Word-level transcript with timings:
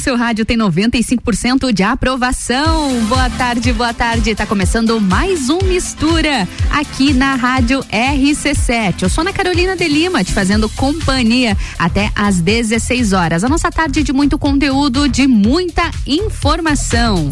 seu 0.00 0.16
rádio 0.16 0.44
tem 0.44 0.56
95% 0.56 1.72
de 1.72 1.82
aprovação. 1.82 3.04
Boa 3.04 3.28
tarde, 3.30 3.72
boa 3.72 3.92
tarde. 3.92 4.34
Tá 4.34 4.46
começando 4.46 5.00
mais 5.00 5.50
um 5.50 5.58
Mistura 5.58 6.48
aqui 6.70 7.12
na 7.12 7.34
Rádio 7.34 7.80
RC7. 7.84 9.02
Eu 9.02 9.08
sou 9.08 9.22
Ana 9.22 9.32
Carolina 9.32 9.76
de 9.76 9.86
Lima, 9.86 10.24
te 10.24 10.32
fazendo 10.32 10.68
companhia 10.70 11.56
até 11.78 12.10
às 12.14 12.40
16 12.40 13.12
horas. 13.12 13.44
A 13.44 13.48
nossa 13.48 13.70
tarde 13.70 14.02
de 14.02 14.12
muito 14.12 14.38
conteúdo, 14.38 15.08
de 15.08 15.26
muita 15.26 15.90
informação. 16.06 17.28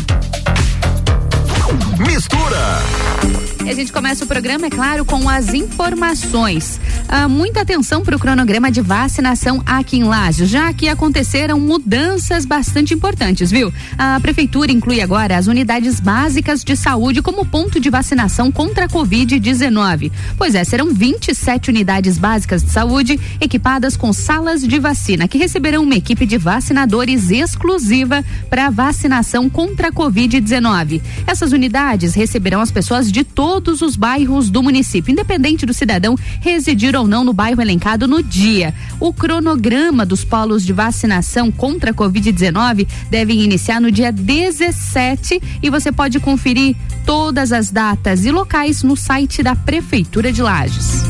Mistura. 1.98 3.57
E 3.68 3.70
a 3.70 3.74
gente 3.74 3.92
começa 3.92 4.24
o 4.24 4.26
programa, 4.26 4.64
é 4.64 4.70
claro, 4.70 5.04
com 5.04 5.28
as 5.28 5.52
informações. 5.52 6.80
Ah, 7.06 7.28
muita 7.28 7.60
atenção 7.60 8.02
para 8.02 8.16
o 8.16 8.18
cronograma 8.18 8.70
de 8.70 8.80
vacinação 8.80 9.62
aqui 9.66 9.98
em 9.98 10.04
Lages, 10.04 10.48
já 10.48 10.72
que 10.72 10.88
aconteceram 10.88 11.60
mudanças 11.60 12.46
bastante 12.46 12.94
importantes, 12.94 13.50
viu? 13.50 13.70
A 13.98 14.18
prefeitura 14.20 14.72
inclui 14.72 15.02
agora 15.02 15.36
as 15.36 15.48
unidades 15.48 16.00
básicas 16.00 16.64
de 16.64 16.74
saúde 16.74 17.20
como 17.20 17.44
ponto 17.44 17.78
de 17.78 17.90
vacinação 17.90 18.50
contra 18.50 18.86
a 18.86 18.88
Covid-19. 18.88 20.10
Pois 20.38 20.54
é, 20.54 20.64
serão 20.64 20.90
27 20.90 21.68
unidades 21.68 22.16
básicas 22.16 22.64
de 22.64 22.70
saúde 22.70 23.20
equipadas 23.38 23.98
com 23.98 24.14
salas 24.14 24.62
de 24.66 24.78
vacina 24.78 25.28
que 25.28 25.36
receberão 25.36 25.82
uma 25.82 25.96
equipe 25.96 26.24
de 26.24 26.38
vacinadores 26.38 27.30
exclusiva 27.30 28.24
para 28.48 28.70
vacinação 28.70 29.50
contra 29.50 29.88
a 29.88 29.92
Covid-19. 29.92 31.02
Essas 31.26 31.52
unidades 31.52 32.14
receberão 32.14 32.62
as 32.62 32.70
pessoas 32.70 33.12
de 33.12 33.24
todos 33.60 33.82
os 33.82 33.96
bairros 33.96 34.50
do 34.50 34.62
município, 34.62 35.12
independente 35.12 35.66
do 35.66 35.74
cidadão 35.74 36.16
residir 36.40 36.96
ou 36.96 37.06
não 37.06 37.24
no 37.24 37.32
bairro 37.32 37.60
elencado 37.60 38.06
no 38.06 38.22
dia. 38.22 38.74
O 39.00 39.12
cronograma 39.12 40.04
dos 40.04 40.24
polos 40.24 40.64
de 40.64 40.72
vacinação 40.72 41.50
contra 41.50 41.90
a 41.90 41.94
Covid-19 41.94 42.86
devem 43.10 43.42
iniciar 43.42 43.80
no 43.80 43.90
dia 43.90 44.12
17 44.12 45.40
e 45.62 45.70
você 45.70 45.92
pode 45.92 46.20
conferir 46.20 46.76
todas 47.04 47.52
as 47.52 47.70
datas 47.70 48.24
e 48.24 48.30
locais 48.30 48.82
no 48.82 48.96
site 48.96 49.42
da 49.42 49.54
Prefeitura 49.54 50.32
de 50.32 50.42
Lages. 50.42 51.02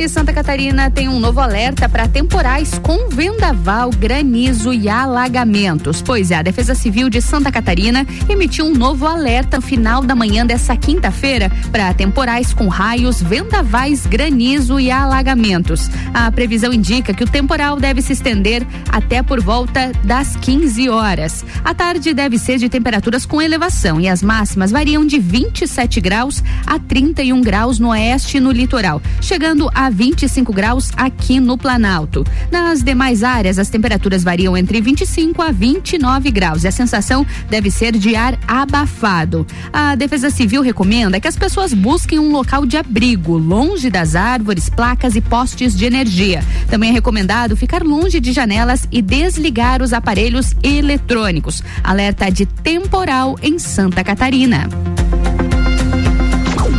E 0.00 0.08
Santa 0.08 0.32
Catarina 0.32 0.90
tem 0.90 1.10
um 1.10 1.20
novo 1.20 1.40
alerta 1.40 1.86
para 1.86 2.08
temporais 2.08 2.78
com 2.78 3.10
vendaval, 3.10 3.90
granizo 3.90 4.72
e 4.72 4.88
alagamentos. 4.88 6.00
Pois 6.00 6.30
é, 6.30 6.36
a 6.36 6.42
Defesa 6.42 6.74
Civil 6.74 7.10
de 7.10 7.20
Santa 7.20 7.52
Catarina 7.52 8.06
emitiu 8.26 8.64
um 8.64 8.72
novo 8.72 9.06
alerta 9.06 9.58
no 9.58 9.62
final 9.62 10.00
da 10.00 10.14
manhã 10.14 10.46
dessa 10.46 10.74
quinta-feira 10.74 11.52
para 11.70 11.92
temporais 11.92 12.54
com 12.54 12.66
raios, 12.68 13.20
vendavais, 13.20 14.06
granizo 14.06 14.80
e 14.80 14.90
alagamentos. 14.90 15.90
A 16.14 16.32
previsão 16.32 16.72
indica 16.72 17.12
que 17.12 17.24
o 17.24 17.28
temporal 17.28 17.76
deve 17.76 18.00
se 18.00 18.14
estender 18.14 18.66
até 18.88 19.22
por 19.22 19.38
volta 19.42 19.92
das 20.02 20.34
15 20.34 20.88
horas. 20.88 21.44
A 21.62 21.74
tarde 21.74 22.14
deve 22.14 22.38
ser 22.38 22.56
de 22.56 22.70
temperaturas 22.70 23.26
com 23.26 23.42
elevação 23.42 24.00
e 24.00 24.08
as 24.08 24.22
máximas 24.22 24.70
variam 24.70 25.04
de 25.04 25.18
27 25.18 26.00
graus 26.00 26.42
a 26.66 26.78
31 26.78 27.42
graus 27.42 27.78
no 27.78 27.90
oeste 27.90 28.38
e 28.38 28.40
no 28.40 28.50
litoral, 28.50 29.02
chegando 29.20 29.70
a 29.74 29.89
25 29.90 30.52
graus 30.52 30.90
aqui 30.96 31.40
no 31.40 31.58
Planalto. 31.58 32.24
Nas 32.50 32.82
demais 32.82 33.22
áreas, 33.22 33.58
as 33.58 33.68
temperaturas 33.68 34.22
variam 34.22 34.56
entre 34.56 34.80
25 34.80 35.42
a 35.42 35.50
29 35.50 36.30
graus 36.30 36.64
e 36.64 36.68
a 36.68 36.72
sensação 36.72 37.26
deve 37.48 37.70
ser 37.70 37.92
de 37.96 38.14
ar 38.16 38.38
abafado. 38.46 39.46
A 39.72 39.94
Defesa 39.94 40.30
Civil 40.30 40.62
recomenda 40.62 41.20
que 41.20 41.28
as 41.28 41.36
pessoas 41.36 41.74
busquem 41.74 42.18
um 42.18 42.32
local 42.32 42.64
de 42.64 42.76
abrigo, 42.76 43.36
longe 43.36 43.90
das 43.90 44.14
árvores, 44.14 44.68
placas 44.68 45.16
e 45.16 45.20
postes 45.20 45.76
de 45.76 45.84
energia. 45.84 46.44
Também 46.68 46.90
é 46.90 46.92
recomendado 46.92 47.56
ficar 47.56 47.82
longe 47.82 48.20
de 48.20 48.32
janelas 48.32 48.86
e 48.90 49.02
desligar 49.02 49.82
os 49.82 49.92
aparelhos 49.92 50.54
eletrônicos. 50.62 51.62
Alerta 51.82 52.30
de 52.30 52.46
temporal 52.46 53.36
em 53.42 53.58
Santa 53.58 54.04
Catarina. 54.04 54.68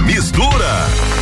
Mistura. 0.06 1.21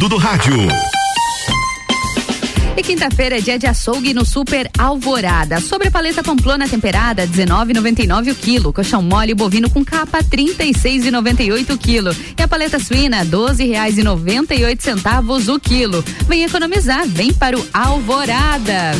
Conteúdo 0.00 0.08
do 0.08 0.16
rádio. 0.16 0.54
E 2.76 2.82
quinta-feira 2.82 3.36
é 3.36 3.40
dia 3.40 3.58
de 3.58 3.66
açougue 3.66 4.14
no 4.14 4.24
Super 4.24 4.70
Alvorada. 4.78 5.60
Sobre 5.60 5.90
paleta 5.90 6.22
pamplona 6.22 6.66
temperada, 6.66 7.26
19,99 7.26 8.32
o 8.32 8.34
quilo. 8.34 8.72
Colchão 8.72 9.02
mole 9.02 9.34
bovino 9.34 9.68
com 9.68 9.84
capa, 9.84 10.22
36,98 10.24 11.74
o 11.74 11.78
quilo. 11.78 12.16
E 12.38 12.42
a 12.42 12.48
paleta 12.48 12.78
suína, 12.78 13.24
12 13.24 13.66
reais 13.66 13.98
e 13.98 14.02
98 14.02 14.82
centavos 14.82 15.48
o 15.48 15.60
quilo. 15.60 16.02
Vem 16.26 16.44
economizar, 16.44 17.06
vem 17.06 17.32
para 17.34 17.58
o 17.58 17.66
Alvorada. 17.72 18.92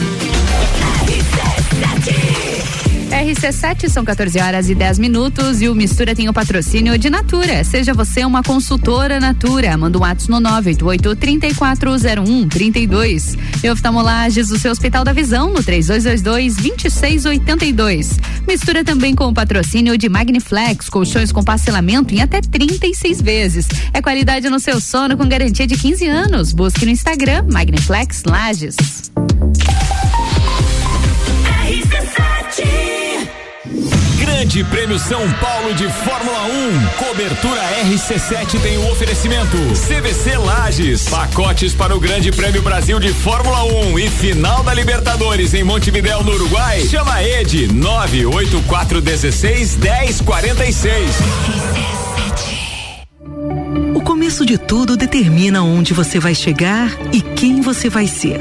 RC7 3.11 3.89
são 3.89 4.05
14 4.05 4.39
horas 4.39 4.71
e 4.71 4.75
10 4.75 4.99
minutos 5.01 5.61
e 5.61 5.69
o 5.69 5.75
Mistura 5.75 6.15
tem 6.15 6.29
o 6.29 6.33
patrocínio 6.33 6.97
de 6.97 7.11
Natura. 7.11 7.65
Seja 7.65 7.93
você 7.93 8.25
uma 8.25 8.43
consultora 8.43 9.19
Natura. 9.19 9.77
Manda 9.77 9.99
um 9.99 10.03
WhatsApp 10.03 10.31
no 10.31 10.41
988 10.41 11.17
3401 11.17 12.49
32. 12.49 13.37
E 13.63 13.71
oftalmolages, 13.71 14.51
o 14.51 14.59
seu 14.59 14.71
Hospital 14.71 15.03
da 15.05 15.13
Visão 15.13 15.53
no 15.53 15.63
3222 15.63 16.57
2682. 16.57 18.19
Mistura 18.47 18.85
também 18.85 19.15
com 19.15 19.27
o 19.27 19.35
patrocínio 19.35 19.99
de 19.99 20.09
Magniflex, 20.09 20.89
colchões 20.89 21.33
com 21.33 21.43
parcelamento 21.43 22.15
em 22.15 22.23
até 22.23 22.41
36 22.41 23.21
vezes. 23.21 23.69
É 23.93 24.01
qualidade 24.01 24.49
no 24.49 24.61
seu 24.61 24.81
sono 24.81 25.17
com 25.17 25.29
garantia 25.29 25.67
de 25.67 25.77
15 25.77 26.07
anos. 26.07 26.53
Busque 26.53 26.85
no 26.85 26.93
Instagram 26.93 27.45
Magniflex 27.51 28.23
Lages. 28.25 29.00
Grande 34.41 34.65
Prêmio 34.65 34.99
São 34.99 35.31
Paulo 35.33 35.75
de 35.75 35.87
Fórmula 35.87 36.47
1. 36.47 36.87
Cobertura 36.97 37.61
RC7 37.85 38.59
tem 38.63 38.79
o 38.79 38.91
oferecimento. 38.91 39.59
CVC 39.75 40.39
Lages. 40.39 41.07
Pacotes 41.11 41.75
para 41.75 41.95
o 41.95 42.01
Grande 42.01 42.33
Prêmio 42.33 42.63
Brasil 42.63 42.99
de 42.99 43.13
Fórmula 43.13 43.65
1 43.65 43.99
e 43.99 44.09
final 44.09 44.63
da 44.63 44.73
Libertadores 44.73 45.53
em 45.53 45.63
Montevidéu, 45.63 46.25
no 46.25 46.33
Uruguai. 46.33 46.81
Chama 46.81 47.23
Ed 47.23 47.71
98416 47.71 49.77
1046. 49.77 51.17
O 53.95 54.01
começo 54.01 54.47
de 54.47 54.57
tudo 54.57 54.97
determina 54.97 55.63
onde 55.63 55.93
você 55.93 56.19
vai 56.19 56.35
chegar 56.35 56.97
e 57.13 57.21
quem 57.21 57.61
você 57.61 57.91
vai 57.91 58.07
ser. 58.07 58.41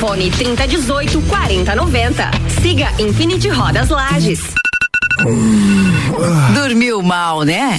Fone 0.00 0.30
3018 0.30 1.20
4090. 1.28 2.30
Siga 2.62 2.88
Infinity 2.98 3.50
Rodas 3.50 3.90
Lages. 3.90 4.40
Dormiu 6.54 7.02
mal, 7.02 7.42
né? 7.42 7.78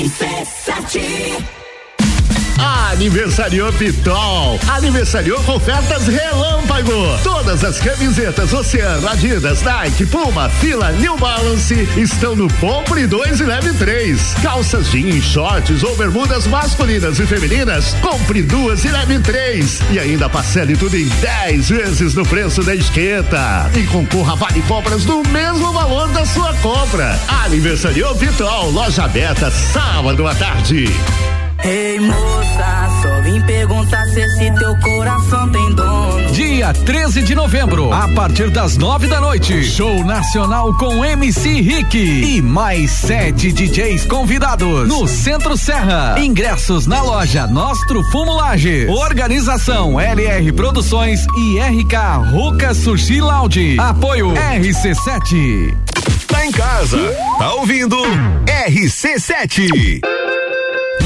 RC7 0.00 1.59
Aniversariou 2.60 3.72
Pitol. 3.72 4.58
Aniversariou 4.68 5.42
com 5.44 5.52
ofertas 5.54 6.06
relâmpago. 6.06 7.18
Todas 7.22 7.64
as 7.64 7.78
camisetas 7.78 8.52
Oceano, 8.52 9.08
Adidas, 9.08 9.62
Nike, 9.62 10.04
Puma, 10.06 10.48
Fila, 10.48 10.92
New 10.92 11.16
Balance 11.16 11.74
estão 11.96 12.36
no 12.36 12.52
Compre 12.54 13.06
2 13.06 13.40
e 13.40 13.44
Leve 13.44 13.72
3. 13.72 14.34
Calças 14.42 14.90
jeans, 14.90 15.24
shorts 15.24 15.82
ou 15.82 15.96
bermudas 15.96 16.46
masculinas 16.46 17.18
e 17.18 17.26
femininas, 17.26 17.94
compre 18.02 18.42
duas 18.42 18.84
e 18.84 18.88
leve 18.88 19.18
três. 19.20 19.80
E 19.90 19.98
ainda 19.98 20.28
parcele 20.28 20.76
tudo 20.76 20.96
em 20.96 21.06
10 21.06 21.68
vezes 21.68 22.14
no 22.14 22.24
preço 22.26 22.62
da 22.62 22.74
etiqueta. 22.74 23.70
E 23.74 23.84
concorra 23.86 24.36
vale 24.36 24.62
compras 24.62 25.04
no 25.04 25.22
mesmo 25.24 25.72
valor 25.72 26.08
da 26.08 26.26
sua 26.26 26.52
compra. 26.54 27.18
Aniversariou 27.44 28.14
Pitol, 28.16 28.70
loja 28.70 29.04
aberta 29.04 29.50
sábado 29.50 30.26
à 30.26 30.34
tarde. 30.34 30.84
Ei 31.64 32.00
moça, 32.00 32.88
só 33.02 33.20
vim 33.22 33.40
perguntar 33.42 34.04
se 34.06 34.20
esse 34.20 34.50
teu 34.54 34.76
coração 34.78 35.48
tem 35.50 35.74
dono. 35.74 36.32
Dia 36.32 36.50
dia 36.60 36.74
13 36.74 37.22
de 37.22 37.34
novembro, 37.34 37.90
a 37.90 38.06
partir 38.08 38.50
das 38.50 38.76
nove 38.76 39.06
da 39.06 39.18
noite. 39.18 39.64
Show 39.64 40.04
nacional 40.04 40.76
com 40.76 41.02
MC 41.02 41.62
Rick 41.62 41.96
e 41.96 42.42
mais 42.42 42.90
sete 42.90 43.50
DJs 43.50 44.04
convidados 44.04 44.86
no 44.86 45.08
Centro 45.08 45.56
Serra. 45.56 46.16
Ingressos 46.18 46.86
na 46.86 47.00
loja 47.00 47.46
Nostro 47.46 48.02
Fumulage. 48.10 48.86
Organização 48.88 49.98
LR 49.98 50.52
Produções 50.52 51.24
e 51.34 51.58
RK 51.58 52.30
Ruca 52.30 52.74
Sushi 52.74 53.22
Lounge. 53.22 53.78
Apoio 53.80 54.34
RC7. 54.34 55.74
Tá 56.26 56.44
em 56.44 56.52
casa, 56.52 56.98
tá 57.38 57.54
ouvindo 57.54 57.96
RC7. 58.66 60.02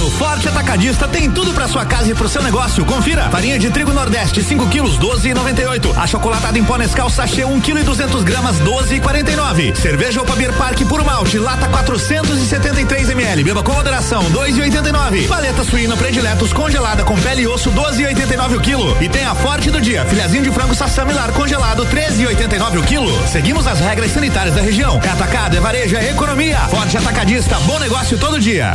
No 0.05 0.11
Forte 0.11 0.47
Atacadista 0.47 1.09
tem 1.09 1.31
tudo 1.31 1.55
para 1.55 1.67
sua 1.67 1.87
casa 1.87 2.11
e 2.11 2.15
pro 2.15 2.29
seu 2.29 2.43
negócio. 2.43 2.85
Confira: 2.85 3.31
farinha 3.31 3.59
de 3.59 3.71
trigo 3.71 3.91
Nordeste 3.91 4.43
5 4.43 4.69
quilos 4.69 4.99
12,98. 4.99 5.97
A 5.97 6.07
chocolatada 6.07 6.59
em 6.59 6.63
pó 6.63 6.77
Nescau 6.77 7.09
sachê 7.09 7.43
1 7.43 7.59
kg 7.63 7.81
e 7.81 7.83
200 7.85 8.23
gramas 8.23 8.61
12,49. 8.61 9.75
Cerveja 9.75 10.21
Opa 10.21 10.37
Beer 10.37 10.53
Park 10.53 10.79
puro 10.83 11.07
malte 11.07 11.39
lata 11.39 11.67
473 11.69 13.09
ml. 13.09 13.45
Beba 13.45 13.63
com 13.63 13.73
moderação 13.73 14.23
2,89. 14.25 15.27
Paleta 15.27 15.65
suína 15.65 15.97
prediletos 15.97 16.53
congelada 16.53 17.03
com 17.03 17.19
pele 17.19 17.41
e 17.41 17.47
osso 17.47 17.71
12,89 17.71 18.59
o 18.59 18.61
quilo. 18.61 18.95
E 19.01 19.09
tem 19.09 19.25
a 19.25 19.35
Forte 19.35 19.71
do 19.71 19.81
dia: 19.81 20.05
filhazinho 20.05 20.43
de 20.43 20.51
frango 20.51 20.75
sassamilar 20.75 21.33
congelado 21.33 21.87
13,89 21.87 22.79
o 22.79 22.83
quilo. 22.83 23.27
Seguimos 23.27 23.67
as 23.67 23.81
regras 23.81 24.11
sanitárias 24.11 24.55
da 24.55 24.61
região. 24.61 25.01
É 25.03 25.09
atacado, 25.09 25.57
é 25.57 25.61
varejo, 25.61 25.97
é 25.97 26.11
economia. 26.11 26.59
Forte 26.69 26.95
Atacadista, 26.99 27.59
bom 27.61 27.79
negócio 27.79 28.19
todo 28.19 28.39
dia. 28.39 28.75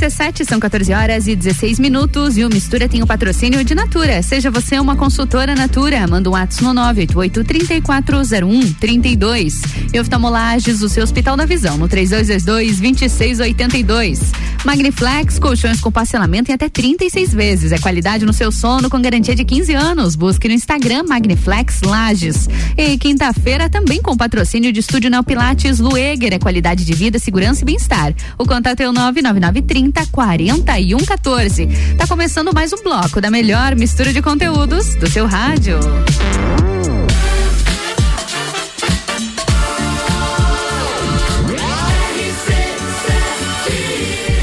RC7 0.00 0.48
são 0.48 0.58
14 0.58 0.94
horas 0.94 1.26
e 1.26 1.36
16 1.36 1.78
minutos 1.78 2.38
e 2.38 2.44
o 2.44 2.48
Mistura 2.48 2.88
tem 2.88 3.02
o 3.02 3.06
patrocínio 3.06 3.62
de 3.62 3.74
Natura. 3.74 4.22
Seja 4.22 4.50
você 4.50 4.80
uma 4.80 4.96
consultora 4.96 5.54
Natura, 5.54 6.06
manda 6.06 6.30
um 6.30 6.34
ato 6.34 6.64
no 6.64 6.72
988-3401-32. 6.94 9.52
E 9.92 10.00
oftalmolages, 10.00 10.80
o 10.80 10.88
seu 10.88 11.02
Hospital 11.02 11.36
da 11.36 11.44
Visão, 11.44 11.76
no 11.76 11.86
3222-2682. 11.86 14.20
Magniflex, 14.64 15.38
colchões 15.38 15.80
com 15.80 15.92
parcelamento 15.92 16.50
em 16.50 16.54
até 16.54 16.70
36 16.70 17.34
vezes. 17.34 17.72
É 17.72 17.78
qualidade 17.78 18.24
no 18.24 18.32
seu 18.32 18.50
sono 18.50 18.88
com 18.88 19.02
garantia 19.02 19.34
de 19.34 19.44
15 19.44 19.74
anos. 19.74 20.16
Busque 20.16 20.48
no 20.48 20.54
Instagram 20.54 21.02
Magniflex 21.06 21.82
Lages. 21.82 22.48
E 22.74 22.96
quinta-feira 22.96 23.68
também 23.68 24.00
com 24.00 24.16
patrocínio 24.16 24.72
de 24.72 24.80
Estúdio 24.80 25.10
Neopilates 25.10 25.78
Lueger. 25.78 26.32
É 26.32 26.38
qualidade 26.38 26.86
de 26.86 26.94
vida, 26.94 27.18
segurança 27.18 27.60
e 27.62 27.66
bem-estar. 27.66 28.14
O 28.38 28.46
contato 28.46 28.80
é 28.80 28.88
o 28.88 28.92
99930 28.92 29.89
4114. 30.10 31.68
Tá 31.96 32.06
começando 32.06 32.52
mais 32.52 32.72
um 32.72 32.82
bloco 32.82 33.20
da 33.20 33.30
melhor 33.30 33.74
mistura 33.74 34.12
de 34.12 34.22
conteúdos 34.22 34.94
do 34.96 35.08
seu 35.08 35.26
rádio. 35.26 35.78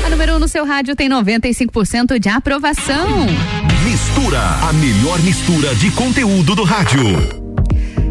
A 0.05 0.09
número 0.09 0.33
1 0.33 0.35
um 0.35 0.39
no 0.39 0.47
seu 0.47 0.65
rádio 0.65 0.95
tem 0.95 1.09
95% 1.09 2.19
de 2.19 2.29
aprovação. 2.29 3.07
Mistura, 3.83 4.41
a 4.41 4.73
melhor 4.73 5.19
mistura 5.21 5.73
de 5.75 5.91
conteúdo 5.91 6.55
do 6.55 6.63
rádio. 6.63 7.46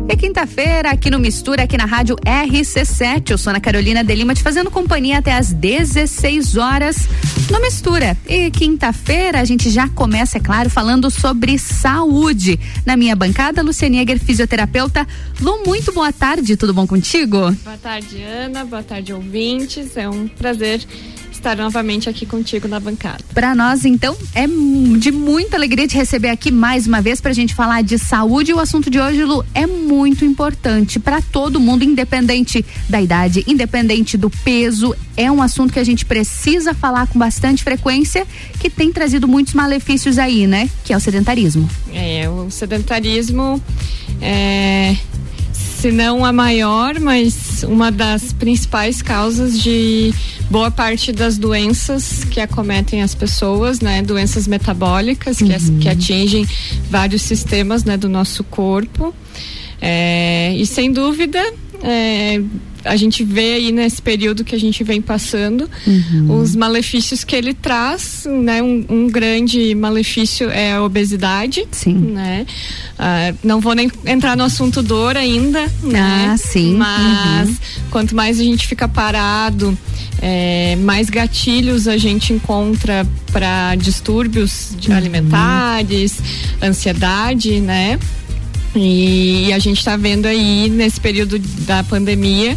É 0.09 0.15
quinta-feira 0.15 0.91
aqui 0.91 1.11
no 1.11 1.19
Mistura, 1.19 1.65
aqui 1.65 1.77
na 1.77 1.85
rádio 1.85 2.15
RC7. 2.25 3.31
Eu 3.31 3.39
sou 3.39 3.51
Ana 3.51 3.61
Carolina 3.61 4.05
de 4.05 4.15
Lima 4.15 4.35
te 4.35 4.43
fazendo 4.43 4.71
companhia 4.71 5.19
até 5.19 5.33
às 5.33 5.53
16 5.53 6.57
horas 6.57 7.09
no 7.51 7.61
Mistura. 7.61 8.17
E 8.25 8.49
quinta-feira 8.53 9.41
a 9.41 9.45
gente 9.45 9.69
já 9.69 9.89
começa, 9.89 10.39
é 10.39 10.41
claro, 10.41 10.71
falando 10.71 11.11
sobre 11.11 11.59
saúde. 11.59 12.59
Na 12.87 12.97
minha 12.97 13.17
bancada, 13.17 13.63
Luciane 13.63 13.99
Eger, 13.99 14.21
fisioterapeuta. 14.21 15.05
Lu, 15.41 15.65
muito 15.67 15.93
boa 15.93 16.13
tarde, 16.13 16.57
tudo 16.57 16.73
bom 16.73 16.87
contigo? 16.87 17.51
Boa 17.65 17.77
tarde, 17.77 18.23
Ana. 18.23 18.65
Boa 18.65 18.85
tarde, 18.85 19.13
ouvintes. 19.13 19.97
É 19.97 20.09
um 20.09 20.29
prazer 20.29 20.87
estar 21.47 21.63
novamente 21.63 22.09
aqui 22.09 22.27
contigo 22.27 22.67
na 22.67 22.81
bancada. 22.81 23.23
Para 23.33 23.55
nós, 23.55 23.85
então, 23.85 24.17
é 24.35 24.47
de 24.99 25.13
muita 25.13 25.57
alegria 25.57 25.87
te 25.87 25.97
receber 25.97 26.29
aqui 26.29 26.51
mais 26.51 26.89
uma 26.89 27.01
vez 27.01 27.21
para 27.21 27.31
a 27.31 27.35
gente 27.35 27.55
falar 27.55 27.83
de 27.83 27.99
saúde. 27.99 28.53
O 28.53 28.59
assunto 28.59 28.91
de 28.91 28.99
hoje, 28.99 29.23
Lu, 29.23 29.45
é 29.55 29.65
muito 29.65 30.25
importante 30.25 30.99
para 30.99 31.23
todo 31.23 31.61
mundo, 31.61 31.85
independente 31.85 32.65
da 32.89 33.01
idade, 33.01 33.45
independente 33.47 34.17
do 34.17 34.29
peso. 34.29 34.95
É 35.17 35.31
um 35.31 35.41
assunto 35.41 35.73
que 35.73 35.79
a 35.79 35.85
gente 35.85 36.05
precisa 36.05 36.75
falar 36.75 37.07
com 37.07 37.19
bastante 37.19 37.63
frequência, 37.63 38.27
que 38.59 38.69
tem 38.69 38.93
trazido 38.93 39.29
muitos 39.29 39.55
malefícios 39.55 40.19
aí, 40.19 40.49
né? 40.49 40.69
Que 40.85 40.93
é 40.93 40.97
o 40.97 41.01
sedentarismo. 41.01 41.69
É, 41.93 42.29
o 42.29 42.51
sedentarismo 42.51 43.63
é 44.21 44.97
se 45.87 45.93
não 45.93 46.25
a 46.25 46.33
maior, 46.33 46.99
mas 46.99 47.63
uma 47.63 47.93
das 47.93 48.33
principais 48.33 49.01
causas 49.01 49.57
de 49.63 50.13
boa 50.51 50.69
parte 50.69 51.13
das 51.13 51.39
doenças 51.39 52.25
que 52.25 52.41
acometem 52.41 53.03
as 53.03 53.15
pessoas, 53.15 53.79
né? 53.79 54.03
Doenças 54.03 54.49
metabólicas 54.49 55.41
uhum. 55.41 55.47
que, 55.47 55.83
que, 55.83 55.89
atingem 55.89 56.45
vários 56.91 57.23
sistemas, 57.23 57.85
né, 57.85 57.97
do 57.97 58.09
nosso 58.09 58.43
corpo. 58.43 59.15
É, 59.81 60.53
e 60.57 60.67
sem 60.67 60.91
dúvida, 60.91 61.39
é, 61.81 62.43
a 62.87 62.97
gente 62.97 63.25
vê 63.25 63.55
aí 63.55 63.73
nesse 63.73 64.01
período 64.01 64.45
que 64.45 64.55
a 64.55 64.59
gente 64.59 64.83
vem 64.85 65.01
passando 65.01 65.69
uhum. 65.87 66.41
os 66.41 66.55
malefícios 66.55 67.25
que 67.25 67.35
ele 67.35 67.53
traz, 67.53 68.27
né? 68.27 68.63
Um, 68.63 68.85
um, 68.89 69.07
grande 69.09 69.75
malefício 69.75 70.49
é 70.51 70.73
a 70.73 70.83
obesidade, 70.83 71.67
sim. 71.71 71.95
né? 71.95 72.47
Ah, 72.99 73.35
não 73.43 73.61
vou 73.61 73.75
nem 73.75 73.91
entrar 74.05 74.37
no 74.37 74.45
assunto 74.45 74.83
dor 74.83 75.17
ainda, 75.17 75.61
né? 75.83 76.31
Ah, 76.31 76.37
sim. 76.37 76.75
Mas 76.75 77.49
uhum. 77.49 77.57
quanto 77.91 78.15
mais 78.15 78.41
a 78.41 78.43
gente 78.43 78.67
fica 78.67 78.89
parado, 78.89 79.77
é, 80.21 80.77
mais 80.77 81.11
gatilhos 81.11 81.87
a 81.89 81.97
gente 81.97 82.33
encontra 82.33 83.07
para 83.33 83.75
distúrbios 83.75 84.77
uhum. 84.89 84.97
alimentares, 84.97 86.19
ansiedade, 86.63 87.61
né? 87.61 87.99
E, 88.77 89.53
a 89.53 89.59
gente 89.59 89.79
está 89.79 89.97
vendo 89.97 90.27
aí 90.27 90.69
nesse 90.69 91.01
período 91.01 91.39
da 91.39 91.83
pandemia 91.85 92.57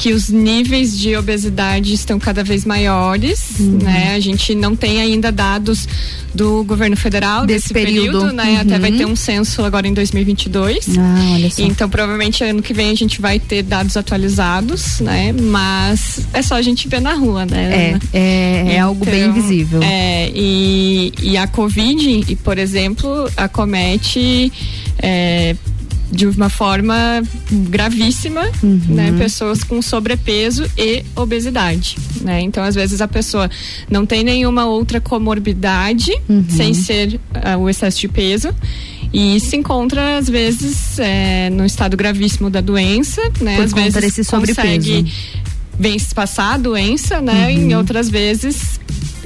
que 0.00 0.14
os 0.14 0.30
níveis 0.30 0.98
de 0.98 1.14
obesidade 1.14 1.92
estão 1.92 2.18
cada 2.18 2.42
vez 2.42 2.64
maiores, 2.64 3.60
uhum. 3.60 3.80
né? 3.82 4.14
A 4.14 4.18
gente 4.18 4.54
não 4.54 4.74
tem 4.74 4.98
ainda 4.98 5.30
dados 5.30 5.86
do 6.34 6.64
governo 6.64 6.96
federal 6.96 7.44
desse 7.44 7.64
desse 7.64 7.74
período, 7.74 8.20
período 8.20 8.32
né? 8.32 8.44
Uhum. 8.44 8.60
Até 8.60 8.78
vai 8.78 8.92
ter 8.92 9.04
um 9.04 9.14
censo 9.14 9.62
agora 9.62 9.86
em 9.86 9.92
2022. 9.92 10.96
Ah, 10.96 11.32
olha 11.34 11.50
só. 11.50 11.62
Então 11.62 11.90
provavelmente 11.90 12.42
ano 12.42 12.62
que 12.62 12.72
vem 12.72 12.90
a 12.90 12.94
gente 12.94 13.20
vai 13.20 13.38
ter 13.38 13.62
dados 13.62 13.94
atualizados, 13.94 15.00
né? 15.00 15.34
Mas 15.34 16.20
é 16.32 16.40
só 16.40 16.54
a 16.54 16.62
gente 16.62 16.88
ver 16.88 17.02
na 17.02 17.12
rua, 17.12 17.44
né? 17.44 17.98
É, 18.14 18.18
é, 18.18 18.74
é 18.76 18.78
algo 18.78 19.04
bem 19.04 19.24
Então, 19.24 19.34
visível. 19.34 19.82
É, 19.82 20.30
e, 20.34 21.12
e 21.22 21.36
a 21.36 21.46
Covid, 21.46 22.24
e, 22.26 22.36
por 22.36 22.56
exemplo, 22.56 23.30
acomete 23.36 24.50
é, 24.98 25.54
de 26.10 26.26
uma 26.26 26.48
forma 26.48 27.22
gravíssima, 27.50 28.42
Uhum. 28.62 28.80
né? 28.88 29.14
Pessoas 29.18 29.62
com 29.62 29.80
sobrepeso 29.80 30.64
e 30.76 31.04
obesidade, 31.14 31.96
né? 32.22 32.40
Então, 32.40 32.62
às 32.64 32.74
vezes 32.74 33.00
a 33.00 33.08
pessoa 33.08 33.48
não 33.90 34.04
tem 34.04 34.24
nenhuma 34.24 34.66
outra 34.66 35.00
comorbidade, 35.00 36.10
Uhum. 36.28 36.44
sem 36.48 36.74
ser 36.74 37.20
ah, 37.34 37.56
o 37.56 37.68
excesso 37.68 38.00
de 38.00 38.08
peso. 38.08 38.48
E 39.12 39.40
se 39.40 39.56
encontra, 39.56 40.18
às 40.18 40.28
vezes, 40.28 40.96
é, 41.00 41.50
no 41.50 41.66
estado 41.66 41.96
gravíssimo 41.96 42.48
da 42.48 42.60
doença, 42.60 43.20
né? 43.40 43.56
Por 43.56 43.64
às 43.64 43.72
vezes 43.72 43.94
desse 44.00 44.22
sobrepeso. 44.22 44.56
consegue 44.60 45.12
bem 45.80 45.96
passar 46.14 46.54
a 46.54 46.56
doença, 46.58 47.20
né? 47.22 47.46
Uhum. 47.46 47.50
Em 47.50 47.74
outras 47.74 48.10
vezes 48.10 48.78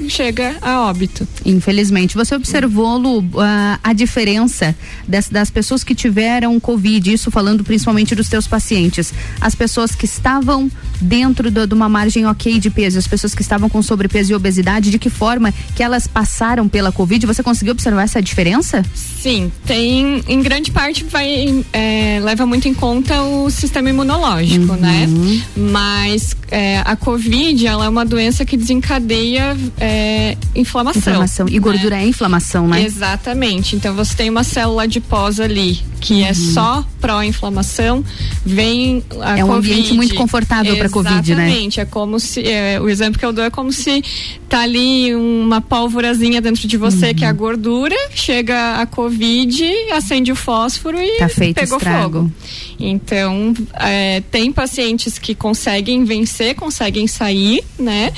chega 0.09 0.55
a 0.61 0.81
óbito. 0.81 1.27
Infelizmente. 1.45 2.15
Você 2.15 2.35
observou, 2.35 2.97
Lu, 2.97 3.23
a, 3.39 3.79
a 3.83 3.93
diferença 3.93 4.75
das, 5.07 5.29
das 5.29 5.49
pessoas 5.49 5.83
que 5.83 5.93
tiveram 5.93 6.59
Covid, 6.59 7.13
isso 7.13 7.29
falando 7.29 7.63
principalmente 7.63 8.15
dos 8.15 8.29
teus 8.29 8.47
pacientes. 8.47 9.13
As 9.39 9.55
pessoas 9.55 9.95
que 9.95 10.05
estavam 10.05 10.69
dentro 11.01 11.49
do- 11.51 11.67
de 11.67 11.73
uma 11.73 11.87
margem 11.89 12.25
ok 12.25 12.59
de 12.59 12.69
peso, 12.69 12.97
as 12.99 13.07
pessoas 13.07 13.33
que 13.35 13.41
estavam 13.41 13.69
com 13.69 13.81
sobrepeso 13.81 14.31
e 14.31 14.35
obesidade, 14.35 14.89
de 14.89 14.99
que 14.99 15.09
forma 15.09 15.53
que 15.75 15.83
elas 15.83 16.07
passaram 16.07 16.67
pela 16.67 16.91
Covid? 16.91 17.25
Você 17.25 17.43
conseguiu 17.43 17.71
observar 17.73 18.03
essa 18.03 18.21
diferença? 18.21 18.83
Sim, 18.93 19.51
tem 19.65 20.23
em 20.27 20.41
grande 20.41 20.71
parte 20.71 21.03
vai 21.03 21.63
é, 21.73 22.19
leva 22.23 22.45
muito 22.45 22.67
em 22.67 22.73
conta 22.73 23.21
o 23.23 23.49
sistema 23.49 23.89
imunológico, 23.89 24.73
né? 24.75 25.07
Mas 25.55 26.35
é, 26.51 26.79
a 26.85 26.95
Covid 26.95 27.65
ela 27.65 27.85
é 27.85 27.89
uma 27.89 28.05
doença 28.05 28.45
que 28.45 28.55
desencadeia 28.57 29.57
é 29.79 30.37
inflamação. 30.55 30.99
Inflamação. 30.99 31.47
E 31.49 31.59
gordura 31.59 31.95
né? 31.97 32.03
é 32.03 32.07
inflamação, 32.07 32.67
né? 32.67 32.83
Exatamente. 32.83 33.75
Então 33.75 33.93
você 33.95 34.15
tem 34.15 34.29
uma 34.29 34.43
célula 34.43 34.83
adiposa 34.83 35.43
ali 35.43 35.79
que 35.99 36.23
é 36.23 36.27
Uhum. 36.29 36.33
só 36.53 36.85
pró-inflamação, 37.01 38.03
vem 38.45 39.03
a 39.21 39.39
É 39.39 39.43
um 39.43 39.47
COVID. 39.47 39.71
ambiente 39.73 39.93
muito 39.93 40.13
confortável 40.13 40.75
pra 40.89 41.03
Covid, 41.03 41.35
né? 41.35 41.43
Exatamente. 41.45 41.79
É 41.79 41.85
como 41.85 42.19
se 42.19 42.41
é, 42.47 42.79
o 42.81 42.89
exemplo 42.89 43.19
que 43.19 43.25
eu 43.25 43.33
dou 43.33 43.43
é 43.43 43.49
como 43.49 43.71
se 43.71 44.03
tá 44.49 44.61
ali 44.61 45.13
uma 45.15 45.61
pólvorazinha 45.61 46.41
dentro 46.41 46.67
de 46.67 46.77
você 46.77 47.13
que 47.13 47.23
é 47.23 47.27
a 47.27 47.31
Uhum. 47.31 47.37
gordura, 47.37 47.95
chega 48.13 48.75
a 48.81 48.85
Covid, 48.85 49.63
acende 49.91 50.31
o 50.31 50.35
fósforo 50.35 50.97
e 51.01 51.17
Tá 51.17 51.29
feito 51.29 51.55
pegou 51.55 51.77
estrago. 51.77 52.19
fogo. 52.19 52.31
Então, 52.79 53.53
é, 53.75 54.21
tem 54.31 54.51
pacientes 54.51 55.17
que 55.19 55.33
conseguem 55.35 56.03
vencer, 56.05 56.55
conseguem 56.55 57.07
sair, 57.07 57.63
né? 57.79 58.11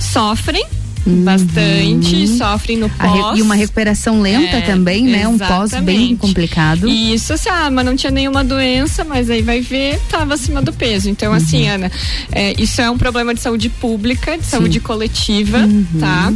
Sofrem 0.00 0.64
bastante, 1.06 2.28
sofrem 2.28 2.76
no 2.78 2.86
Uhum. 2.86 2.92
A 2.98 3.06
re- 3.06 3.20
pós. 3.20 3.38
E 3.38 3.42
uma 3.42 3.54
recuperação 3.54 4.20
lenta 4.20 4.56
É, 4.56 4.60
também, 4.60 5.04
né? 5.04 5.26
Um 5.26 5.38
pós 5.38 5.70
bem 5.70 5.78
exatamente. 5.80 6.16
complicado. 6.16 6.88
E 6.88 7.14
isso, 7.14 7.32
assim, 7.32 7.48
ah, 7.48 7.70
mas 7.70 7.84
não 7.84 7.96
tinha 7.96 8.10
nenhuma 8.10 8.44
doença, 8.44 9.04
mas 9.04 9.28
aí 9.30 9.42
vai 9.42 9.60
ver, 9.60 10.00
tava 10.08 10.34
acima 10.34 10.60
do 10.62 10.72
peso. 10.72 11.08
Então, 11.08 11.32
assim, 11.32 11.62
Uhum. 11.68 11.74
Ana, 11.74 11.92
é, 12.30 12.54
isso 12.60 12.80
é 12.80 12.90
um 12.90 12.98
problema 12.98 13.34
de 13.34 13.40
saúde 13.40 13.68
pública, 13.68 14.36
de 14.38 14.44
saúde 14.46 14.80
coletiva, 14.80 15.58
Uhum. 15.58 15.84
tá? 15.98 16.32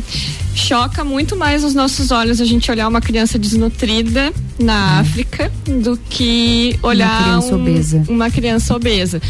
Choca 0.54 1.04
muito 1.04 1.36
mais 1.36 1.62
os 1.64 1.74
nossos 1.74 2.10
olhos 2.10 2.40
a 2.40 2.44
gente 2.44 2.70
olhar 2.70 2.88
uma 2.88 3.00
criança 3.00 3.38
desnutrida 3.38 4.32
na 4.58 5.00
África 5.00 5.52
do 5.82 5.98
que 6.08 6.78
olhar 6.82 7.22
criança 7.24 7.54
um- 7.54 7.60
obesa. 7.60 8.02
uma 8.08 8.30
criança 8.30 8.74
obesa. 8.74 9.20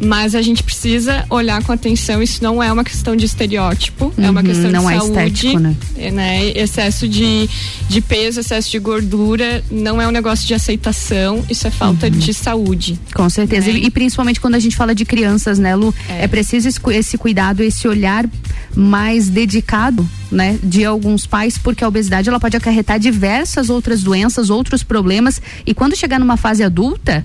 Mas 0.00 0.34
a 0.34 0.42
gente 0.42 0.62
precisa 0.62 1.24
olhar 1.30 1.62
com 1.62 1.72
atenção, 1.72 2.22
isso 2.22 2.42
não 2.42 2.60
é 2.62 2.72
uma 2.72 2.82
questão 2.82 3.14
de 3.14 3.24
estereótipo, 3.24 4.12
é 4.18 4.28
uma 4.28 4.40
Uhum, 4.40 4.46
questão 4.46 4.70
não 4.70 4.86
de 4.86 4.94
é 4.94 4.98
saúde. 4.98 5.18
estético, 5.18 5.58
né? 5.60 5.76
É, 5.96 6.10
né? 6.10 6.48
Excesso 6.56 7.06
de, 7.06 7.48
de 7.88 8.00
peso, 8.00 8.40
excesso 8.40 8.68
de 8.70 8.78
gordura, 8.80 9.62
não 9.70 10.00
é 10.02 10.08
um 10.08 10.10
negócio 10.10 10.46
de 10.46 10.54
aceitação, 10.54 11.44
isso 11.48 11.66
é 11.66 11.70
falta 11.70 12.06
Uhum. 12.06 12.12
de 12.12 12.34
saúde. 12.34 12.98
Com 13.14 13.28
certeza. 13.30 13.68
Né? 13.70 13.78
E, 13.78 13.86
e 13.86 13.90
principalmente 13.90 14.40
quando 14.40 14.56
a 14.56 14.58
gente 14.58 14.74
fala 14.76 14.94
de 14.94 15.04
crianças, 15.04 15.58
né, 15.58 15.74
Lu? 15.76 15.94
É, 16.08 16.26
preciso 16.26 16.68
esse, 16.68 16.80
esse 16.90 17.16
cuidado, 17.16 17.62
esse 17.62 17.86
olhar 17.86 18.28
mais 18.74 19.28
dedicado, 19.28 20.08
né, 20.30 20.58
de 20.62 20.84
alguns 20.84 21.26
pais, 21.26 21.58
porque 21.58 21.84
a 21.84 21.88
obesidade 21.88 22.28
ela 22.28 22.40
pode 22.40 22.56
acarretar 22.56 22.98
diversas 22.98 23.70
outras 23.70 24.02
doenças, 24.02 24.50
outros 24.50 24.82
problemas. 24.82 25.40
E 25.66 25.74
quando 25.74 25.94
chegar 25.94 26.18
numa 26.18 26.36
fase 26.36 26.62
adulta, 26.64 27.24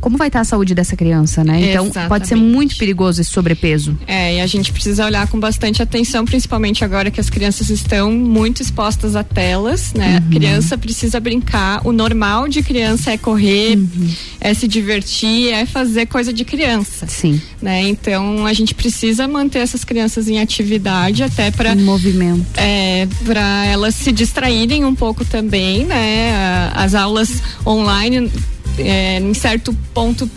como 0.00 0.16
vai 0.16 0.28
estar 0.28 0.40
a 0.40 0.44
saúde 0.44 0.74
dessa 0.74 0.96
criança, 0.96 1.44
né? 1.44 1.70
Então 1.70 1.90
pode 2.08 2.26
ser 2.26 2.34
Exatamente. 2.34 2.56
muito 2.56 2.76
perigoso 2.76 3.20
esse 3.20 3.30
sobrepeso. 3.30 3.96
É, 4.06 4.36
e 4.36 4.40
a 4.40 4.46
gente 4.46 4.72
precisa 4.72 5.04
olhar 5.04 5.26
com 5.28 5.38
bastante 5.38 5.82
atenção, 5.82 6.24
principalmente 6.24 6.84
agora 6.84 7.10
que 7.10 7.20
as 7.20 7.28
crianças 7.28 7.68
estão 7.70 8.10
muito 8.12 8.62
expostas 8.62 9.14
a 9.14 9.22
telas, 9.22 9.92
né? 9.94 10.16
A 10.16 10.32
criança 10.32 10.78
precisa 10.78 11.20
brincar, 11.20 11.86
o 11.86 11.92
normal 11.92 12.48
de 12.48 12.62
criança 12.62 13.10
é 13.10 13.18
correr, 13.18 13.78
é 14.40 14.54
se 14.54 14.66
divertir, 14.66 15.52
é 15.52 15.66
fazer 15.66 16.06
coisa 16.06 16.32
de 16.32 16.44
criança. 16.44 17.06
Sim. 17.06 17.40
Né? 17.60 17.88
Então 17.88 18.46
a 18.46 18.52
gente 18.52 18.74
precisa 18.74 19.28
manter 19.28 19.58
essas 19.58 19.84
crianças 19.84 20.28
em 20.28 20.40
atividade 20.40 21.22
até 21.22 21.50
para 21.50 21.74
Em 21.74 21.82
movimento. 21.82 22.46
é, 22.56 23.06
para 23.24 23.66
elas 23.66 23.94
se 23.94 24.12
distraírem 24.12 24.84
um 24.84 24.94
pouco 24.94 25.24
também, 25.24 25.84
né? 25.84 26.70
As 26.74 26.94
aulas 26.94 27.42
online, 27.66 28.30
é, 28.82 29.18
em 29.18 29.34
certo 29.34 29.74
ponto, 29.94 30.28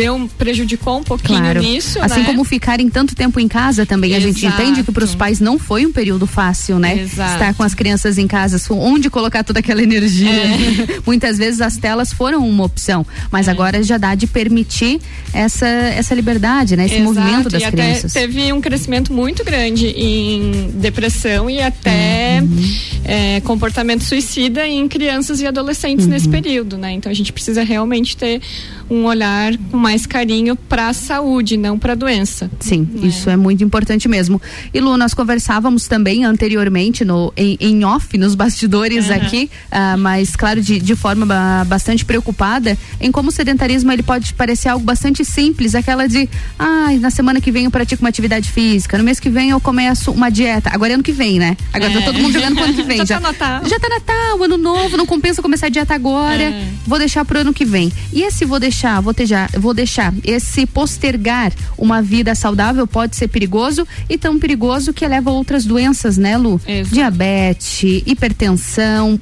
deu, 0.00 0.30
prejudicou 0.38 0.98
um 0.98 1.02
pouquinho 1.04 1.40
Claro. 1.40 1.60
nisso, 1.60 2.00
assim 2.00 2.20
né? 2.20 2.24
como 2.26 2.42
ficarem 2.44 2.88
tanto 2.88 3.14
tempo 3.14 3.38
em 3.38 3.46
casa 3.46 3.84
também. 3.84 4.14
A 4.14 4.20
gente 4.20 4.44
Exato. 4.46 4.62
entende 4.62 4.82
que 4.82 4.90
para 4.92 5.04
os 5.04 5.14
pais 5.14 5.40
não 5.40 5.58
foi 5.58 5.84
um 5.84 5.92
período 5.92 6.26
fácil, 6.26 6.78
né? 6.78 6.98
Exato. 7.02 7.32
Estar 7.34 7.54
com 7.54 7.62
as 7.62 7.74
crianças 7.74 8.16
em 8.16 8.26
casa, 8.26 8.60
onde 8.72 9.10
colocar 9.10 9.44
toda 9.44 9.58
aquela 9.60 9.82
energia. 9.82 10.30
É. 10.30 11.00
Muitas 11.04 11.36
vezes 11.36 11.60
as 11.60 11.76
telas 11.76 12.12
foram 12.12 12.48
uma 12.48 12.64
opção, 12.64 13.04
mas 13.30 13.48
agora 13.48 13.82
já 13.82 13.98
dá 13.98 14.14
de 14.14 14.26
permitir 14.26 15.00
essa, 15.34 15.66
essa 15.66 16.14
liberdade, 16.14 16.76
né? 16.76 16.86
Esse 16.86 16.94
Exato, 16.96 17.12
movimento 17.14 17.48
das 17.50 17.62
e 17.62 17.66
crianças. 17.70 18.12
teve 18.12 18.52
um 18.52 18.60
crescimento 18.60 19.12
muito 19.12 19.44
grande 19.44 19.86
em 19.88 20.70
depressão 20.76 21.50
e 21.50 21.60
até 21.60 22.40
Uhum. 22.42 22.72
é, 23.04 23.40
comportamento 23.42 24.02
suicida 24.04 24.66
em 24.66 24.86
crianças 24.88 25.40
e 25.40 25.46
adolescentes 25.46 26.06
Uhum. 26.06 26.12
nesse 26.12 26.28
período, 26.28 26.78
né? 26.78 26.92
Então 26.92 27.10
a 27.10 27.14
gente 27.14 27.32
precisa 27.32 27.62
realmente 27.62 28.16
ter 28.16 28.40
um 28.88 29.04
olhar 29.04 29.52
com 29.70 29.76
mais 29.76 29.89
carinho 30.06 30.56
para 30.56 30.88
a 30.88 30.92
saúde, 30.92 31.56
não 31.56 31.78
para 31.78 31.92
a 31.92 31.96
doença. 31.96 32.50
Sim, 32.60 32.88
isso 33.02 33.28
é 33.30 33.36
muito 33.36 33.62
importante 33.64 34.08
mesmo. 34.08 34.40
E 34.72 34.80
Lu, 34.80 34.96
nós 34.96 35.14
conversávamos 35.14 35.86
também 35.86 36.24
anteriormente 36.24 37.04
no, 37.04 37.32
em, 37.36 37.56
em 37.60 37.84
off, 37.84 38.16
nos 38.18 38.34
bastidores 38.34 39.10
Aham. 39.10 39.16
aqui, 39.20 39.50
ah, 39.70 39.96
mas 39.96 40.34
claro, 40.36 40.60
de, 40.60 40.78
de 40.78 40.94
forma 40.96 41.24
ba- 41.26 41.64
bastante 41.66 42.04
preocupada 42.04 42.76
em 43.00 43.10
como 43.10 43.28
o 43.28 43.32
sedentarismo 43.32 43.90
ele 43.92 44.02
pode 44.02 44.32
parecer 44.34 44.68
algo 44.68 44.84
bastante 44.84 45.24
simples, 45.24 45.74
aquela 45.74 46.06
de, 46.08 46.28
ai, 46.58 46.98
na 46.98 47.10
semana 47.10 47.40
que 47.40 47.50
vem 47.50 47.64
eu 47.64 47.70
pratico 47.70 48.02
uma 48.02 48.08
atividade 48.08 48.50
física, 48.50 48.96
no 48.98 49.04
mês 49.04 49.18
que 49.20 49.30
vem 49.30 49.50
eu 49.50 49.60
começo 49.60 50.10
uma 50.10 50.30
dieta. 50.30 50.70
Agora 50.72 50.92
é 50.92 50.94
ano 50.94 51.02
que 51.02 51.12
vem, 51.12 51.38
né? 51.38 51.56
Agora 51.72 51.92
tá 51.92 51.98
É. 52.00 52.02
todo 52.02 52.18
mundo 52.18 52.32
jogando 52.32 52.54
pro 52.56 52.64
ano 52.64 52.74
que 52.74 52.82
vem. 52.82 52.98
Já 53.06 53.20
tá 53.20 53.20
Natal. 53.20 53.62
Já 53.68 53.78
tá 53.78 53.88
Natal, 53.88 54.42
ano 54.42 54.56
novo, 54.56 54.96
não 54.96 55.06
compensa 55.06 55.40
começar 55.42 55.66
a 55.66 55.70
dieta 55.70 55.94
agora. 55.94 56.42
É. 56.42 56.68
Vou 56.86 56.98
deixar 56.98 57.24
pro 57.24 57.40
ano 57.40 57.52
que 57.52 57.64
vem. 57.64 57.92
E 58.12 58.22
esse 58.22 58.44
vou 58.44 58.58
deixar, 58.60 59.00
vou, 59.00 59.14
tejar, 59.14 59.50
vou 59.58 59.72
deixar, 59.80 60.12
esse 60.24 60.66
postergar 60.66 61.52
uma 61.78 62.02
vida 62.02 62.34
saudável 62.34 62.86
pode 62.86 63.16
ser 63.16 63.28
perigoso 63.28 63.86
e 64.08 64.18
tão 64.18 64.38
perigoso 64.38 64.92
que 64.92 65.06
leva 65.08 65.30
a 65.30 65.32
outras 65.32 65.64
doenças, 65.64 66.18
né, 66.18 66.36
Lu? 66.36 66.60
Exato. 66.66 66.94
Diabetes, 66.94 68.02
hipertensão, 68.06 69.18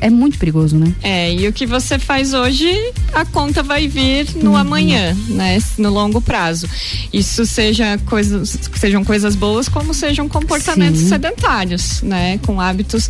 é 0.00 0.10
muito 0.10 0.38
perigoso, 0.38 0.76
né? 0.76 0.92
É, 1.02 1.32
e 1.34 1.48
o 1.48 1.52
que 1.52 1.64
você 1.66 1.98
faz 1.98 2.34
hoje, 2.34 2.70
a 3.14 3.24
conta 3.24 3.62
vai 3.62 3.88
vir 3.88 4.26
Uhum. 4.34 4.42
no 4.42 4.56
amanhã, 4.56 5.16
né? 5.28 5.58
No 5.78 5.90
longo 5.90 6.20
prazo. 6.20 6.68
Isso 7.12 7.44
seja 7.46 7.98
coisas, 8.06 8.58
sejam 8.78 9.02
coisas 9.04 9.34
boas, 9.34 9.68
como 9.68 9.94
sejam 9.94 10.28
comportamentos 10.28 11.00
Sim. 11.00 11.08
sedentários, 11.08 12.02
né? 12.02 12.38
Com 12.44 12.60
hábitos 12.60 13.08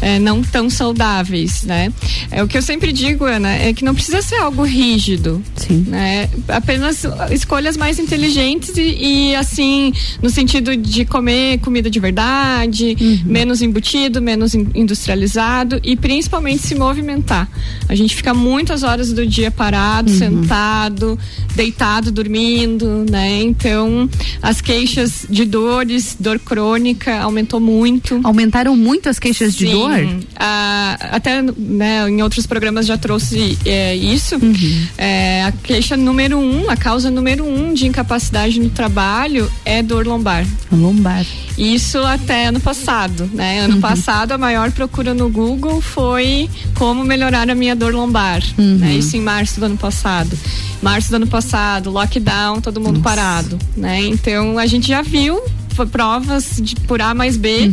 é, 0.00 0.18
não 0.18 0.42
tão 0.42 0.70
saudáveis, 0.70 1.62
né? 1.64 1.92
É 2.30 2.42
o 2.42 2.48
que 2.48 2.56
eu 2.56 2.62
sempre 2.62 2.92
digo, 2.92 3.24
Ana, 3.24 3.50
é 3.52 3.72
que 3.72 3.84
não 3.84 3.94
precisa 3.94 4.22
ser 4.22 4.36
algo 4.36 4.62
rígido, 4.64 5.42
Sim. 5.56 5.84
né? 5.88 6.28
Apenas 6.48 7.04
escolhas 7.30 7.76
mais 7.76 7.98
inteligentes 7.98 8.76
e, 8.76 9.30
e, 9.30 9.36
assim, 9.36 9.92
no 10.22 10.30
sentido 10.30 10.76
de 10.76 11.04
comer 11.04 11.58
comida 11.58 11.88
de 11.90 12.00
verdade, 12.00 12.96
Uhum. 13.00 13.20
menos 13.24 13.60
embutido, 13.62 14.20
menos 14.22 14.54
in- 14.54 14.68
industrializado 14.74 15.80
e 15.82 15.96
principalmente 15.96 16.62
se 16.62 16.74
movimentar. 16.74 17.48
A 17.88 17.94
gente 17.94 18.14
fica 18.16 18.32
muitas 18.34 18.82
horas 18.82 19.12
do 19.12 19.26
dia 19.26 19.50
parado, 19.50 20.10
Uhum. 20.10 20.18
sentado, 20.18 21.18
deitado, 21.54 22.10
dormindo, 22.10 23.04
né? 23.10 23.42
Então, 23.42 24.08
as 24.42 24.60
queixas 24.60 25.26
de 25.28 25.44
dores, 25.44 26.16
dor 26.18 26.38
crônica 26.38 27.20
aumentou 27.20 27.60
muito. 27.60 28.20
Aumentaram 28.24 28.76
muito 28.76 29.08
as 29.08 29.18
queixas 29.18 29.54
de 29.54 29.66
Sim. 29.66 29.72
dor? 29.72 30.16
Ah, 30.36 30.96
até 31.12 31.42
né, 31.42 32.08
em 32.08 32.22
outros 32.22 32.46
programas 32.46 32.86
já 32.86 32.96
trouxe 32.96 33.58
é, 33.64 33.94
isso. 33.94 34.36
Uhum. 34.36 34.86
É, 34.96 35.44
a 35.44 35.52
queixa 35.52 35.96
número 35.96 36.23
um, 36.32 36.70
a 36.70 36.76
causa 36.76 37.10
número 37.10 37.44
um 37.44 37.74
de 37.74 37.86
incapacidade 37.86 38.58
no 38.60 38.70
trabalho 38.70 39.50
é 39.64 39.82
dor 39.82 40.06
lombar. 40.06 40.46
Lombar. 40.70 41.26
Isso 41.56 41.98
até 41.98 42.46
ano 42.48 42.60
passado, 42.60 43.30
né? 43.32 43.60
Uhum. 43.60 43.64
Ano 43.72 43.80
passado 43.80 44.32
a 44.32 44.38
maior 44.38 44.70
procura 44.72 45.14
no 45.14 45.28
Google 45.28 45.80
foi 45.80 46.48
como 46.74 47.04
melhorar 47.04 47.48
a 47.48 47.54
minha 47.54 47.76
dor 47.76 47.94
lombar. 47.94 48.42
Uhum. 48.58 48.76
né? 48.78 48.94
Isso 48.94 49.16
em 49.16 49.20
março 49.20 49.60
do 49.60 49.66
ano 49.66 49.76
passado. 49.76 50.36
Março 50.82 51.08
do 51.10 51.16
ano 51.16 51.26
passado, 51.26 51.90
lockdown, 51.90 52.60
todo 52.60 52.80
mundo 52.80 53.00
parado, 53.00 53.58
né? 53.76 54.02
Então 54.02 54.58
a 54.58 54.66
gente 54.66 54.88
já 54.88 55.00
viu 55.02 55.40
provas 55.90 56.60
de 56.62 56.76
por 56.76 57.02
A 57.02 57.12
mais 57.14 57.36
B 57.36 57.68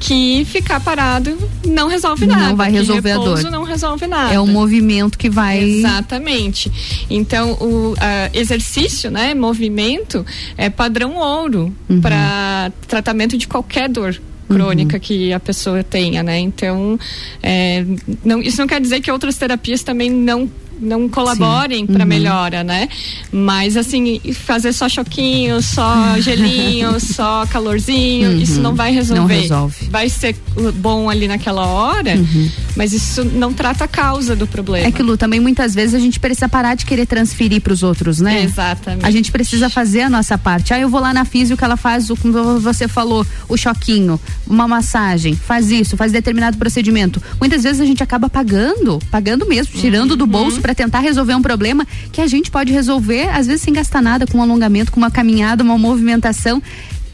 que 0.00 0.44
ficar 0.46 0.80
parado 0.80 1.36
não 1.64 1.86
resolve 1.86 2.24
Uhum. 2.24 2.32
Não 2.32 2.38
nada. 2.40 2.54
vai 2.56 2.72
resolver 2.72 3.12
a 3.12 3.18
dor. 3.18 3.50
não 3.52 3.62
resolve 3.62 4.06
nada. 4.08 4.32
É 4.34 4.40
um 4.40 4.48
movimento 4.48 5.16
que 5.16 5.30
vai. 5.30 5.62
Exatamente. 5.62 6.72
Então, 7.08 7.52
o 7.52 7.94
ah, 8.00 8.30
exercício, 8.34 9.10
né, 9.12 9.32
movimento, 9.34 10.26
é 10.56 10.68
padrão 10.68 11.14
ouro 11.16 11.72
Uhum. 11.88 12.00
para 12.00 12.72
tratamento 12.88 13.15
de 13.38 13.48
qualquer 13.48 13.88
dor 13.88 14.20
crônica 14.48 14.98
que 14.98 15.32
a 15.32 15.40
pessoa 15.40 15.82
tenha, 15.82 16.22
né? 16.22 16.38
Então, 16.38 16.98
é, 17.42 17.84
não, 18.24 18.40
isso 18.40 18.58
não 18.58 18.66
quer 18.66 18.80
dizer 18.80 19.00
que 19.00 19.10
outras 19.10 19.36
terapias 19.36 19.82
também 19.82 20.10
não 20.10 20.48
não 20.80 21.08
colaborem 21.08 21.86
para 21.86 22.02
Uhum. 22.02 22.08
melhora, 22.08 22.62
né? 22.64 22.88
Mas 23.32 23.76
assim, 23.76 24.20
fazer 24.32 24.72
só 24.72 24.88
choquinho, 24.88 25.60
só 25.62 26.18
gelinho, 26.20 26.98
só 27.00 27.46
calorzinho, 27.46 28.30
Uhum. 28.30 28.38
isso 28.40 28.60
não 28.60 28.74
vai 28.74 28.92
resolver. 28.92 29.20
Não 29.20 29.26
resolve. 29.26 29.88
Vai 29.90 30.08
ser 30.08 30.36
bom 30.74 31.08
ali 31.10 31.26
naquela 31.28 31.66
hora, 31.66 32.14
Uhum. 32.16 32.50
Mas 32.76 32.92
isso 32.92 33.24
não 33.24 33.52
trata 33.54 33.84
a 33.84 33.88
causa 33.88 34.36
do 34.36 34.46
problema. 34.46 34.86
É 34.86 34.92
que, 34.92 35.02
Lu, 35.02 35.16
também 35.16 35.40
muitas 35.40 35.74
vezes 35.74 35.94
a 35.94 35.98
gente 35.98 36.20
precisa 36.20 36.46
parar 36.48 36.74
de 36.74 36.84
querer 36.84 37.06
transferir 37.06 37.60
para 37.62 37.72
os 37.72 37.82
outros, 37.82 38.20
né? 38.20 38.42
Exatamente. 38.44 39.04
A 39.06 39.10
gente 39.10 39.32
precisa 39.32 39.70
fazer 39.70 40.02
a 40.02 40.10
nossa 40.10 40.36
parte. 40.36 40.74
Ah, 40.74 40.78
eu 40.78 40.88
vou 40.88 41.00
lá 41.00 41.12
na 41.14 41.24
física 41.24 41.56
que 41.56 41.64
ela 41.64 41.76
faz, 41.78 42.10
o, 42.10 42.16
como 42.16 42.60
você 42.60 42.86
falou, 42.86 43.26
o 43.48 43.56
choquinho, 43.56 44.20
uma 44.46 44.68
massagem, 44.68 45.34
faz 45.34 45.70
isso, 45.70 45.96
faz 45.96 46.12
determinado 46.12 46.58
procedimento. 46.58 47.22
Muitas 47.40 47.62
vezes 47.62 47.80
a 47.80 47.86
gente 47.86 48.02
acaba 48.02 48.28
pagando, 48.28 48.98
pagando 49.10 49.46
mesmo, 49.46 49.72
tirando 49.74 50.10
uhum. 50.12 50.16
do 50.18 50.26
bolso 50.26 50.60
para 50.66 50.74
tentar 50.74 50.98
resolver 50.98 51.32
um 51.36 51.42
problema 51.42 51.86
que 52.10 52.20
a 52.20 52.26
gente 52.26 52.50
pode 52.50 52.72
resolver, 52.72 53.28
às 53.28 53.46
vezes 53.46 53.62
sem 53.62 53.72
gastar 53.72 54.02
nada, 54.02 54.26
com 54.26 54.38
um 54.38 54.42
alongamento, 54.42 54.90
com 54.90 54.98
uma 54.98 55.12
caminhada, 55.12 55.62
uma 55.62 55.78
movimentação 55.78 56.60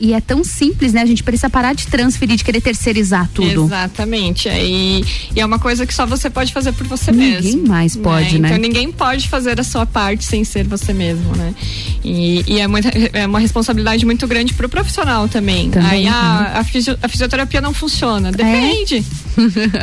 e 0.02 0.12
é 0.14 0.20
tão 0.20 0.42
simples, 0.42 0.92
né? 0.92 1.00
A 1.00 1.06
gente 1.06 1.22
precisa 1.22 1.48
parar 1.48 1.74
de 1.74 1.86
transferir, 1.86 2.36
de 2.36 2.42
querer 2.42 2.60
terceirizar 2.60 3.30
tudo. 3.32 3.66
Exatamente. 3.66 4.48
E, 4.48 5.04
e 5.32 5.40
é 5.40 5.46
uma 5.46 5.60
coisa 5.60 5.86
que 5.86 5.94
só 5.94 6.04
você 6.04 6.28
pode 6.28 6.52
fazer 6.52 6.72
por 6.72 6.88
você 6.88 7.12
ninguém 7.12 7.30
mesmo. 7.30 7.50
Ninguém 7.50 7.68
mais 7.68 7.94
né? 7.94 8.02
pode, 8.02 8.38
né? 8.40 8.48
Então 8.48 8.60
ninguém 8.60 8.90
pode 8.90 9.28
fazer 9.28 9.60
a 9.60 9.62
sua 9.62 9.86
parte 9.86 10.24
sem 10.24 10.42
ser 10.42 10.66
você 10.66 10.92
mesmo, 10.92 11.36
né? 11.36 11.54
E, 12.02 12.42
e 12.48 12.58
é, 12.58 12.66
muito, 12.66 12.88
é 13.12 13.24
uma 13.24 13.38
responsabilidade 13.38 14.04
muito 14.04 14.26
grande 14.26 14.54
pro 14.54 14.68
profissional 14.68 15.28
também. 15.28 15.70
também 15.70 15.88
Aí 15.88 16.08
a, 16.08 16.58
a, 16.58 16.64
fisio, 16.64 16.98
a, 17.00 17.06
fisioterapia 17.06 17.60
não 17.60 17.72
funciona. 17.72 18.30
É? 18.30 18.32
Depende. 18.32 19.04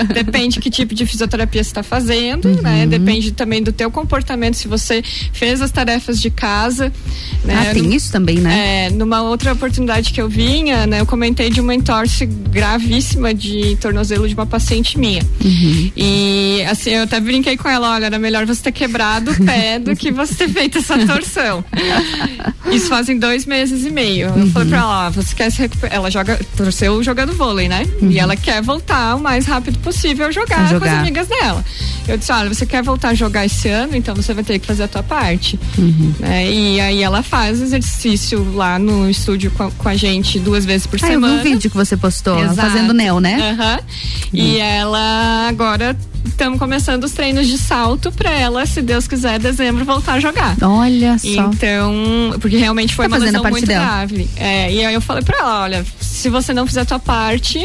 É? 0.10 0.14
Depende 0.14 0.60
que 0.60 0.70
tipo 0.70 0.94
de 0.94 1.06
fisioterapia 1.06 1.64
você 1.64 1.70
está 1.70 1.82
fazendo, 1.82 2.50
uhum. 2.50 2.62
né? 2.62 2.86
Depende 2.86 3.32
também 3.32 3.64
do 3.64 3.72
teu 3.72 3.90
comportamento, 3.90 4.56
se 4.56 4.68
você 4.68 5.02
fez 5.32 5.62
as 5.62 5.72
tarefas 5.72 6.20
de 6.20 6.30
casa. 6.30 6.92
Né? 7.46 7.70
Ah, 7.70 7.74
tem 7.74 7.96
isso 7.96 8.12
também, 8.12 8.38
né? 8.38 8.88
É, 8.88 8.90
numa 8.90 9.22
outra 9.22 9.54
oportunidade 9.54 10.09
que 10.14 10.22
eu 10.22 10.30
vinha, 10.30 10.86
né, 10.88 11.02
eu 11.02 11.06
comentei 11.06 11.50
de 11.50 11.62
uma 11.62 11.74
entorse 11.74 12.26
gravíssima 12.26 13.34
de 13.34 13.76
tornozelo 13.78 14.28
de 14.28 14.34
uma 14.34 14.46
paciente 14.46 14.98
minha. 14.98 15.24
Uhum. 15.44 15.92
E 15.96 16.64
assim, 16.70 16.92
eu 16.92 17.04
até 17.04 17.20
brinquei 17.20 17.58
com 17.58 17.70
ela, 17.70 17.94
olha, 17.94 18.06
era 18.06 18.20
melhor 18.20 18.46
você 18.46 18.64
ter 18.64 18.72
quebrado 18.72 19.32
o 19.32 19.46
pé 19.46 19.80
do 19.80 19.96
que 19.96 20.12
você 20.12 20.36
ter 20.36 20.50
feito 20.50 20.78
essa 20.80 20.98
torção. 21.06 21.64
Isso 22.72 22.88
fazem 22.88 23.18
dois 23.18 23.46
meses 23.46 23.86
e 23.86 23.90
meio. 23.90 24.30
Uhum. 24.30 24.42
Eu 24.42 24.48
falei 24.52 24.70
pra 24.70 24.78
ela, 24.78 25.08
ó, 25.08 25.10
você 25.10 25.36
quer 25.36 25.52
se 25.52 25.60
recuperar. 25.60 25.96
Ela 25.96 26.12
joga, 26.12 26.40
torceu 26.56 27.02
jogando 27.04 27.34
vôlei, 27.34 27.68
né? 27.68 27.86
Uhum. 28.02 28.12
E 28.12 28.20
ela 28.20 28.36
quer 28.36 28.62
voltar 28.62 29.16
o 29.16 29.20
mais 29.20 29.46
rápido 29.46 29.80
possível 29.80 30.28
a 30.28 30.32
jogar, 30.32 30.68
jogar, 30.68 30.80
com 30.80 30.86
as 30.86 31.00
amigas 31.00 31.28
dela. 31.28 31.64
Eu 32.08 32.18
disse, 32.18 32.32
olha, 32.32 32.54
você 32.54 32.66
quer 32.66 32.84
voltar 32.84 33.10
a 33.10 33.14
jogar 33.14 33.46
esse 33.46 33.68
ano, 33.70 33.96
então 33.96 34.16
você 34.16 34.34
vai 34.34 34.44
ter 34.44 34.60
que 34.60 34.66
fazer 34.66 34.84
a 34.84 34.88
tua 34.88 35.04
parte. 35.04 35.60
Uhum. 35.78 36.14
Né? 36.20 36.52
E 36.52 36.80
aí 36.80 37.02
ela 37.02 37.24
faz 37.24 37.62
exercício 37.62 38.52
lá 38.54 38.80
no 38.80 39.10
estúdio 39.10 39.52
com 39.52 39.64
a, 39.64 39.72
com 39.72 39.89
a 39.90 39.96
gente 39.96 40.40
duas 40.40 40.66
vezes 40.66 40.88
por 40.88 40.98
ah, 41.02 41.08
semana. 41.08 41.34
Eu 41.38 41.44
vi 41.44 41.50
um 41.50 41.54
vídeo 41.54 41.70
que 41.70 41.78
você 41.78 41.98
postou, 41.98 42.38
fazendo 42.56 42.94
neo, 42.94 43.20
né? 43.20 43.38
Uhum. 43.52 43.86
E 44.34 44.58
ela 44.58 45.48
agora 45.48 45.96
estamos 46.26 46.60
começando 46.60 47.04
os 47.04 47.12
treinos 47.12 47.48
de 47.48 47.58
salto 47.58 48.12
para 48.12 48.32
ela, 48.32 48.66
se 48.66 48.82
Deus 48.82 49.08
quiser, 49.08 49.40
dezembro 49.40 49.84
voltar 49.84 50.14
a 50.14 50.20
jogar. 50.20 50.56
Olha 50.62 51.18
só. 51.18 51.28
Então, 51.28 51.94
porque 52.40 52.58
realmente 52.58 52.96
foi 52.96 53.08
tá 53.10 53.16
uma 53.16 53.26
lesão 53.26 53.44
muito 53.44 53.66
dela. 53.66 53.86
grave. 53.86 54.30
É, 54.38 54.72
e 54.72 54.86
aí 54.86 54.94
eu 54.94 55.02
falei 55.02 55.24
para 55.24 55.38
ela, 55.38 55.64
olha, 55.64 55.86
se 56.20 56.30
você 56.30 56.54
não 56.54 56.68
fizer 56.68 56.82
a 56.82 56.86
tua 56.86 57.00
parte, 57.00 57.60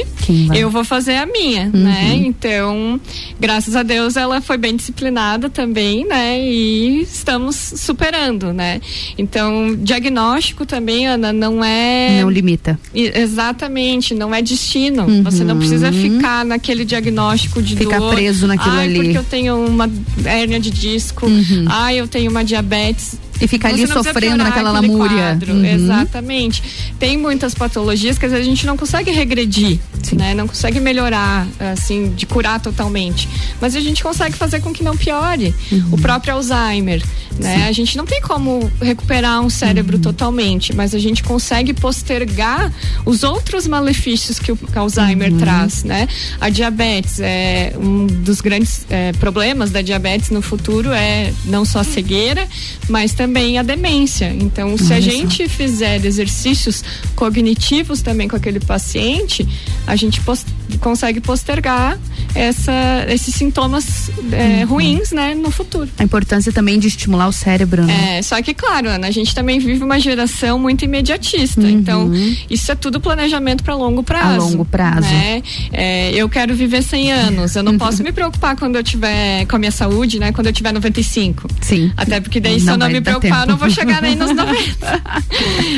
eu 0.54 0.70
vou 0.70 0.84
fazer 0.84 1.16
a 1.16 1.26
minha, 1.26 1.64
uhum. 1.74 1.80
né? 1.82 2.14
Então, 2.14 3.00
graças 3.38 3.74
a 3.74 3.82
Deus 3.82 4.16
ela 4.16 4.40
foi 4.40 4.56
bem 4.56 4.76
disciplinada 4.76 5.50
também, 5.50 6.06
né? 6.06 6.40
E 6.40 7.00
estamos 7.02 7.56
superando, 7.56 8.52
né? 8.52 8.80
Então, 9.18 9.74
diagnóstico 9.76 10.64
também, 10.64 11.08
Ana, 11.08 11.32
não 11.32 11.64
é 11.64 12.20
não 12.22 12.30
limita. 12.30 12.78
Exatamente, 12.94 14.14
não 14.14 14.32
é 14.32 14.40
destino. 14.40 15.02
Uhum. 15.02 15.24
Você 15.24 15.42
não 15.42 15.58
precisa 15.58 15.90
ficar 15.90 16.44
naquele 16.44 16.84
diagnóstico 16.84 17.60
de 17.60 17.74
Ficar 17.74 17.98
dor. 17.98 18.14
preso 18.14 18.46
naquilo 18.46 18.76
Ai, 18.76 18.84
ali. 18.86 18.94
porque 18.94 19.18
eu 19.18 19.24
tenho 19.24 19.66
uma 19.66 19.90
hérnia 20.24 20.60
de 20.60 20.70
disco. 20.70 21.26
Uhum. 21.26 21.64
Ai, 21.66 21.98
eu 21.98 22.06
tenho 22.06 22.30
uma 22.30 22.44
diabetes 22.44 23.18
e 23.40 23.48
fica 23.48 23.68
ali 23.68 23.86
sofrendo 23.86 24.38
naquela 24.38 24.70
lamúria. 24.70 25.38
Uhum. 25.46 25.64
Exatamente. 25.64 26.62
Tem 26.98 27.16
muitas 27.16 27.54
patologias 27.54 28.18
que 28.18 28.26
às 28.26 28.32
vezes 28.32 28.46
a 28.46 28.50
gente 28.50 28.66
não 28.66 28.76
consegue 28.76 29.10
regredir, 29.10 29.78
Sim. 30.02 30.16
né? 30.16 30.34
Não 30.34 30.46
consegue 30.46 30.80
melhorar, 30.80 31.46
assim, 31.72 32.10
de 32.10 32.26
curar 32.26 32.60
totalmente. 32.60 33.28
Mas 33.60 33.74
a 33.74 33.80
gente 33.80 34.02
consegue 34.02 34.36
fazer 34.36 34.60
com 34.60 34.72
que 34.72 34.82
não 34.82 34.96
piore. 34.96 35.54
Uhum. 35.70 35.88
O 35.92 35.98
próprio 35.98 36.34
Alzheimer, 36.34 37.02
né? 37.38 37.56
Sim. 37.56 37.62
A 37.64 37.72
gente 37.72 37.96
não 37.96 38.06
tem 38.06 38.20
como 38.20 38.70
recuperar 38.80 39.40
um 39.40 39.50
cérebro 39.50 39.96
uhum. 39.96 40.02
totalmente, 40.02 40.74
mas 40.74 40.94
a 40.94 40.98
gente 40.98 41.22
consegue 41.22 41.74
postergar 41.74 42.72
os 43.04 43.22
outros 43.24 43.66
malefícios 43.66 44.38
que 44.38 44.52
o 44.52 44.58
Alzheimer 44.74 45.32
uhum. 45.32 45.38
traz, 45.38 45.84
né? 45.84 46.08
A 46.40 46.48
diabetes 46.48 47.20
é 47.20 47.74
um 47.76 48.06
dos 48.06 48.40
grandes 48.40 48.86
é, 48.88 49.12
problemas 49.12 49.70
da 49.70 49.82
diabetes 49.82 50.30
no 50.30 50.40
futuro 50.40 50.92
é 50.92 51.32
não 51.44 51.64
só 51.64 51.80
a 51.80 51.84
cegueira, 51.84 52.46
mas 52.88 53.12
também 53.12 53.23
também 53.24 53.58
a 53.58 53.62
demência. 53.62 54.30
Então, 54.38 54.76
se 54.76 54.92
a 54.92 55.00
gente 55.00 55.48
fizer 55.48 56.04
exercícios 56.04 56.84
cognitivos 57.16 58.02
também 58.02 58.28
com 58.28 58.36
aquele 58.36 58.60
paciente, 58.60 59.48
a 59.86 59.96
gente 59.96 60.20
post 60.20 60.44
consegue 60.80 61.20
postergar 61.20 61.98
essa, 62.34 63.06
esses 63.08 63.34
sintomas 63.34 64.10
é, 64.32 64.62
uhum. 64.64 64.70
ruins, 64.70 65.12
né, 65.12 65.34
no 65.34 65.50
futuro. 65.50 65.88
A 65.98 66.04
importância 66.04 66.52
também 66.52 66.78
de 66.78 66.88
estimular 66.88 67.28
o 67.28 67.32
cérebro, 67.32 67.84
né? 67.84 68.18
É, 68.18 68.22
só 68.22 68.40
que, 68.42 68.52
claro, 68.52 68.88
Ana, 68.88 69.06
a 69.06 69.10
gente 69.10 69.34
também 69.34 69.58
vive 69.58 69.82
uma 69.82 69.98
geração 70.00 70.58
muito 70.58 70.84
imediatista. 70.84 71.60
Uhum. 71.60 71.68
Então, 71.68 72.12
isso 72.50 72.70
é 72.70 72.74
tudo 72.74 73.00
planejamento 73.00 73.62
para 73.62 73.74
longo 73.74 74.02
prazo. 74.02 74.40
A 74.40 74.44
longo 74.50 74.64
prazo. 74.64 75.08
Né? 75.08 75.42
É, 75.72 76.12
eu 76.12 76.28
quero 76.28 76.54
viver 76.54 76.82
100 76.82 77.12
anos. 77.12 77.56
Eu 77.56 77.62
não 77.62 77.78
posso 77.78 78.02
me 78.02 78.12
preocupar 78.12 78.56
quando 78.56 78.76
eu 78.76 78.82
tiver 78.82 79.46
com 79.46 79.56
a 79.56 79.58
minha 79.58 79.72
saúde, 79.72 80.18
né? 80.18 80.32
Quando 80.32 80.48
eu 80.48 80.52
tiver 80.52 80.72
95. 80.72 81.48
Sim. 81.60 81.92
Até 81.96 82.20
porque 82.20 82.40
daí, 82.40 82.60
se 82.60 82.68
eu 82.68 82.76
não 82.76 82.88
me 82.88 83.00
preocupar, 83.00 83.42
eu 83.42 83.46
não 83.52 83.56
vou 83.56 83.70
chegar 83.70 84.02
nem 84.02 84.16
nos 84.16 84.34
90. 84.34 85.02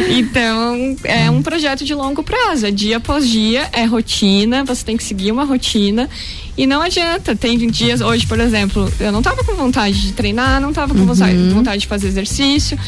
então, 0.16 0.96
é 1.04 1.30
um 1.30 1.42
projeto 1.42 1.84
de 1.84 1.94
longo 1.94 2.22
prazo. 2.22 2.66
É 2.66 2.70
dia 2.70 2.96
após 2.96 3.28
dia, 3.28 3.68
é 3.72 3.84
rotina. 3.84 4.64
Você 4.64 4.84
tem 4.84 4.96
que 4.96 5.04
seguir 5.04 5.32
uma 5.32 5.44
rotina 5.44 6.08
e 6.56 6.66
não 6.66 6.80
adianta. 6.80 7.36
Tem 7.36 7.58
dias, 7.70 8.00
hoje, 8.00 8.26
por 8.26 8.40
exemplo, 8.40 8.90
eu 8.98 9.12
não 9.12 9.22
tava 9.22 9.44
com 9.44 9.54
vontade 9.54 10.00
de 10.00 10.12
treinar, 10.12 10.60
não 10.60 10.72
tava 10.72 10.94
com 10.94 11.00
uhum. 11.00 11.06
vontade, 11.06 11.36
vontade 11.50 11.80
de 11.82 11.86
fazer 11.86 12.08
exercício, 12.08 12.78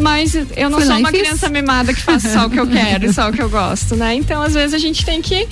mas 0.00 0.34
eu 0.34 0.70
não 0.70 0.78
Fui 0.78 0.86
sou 0.86 0.96
uma 0.96 1.10
criança 1.10 1.48
mimada 1.48 1.92
que 1.92 2.00
faz 2.00 2.22
só 2.22 2.46
o 2.46 2.50
que 2.50 2.58
eu 2.58 2.66
quero 2.66 3.06
e 3.06 3.12
só 3.14 3.28
o 3.28 3.32
que 3.32 3.42
eu 3.42 3.50
gosto, 3.50 3.96
né? 3.96 4.14
Então, 4.14 4.40
às 4.42 4.54
vezes, 4.54 4.74
a 4.74 4.78
gente 4.78 5.04
tem 5.04 5.20
que 5.20 5.46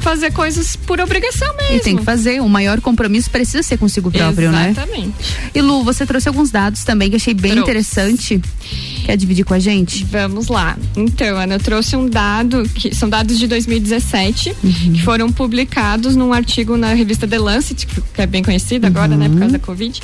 fazer 0.00 0.32
coisas 0.32 0.76
por 0.76 1.00
obrigação 1.00 1.48
mesmo. 1.56 1.76
E 1.76 1.80
tem 1.80 1.96
que 1.96 2.04
fazer. 2.04 2.40
O 2.40 2.48
maior 2.48 2.80
compromisso 2.80 3.30
precisa 3.30 3.62
ser 3.62 3.78
consigo 3.78 4.10
próprio, 4.10 4.48
Exatamente. 4.48 4.76
né? 4.76 4.82
Exatamente. 4.82 5.14
E 5.54 5.60
Lu, 5.60 5.84
você 5.84 6.06
trouxe 6.06 6.28
alguns 6.28 6.50
dados 6.50 6.84
também 6.84 7.10
que 7.10 7.16
achei 7.16 7.34
bem 7.34 7.52
trouxe. 7.52 7.70
interessante. 7.70 8.40
Quer 9.04 9.16
dividir 9.16 9.44
com 9.44 9.54
a 9.54 9.58
gente? 9.58 10.04
Vamos 10.04 10.48
lá. 10.48 10.76
Então, 10.96 11.36
Ana, 11.38 11.54
eu 11.54 11.58
trouxe 11.58 11.96
um 11.96 12.08
dado, 12.08 12.68
que 12.74 12.94
são 12.94 13.08
dados 13.08 13.38
de 13.38 13.46
2017, 13.46 14.54
uhum. 14.62 14.92
que 14.92 15.02
foram 15.02 15.32
publicados 15.32 16.14
num 16.14 16.32
artigo 16.32 16.76
na 16.76 16.92
revista 16.92 17.26
The 17.26 17.38
Lancet, 17.38 17.86
que 17.86 18.20
é 18.20 18.26
bem 18.26 18.42
conhecida 18.42 18.86
uhum. 18.86 18.92
agora, 18.92 19.16
né, 19.16 19.28
por 19.28 19.38
causa 19.38 19.52
da 19.52 19.58
Covid. 19.58 20.00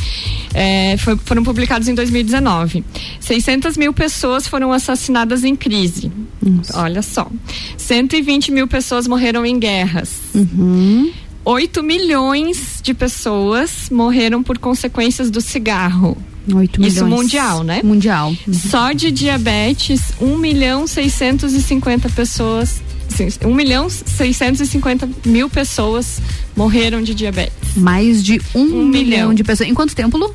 É, 0.55 0.97
foi, 0.97 1.19
foram 1.25 1.43
publicados 1.43 1.87
em 1.89 1.95
2019. 1.95 2.83
600 3.21 3.77
mil 3.77 3.93
pessoas 3.93 4.47
foram 4.47 4.73
assassinadas 4.73 5.45
em 5.45 5.55
crise. 5.55 6.11
Nossa. 6.43 6.81
Olha 6.81 7.03
só. 7.03 7.31
120 7.77 8.53
mil 8.53 8.67
pessoas 8.67 9.07
morreram 9.07 9.45
em 9.45 9.59
guerras. 9.85 10.21
Uhum. 10.35 11.13
8 11.45 11.83
milhões 11.83 12.81
de 12.83 12.95
pessoas 12.95 13.91
morreram 13.91 14.43
por 14.43 14.59
consequências 14.59 15.31
do 15.31 15.41
cigarro. 15.41 16.17
8 16.53 16.81
milhões. 16.81 16.97
Isso 16.97 17.07
mundial, 17.07 17.63
né? 17.63 17.81
Mundial. 17.85 18.35
Uhum. 18.47 18.55
Só 18.55 18.93
de 18.93 19.11
diabetes, 19.11 20.01
1 20.21 20.39
milhão 20.39 20.87
650 20.87 22.09
pessoas. 22.11 22.83
Sim, 23.09 23.29
1 23.45 23.55
milhão 23.55 23.89
650 23.89 25.09
mil 25.27 25.49
pessoas 25.49 26.21
morreram 26.57 27.03
de 27.03 27.15
diabetes. 27.15 27.77
Mais 27.77 28.23
de 28.23 28.41
1 28.55 28.59
um, 28.59 28.63
um 28.63 28.87
milhão. 28.87 28.91
milhão 28.91 29.35
de 29.35 29.45
pessoas. 29.45 29.69
Em 29.69 29.75
quanto 29.75 29.95
tempo, 29.95 30.17
Lu? 30.17 30.35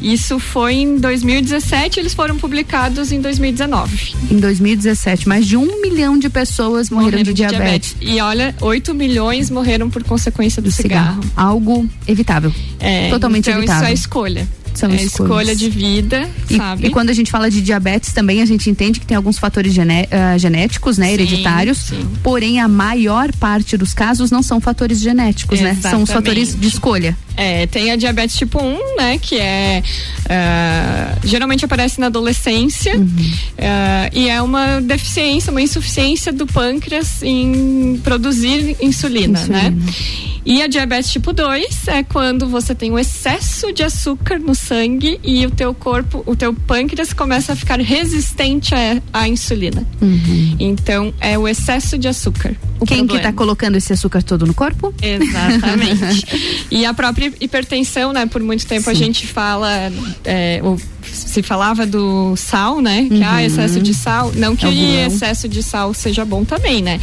Isso 0.00 0.38
foi 0.38 0.74
em 0.74 0.96
2017, 0.98 2.00
eles 2.00 2.14
foram 2.14 2.36
publicados 2.36 3.10
em 3.12 3.20
2019. 3.20 4.14
Em 4.30 4.36
2017, 4.36 5.28
mais 5.28 5.46
de 5.46 5.56
um 5.56 5.80
milhão 5.80 6.18
de 6.18 6.28
pessoas 6.28 6.88
morreram, 6.88 7.18
morreram 7.18 7.24
de, 7.24 7.34
de 7.34 7.48
diabetes. 7.48 7.96
diabetes. 7.98 8.16
E 8.16 8.20
olha, 8.20 8.54
8 8.60 8.94
milhões 8.94 9.50
morreram 9.50 9.90
por 9.90 10.04
consequência 10.04 10.62
do, 10.62 10.68
do 10.68 10.72
cigarro. 10.72 11.22
cigarro. 11.22 11.32
Algo 11.36 11.88
evitável. 12.06 12.52
É, 12.78 13.08
Totalmente 13.08 13.48
então 13.48 13.58
evitável. 13.58 13.82
Então 13.82 13.92
isso 13.94 14.02
é 14.02 14.06
escolha. 14.06 14.48
São 14.78 14.92
é 14.92 15.02
escolha 15.02 15.56
de 15.56 15.68
vida, 15.68 16.28
e, 16.48 16.56
sabe? 16.56 16.86
E 16.86 16.90
quando 16.90 17.10
a 17.10 17.12
gente 17.12 17.32
fala 17.32 17.50
de 17.50 17.60
diabetes 17.60 18.12
também, 18.12 18.40
a 18.40 18.46
gente 18.46 18.70
entende 18.70 19.00
que 19.00 19.06
tem 19.06 19.16
alguns 19.16 19.36
fatores 19.36 19.72
gené 19.72 20.04
uh, 20.04 20.38
genéticos, 20.38 20.96
né? 20.96 21.08
Sim, 21.08 21.14
hereditários. 21.14 21.78
Sim. 21.78 22.08
Porém, 22.22 22.60
a 22.60 22.68
maior 22.68 23.32
parte 23.32 23.76
dos 23.76 23.92
casos 23.92 24.30
não 24.30 24.40
são 24.40 24.60
fatores 24.60 25.00
genéticos, 25.00 25.58
Exatamente. 25.58 25.84
né? 25.84 25.90
São 25.90 26.02
os 26.02 26.10
fatores 26.10 26.54
de 26.58 26.68
escolha. 26.68 27.16
É, 27.38 27.68
tem 27.68 27.92
a 27.92 27.96
diabetes 27.96 28.36
tipo 28.36 28.60
1, 28.60 28.96
né? 28.96 29.16
Que 29.16 29.38
é. 29.38 29.80
Uh, 30.24 31.26
geralmente 31.26 31.64
aparece 31.64 32.00
na 32.00 32.06
adolescência. 32.06 32.96
Uhum. 32.96 33.06
Uh, 33.06 34.10
e 34.12 34.28
é 34.28 34.42
uma 34.42 34.80
deficiência, 34.80 35.52
uma 35.52 35.62
insuficiência 35.62 36.32
do 36.32 36.48
pâncreas 36.48 37.22
em 37.22 38.00
produzir 38.02 38.76
insulina, 38.80 39.38
insulina. 39.38 39.70
né? 39.70 39.74
E 40.48 40.62
a 40.62 40.66
diabetes 40.66 41.12
tipo 41.12 41.32
2 41.34 41.88
é 41.88 42.02
quando 42.02 42.48
você 42.48 42.74
tem 42.74 42.90
um 42.90 42.98
excesso 42.98 43.70
de 43.70 43.82
açúcar 43.82 44.38
no 44.38 44.54
sangue 44.54 45.20
e 45.22 45.44
o 45.44 45.50
teu 45.50 45.74
corpo, 45.74 46.22
o 46.24 46.34
teu 46.34 46.54
pâncreas 46.54 47.12
começa 47.12 47.52
a 47.52 47.56
ficar 47.56 47.78
resistente 47.78 48.74
à, 49.12 49.28
insulina. 49.28 49.86
Uhum. 50.00 50.56
Então, 50.58 51.12
é 51.20 51.36
o 51.38 51.46
excesso 51.46 51.98
de 51.98 52.08
açúcar. 52.08 52.56
O 52.80 52.86
Quem 52.86 52.98
problema. 52.98 53.20
que 53.20 53.26
tá 53.26 53.32
colocando 53.32 53.76
esse 53.76 53.92
açúcar 53.92 54.22
todo 54.22 54.46
no 54.46 54.54
corpo? 54.54 54.94
Exatamente. 55.02 56.24
e 56.70 56.86
a 56.86 56.94
própria 56.94 57.27
hipertensão, 57.40 58.12
né? 58.12 58.26
Por 58.26 58.42
muito 58.42 58.66
tempo 58.66 58.88
a 58.90 58.94
Sim. 58.94 59.04
gente 59.04 59.26
fala, 59.26 59.70
é, 60.24 60.60
ou 60.62 60.78
se 61.02 61.42
falava 61.42 61.86
do 61.86 62.34
sal, 62.36 62.80
né? 62.80 63.06
Que 63.08 63.14
Uhum. 63.14 63.22
ah, 63.26 63.42
excesso 63.42 63.80
de 63.80 63.94
sal. 63.94 64.32
Não 64.34 64.54
que 64.56 64.66
o 64.66 64.70
vilão. 64.70 65.06
excesso 65.06 65.48
de 65.48 65.62
sal 65.62 65.92
seja 65.94 66.24
bom 66.24 66.44
também, 66.44 66.82
né? 66.82 67.00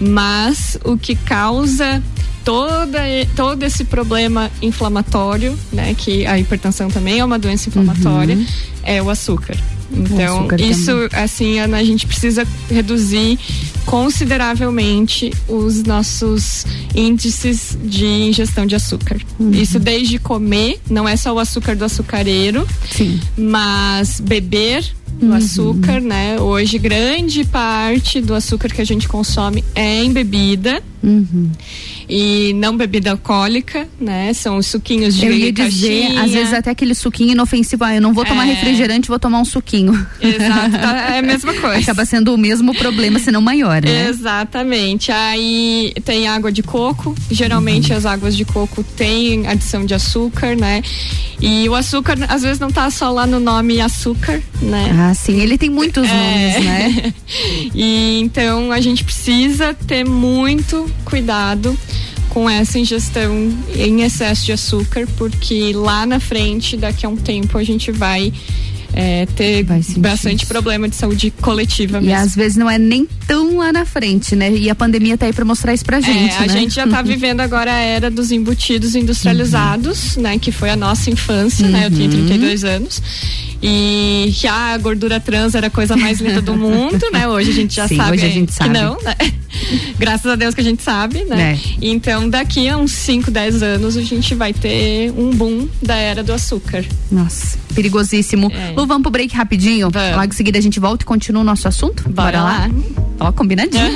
Mas 0.00 0.78
o 0.84 0.96
que 0.96 1.14
causa 1.14 2.02
toda, 2.44 2.98
todo 3.36 3.62
esse 3.62 3.84
problema 3.84 4.50
inflamatório, 4.60 5.56
né? 5.72 5.94
Que 5.94 6.26
a 6.26 6.38
hipertensão 6.38 6.88
também 6.90 7.18
é 7.20 7.24
uma 7.24 7.38
doença 7.38 7.68
inflamatória, 7.68 8.36
Uhum. 8.36 8.46
é 8.82 9.02
o 9.02 9.08
açúcar. 9.10 9.56
Então, 9.94 10.48
isso, 10.58 10.86
também. 11.08 11.08
assim, 11.24 11.58
Ana, 11.58 11.76
a 11.78 11.84
gente 11.84 12.06
precisa 12.06 12.46
reduzir 12.70 13.38
consideravelmente 13.84 15.32
os 15.48 15.82
nossos 15.82 16.64
índices 16.94 17.76
de 17.84 18.06
ingestão 18.06 18.66
de 18.66 18.74
açúcar. 18.74 19.18
Uhum. 19.38 19.50
Isso 19.52 19.78
desde 19.78 20.18
comer, 20.18 20.80
não 20.88 21.08
é 21.08 21.16
só 21.16 21.32
o 21.34 21.38
açúcar 21.38 21.74
do 21.76 21.84
açucareiro, 21.84 22.66
Sim. 22.90 23.18
mas 23.36 24.20
beber 24.20 24.84
o 25.20 25.26
Uhum. 25.26 25.34
açúcar, 25.34 26.00
né? 26.00 26.40
Hoje 26.40 26.78
grande 26.78 27.44
parte 27.44 28.20
do 28.20 28.34
açúcar 28.34 28.68
que 28.68 28.80
a 28.80 28.84
gente 28.86 29.06
consome 29.08 29.62
é 29.74 30.02
em 30.02 30.12
bebida 30.12 30.82
Uhum. 31.02 31.50
E 32.14 32.52
não 32.52 32.76
bebida 32.76 33.10
alcoólica, 33.12 33.88
né? 33.98 34.34
São 34.34 34.58
os 34.58 34.66
suquinhos 34.66 35.16
de 35.16 35.24
Eu 35.24 35.32
ia 35.32 35.50
dizer, 35.50 36.02
caixinha. 36.02 36.22
às 36.22 36.30
vezes 36.30 36.52
até 36.52 36.70
aquele 36.70 36.94
suquinho 36.94 37.30
inofensivo, 37.32 37.84
ah, 37.84 37.94
eu 37.94 38.02
não 38.02 38.12
vou 38.12 38.22
tomar 38.22 38.46
É. 38.46 38.52
refrigerante, 38.52 39.08
vou 39.08 39.18
tomar 39.18 39.40
um 39.40 39.44
suquinho. 39.46 39.92
Exato, 40.20 40.72
tá- 40.78 41.14
é 41.14 41.18
a 41.20 41.22
mesma 41.22 41.54
coisa. 41.58 41.78
Acaba 41.78 42.04
sendo 42.04 42.34
o 42.34 42.36
mesmo 42.38 42.74
problema, 42.74 43.18
se 43.18 43.30
não 43.30 43.40
maior, 43.40 43.80
né? 43.82 44.08
Exatamente. 44.10 45.10
Aí 45.10 45.94
tem 46.04 46.28
água 46.28 46.52
de 46.52 46.62
coco. 46.62 47.14
Geralmente 47.30 47.94
as 47.94 48.04
águas 48.04 48.36
de 48.36 48.44
coco 48.44 48.84
têm 48.84 49.46
adição 49.46 49.86
de 49.86 49.94
açúcar, 49.94 50.54
né? 50.54 50.82
E 51.40 51.66
o 51.68 51.74
açúcar, 51.74 52.16
às 52.28 52.42
vezes, 52.42 52.58
não 52.60 52.70
tá 52.70 52.90
só 52.90 53.10
lá 53.10 53.26
no 53.26 53.40
nome 53.40 53.80
açúcar, 53.80 54.40
né? 54.60 54.90
Ah, 54.98 55.14
sim, 55.14 55.40
ele 55.40 55.56
tem 55.56 55.70
muitos 55.70 56.06
É. 56.06 56.12
nomes, 56.12 56.64
né? 56.66 57.14
e 57.74 58.20
então 58.20 58.70
a 58.70 58.80
gente 58.82 59.02
precisa 59.02 59.72
ter 59.74 60.04
muito 60.04 60.88
cuidado 61.06 61.76
com 62.32 62.48
essa 62.48 62.78
ingestão 62.78 63.52
em 63.76 64.00
excesso 64.02 64.46
de 64.46 64.52
açúcar, 64.52 65.06
porque 65.18 65.72
lá 65.74 66.06
na 66.06 66.18
frente, 66.18 66.78
daqui 66.78 67.04
a 67.04 67.08
um 67.10 67.16
tempo, 67.16 67.58
a 67.58 67.62
gente 67.62 67.92
vai 67.92 68.32
é, 68.94 69.26
ter 69.26 69.66
bastante 69.98 70.46
problema 70.46 70.88
de 70.88 70.96
saúde 70.96 71.30
coletiva 71.42 71.98
E 71.98 72.02
mesmo. 72.06 72.24
às 72.24 72.34
vezes 72.34 72.56
não 72.56 72.68
é 72.70 72.78
nem 72.78 73.06
tão 73.26 73.58
lá 73.58 73.70
na 73.70 73.84
frente, 73.84 74.34
né? 74.34 74.50
E 74.50 74.70
a 74.70 74.74
pandemia 74.74 75.16
tá 75.18 75.26
aí 75.26 75.32
pra 75.32 75.44
mostrar 75.44 75.74
isso 75.74 75.84
pra 75.84 76.00
gente, 76.00 76.32
É, 76.34 76.38
a 76.38 76.40
né? 76.46 76.48
gente 76.48 76.74
já 76.74 76.86
tá 76.86 77.00
vivendo 77.04 77.40
agora 77.40 77.70
a 77.72 77.78
era 77.80 78.10
dos 78.10 78.30
embutidos 78.32 78.94
industrializados, 78.94 80.16
né? 80.16 80.38
Que 80.38 80.50
foi 80.50 80.70
a 80.70 80.76
nossa 80.76 81.10
infância, 81.10 81.68
né? 81.68 81.86
Eu 81.86 81.90
tenho 81.90 82.04
Uhum. 82.04 82.26
32 82.26 82.64
anos. 82.64 83.02
E 83.62 84.34
que 84.36 84.48
a 84.48 84.76
gordura 84.78 85.20
trans 85.20 85.54
era 85.54 85.68
a 85.68 85.70
coisa 85.70 85.96
mais 85.96 86.20
linda 86.20 86.42
do 86.42 86.54
mundo, 86.56 86.98
né? 87.12 87.28
Hoje 87.28 87.50
a 87.50 87.54
gente 87.54 87.74
já 87.74 87.86
Sim, 87.86 87.96
sabe, 87.96 88.16
hoje 88.16 88.26
a 88.26 88.28
gente 88.28 88.48
que 88.48 88.54
sabe. 88.54 88.70
não, 88.70 88.98
né? 89.02 89.14
Graças 89.98 90.26
a 90.26 90.34
Deus 90.34 90.54
que 90.54 90.60
a 90.60 90.64
gente 90.64 90.82
sabe, 90.82 91.24
né? 91.24 91.52
É. 91.52 91.58
Então, 91.80 92.28
daqui 92.28 92.68
a 92.68 92.76
uns 92.76 92.90
5, 92.92 93.30
10 93.30 93.62
anos, 93.62 93.96
a 93.96 94.02
gente 94.02 94.34
vai 94.34 94.52
ter 94.52 95.12
um 95.16 95.30
boom 95.30 95.68
da 95.80 95.94
era 95.94 96.24
do 96.24 96.32
açúcar. 96.32 96.84
Nossa, 97.10 97.56
perigosíssimo. 97.74 98.50
É. 98.52 98.72
Lu, 98.76 98.86
vamos 98.86 99.02
pro 99.02 99.12
break 99.12 99.34
rapidinho? 99.36 99.86
Logo 99.86 100.24
em 100.24 100.32
seguida 100.32 100.58
a 100.58 100.62
gente 100.62 100.80
volta 100.80 101.04
e 101.04 101.06
continua 101.06 101.42
o 101.42 101.44
nosso 101.44 101.68
assunto? 101.68 102.08
Bora 102.08 102.42
lá. 102.42 102.68
Ó, 103.20 103.30
combinadinho. 103.30 103.84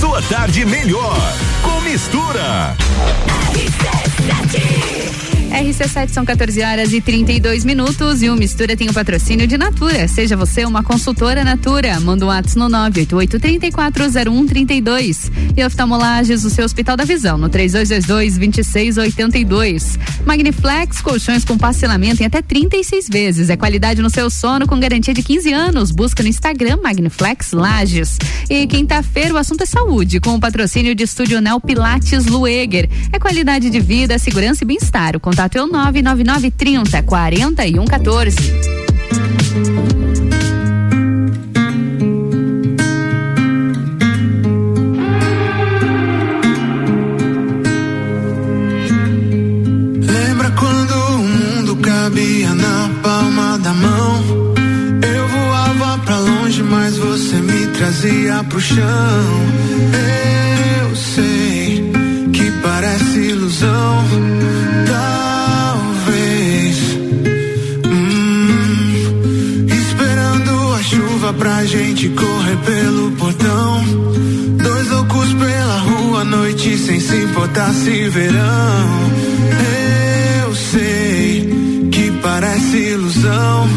Sua 0.00 0.22
tarde 0.22 0.64
melhor 0.64 1.18
com 1.62 1.80
mistura. 1.82 2.74
RC7 5.50 6.08
são 6.10 6.24
14 6.24 6.62
horas 6.62 6.92
e 6.92 7.00
32 7.00 7.64
minutos 7.64 8.22
e 8.22 8.30
o 8.30 8.36
Mistura 8.36 8.76
tem 8.76 8.88
o 8.88 8.94
patrocínio 8.94 9.48
de 9.48 9.58
Natura. 9.58 10.06
Seja 10.06 10.36
você 10.36 10.64
uma 10.64 10.84
consultora 10.84 11.42
Natura. 11.42 11.98
Manda 11.98 12.24
um 12.24 12.28
WhatsApp 12.28 12.56
no 12.56 12.68
988-340132. 12.68 15.28
E 15.56 15.64
oftalmolages, 15.64 16.44
o 16.44 16.50
seu 16.50 16.64
Hospital 16.64 16.96
da 16.96 17.02
Visão, 17.04 17.36
no 17.36 17.50
3222-2682. 17.50 19.98
Magniflex, 20.24 21.00
colchões 21.00 21.44
com 21.44 21.58
parcelamento 21.58 22.22
em 22.22 22.26
até 22.26 22.40
36 22.40 23.08
vezes. 23.08 23.50
É 23.50 23.56
qualidade 23.56 24.00
no 24.00 24.08
seu 24.08 24.30
sono 24.30 24.68
com 24.68 24.78
garantia 24.78 25.12
de 25.12 25.24
15 25.24 25.52
anos. 25.52 25.90
Busca 25.90 26.22
no 26.22 26.28
Instagram 26.28 26.78
Magniflex 26.80 27.50
Lages. 27.52 28.18
E 28.48 28.68
quinta-feira 28.68 29.34
o 29.34 29.36
assunto 29.36 29.62
é 29.62 29.66
saúde, 29.66 30.20
com 30.20 30.36
o 30.36 30.40
patrocínio 30.40 30.94
de 30.94 31.02
Estúdio 31.02 31.40
Nel 31.40 31.58
Pilates 31.60 32.26
Lueger. 32.26 32.88
É 33.12 33.18
qualidade 33.18 33.68
de 33.68 33.80
vida, 33.80 34.16
segurança 34.16 34.62
e 34.62 34.66
bem-estar. 34.66 35.16
O 35.16 35.20
contato 35.20 35.39
é 35.58 35.62
o 35.62 35.66
99930 35.66 37.02
4114. 37.02 38.36
Lembra 50.06 50.50
quando 50.50 50.92
o 50.92 51.30
pra 71.40 71.64
gente 71.64 72.06
correr 72.10 72.56
pelo 72.66 73.10
portão. 73.12 73.82
Dois 74.62 74.90
loucos 74.90 75.32
pela 75.32 75.78
rua 75.78 76.20
à 76.20 76.24
noite 76.24 76.76
sem 76.76 77.00
se 77.00 77.16
importar 77.16 77.72
se 77.72 78.08
verão. 78.10 79.10
Eu 80.44 80.54
sei 80.54 81.88
que 81.90 82.10
parece 82.22 82.76
ilusão 82.76 83.68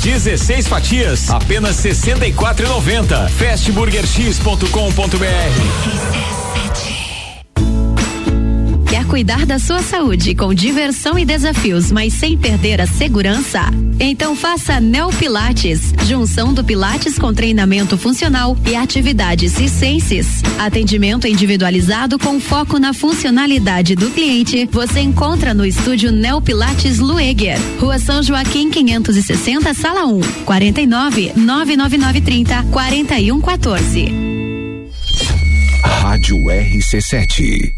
16 0.00 0.68
fatias, 0.68 1.30
apenas 1.30 1.76
64,90. 1.76 3.30
Fastburgerx.com.br. 3.30 6.18
Quer 8.88 9.06
cuidar 9.06 9.44
da 9.44 9.58
sua 9.58 9.82
saúde 9.82 10.34
com 10.34 10.54
diversão 10.54 11.18
e 11.18 11.24
desafios, 11.24 11.92
mas 11.92 12.14
sem 12.14 12.38
perder 12.38 12.80
a 12.80 12.86
segurança? 12.86 13.60
Então 14.00 14.34
faça 14.34 14.80
Neo 14.80 15.10
Pilates, 15.10 15.92
junção 16.06 16.54
do 16.54 16.64
Pilates 16.64 17.18
com 17.18 17.34
treinamento 17.34 17.98
funcional 17.98 18.56
e 18.66 18.74
atividades 18.74 19.52
ciências. 19.52 20.37
Atendimento 20.58 21.26
individualizado 21.26 22.18
com 22.18 22.40
foco 22.40 22.78
na 22.78 22.92
funcionalidade 22.92 23.94
do 23.94 24.10
cliente. 24.10 24.68
Você 24.72 25.00
encontra 25.00 25.54
no 25.54 25.64
estúdio 25.64 26.10
Neo 26.10 26.40
Pilates 26.40 26.98
Lueger, 26.98 27.58
Rua 27.78 27.98
São 27.98 28.22
Joaquim 28.22 28.70
560, 28.70 29.72
sala 29.74 30.04
1, 30.06 30.20
49 30.44 31.32
99930 31.36 32.62
4114. 32.70 34.12
Rádio 35.84 36.36
RC7. 36.36 37.77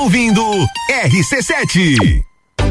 ouvindo 0.00 0.42
RC7. 0.88 2.29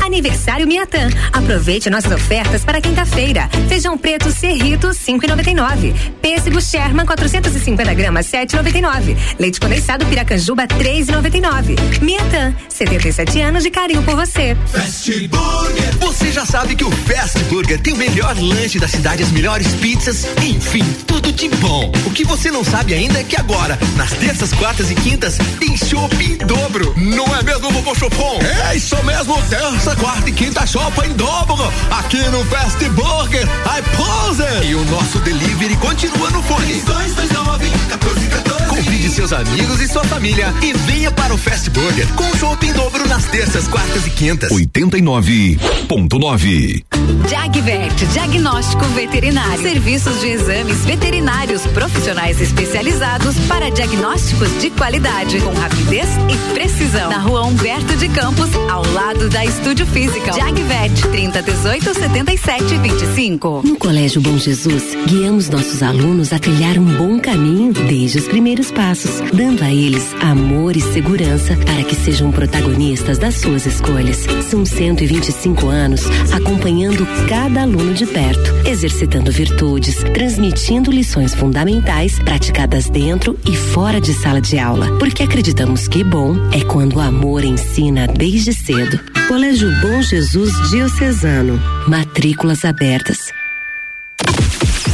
Aniversário 0.10 0.66
Miatan. 0.66 1.08
Aproveite 1.32 1.88
nossas 1.88 2.12
ofertas 2.12 2.66
para 2.66 2.82
quinta-feira. 2.82 3.48
Feijão 3.68 3.96
preto 3.96 4.32
Cerrito 4.32 4.88
5,99. 4.88 5.94
Pêssego 6.20 6.60
Sherman 6.60 7.06
450 7.06 7.94
gramas 7.94 8.26
7,99. 8.26 9.16
Leite 9.38 9.60
condensado 9.60 10.06
Piracanjuba 10.08 10.68
3,99. 10.68 12.02
Miatan. 12.02 12.56
77 12.68 13.40
anos 13.42 13.62
de 13.64 13.70
carinho 13.70 14.02
por 14.02 14.16
você. 14.16 14.58
Fast 14.66 15.28
Burger. 15.28 15.98
Você 16.00 16.32
já 16.32 16.44
sabe 16.44 16.76
que 16.76 16.84
o 16.84 16.92
Fast 16.92 17.38
Burger 17.44 17.80
tem 17.80 17.94
o 17.94 17.98
melhor 17.98 18.36
lanche 18.40 18.80
da 18.80 18.88
cidade, 18.88 19.22
as 19.22 19.32
melhores 19.32 19.68
pizzas, 19.76 20.26
enfim, 20.42 20.84
tudo 21.06 21.32
de 21.32 21.50
bom. 21.50 21.92
O 22.06 22.12
que 22.12 22.24
você 22.24 22.50
não 22.50 22.64
sabe 22.64 22.96
ainda 22.96 23.20
é 23.20 23.24
que 23.24 23.40
agora, 23.40 23.78
nas 23.96 24.12
terças, 24.14 24.52
quartas 24.54 24.90
e 24.90 24.96
quintas, 24.96 25.38
tem 25.60 25.78
shopping 25.78 26.34
em 26.34 26.38
dobro. 26.38 26.96
Não 26.98 27.26
é 27.36 27.44
mesmo, 27.44 27.70
vovô 27.70 27.94
Chopon? 27.94 28.40
É 28.72 28.76
isso 28.76 28.96
mesmo, 29.04 29.40
terça, 29.50 29.96
quarta 30.00 30.30
e 30.30 30.34
quinta 30.34 30.66
shopping 30.66 31.10
em 31.10 31.14
dobro. 31.14 31.72
Aqui 31.92 32.18
no 32.30 32.44
Fast 32.46 32.84
Burger, 32.90 33.44
I 33.44 33.82
pose. 33.96 34.44
E 34.68 34.74
o 34.76 34.84
nosso 34.86 35.20
delivery 35.20 35.76
continua 35.78 36.30
no 36.32 36.42
fone. 36.44 36.82
229 36.82 37.66
1414. 37.66 38.70
Convide 38.70 39.10
seus 39.10 39.34
amigos 39.34 39.82
e 39.82 39.88
sua 39.88 40.04
família 40.06 40.54
e 40.62 40.74
venha 40.74 41.12
para 41.12 41.34
o 41.34 41.38
Fast 41.38 41.70
Burger 41.70 42.08
com 42.16 42.38
shopping 42.38 42.68
em 42.68 42.74
dobro 42.74 43.08
nas 43.08 43.26
terças, 43.26 43.68
quartas 43.68 44.08
e 44.08 44.10
quintas. 44.10 44.50
89.9 44.52 46.84
Jagvet, 47.28 48.06
diagnóstico 48.14 48.86
veterinário. 48.86 49.62
Serviços 49.62 50.22
de 50.22 50.28
exames 50.28 50.86
veterinários 50.86 51.66
profissionais 51.68 52.40
especializados 52.40 53.36
para 53.48 53.70
diagnósticos 53.70 54.50
de 54.62 54.70
qualidade, 54.70 55.42
com 55.42 55.54
rapidez 55.54 56.08
e 56.30 56.54
precisão. 56.54 57.10
Na 57.10 57.20
rua 57.20 57.46
Humberto 57.46 57.96
de 57.98 58.08
Campos, 58.10 58.50
ao 58.70 58.86
lado 58.94 59.30
da 59.30 59.44
Estúdio 59.46 59.86
Física. 59.90 60.32
Jagvet, 60.34 61.02
30 61.12 61.42
18 61.42 61.94
77 61.94 62.78
25. 62.78 63.62
No 63.66 63.76
Colégio 63.76 64.22
Bom 64.22 64.38
Jesus, 64.38 64.84
guiamos 65.08 65.50
nossos 65.50 65.82
alunos 65.82 66.32
a 66.32 66.40
trilhar 66.40 66.78
um 66.78 66.86
bom 66.86 67.20
caminho 67.20 67.74
desde 67.74 68.20
os 68.20 68.28
primeiros 68.28 68.72
passos, 68.72 69.22
dando 69.34 69.64
a 69.64 69.72
eles 69.72 70.14
amor 70.22 70.76
e 70.76 70.82
segurança 70.82 71.56
para 71.66 71.84
que 71.84 71.96
sejam 71.96 72.32
protagonistas 72.32 73.18
das 73.18 73.36
suas 73.36 73.66
escolhas. 73.66 74.26
São 74.50 74.66
125 74.66 75.68
anos 75.68 76.04
acompanhando 76.32 77.08
cada 77.28 77.64
aluno 77.64 77.94
de 77.94 78.06
perto, 78.06 78.68
exercitando 78.68 79.32
virtudes, 79.32 79.96
transmitindo 80.14 80.92
lições 80.92 81.34
fundamentais 81.34 82.20
praticadas 82.20 82.90
dentro 82.90 83.38
e 83.46 83.56
fora 83.56 84.00
de 84.00 84.14
sala 84.14 84.42
de 84.42 84.60
aula, 84.60 84.98
porque 84.98 85.24
acreditamos 85.24 85.88
que 85.88 86.04
bom 86.04 86.36
é 86.52 86.64
quando 86.64 86.98
o 86.98 87.02
amor 87.02 87.44
ensina 87.44 88.08
desde 88.08 88.54
cedo. 88.54 89.00
Colégio 89.28 89.70
Bom 89.82 90.02
Jesus 90.02 90.52
Diocesano. 90.70 91.58
Matrículas 91.88 92.66
abertas. 92.66 93.32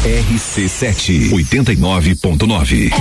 RC7 0.04 1.32
89.9. 1.32 2.92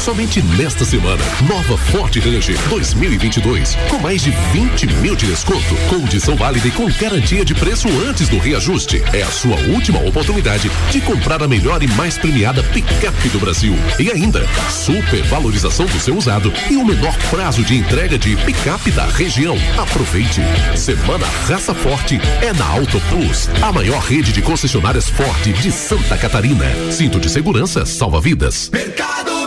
Somente 0.00 0.40
nesta 0.40 0.82
semana, 0.82 1.22
nova 1.46 1.76
Ford 1.76 2.16
Ranger 2.16 2.58
2022, 2.70 3.76
com 3.90 3.98
mais 3.98 4.22
de 4.22 4.30
20 4.30 4.86
mil 4.94 5.14
de 5.14 5.26
desconto, 5.26 5.76
condição 5.90 6.34
válida 6.36 6.66
e 6.68 6.70
com 6.70 6.90
garantia 6.92 7.44
de 7.44 7.54
preço 7.54 7.86
antes 8.08 8.26
do 8.26 8.38
reajuste. 8.38 9.02
É 9.12 9.20
a 9.22 9.30
sua 9.30 9.56
última 9.68 10.02
oportunidade 10.02 10.70
de 10.90 11.02
comprar 11.02 11.42
a 11.42 11.48
melhor 11.48 11.82
e 11.82 11.86
mais 11.88 12.16
premiada 12.16 12.62
picape 12.62 13.28
do 13.28 13.38
Brasil. 13.38 13.74
E 13.98 14.10
ainda, 14.10 14.46
super 14.70 15.22
valorização 15.24 15.84
do 15.84 16.00
seu 16.00 16.16
usado 16.16 16.50
e 16.70 16.76
o 16.76 16.84
menor 16.84 17.14
prazo 17.28 17.62
de 17.62 17.76
entrega 17.76 18.18
de 18.18 18.36
picape 18.36 18.90
da 18.92 19.04
região. 19.04 19.56
Aproveite. 19.76 20.40
Semana 20.76 21.26
Raça 21.46 21.74
Forte 21.74 22.18
é 22.40 22.54
na 22.54 22.66
Auto 22.66 22.98
Plus, 23.10 23.50
a 23.60 23.70
maior 23.70 24.00
rede 24.00 24.32
de 24.32 24.40
concessionárias 24.40 25.10
Ford 25.10 25.52
de 25.52 25.70
Santa 25.70 26.16
Catarina. 26.16 26.64
Cinto 26.90 27.20
de 27.20 27.28
segurança 27.28 27.84
salva 27.84 28.18
vidas. 28.18 28.70
Mercado. 28.72 29.39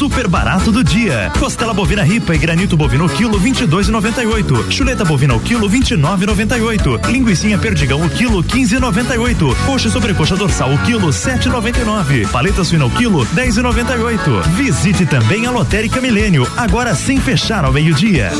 Super 0.00 0.26
barato 0.26 0.72
do 0.72 0.82
dia. 0.82 1.30
Costela 1.38 1.74
bovina 1.74 2.02
ripa 2.02 2.34
e 2.34 2.38
granito 2.38 2.74
bovino 2.74 3.06
quilo 3.06 3.38
22,98. 3.38 4.72
Chuleta 4.72 5.04
bovina 5.04 5.34
o 5.34 5.40
quilo 5.40 5.68
29,98. 5.68 7.06
Linguiça 7.06 7.46
perdigão 7.58 8.00
o 8.00 8.08
quilo 8.08 8.42
15,98. 8.42 9.54
Coxa 9.66 9.88
e 9.88 9.90
sobrecoxa 9.90 10.36
dorsal 10.36 10.72
o 10.72 10.78
quilo 10.78 11.08
7,99. 11.08 12.26
Paleta 12.30 12.64
suína 12.64 12.86
o 12.86 12.90
quilo 12.90 13.26
10,98. 13.26 14.42
Visite 14.54 15.04
também 15.04 15.44
a 15.44 15.50
Lotérica 15.50 16.00
Milênio, 16.00 16.50
agora 16.56 16.94
sem 16.94 17.20
fechar 17.20 17.66
ao 17.66 17.72
meio-dia. 17.72 18.30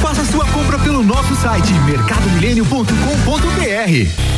Faça 0.00 0.24
sua 0.26 0.46
compra 0.46 0.78
pelo 0.78 1.02
nosso 1.02 1.34
site 1.34 1.72
mercadomilênio.com.br. 1.72 4.37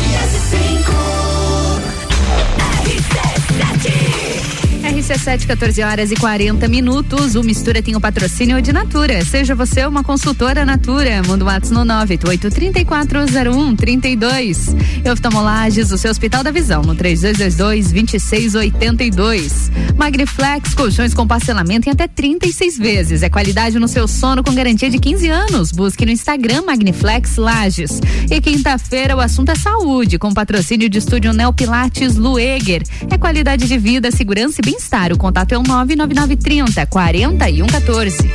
RC7, 5.01 5.47
14 5.47 5.81
horas 5.81 6.11
e 6.11 6.15
40 6.15 6.67
minutos. 6.67 7.33
O 7.33 7.41
Mistura 7.41 7.81
tem 7.81 7.95
o 7.95 7.99
patrocínio 7.99 8.61
de 8.61 8.71
Natura. 8.71 9.25
Seja 9.25 9.55
você 9.55 9.83
uma 9.83 10.03
consultora 10.03 10.63
Natura. 10.63 11.23
Manda 11.23 11.43
o 11.43 11.47
WhatsApp 11.47 11.73
no 11.73 11.83
988-3401-32. 11.83 14.75
Oftalmolages, 15.11 15.91
o 15.91 15.97
seu 15.97 16.11
Hospital 16.11 16.43
da 16.43 16.51
Visão, 16.51 16.83
no 16.83 16.95
3222-2682. 16.95 19.71
Magniflex, 19.97 20.75
colchões 20.75 21.15
com 21.15 21.25
parcelamento 21.25 21.89
em 21.89 21.93
até 21.93 22.07
36 22.07 22.77
vezes. 22.77 23.23
É 23.23 23.29
qualidade 23.29 23.79
no 23.79 23.87
seu 23.87 24.07
sono 24.07 24.43
com 24.43 24.53
garantia 24.53 24.91
de 24.91 24.99
15 24.99 25.29
anos. 25.29 25.71
Busque 25.71 26.05
no 26.05 26.11
Instagram 26.11 26.61
Magniflex 26.61 27.37
Lages. 27.37 27.99
E 28.29 28.39
quinta-feira 28.39 29.15
o 29.15 29.19
assunto 29.19 29.49
é 29.49 29.55
saúde, 29.55 30.19
com 30.19 30.31
patrocínio 30.31 30.87
de 30.87 30.99
estúdio 30.99 31.33
Neo 31.33 31.51
Pilates 31.51 32.17
Lueger. 32.17 32.83
É 33.09 33.17
qualidade 33.17 33.67
de 33.67 33.79
vida, 33.79 34.11
segurança 34.11 34.61
e 34.61 34.65
bem-estar. 34.65 34.90
O 34.91 35.17
contato 35.17 35.53
é 35.53 35.57
o 35.57 35.63
99930 35.63 36.85
4114. 36.85 38.29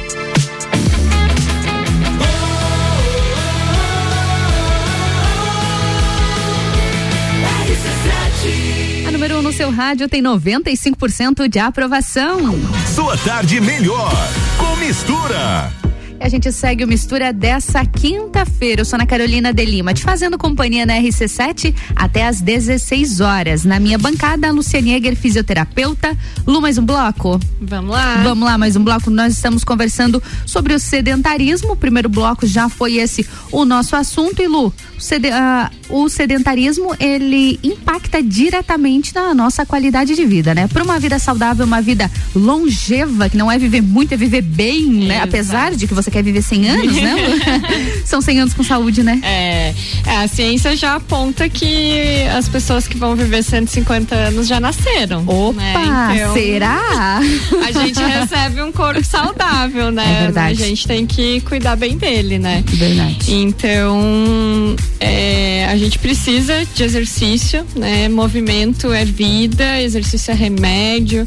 A 9.06 9.10
número 9.12 9.36
1 9.36 9.38
um 9.38 9.42
no 9.42 9.52
seu 9.52 9.70
rádio 9.70 10.08
tem 10.08 10.22
95% 10.22 11.46
de 11.46 11.58
aprovação. 11.58 12.38
Sua 12.86 13.18
tarde 13.18 13.60
melhor 13.60 14.10
com 14.56 14.76
mistura. 14.76 15.70
E 16.18 16.24
a 16.24 16.28
gente 16.28 16.50
segue 16.50 16.82
o 16.82 16.88
Mistura 16.88 17.32
dessa 17.32 17.84
quinta-feira. 17.84 18.80
Eu 18.80 18.84
sou 18.84 18.96
Ana 18.96 19.06
Carolina 19.06 19.52
de 19.52 19.64
Lima, 19.64 19.92
te 19.92 20.02
fazendo 20.02 20.38
companhia 20.38 20.86
na 20.86 20.94
RC7 20.94 21.74
até 21.94 22.26
às 22.26 22.40
16 22.40 23.20
horas. 23.20 23.64
Na 23.64 23.78
minha 23.78 23.98
bancada, 23.98 24.48
a 24.48 24.50
Luciane 24.50 24.94
Eger, 24.94 25.14
fisioterapeuta. 25.14 26.16
Lu, 26.46 26.60
mais 26.60 26.78
um 26.78 26.84
bloco? 26.84 27.38
Vamos 27.60 27.90
lá. 27.90 28.22
Vamos 28.22 28.48
lá, 28.48 28.56
mais 28.56 28.76
um 28.76 28.82
bloco. 28.82 29.10
Nós 29.10 29.34
estamos 29.34 29.62
conversando 29.62 30.22
sobre 30.46 30.72
o 30.72 30.80
sedentarismo. 30.80 31.72
O 31.72 31.76
primeiro 31.76 32.08
bloco 32.08 32.46
já 32.46 32.68
foi 32.68 32.94
esse 32.94 33.26
o 33.52 33.64
nosso 33.64 33.94
assunto. 33.94 34.40
E 34.40 34.48
Lu, 34.48 34.66
o, 34.66 35.00
sed, 35.00 35.28
uh, 35.28 35.70
o 35.88 36.08
sedentarismo, 36.08 36.94
ele 36.98 37.58
impacta 37.62 38.22
diretamente 38.22 39.14
na 39.14 39.34
nossa 39.34 39.64
qualidade 39.64 40.14
de 40.14 40.24
vida, 40.24 40.54
né? 40.54 40.68
Para 40.68 40.82
uma 40.82 40.98
vida 40.98 41.18
saudável, 41.18 41.64
uma 41.64 41.80
vida 41.80 42.10
longeva, 42.34 43.28
que 43.28 43.36
não 43.36 43.50
é 43.50 43.58
viver 43.58 43.82
muito, 43.82 44.12
é 44.12 44.16
viver 44.16 44.42
bem, 44.42 44.86
né? 44.86 45.20
Apesar 45.22 45.74
de 45.74 45.86
que 45.86 45.94
você 45.94 46.10
quer 46.10 46.22
viver 46.22 46.42
100 46.42 46.68
anos, 46.68 46.96
né? 46.96 47.14
São 48.04 48.20
100 48.20 48.40
anos 48.40 48.54
com 48.54 48.62
saúde, 48.62 49.02
né? 49.02 49.20
É, 49.22 49.74
é, 50.06 50.16
a 50.16 50.28
ciência 50.28 50.76
já 50.76 50.96
aponta 50.96 51.48
que 51.48 52.22
as 52.36 52.48
pessoas 52.48 52.86
que 52.86 52.96
vão 52.96 53.14
viver 53.14 53.42
150 53.42 54.14
anos 54.14 54.46
já 54.46 54.60
nasceram. 54.60 55.24
Opa, 55.26 55.60
né? 55.60 56.16
então, 56.16 56.34
será? 56.34 57.20
A 57.64 57.72
gente 57.72 58.02
recebe 58.02 58.62
um 58.62 58.72
corpo 58.72 59.04
saudável, 59.04 59.90
né? 59.90 60.04
É 60.06 60.22
verdade. 60.24 60.62
A 60.62 60.66
gente 60.66 60.86
tem 60.86 61.06
que 61.06 61.40
cuidar 61.42 61.76
bem 61.76 61.96
dele, 61.96 62.38
né? 62.38 62.62
Verdade. 62.66 63.32
Então, 63.32 64.76
é, 65.00 65.66
a 65.68 65.75
gente 65.78 65.98
precisa 65.98 66.64
de 66.74 66.82
exercício, 66.82 67.66
né? 67.74 68.08
Movimento 68.08 68.92
é 68.92 69.04
vida, 69.04 69.80
exercício 69.80 70.30
é 70.30 70.34
remédio. 70.34 71.26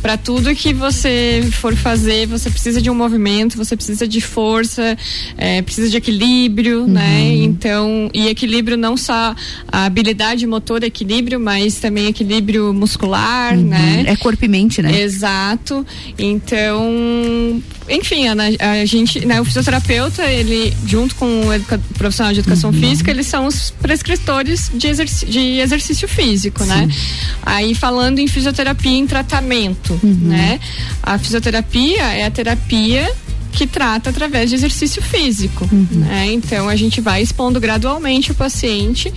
Para 0.00 0.16
tudo 0.16 0.54
que 0.54 0.72
você 0.72 1.46
for 1.52 1.74
fazer, 1.74 2.26
você 2.26 2.48
precisa 2.50 2.80
de 2.80 2.88
um 2.88 2.94
movimento, 2.94 3.56
você 3.56 3.74
precisa 3.74 4.06
de 4.06 4.20
força, 4.20 4.96
é, 5.36 5.60
precisa 5.62 5.88
de 5.90 5.96
equilíbrio, 5.96 6.82
Uhum. 6.82 6.88
né? 6.88 7.32
Então, 7.34 8.08
e 8.14 8.28
equilíbrio 8.28 8.76
não 8.76 8.96
só 8.96 9.34
a 9.70 9.84
habilidade 9.86 10.46
motor, 10.46 10.82
equilíbrio, 10.84 11.40
mas 11.40 11.76
também 11.76 12.06
equilíbrio 12.06 12.72
muscular, 12.72 13.56
né? 13.56 14.04
É 14.06 14.14
corpo 14.16 14.44
e 14.44 14.48
mente, 14.48 14.80
né? 14.80 15.00
Exato. 15.00 15.84
Então, 16.16 17.60
enfim, 17.88 18.26
Ana, 18.28 18.44
a 18.58 18.84
gente, 18.84 19.24
né, 19.24 19.40
o 19.40 19.44
fisioterapeuta, 19.44 20.22
ele, 20.24 20.76
junto 20.86 21.14
com 21.14 21.46
o 21.46 21.52
educa- 21.52 21.80
profissional 21.96 22.32
de 22.32 22.40
educação 22.40 22.70
Uhum. 22.70 22.78
física, 22.80 23.10
eles 23.10 23.26
são 23.26 23.46
os 23.46 23.70
prescritores 23.70 24.70
de, 24.74 24.86
exerc- 24.88 25.26
de 25.26 25.58
exercício 25.60 26.06
físico, 26.08 26.64
né? 26.64 26.88
Aí 27.42 27.74
falando 27.74 28.18
em 28.18 28.28
fisioterapia 28.28 28.96
em 28.98 29.06
tratamento, 29.06 29.98
Uhum. 30.02 30.18
né? 30.22 30.60
A 31.02 31.18
fisioterapia 31.18 32.02
é 32.02 32.24
a 32.26 32.30
terapia 32.30 33.10
que 33.58 33.66
trata 33.66 34.10
através 34.10 34.48
de 34.50 34.54
exercício 34.54 35.02
físico, 35.02 35.68
Uhum. 35.72 35.86
né? 35.90 36.30
Então 36.32 36.68
a 36.68 36.76
gente 36.76 37.00
vai 37.00 37.20
expondo 37.22 37.58
gradualmente 37.58 38.30
o 38.30 38.34
paciente 38.34 39.12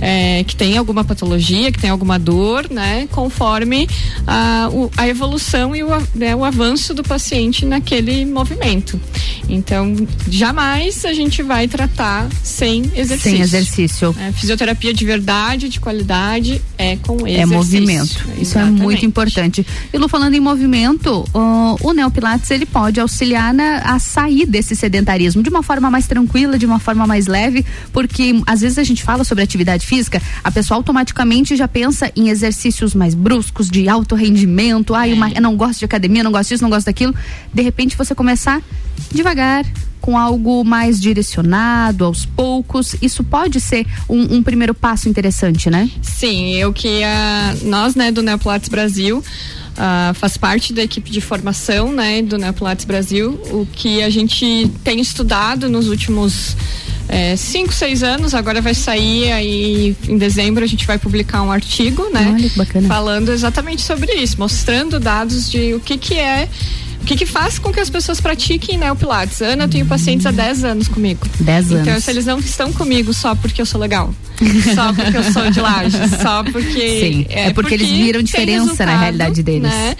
é, 0.00 0.42
que 0.44 0.56
tem 0.56 0.76
alguma 0.76 1.04
patologia, 1.04 1.70
que 1.70 1.78
tem 1.78 1.90
alguma 1.90 2.18
dor, 2.18 2.66
né? 2.70 3.06
Conforme 3.12 3.88
a, 4.26 4.68
o- 4.72 4.90
a 4.96 5.06
evolução 5.06 5.76
e 5.76 5.84
o, 5.84 5.88
né, 6.14 6.34
o 6.34 6.44
avanço 6.44 6.92
do 6.92 7.04
paciente 7.04 7.64
naquele 7.64 8.24
movimento. 8.26 9.00
Então 9.48 9.94
jamais 10.28 11.04
a 11.04 11.12
gente 11.12 11.40
vai 11.42 11.68
tratar 11.68 12.28
sem 12.42 12.82
exercício. 12.96 13.30
Sem 13.30 13.40
exercício. 13.40 14.16
É, 14.18 14.32
fisioterapia 14.32 14.92
de 14.92 15.04
verdade, 15.04 15.68
de 15.68 15.78
qualidade, 15.78 16.60
é 16.76 16.96
com 16.96 17.14
exercício. 17.26 17.42
É 17.42 17.46
movimento. 17.46 18.24
Isso 18.40 18.58
é 18.58 18.64
muito 18.64 19.06
importante. 19.06 19.64
E 19.92 19.96
Lu, 19.98 20.08
falando 20.08 20.34
em 20.34 20.40
movimento, 20.40 21.24
ó, 21.32 21.76
o 21.80 21.92
Neopilates 21.92 22.50
ele 22.50 22.66
pode 22.66 22.98
auxiliar 22.98 23.54
na, 23.54 23.82
a 23.84 23.98
sair 23.98 24.46
desse 24.46 24.74
sedentarismo 24.74 25.42
de 25.42 25.50
uma 25.50 25.62
forma 25.62 25.90
mais 25.90 26.06
tranquila, 26.06 26.58
de 26.58 26.66
uma 26.66 26.78
forma 26.78 27.06
mais 27.06 27.26
leve, 27.26 27.64
porque 27.92 28.42
às 28.46 28.62
vezes 28.62 28.78
a 28.78 28.84
gente 28.84 29.02
fala 29.02 29.22
sobre 29.22 29.44
atividade 29.44 29.86
física, 29.86 30.20
a 30.42 30.50
pessoa 30.50 30.78
automaticamente 30.78 31.54
já 31.54 31.68
pensa 31.68 32.10
em 32.16 32.28
exercícios 32.30 32.94
mais 32.94 33.14
bruscos, 33.14 33.70
de 33.70 33.88
alto 33.88 34.14
rendimento. 34.14 34.94
Ai, 34.94 35.12
uma, 35.12 35.30
eu 35.30 35.42
não 35.42 35.56
gosto 35.56 35.80
de 35.80 35.84
academia, 35.84 36.24
não 36.24 36.32
gosto 36.32 36.48
disso, 36.48 36.62
não 36.62 36.70
gosto 36.70 36.86
daquilo. 36.86 37.14
De 37.52 37.62
repente 37.62 37.96
você 37.96 38.14
começar 38.14 38.62
devagar, 39.12 39.64
com 40.00 40.18
algo 40.18 40.62
mais 40.64 41.00
direcionado, 41.00 42.04
aos 42.04 42.26
poucos. 42.26 42.94
Isso 43.00 43.24
pode 43.24 43.58
ser 43.58 43.86
um, 44.06 44.36
um 44.36 44.42
primeiro 44.42 44.74
passo 44.74 45.08
interessante, 45.08 45.70
né? 45.70 45.88
Sim, 46.02 46.54
eu 46.56 46.74
que 46.74 47.02
a, 47.02 47.54
nós, 47.62 47.94
né, 47.94 48.12
do 48.12 48.22
Neopilates 48.22 48.68
Brasil, 48.68 49.24
ah, 49.76 50.12
faz 50.14 50.36
parte 50.36 50.72
da 50.72 50.82
equipe 50.82 51.10
de 51.10 51.20
formação, 51.20 51.92
né, 51.92 52.22
do 52.22 52.38
Neopilates 52.38 52.84
Brasil, 52.84 53.40
o 53.50 53.66
que 53.66 54.02
a 54.02 54.10
gente 54.10 54.70
tem 54.82 55.00
estudado 55.00 55.68
nos 55.68 55.88
últimos 55.88 56.56
é, 57.08 57.36
cinco, 57.36 57.72
seis 57.72 58.02
anos, 58.02 58.34
agora 58.34 58.60
vai 58.60 58.74
sair 58.74 59.30
aí 59.32 59.96
em 60.08 60.16
dezembro 60.16 60.64
a 60.64 60.66
gente 60.66 60.86
vai 60.86 60.98
publicar 60.98 61.42
um 61.42 61.52
artigo, 61.52 62.08
né? 62.10 62.34
Olha. 62.34 62.88
Falando 62.88 63.30
exatamente 63.30 63.82
sobre 63.82 64.12
isso, 64.14 64.36
mostrando 64.38 64.98
dados 64.98 65.50
de 65.50 65.74
o 65.74 65.80
que 65.80 65.98
que 65.98 66.14
é 66.14 66.48
o 67.04 67.06
que, 67.06 67.16
que 67.16 67.26
faz 67.26 67.58
com 67.58 67.70
que 67.70 67.78
as 67.78 67.90
pessoas 67.90 68.18
pratiquem 68.18 68.78
né, 68.78 68.90
o 68.90 68.96
Pilates? 68.96 69.42
Ana, 69.42 69.64
eu 69.64 69.68
tenho 69.68 69.84
pacientes 69.84 70.24
há 70.24 70.30
10 70.30 70.64
anos 70.64 70.88
comigo. 70.88 71.20
10 71.38 71.66
Então, 71.72 71.92
anos. 71.92 72.04
se 72.04 72.10
eles 72.10 72.24
não 72.24 72.38
estão 72.38 72.72
comigo 72.72 73.12
só 73.12 73.34
porque 73.34 73.60
eu 73.60 73.66
sou 73.66 73.78
legal, 73.78 74.14
só 74.74 74.90
porque 74.94 75.14
eu 75.18 75.22
sou 75.24 75.50
de 75.50 75.60
laje, 75.60 75.96
só 76.22 76.42
porque. 76.44 77.00
Sim, 77.00 77.26
é 77.28 77.52
porque 77.52 77.74
eles 77.74 77.90
viram 77.90 78.22
diferença 78.22 78.86
na 78.86 78.96
realidade 78.96 79.42
deles. 79.42 79.70
Né? 79.70 79.94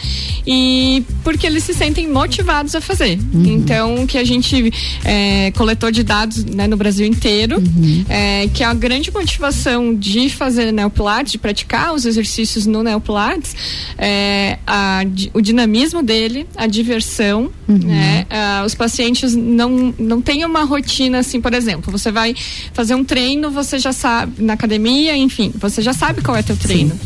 E 0.46 1.04
porque 1.22 1.46
eles 1.46 1.62
se 1.64 1.74
sentem 1.74 2.08
motivados 2.10 2.74
a 2.74 2.80
fazer. 2.80 3.18
Uhum. 3.34 3.44
Então, 3.46 4.02
o 4.02 4.06
que 4.06 4.16
a 4.16 4.24
gente 4.24 4.72
é, 5.04 5.50
coletou 5.52 5.90
de 5.90 6.02
dados 6.02 6.42
né, 6.44 6.66
no 6.66 6.76
Brasil 6.76 7.06
inteiro, 7.06 7.58
Uhum. 7.58 8.04
é, 8.08 8.48
que 8.54 8.62
a 8.64 8.72
grande 8.72 9.10
motivação 9.12 9.94
de 9.94 10.30
fazer 10.30 10.72
neopilates, 10.72 11.32
de 11.32 11.38
praticar 11.38 11.92
os 11.94 12.06
exercícios 12.06 12.64
no 12.66 12.82
neopilates, 12.82 13.54
é 13.98 14.58
a 14.66 15.02
o 15.34 15.40
dinamismo 15.40 16.02
dele, 16.02 16.46
a 16.56 16.66
diversão, 16.98 17.50
Uhum. 17.68 17.78
né? 17.78 18.26
Ah, 18.30 18.62
os 18.64 18.74
pacientes 18.74 19.34
não, 19.34 19.92
não 19.98 20.20
têm 20.20 20.44
uma 20.44 20.64
rotina 20.64 21.18
assim, 21.18 21.40
por 21.40 21.52
exemplo, 21.54 21.90
você 21.90 22.10
vai 22.12 22.34
fazer 22.72 22.94
um 22.94 23.02
treino, 23.04 23.50
você 23.50 23.78
já 23.78 23.92
sabe, 23.92 24.42
na 24.42 24.52
academia, 24.52 25.16
enfim, 25.16 25.52
você 25.58 25.82
já 25.82 25.92
sabe 25.92 26.22
qual 26.22 26.36
é 26.36 26.42
teu 26.42 26.56
treino, 26.56 26.98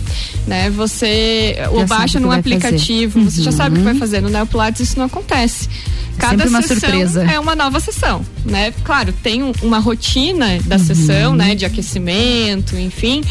né? 0.47 0.69
Você 0.71 1.57
Já 1.59 1.87
baixa 1.87 2.21
num 2.21 2.31
aplicativo, 2.31 3.21
você 3.25 3.43
já 3.43 3.53
sabe 3.53 3.77
o 3.77 3.79
que 3.79 3.85
vai 3.85 3.93
Uhum. 3.95 3.99
fazer. 3.99 4.21
No 4.21 4.29
Neopilates 4.29 4.81
isso 4.89 4.99
não 4.99 5.07
acontece. 5.07 5.69
Cada 6.19 6.31
Sempre 6.45 6.49
uma 6.49 6.63
sessão 6.63 6.91
surpresa. 6.91 7.23
é 7.31 7.39
uma 7.39 7.55
nova 7.55 7.79
sessão, 7.79 8.25
né? 8.45 8.73
Claro, 8.83 9.13
tem 9.23 9.43
um- 9.45 9.53
uma 9.63 9.79
rotina 9.79 10.59
da 10.67 10.75
Uhum. 10.77 10.85
sessão, 10.85 11.35
né? 11.37 11.55
De 11.55 11.65
aquecimento, 11.65 12.77
enfim, 12.77 13.23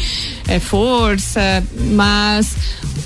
é, 0.48 0.58
força, 0.58 1.62
mas 1.92 2.56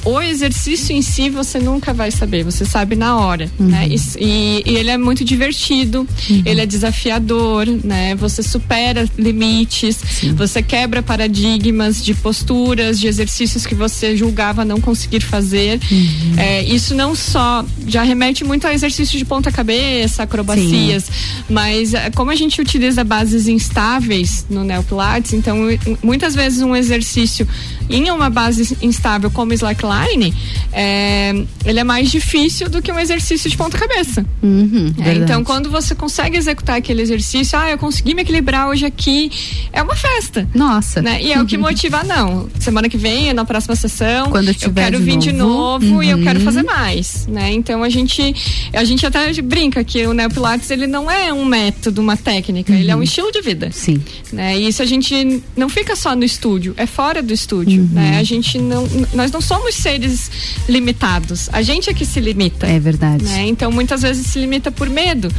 o 0.04 0.20
exercício 0.20 0.94
em 0.94 1.02
si 1.02 1.28
você 1.30 1.58
nunca 1.58 1.92
vai 1.92 2.12
saber, 2.12 2.44
você 2.44 2.64
sabe 2.64 2.94
na 2.94 3.16
hora, 3.16 3.31
Uhum. 3.58 3.66
né? 3.68 3.88
E, 3.88 4.62
e- 4.66 4.76
ele 4.76 4.90
é 4.90 4.96
muito 4.98 5.24
divertido, 5.24 6.06
ele 6.44 6.60
é 6.60 6.66
desafiador, 6.66 7.66
né? 7.84 8.14
Você 8.16 8.42
supera 8.42 9.08
limites, 9.18 9.98
você 10.36 10.62
quebra 10.62 11.02
paradigmas 11.02 12.02
de 12.04 12.14
posturas, 12.14 12.98
de 12.98 13.06
exercícios 13.06 13.66
que 13.66 13.74
você 13.74 14.16
julgava 14.16 14.64
não 14.64 14.80
conseguir 14.80 15.20
fazer. 15.20 15.80
Uhum. 15.90 16.34
É, 16.38 16.62
isso 16.64 16.94
não 16.94 17.14
só 17.14 17.64
já 17.86 18.02
remete 18.02 18.44
muito 18.44 18.66
a 18.66 18.72
exercícios 18.74 19.18
de 19.18 19.24
ponta 19.24 19.50
cabeça, 19.50 20.22
acrobacias, 20.22 21.10
mas 21.48 21.94
eh, 21.94 22.10
como 22.14 22.30
a 22.30 22.34
gente 22.34 22.60
utiliza 22.60 23.04
bases 23.04 23.48
instáveis 23.48 24.46
no 24.48 24.64
Neopilates, 24.64 25.32
então 25.32 25.56
muitas 26.02 26.34
vezes 26.34 26.62
um 26.62 26.74
exercício 26.74 27.46
em 27.90 28.10
uma 28.10 28.30
base 28.30 28.76
instável 28.80 29.30
como 29.30 29.52
slackline 29.52 29.72
slackline, 29.82 30.34
é, 30.72 31.44
ele 31.64 31.80
é 31.80 31.84
mais 31.84 32.10
difícil 32.10 32.68
do 32.68 32.80
que 32.80 32.90
um 32.92 32.98
exercício 32.98 33.21
de 33.28 33.56
ponta 33.56 33.78
cabeça. 33.78 34.24
Uhum, 34.42 34.92
É, 34.98 35.14
então, 35.14 35.42
quando 35.44 35.70
você 35.70 35.94
consegue 35.94 36.36
executar 36.36 36.76
aquele 36.76 37.02
exercício, 37.02 37.58
ah, 37.58 37.70
eu 37.70 37.78
consegui 37.78 38.14
me 38.14 38.22
equilibrar 38.22 38.68
hoje 38.68 38.84
aqui, 38.84 39.30
é 39.72 39.82
uma 39.82 39.94
festa. 39.96 40.48
Nossa. 40.54 41.00
Né? 41.00 41.22
E 41.22 41.32
é 41.32 41.40
o 41.40 41.46
que 41.46 41.56
motiva, 41.56 41.98
ah, 42.00 42.04
não. 42.04 42.48
Semana 42.58 42.88
que 42.88 42.96
vem, 42.96 43.32
na 43.32 43.44
próxima 43.44 43.74
sessão, 43.76 44.30
Quando 44.30 44.48
eu 44.48 44.54
eu 44.62 44.72
quero 44.72 44.98
de 44.98 45.04
vir 45.04 45.16
de 45.18 45.32
novo. 45.32 45.84
novo 45.86 46.02
e 46.02 46.10
eu 46.10 46.16
Uhum. 46.18 46.22
quero 46.24 46.40
fazer 46.40 46.62
mais, 46.62 47.26
né? 47.26 47.52
Então 47.52 47.82
a 47.82 47.88
gente, 47.88 48.34
a 48.72 48.84
gente 48.84 49.04
até 49.06 49.32
brinca 49.42 49.82
que 49.84 50.06
o 50.06 50.12
Neopilates 50.12 50.70
ele 50.70 50.86
não 50.86 51.10
é 51.10 51.32
um 51.32 51.44
método, 51.44 52.00
uma 52.00 52.16
técnica, 52.16 52.72
ele 52.72 52.90
é 52.90 52.96
um 52.96 53.02
estilo 53.02 53.30
de 53.32 53.40
vida. 53.40 53.70
Sim. 53.72 54.00
Né? 54.32 54.58
E 54.58 54.68
isso 54.68 54.82
a 54.82 54.86
gente 54.86 55.42
não 55.56 55.68
fica 55.68 55.94
só 55.96 56.14
no 56.14 56.24
estúdio, 56.24 56.74
é 56.76 56.86
fora 56.86 57.22
do 57.22 57.32
estúdio, 57.32 57.82
Uhum. 57.82 57.88
né? 57.92 58.18
A 58.18 58.22
gente 58.22 58.58
não, 58.58 58.86
nós 59.14 59.30
não 59.32 59.40
somos 59.40 59.74
seres 59.74 60.30
limitados, 60.68 61.48
a 61.52 61.62
gente 61.62 61.90
é 61.90 61.94
que 61.94 62.04
se 62.04 62.20
limita. 62.20 62.66
É 62.66 62.78
verdade. 62.78 63.11
Né? 63.20 63.46
Então 63.46 63.70
muitas 63.70 64.02
vezes 64.02 64.26
se 64.26 64.38
limita 64.38 64.70
por 64.70 64.88
medo. 64.88 65.32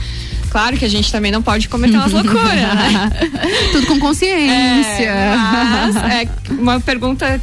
Claro 0.49 0.77
que 0.77 0.85
a 0.85 0.89
gente 0.89 1.11
também 1.11 1.31
não 1.31 1.41
pode 1.41 1.67
cometer 1.67 1.97
umas 1.97 2.11
loucuras, 2.13 2.43
né? 2.45 3.11
Tudo 3.71 3.87
com 3.87 3.99
consciência. 3.99 5.03
É, 5.03 5.35
mas 5.35 5.95
é 5.95 6.29
uma 6.51 6.79
pergunta 6.79 7.41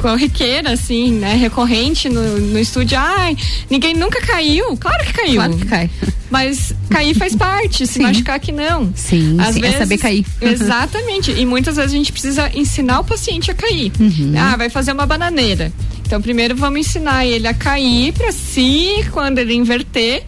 corriqueira, 0.00 0.72
assim, 0.72 1.12
né? 1.12 1.34
Recorrente 1.34 2.08
no, 2.08 2.38
no 2.38 2.58
estúdio. 2.58 2.98
Ai, 2.98 3.36
ninguém 3.70 3.94
nunca 3.94 4.20
caiu. 4.20 4.76
Claro 4.76 5.04
que 5.04 5.12
caiu. 5.12 5.34
Claro 5.34 5.56
que 5.56 5.66
cai. 5.66 5.90
Mas 6.30 6.74
cair 6.90 7.14
faz 7.14 7.34
parte, 7.36 7.86
se 7.86 7.94
Sim. 7.94 8.02
machucar 8.02 8.40
que 8.40 8.50
não. 8.50 8.92
Sim, 8.94 9.36
sim, 9.52 9.64
é 9.64 9.72
saber 9.72 9.98
cair. 9.98 10.24
Exatamente. 10.40 11.30
E 11.30 11.46
muitas 11.46 11.76
vezes 11.76 11.92
a 11.92 11.96
gente 11.96 12.12
precisa 12.12 12.50
ensinar 12.54 13.00
o 13.00 13.04
paciente 13.04 13.50
a 13.50 13.54
cair. 13.54 13.92
Uhum. 13.98 14.34
Ah, 14.36 14.56
vai 14.56 14.68
fazer 14.68 14.92
uma 14.92 15.06
bananeira. 15.06 15.72
Então, 16.04 16.20
primeiro 16.20 16.54
vamos 16.54 16.80
ensinar 16.80 17.26
ele 17.26 17.48
a 17.48 17.54
cair 17.54 18.12
para 18.12 18.30
se, 18.32 19.04
quando 19.10 19.38
ele 19.38 19.54
inverter, 19.54 20.24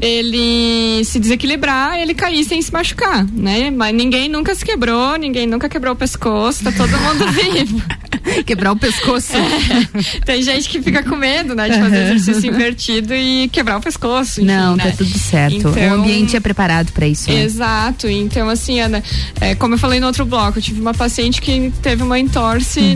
ele 0.00 1.02
se 1.04 1.18
desequilibrar, 1.18 1.98
ele 1.98 2.14
cair 2.14 2.44
sem 2.44 2.60
se 2.60 2.72
machucar, 2.72 3.26
né? 3.32 3.70
Mas 3.70 3.94
ninguém 3.94 4.28
nunca 4.28 4.54
se 4.54 4.64
quebrou, 4.64 5.16
ninguém 5.16 5.46
nunca 5.46 5.68
quebrou 5.68 5.94
o 5.94 5.96
pescoço, 5.96 6.64
tá 6.64 6.72
todo 6.72 6.90
mundo 6.98 7.26
vivo. 7.32 7.82
Quebrar 8.44 8.72
o 8.72 8.76
pescoço. 8.76 9.32
É. 9.36 10.20
Tem 10.24 10.42
gente 10.42 10.68
que 10.68 10.82
fica 10.82 11.02
com 11.02 11.14
medo, 11.16 11.54
né, 11.54 11.68
de 11.68 11.78
fazer 11.78 12.02
exercício 12.14 12.50
invertido 12.50 13.14
e 13.14 13.48
quebrar 13.48 13.78
o 13.78 13.80
pescoço. 13.80 14.40
enfim, 14.40 14.50
Não, 14.52 14.76
né? 14.76 14.84
tá 14.90 14.96
tudo 14.96 15.16
certo. 15.18 15.54
Então- 15.56 15.72
o 15.72 15.94
ambiente 15.94 16.36
é 16.36 16.40
preparado 16.40 16.90
pra 16.92 17.06
isso. 17.06 17.30
né? 17.30 17.42
Exato. 17.44 18.08
Então, 18.08 18.48
assim, 18.48 18.80
Ana, 18.80 19.02
é, 19.40 19.54
como 19.54 19.74
eu 19.74 19.78
falei 19.78 20.00
no 20.00 20.06
outro 20.08 20.24
bloco, 20.26 20.58
eu 20.58 20.62
tive 20.62 20.80
uma 20.80 20.92
paciente 20.92 21.40
que 21.40 21.72
teve 21.82 22.02
uma 22.02 22.18
entorse 22.18 22.80
Uhum. 22.80 22.94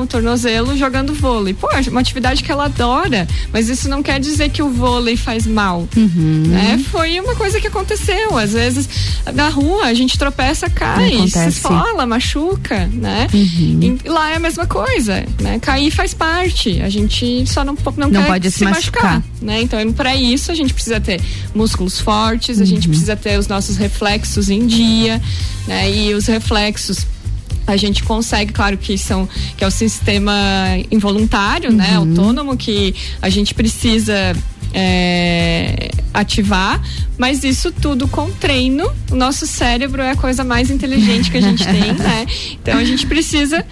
no 0.00 0.06
tornozelo 0.08 0.76
jogando 0.76 1.14
vôlei. 1.14 1.54
Pô, 1.54 1.70
é 1.70 1.80
uma 1.88 2.00
atividade 2.00 2.42
que 2.42 2.50
ela 2.50 2.64
adora, 2.64 3.26
mas 3.52 3.68
isso 3.68 3.88
não 3.88 4.02
quer 4.02 4.18
dizer 4.18 4.50
que 4.50 4.62
o 4.62 4.68
vôlei 4.68 5.16
faz 5.16 5.46
mal. 5.46 5.88
Uhum. 5.96 6.41
Né? 6.48 6.84
Foi 6.90 7.18
uma 7.20 7.34
coisa 7.34 7.60
que 7.60 7.66
aconteceu. 7.66 8.36
Às 8.36 8.52
vezes, 8.52 8.88
na 9.34 9.48
rua, 9.48 9.84
a 9.84 9.94
gente 9.94 10.18
tropeça, 10.18 10.68
cai, 10.68 11.08
se 11.10 11.14
Acontece. 11.16 11.48
esfola, 11.48 12.06
machuca, 12.06 12.86
né? 12.92 13.26
Uhum. 13.32 13.98
E 14.04 14.08
lá 14.08 14.30
é 14.32 14.36
a 14.36 14.40
mesma 14.40 14.66
coisa, 14.66 15.24
né? 15.40 15.58
Cair 15.60 15.90
faz 15.90 16.14
parte. 16.14 16.80
A 16.82 16.88
gente 16.88 17.44
só 17.46 17.64
não, 17.64 17.76
não, 17.96 18.08
Não 18.08 18.22
quer 18.22 18.26
pode 18.26 18.50
se 18.50 18.64
machucar. 18.64 19.22
né? 19.40 19.62
Então, 19.62 19.92
para 19.92 20.14
isso 20.16 20.50
a 20.50 20.54
gente 20.54 20.72
precisa 20.74 21.00
ter 21.00 21.20
músculos 21.54 22.00
fortes, 22.00 22.58
a 22.58 22.60
Uhum. 22.60 22.66
gente 22.66 22.88
precisa 22.88 23.16
ter 23.16 23.38
os 23.38 23.48
nossos 23.48 23.76
reflexos 23.76 24.48
em 24.50 24.66
dia, 24.66 25.20
né? 25.66 25.90
E 25.90 26.14
os 26.14 26.26
reflexos 26.26 27.06
a 27.64 27.76
gente 27.76 28.02
consegue, 28.02 28.52
claro 28.52 28.76
que 28.76 28.98
são 28.98 29.28
que 29.56 29.62
é 29.62 29.66
o 29.66 29.70
sistema 29.70 30.32
involuntário, 30.90 31.72
né, 31.72 31.96
Uhum. 31.98 32.08
autônomo 32.10 32.56
que 32.56 32.92
a 33.20 33.28
gente 33.28 33.54
precisa 33.54 34.34
é, 34.72 35.90
ativar, 36.12 36.80
mas 37.18 37.44
isso 37.44 37.72
tudo 37.72 38.08
com 38.08 38.30
treino. 38.30 38.90
O 39.10 39.14
nosso 39.14 39.46
cérebro 39.46 40.02
é 40.02 40.10
a 40.10 40.16
coisa 40.16 40.44
mais 40.44 40.70
inteligente 40.70 41.30
que 41.30 41.38
a 41.38 41.40
gente 41.40 41.64
tem, 41.64 41.92
né? 41.94 42.26
Então 42.62 42.78
a 42.78 42.84
gente 42.84 43.06
precisa 43.06 43.64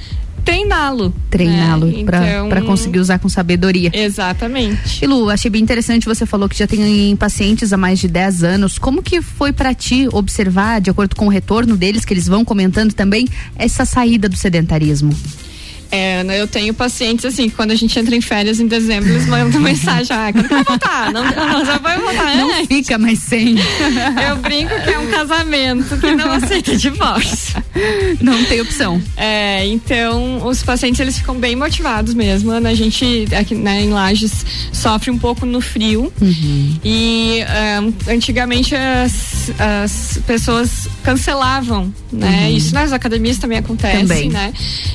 treiná-lo. 0.44 1.14
Treiná-lo 1.28 1.86
né? 1.86 2.00
Então- 2.00 2.48
pra 2.48 2.62
conseguir 2.62 2.98
usar 2.98 3.18
com 3.18 3.28
sabedoria. 3.28 3.90
Exatamente. 3.92 5.04
E 5.04 5.06
Lu, 5.06 5.28
achei 5.28 5.50
bem 5.50 5.62
interessante, 5.62 6.06
você 6.06 6.24
falou 6.24 6.48
que 6.48 6.58
já 6.58 6.66
tem 6.66 7.14
pacientes 7.16 7.72
há 7.72 7.76
mais 7.76 7.98
de 7.98 8.08
10 8.08 8.42
anos. 8.42 8.78
Como 8.78 9.02
que 9.02 9.20
foi 9.20 9.52
pra 9.52 9.74
ti 9.74 10.08
observar, 10.12 10.80
de 10.80 10.90
acordo 10.90 11.14
com 11.14 11.26
o 11.26 11.28
retorno 11.28 11.76
deles, 11.76 12.04
que 12.04 12.14
eles 12.14 12.26
vão 12.26 12.44
comentando 12.44 12.92
também, 12.92 13.28
essa 13.56 13.84
saída 13.84 14.28
do 14.28 14.36
sedentarismo? 14.36 15.14
É, 15.90 16.20
Ana, 16.20 16.34
eu 16.34 16.46
tenho 16.46 16.72
pacientes 16.72 17.24
assim, 17.24 17.48
que 17.48 17.56
quando 17.56 17.72
a 17.72 17.74
gente 17.74 17.98
entra 17.98 18.14
em 18.14 18.20
férias 18.20 18.60
em 18.60 18.66
dezembro, 18.66 19.10
eles 19.10 19.26
mandam 19.26 19.60
mensagem, 19.60 20.16
ah, 20.16 20.32
quando 20.32 20.48
que 20.48 20.54
vai 20.54 20.64
voltar? 20.64 21.12
Não, 21.12 21.24
não, 21.24 21.64
já 21.64 21.78
vai 21.78 21.98
voltar 21.98 22.36
Não 22.36 22.50
antes. 22.54 22.66
fica 22.68 22.98
mais 22.98 23.18
sem. 23.18 23.56
Eu 24.28 24.36
brinco 24.36 24.74
que 24.82 24.90
é 24.90 24.98
um 24.98 25.10
casamento 25.10 25.96
que 25.98 26.14
não 26.14 26.32
aceita 26.32 26.76
divórcio. 26.76 27.60
Não 28.20 28.44
tem 28.44 28.60
opção. 28.60 29.00
É, 29.16 29.66
então 29.66 30.46
os 30.46 30.62
pacientes 30.62 31.00
eles 31.00 31.18
ficam 31.18 31.36
bem 31.36 31.54
motivados 31.56 32.14
mesmo. 32.14 32.50
Ana. 32.50 32.70
A 32.70 32.74
gente 32.74 33.26
aqui 33.34 33.54
né, 33.54 33.82
em 33.82 33.90
Lages 33.90 34.44
sofre 34.72 35.10
um 35.10 35.18
pouco 35.18 35.46
no 35.46 35.60
frio 35.60 36.12
e 36.84 37.38
é, 37.40 38.12
antigamente 38.12 38.74
as, 38.74 39.50
as 39.58 40.20
pessoas 40.26 40.88
cancelavam, 41.02 41.92
né? 42.12 42.48
Uhum. 42.48 42.56
Isso 42.56 42.74
nas 42.74 42.92
academias 42.92 43.38
também 43.38 43.58
acontece, 43.58 43.98
Também. 43.98 44.28
né? 44.28 44.52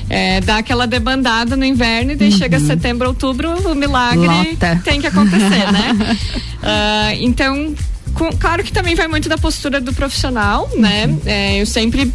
É, 0.10 0.42
dá 0.42 0.58
aquela 0.58 0.85
debandada 0.86 1.56
no 1.56 1.66
inverno 1.66 2.12
e 2.12 2.16
daí 2.16 2.32
chega 2.32 2.60
setembro, 2.60 3.08
outubro, 3.08 3.52
o 3.72 3.76
milagre 3.76 4.28
Lota. 4.28 4.82
tem 4.84 5.00
que 5.00 5.08
acontecer, 5.08 5.72
né? 5.72 6.18
Ah, 6.68 7.14
então 7.20 7.76
com- 8.16 8.32
claro 8.32 8.64
que 8.64 8.72
também 8.72 8.96
vai 8.96 9.08
muito 9.08 9.30
da 9.30 9.38
postura 9.38 9.80
do 9.80 9.94
profissional, 9.94 10.68
né? 10.78 11.16
É, 11.26 11.62
eu 11.62 11.66
sempre 11.66 12.12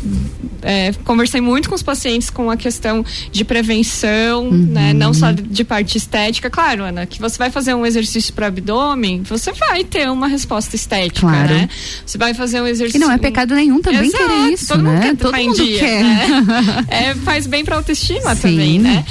é, 0.62 0.92
conversei 1.04 1.40
muito 1.40 1.68
com 1.68 1.74
os 1.74 1.82
pacientes 1.82 2.28
com 2.28 2.50
a 2.50 2.56
questão 2.56 3.04
de 3.30 3.44
prevenção, 3.44 4.50
né? 4.50 4.92
Não 4.92 5.14
só 5.14 5.30
de 5.32 5.64
parte 5.64 5.96
estética. 5.96 6.50
Claro, 6.50 6.84
Ana, 6.84 7.06
que 7.06 7.20
você 7.20 7.38
vai 7.38 7.50
fazer 7.50 7.74
um 7.74 7.86
exercício 7.86 8.32
para 8.34 8.48
abdômen, 8.48 9.22
você 9.22 9.52
vai 9.52 9.84
ter 9.84 10.10
uma 10.10 10.26
resposta 10.28 10.74
estética, 10.76 11.20
Claro. 11.20 11.54
né? 11.54 11.68
Você 12.04 12.18
vai 12.18 12.34
fazer 12.34 12.60
um 12.60 12.66
exercício. 12.66 12.98
E 12.98 13.00
não 13.06 13.10
é 13.12 13.18
pecado 13.18 13.54
nenhum 13.54 13.80
também 13.80 14.06
Exato, 14.08 14.24
querer 14.26 14.52
isso, 14.52 14.66
todo 14.68 14.82
né? 14.82 14.90
Mundo 14.92 15.02
quer 15.02 15.16
Todo 15.16 15.36
mundo 15.36 15.54
dia, 15.64 15.78
quer. 15.78 16.02
né? 16.04 16.26
É, 16.88 17.14
faz 17.14 17.46
bem 17.46 17.64
pra 17.64 17.76
autoestima 17.76 18.34
Sim. 18.34 18.40
também, 18.42 18.78
né? 18.78 19.04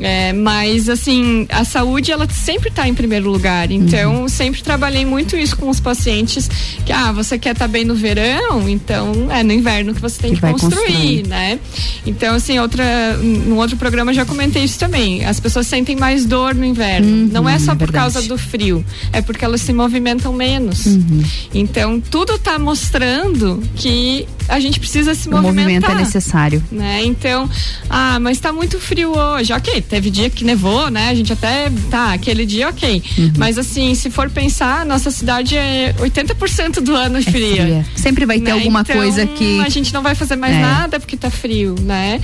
É, 0.00 0.32
mas 0.32 0.88
assim, 0.88 1.46
a 1.50 1.64
saúde 1.64 2.10
ela 2.10 2.28
sempre 2.28 2.68
está 2.68 2.88
em 2.88 2.94
primeiro 2.94 3.30
lugar. 3.30 3.70
Então, 3.70 4.22
Uhum. 4.22 4.28
sempre 4.28 4.62
trabalhei 4.62 5.04
muito 5.04 5.36
isso 5.36 5.56
com 5.56 5.68
os 5.70 5.78
pacientes. 5.80 6.48
Que 6.84 6.92
ah, 6.92 7.12
você 7.12 7.38
quer 7.38 7.52
estar 7.52 7.68
bem 7.68 7.84
no 7.84 7.94
verão, 7.94 8.68
então 8.68 9.28
é 9.30 9.42
no 9.42 9.52
inverno 9.52 9.94
que 9.94 10.00
você 10.00 10.20
tem 10.20 10.34
Que 10.34 10.40
que, 10.40 10.46
construir, 10.52 10.82
construir. 10.82 11.26
né? 11.28 11.58
Então, 12.06 12.34
assim, 12.34 12.58
outra, 12.58 13.16
no 13.18 13.56
outro 13.56 13.76
programa 13.76 14.10
eu 14.10 14.14
já 14.16 14.24
comentei 14.24 14.64
isso 14.64 14.78
também. 14.78 15.24
As 15.24 15.38
pessoas 15.40 15.66
sentem 15.66 15.94
mais 15.96 16.24
dor 16.24 16.54
no 16.54 16.64
inverno. 16.64 17.28
Não 17.32 17.48
é 17.48 17.58
só 17.58 17.72
é 17.72 17.74
por 17.74 17.86
verdade. 17.90 18.12
causa 18.14 18.22
do 18.28 18.36
frio, 18.36 18.84
é 19.12 19.22
porque 19.22 19.44
elas 19.44 19.60
se 19.60 19.72
movimentam 19.72 20.32
menos. 20.32 20.86
Uhum. 20.86 21.22
Então, 21.54 22.00
tudo 22.00 22.34
está 22.34 22.58
mostrando 22.58 23.62
que 23.76 24.26
a 24.48 24.60
gente 24.60 24.78
precisa 24.78 25.14
se 25.14 25.28
O 25.28 25.32
movimento 25.32 25.54
movimentar 25.56 25.92
é 25.92 25.94
necessário. 25.94 26.62
né? 26.70 27.02
Então, 27.04 27.48
ah, 27.88 28.18
mas 28.20 28.38
tá 28.38 28.52
muito 28.52 28.78
frio 28.78 29.16
hoje. 29.16 29.52
Ok, 29.52 29.83
teve 29.88 30.10
dia 30.10 30.28
que 30.30 30.44
nevou, 30.44 30.90
né? 30.90 31.08
A 31.08 31.14
gente 31.14 31.32
até, 31.32 31.70
tá, 31.90 32.12
aquele 32.12 32.44
dia 32.46 32.68
ok. 32.68 33.02
Uhum. 33.18 33.32
Mas 33.36 33.58
assim, 33.58 33.94
se 33.94 34.10
for 34.10 34.28
pensar, 34.30 34.84
nossa 34.84 35.10
cidade 35.10 35.56
é 35.56 35.94
80% 35.98 36.80
do 36.80 36.94
ano 36.94 37.22
fria. 37.22 37.62
fria. 37.62 37.86
Sempre 37.96 38.26
vai 38.26 38.38
ter 38.38 38.44
né? 38.46 38.52
alguma 38.52 38.80
Então, 38.80 38.96
coisa 38.96 39.26
que- 39.26 39.60
A 39.60 39.68
gente 39.68 39.92
não 39.94 40.02
vai 40.02 40.14
fazer 40.14 40.36
mais 40.36 40.54
É. 40.56 40.60
nada 40.60 40.98
porque 41.00 41.16
tá 41.16 41.30
frio, 41.30 41.74
né? 41.80 42.20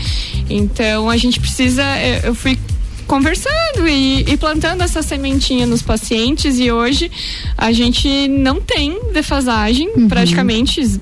Então, 0.49 1.09
a 1.11 1.17
gente 1.17 1.39
precisa. 1.41 1.83
eu- 2.25 2.31
Eu 2.31 2.35
fui 2.35 2.59
conversando 3.07 3.89
e, 3.89 4.21
e 4.21 4.37
plantando 4.37 4.83
essa 4.83 5.03
sementinha 5.03 5.67
nos 5.67 5.83
pacientes 5.83 6.59
e 6.61 6.71
hoje 6.71 7.11
a 7.59 7.73
gente 7.73 8.29
não 8.29 8.61
tem 8.61 8.99
defasagem 9.13 9.91
Uhum. 9.97 10.09
praticamente 10.09 11.01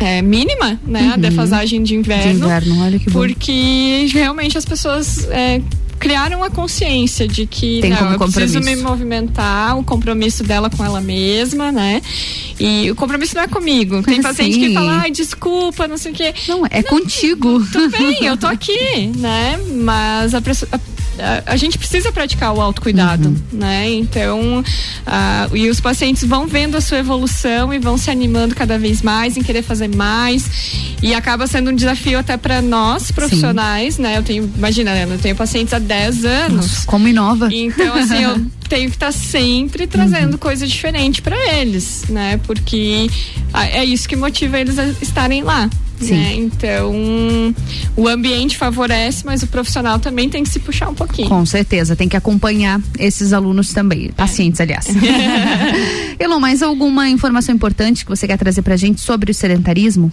é, 0.00 0.22
mínima, 0.22 0.78
né? 0.86 1.10
A 1.10 1.14
Uhum. 1.14 1.20
defasagem 1.20 1.82
de 1.82 1.94
inverno. 1.94 2.32
De 2.32 2.38
inverno, 2.44 2.82
olha 2.84 2.98
que 2.98 3.10
bom. 3.10 3.20
Porque 3.20 4.08
realmente 4.12 4.56
as 4.56 4.64
pessoas 4.64 5.26
é, 5.30 5.60
criaram 5.98 6.44
a 6.44 6.50
consciência 6.50 7.26
de 7.26 7.44
que 7.46 7.80
Tem 7.80 7.90
não, 7.90 8.12
eu 8.12 8.18
preciso 8.18 8.60
me 8.60 8.76
movimentar, 8.76 9.76
o 9.76 9.82
compromisso 9.82 10.44
dela 10.44 10.70
com 10.70 10.84
ela 10.84 11.00
mesma, 11.00 11.72
né? 11.72 12.00
E 12.60 12.88
o 12.90 12.94
compromisso 12.94 13.34
não 13.34 13.42
é 13.42 13.48
comigo. 13.48 14.00
Tem 14.02 14.20
paciente 14.22 14.58
que 14.58 14.72
fala, 14.74 15.00
ai, 15.02 15.10
desculpa, 15.10 15.88
não 15.88 15.96
sei 15.96 16.12
o 16.12 16.14
quê. 16.14 16.32
Não, 16.48 16.64
é 16.70 16.82
contigo. 16.82 17.60
Tudo 17.72 17.90
bem, 17.90 18.24
eu 18.24 18.36
tô 18.36 18.46
aqui, 18.46 19.08
né? 19.18 19.58
Mas 19.82 20.34
a, 20.34 20.40
presso- 20.40 20.68
a 20.70 20.78
a, 21.18 21.52
a 21.52 21.56
gente 21.56 21.78
precisa 21.78 22.12
praticar 22.12 22.54
o 22.54 22.60
autocuidado, 22.60 23.34
né? 23.52 23.90
Então, 23.90 24.64
ah, 25.06 25.48
e 25.52 25.68
os 25.68 25.80
pacientes 25.80 26.24
vão 26.24 26.46
vendo 26.46 26.76
a 26.76 26.80
sua 26.80 26.98
evolução 26.98 27.72
e 27.72 27.78
vão 27.78 27.98
se 27.98 28.10
animando 28.10 28.54
cada 28.54 28.78
vez 28.78 29.02
mais 29.02 29.36
em 29.36 29.42
querer 29.42 29.62
fazer 29.62 29.88
mais 29.94 30.48
e 31.02 31.14
acaba 31.14 31.46
sendo 31.46 31.70
um 31.70 31.74
desafio 31.74 32.18
até 32.18 32.36
para 32.36 32.60
nós 32.60 33.10
profissionais, 33.10 33.98
né? 33.98 34.18
Eu 34.18 34.22
tenho, 34.22 34.50
imagina, 34.56 34.96
eu 34.96 35.18
tenho 35.18 35.36
pacientes 35.36 35.72
há 35.74 35.78
10 35.78 36.24
anos. 36.24 36.56
Nossa, 36.56 36.86
como 36.86 37.08
inova. 37.08 37.48
Então, 37.52 37.94
assim, 37.94 38.22
eu 38.22 38.46
tenho 38.68 38.88
que 38.90 38.96
estar 38.96 39.12
sempre 39.12 39.86
trazendo 39.86 40.38
coisa 40.38 40.66
diferente 40.66 41.22
para 41.22 41.36
eles, 41.56 42.04
né? 42.08 42.38
Porque 42.46 43.08
é 43.72 43.84
isso 43.84 44.08
que 44.08 44.16
motiva 44.16 44.58
eles 44.58 44.78
a 44.78 44.86
estarem 45.00 45.42
lá. 45.42 45.68
Sim. 46.00 46.14
Né? 46.16 46.34
Então, 46.36 46.92
o 47.96 48.06
ambiente 48.08 48.56
favorece, 48.56 49.24
mas 49.26 49.42
o 49.42 49.46
profissional 49.46 49.98
também 49.98 50.28
tem 50.28 50.42
que 50.42 50.48
se 50.48 50.58
puxar 50.60 50.88
um 50.88 50.94
pouquinho. 50.94 51.28
Com 51.28 51.44
certeza, 51.44 51.96
tem 51.96 52.08
que 52.08 52.16
acompanhar 52.16 52.80
esses 52.98 53.32
alunos 53.32 53.72
também, 53.72 54.10
pacientes, 54.12 54.60
aliás. 54.60 54.86
Elon, 56.18 56.40
mais 56.40 56.62
alguma 56.62 57.08
informação 57.08 57.54
importante 57.54 58.04
que 58.04 58.10
você 58.10 58.26
quer 58.26 58.36
trazer 58.38 58.62
pra 58.62 58.76
gente 58.76 59.00
sobre 59.00 59.30
o 59.30 59.34
sedentarismo? 59.34 60.12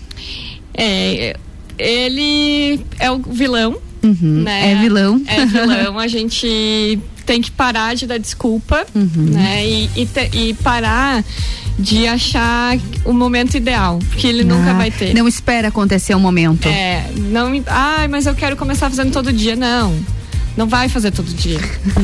É, 0.73 1.35
ele 1.77 2.79
é 2.99 3.09
o 3.11 3.19
vilão. 3.19 3.77
Uhum, 4.03 4.43
né? 4.43 4.71
É 4.73 4.75
vilão. 4.75 5.21
É 5.25 5.45
vilão. 5.45 5.97
A 5.97 6.07
gente 6.07 6.99
tem 7.25 7.41
que 7.41 7.49
parar 7.49 7.95
de 7.95 8.05
dar 8.05 8.19
desculpa, 8.19 8.85
né? 8.93 9.67
E, 9.67 9.89
e, 9.95 10.05
te- 10.05 10.29
e 10.33 10.53
parar 10.55 11.23
de 11.77 12.07
achar 12.07 12.77
o 13.03 13.11
momento 13.13 13.55
ideal, 13.55 13.99
porque 14.09 14.27
ele 14.27 14.43
nunca 14.43 14.71
Ah, 14.71 14.73
vai 14.73 14.91
ter. 14.91 15.13
Não 15.13 15.27
espera 15.27 15.67
acontecer 15.67 16.15
o 16.15 16.19
momento. 16.19 16.67
É, 16.67 17.05
não, 17.17 17.51
ai, 17.67 18.07
mas 18.07 18.25
eu 18.25 18.33
quero 18.33 18.55
começar 18.55 18.89
fazendo 18.89 19.11
todo 19.11 19.31
dia. 19.33 19.55
Não. 19.55 19.93
Não 20.57 20.67
vai 20.67 20.87
fazer 20.87 21.11
todo 21.11 21.27
dia. 21.33 21.59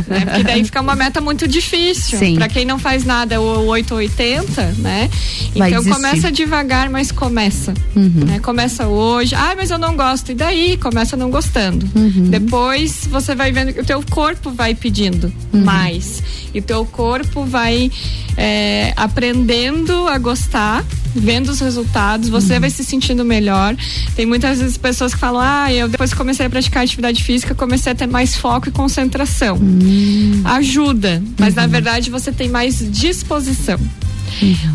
né? 0.07 0.25
Porque 0.25 0.43
daí 0.43 0.63
fica 0.65 0.81
uma 0.81 0.95
meta 0.95 1.21
muito 1.21 1.47
difícil. 1.47 2.19
Pra 2.35 2.49
quem 2.49 2.65
não 2.65 2.77
faz 2.77 3.05
nada, 3.05 3.39
o 3.39 3.65
8 3.67 3.91
ou 3.91 3.97
80, 3.99 4.75
né? 4.79 5.09
Então 5.55 5.83
começa 5.85 6.31
devagar, 6.31 6.89
mas 6.89 7.11
começa. 7.11 7.73
Uhum. 7.95 8.25
né? 8.25 8.39
Começa 8.39 8.87
hoje. 8.87 9.35
Ah, 9.35 9.53
mas 9.55 9.71
eu 9.71 9.77
não 9.77 9.95
gosto. 9.95 10.31
E 10.31 10.35
daí? 10.35 10.75
Começa 10.77 11.15
não 11.15 11.29
gostando. 11.31 11.87
Uhum. 11.95 12.29
Depois 12.29 13.07
você 13.09 13.33
vai 13.35 13.51
vendo 13.51 13.73
que 13.73 13.79
o 13.79 13.85
teu 13.85 14.03
corpo 14.09 14.51
vai 14.51 14.75
pedindo 14.75 15.31
Uhum. 15.53 15.63
mais. 15.63 16.21
E 16.53 16.59
o 16.59 16.61
teu 16.61 16.85
corpo 16.85 17.45
vai 17.45 17.89
é, 18.37 18.93
aprendendo 18.95 20.07
a 20.07 20.17
gostar, 20.17 20.83
vendo 21.13 21.49
os 21.49 21.59
resultados, 21.59 22.29
você 22.29 22.53
Uhum. 22.55 22.59
vai 22.61 22.69
se 22.69 22.83
sentindo 22.83 23.23
melhor. 23.25 23.75
Tem 24.15 24.25
muitas 24.25 24.59
vezes 24.59 24.77
pessoas 24.77 25.13
que 25.13 25.19
falam: 25.19 25.41
Ah, 25.43 25.71
eu 25.73 25.87
depois 25.87 26.11
que 26.11 26.17
comecei 26.17 26.45
a 26.45 26.49
praticar 26.49 26.83
atividade 26.83 27.23
física, 27.23 27.53
comecei 27.53 27.91
a 27.91 27.95
ter 27.95 28.07
mais 28.07 28.35
foco 28.41 28.69
e 28.69 28.71
concentração. 28.71 29.57
Hum. 29.61 30.41
Ajuda, 30.43 31.21
mas 31.39 31.49
Uhum. 31.55 31.61
na 31.61 31.67
verdade 31.67 32.09
você 32.09 32.31
tem 32.31 32.49
mais 32.49 32.79
disposição. 32.91 33.79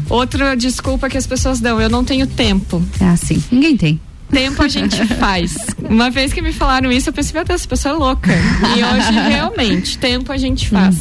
Outra 0.08 0.54
desculpa 0.56 1.08
que 1.08 1.16
as 1.18 1.26
pessoas 1.26 1.60
dão, 1.60 1.80
eu 1.80 1.88
não 1.90 2.04
tenho 2.04 2.26
tempo. 2.26 2.82
É 3.00 3.06
assim, 3.06 3.42
ninguém 3.50 3.76
tem. 3.76 4.00
Tempo 4.30 4.60
a 4.62 4.68
gente 4.68 4.96
faz. 5.18 5.56
Uma 5.88 6.10
vez 6.10 6.32
que 6.32 6.42
me 6.42 6.52
falaram 6.52 6.90
isso, 6.92 7.08
eu 7.08 7.12
pensei, 7.12 7.32
meu 7.32 7.44
Deus, 7.44 7.60
essa 7.60 7.68
pessoa 7.68 7.94
é 7.94 7.98
louca. 7.98 8.30
E 8.76 8.82
hoje, 8.84 9.10
realmente, 9.30 9.98
tempo 9.98 10.30
a 10.32 10.36
gente 10.36 10.68
faz. 10.68 10.96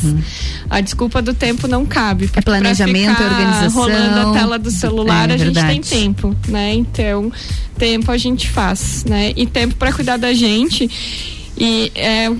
A 0.69 0.79
desculpa 0.79 1.21
do 1.21 1.33
tempo 1.33 1.67
não 1.67 1.85
cabe. 1.85 2.25
Uhum. 2.25 2.41
planejamento, 2.43 3.15
ficar 3.15 3.23
organização. 3.31 3.81
Rolando 3.81 4.29
a 4.29 4.33
tela 4.33 4.57
do 4.59 4.71
celular, 4.71 5.29
É 5.29 5.33
a 5.33 5.37
gente 5.37 5.53
tem 5.53 5.63
verdade. 5.63 5.89
tempo, 5.89 6.35
né? 6.47 6.73
Então, 6.75 7.31
tempo 7.77 8.11
a 8.11 8.17
gente 8.17 8.47
faz, 8.49 9.03
né? 9.05 9.33
E 9.35 9.45
tempo 9.47 9.75
para 9.75 9.91
cuidar 9.91 10.17
da 10.17 10.33
gente. 10.33 10.89
E 11.57 11.91
é 11.95 12.31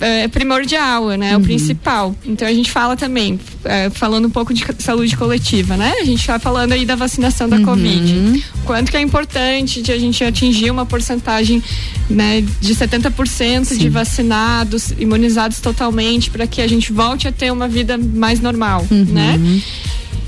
é 0.00 0.28
primordial, 0.28 1.08
né? 1.10 1.32
É 1.32 1.36
o 1.36 1.40
principal. 1.40 2.14
Então 2.24 2.46
a 2.46 2.52
gente 2.52 2.70
fala 2.70 2.96
também, 2.96 3.38
é, 3.64 3.90
falando 3.90 4.26
um 4.26 4.30
pouco 4.30 4.52
de 4.52 4.64
saúde 4.78 5.16
coletiva, 5.16 5.76
né? 5.76 5.94
A 6.00 6.04
gente 6.04 6.26
vai 6.26 6.38
falando 6.38 6.72
aí 6.72 6.84
da 6.84 6.96
vacinação 6.96 7.48
da 7.48 7.60
Covid. 7.60 8.44
Quanto 8.64 8.90
que 8.90 8.96
é 8.96 9.00
importante 9.00 9.82
de 9.82 9.92
a 9.92 9.98
gente 9.98 10.22
atingir 10.24 10.70
uma 10.70 10.86
porcentagem 10.86 11.62
né, 12.08 12.44
de 12.60 12.74
70% 12.74 13.76
de 13.76 13.88
vacinados, 13.88 14.92
imunizados 14.98 15.60
totalmente, 15.60 16.30
para 16.30 16.46
que 16.46 16.60
a 16.60 16.66
gente 16.66 16.92
volte 16.92 17.28
a 17.28 17.32
ter 17.32 17.52
uma 17.52 17.68
vida 17.68 17.96
mais 17.98 18.40
normal, 18.40 18.86
né? 18.90 19.40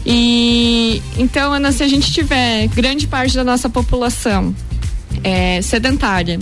E 0.07 1.03
então, 1.19 1.53
Ana, 1.53 1.73
se 1.73 1.83
a 1.83 1.89
gente 1.89 2.13
tiver 2.13 2.69
grande 2.69 3.09
parte 3.09 3.35
da 3.35 3.43
nossa 3.43 3.69
população 3.69 4.55
é, 5.25 5.61
sedentária, 5.61 6.39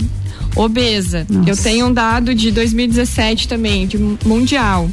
obesa, 0.55 1.25
eu 1.45 1.55
tenho 1.57 1.87
um 1.87 1.93
dado 1.93 2.33
de 2.33 2.51
2017 2.51 3.47
também, 3.47 3.85
de 3.87 3.97
mu- 3.97 4.17
mundial. 4.25 4.89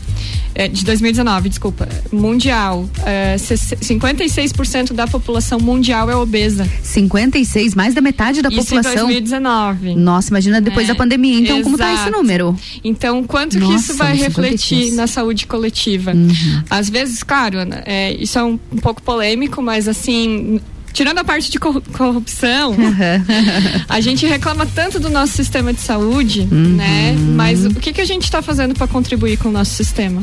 é, 0.54 0.68
de 0.68 0.84
2019, 0.84 1.48
desculpa, 1.48 1.88
mundial, 2.12 2.86
é, 3.06 3.38
se- 3.38 3.56
56% 3.56 4.92
da 4.92 5.06
população 5.06 5.58
mundial 5.58 6.10
é 6.10 6.14
obesa. 6.16 6.68
56, 6.82 7.74
mais 7.74 7.94
da 7.94 8.02
metade 8.02 8.42
da 8.42 8.50
Isso 8.50 8.58
população. 8.58 8.92
em 8.92 8.96
2019. 9.22 9.94
Nossa, 9.94 10.28
imagina 10.28 10.60
depois 10.60 10.84
É, 10.86 10.92
da 10.92 10.94
pandemia, 10.94 11.38
então 11.40 11.62
como 11.62 11.78
tá 11.78 11.90
esse 11.94 12.02
exato. 12.02 12.10
número? 12.18 12.54
Então, 12.84 13.24
quanto 13.24 13.52
que 13.56 13.64
Nossa, 13.64 13.76
isso 13.76 13.94
vai 13.94 14.14
56. 14.18 14.28
refletir 14.68 14.92
na 14.94 15.06
saúde 15.06 15.46
coletiva? 15.46 16.12
Uhum. 16.12 16.62
Às 16.68 16.90
vezes, 16.90 17.22
claro, 17.22 17.58
Ana, 17.58 17.82
é, 17.86 18.12
isso 18.12 18.38
é 18.38 18.44
um, 18.44 18.58
um 18.70 18.76
pouco 18.76 19.00
polêmico, 19.00 19.62
mas 19.62 19.88
assim. 19.88 20.60
Tirando 20.92 21.18
a 21.18 21.24
parte 21.24 21.50
de 21.50 21.58
corru- 21.58 21.82
corrupção, 21.92 22.76
a 23.88 24.00
gente 24.00 24.26
reclama 24.26 24.66
tanto 24.66 25.00
do 25.00 25.08
nosso 25.08 25.32
sistema 25.32 25.72
de 25.72 25.80
saúde, 25.80 26.48
Uhum. 26.50 26.76
né? 26.76 27.14
Mas 27.34 27.64
o 27.64 27.70
que, 27.74 27.92
que 27.92 28.00
a 28.00 28.04
gente 28.04 28.24
está 28.24 28.42
fazendo 28.42 28.74
para 28.74 28.86
contribuir 28.86 29.36
com 29.38 29.48
o 29.48 29.52
nosso 29.52 29.72
sistema? 29.72 30.22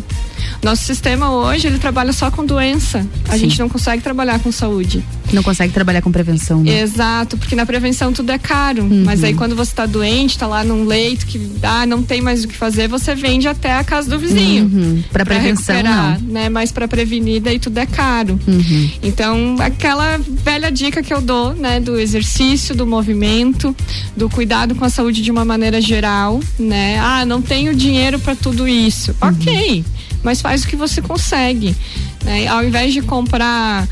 Nosso 0.61 0.83
sistema 0.83 1.31
hoje, 1.31 1.67
ele 1.67 1.79
trabalha 1.79 2.11
só 2.11 2.29
com 2.29 2.45
doença. 2.45 3.05
A 3.27 3.33
Sim. 3.33 3.39
gente 3.39 3.59
não 3.59 3.69
consegue 3.69 4.03
trabalhar 4.03 4.39
com 4.39 4.51
saúde. 4.51 5.03
Não 5.31 5.43
consegue 5.43 5.71
trabalhar 5.73 6.01
com 6.01 6.11
prevenção, 6.11 6.63
né? 6.63 6.81
Exato, 6.81 7.37
porque 7.37 7.55
na 7.55 7.65
prevenção 7.65 8.11
tudo 8.11 8.31
é 8.31 8.37
caro. 8.37 8.83
Uhum. 8.83 9.03
Mas 9.05 9.23
aí 9.23 9.33
quando 9.33 9.55
você 9.55 9.73
tá 9.73 9.85
doente, 9.85 10.37
tá 10.37 10.47
lá 10.47 10.63
num 10.63 10.85
leito 10.85 11.25
que 11.25 11.39
ah, 11.61 11.85
não 11.85 12.01
tem 12.01 12.21
mais 12.21 12.43
o 12.43 12.47
que 12.47 12.55
fazer, 12.55 12.87
você 12.87 13.13
vende 13.15 13.47
até 13.47 13.73
a 13.73 13.83
casa 13.83 14.09
do 14.09 14.19
vizinho. 14.19 14.65
Uhum. 14.65 15.03
Pra 15.11 15.25
prevenção, 15.25 15.75
recuperar, 15.75 16.19
não. 16.21 16.33
né? 16.33 16.49
Mas 16.49 16.71
para 16.71 16.87
prevenir, 16.87 17.41
daí 17.41 17.59
tudo 17.59 17.77
é 17.77 17.85
caro. 17.85 18.39
Uhum. 18.47 18.89
Então, 19.03 19.55
aquela 19.59 20.19
velha 20.43 20.71
dica 20.71 21.01
que 21.01 21.13
eu 21.13 21.21
dou, 21.21 21.53
né, 21.53 21.79
do 21.79 21.97
exercício, 21.99 22.75
do 22.75 22.85
movimento, 22.85 23.75
do 24.17 24.29
cuidado 24.29 24.75
com 24.75 24.83
a 24.83 24.89
saúde 24.89 25.21
de 25.21 25.31
uma 25.31 25.45
maneira 25.45 25.79
geral, 25.79 26.39
né? 26.57 26.99
Ah, 26.99 27.25
não 27.25 27.41
tenho 27.41 27.75
dinheiro 27.75 28.19
para 28.19 28.35
tudo 28.35 28.67
isso. 28.67 29.15
Uhum. 29.21 29.29
OK, 29.29 29.85
mas 30.23 30.41
faz 30.41 30.63
o 30.63 30.67
que 30.67 30.75
você 30.75 31.01
consegue, 31.01 31.75
né? 32.23 32.47
Ao 32.47 32.63
invés 32.63 32.93
de 32.93 33.01
comprar 33.01 33.87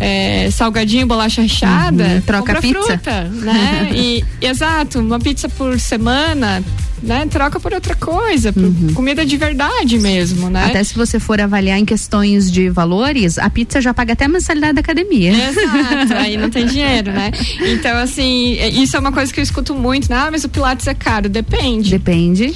é, 0.00 0.50
salgadinho, 0.50 1.06
bolacha 1.06 1.42
recheada, 1.42 2.04
Uhum, 2.04 2.20
troca 2.22 2.60
pizza. 2.60 2.82
fruta, 2.82 3.22
né? 3.24 3.90
e 3.94 4.24
exato, 4.40 4.98
uma 5.00 5.18
pizza 5.20 5.48
por 5.48 5.78
semana, 5.78 6.62
né? 7.02 7.26
Troca 7.30 7.58
por 7.58 7.72
outra 7.72 7.94
coisa, 7.94 8.52
por 8.52 8.62
comida 8.94 9.24
de 9.26 9.36
verdade 9.36 9.98
mesmo, 9.98 10.48
né? 10.48 10.62
Uhum. 10.64 10.68
Até 10.70 10.84
se 10.84 10.94
você 10.94 11.18
for 11.18 11.40
avaliar 11.40 11.78
em 11.78 11.84
questões 11.84 12.50
de 12.50 12.68
valores, 12.70 13.38
a 13.38 13.50
pizza 13.50 13.80
já 13.80 13.92
paga 13.92 14.12
até 14.12 14.24
a 14.26 14.28
mensalidade 14.28 14.74
da 14.74 14.80
academia. 14.80 15.32
Exato, 15.32 16.14
aí 16.14 16.36
não 16.36 16.48
tem 16.50 16.64
dinheiro, 16.66 17.10
né? 17.12 17.30
Então, 17.60 17.96
assim, 17.98 18.54
é- 18.58 18.68
isso 18.68 18.96
é 18.96 19.00
uma 19.00 19.12
coisa 19.12 19.32
que 19.32 19.40
eu 19.40 19.44
escuto 19.44 19.74
muito, 19.74 20.08
né? 20.08 20.16
Ah, 20.16 20.28
mas 20.30 20.44
o 20.44 20.48
Pilates 20.48 20.86
é 20.86 20.94
caro. 20.94 21.28
Depende. 21.28 21.90
Depende. 21.90 22.54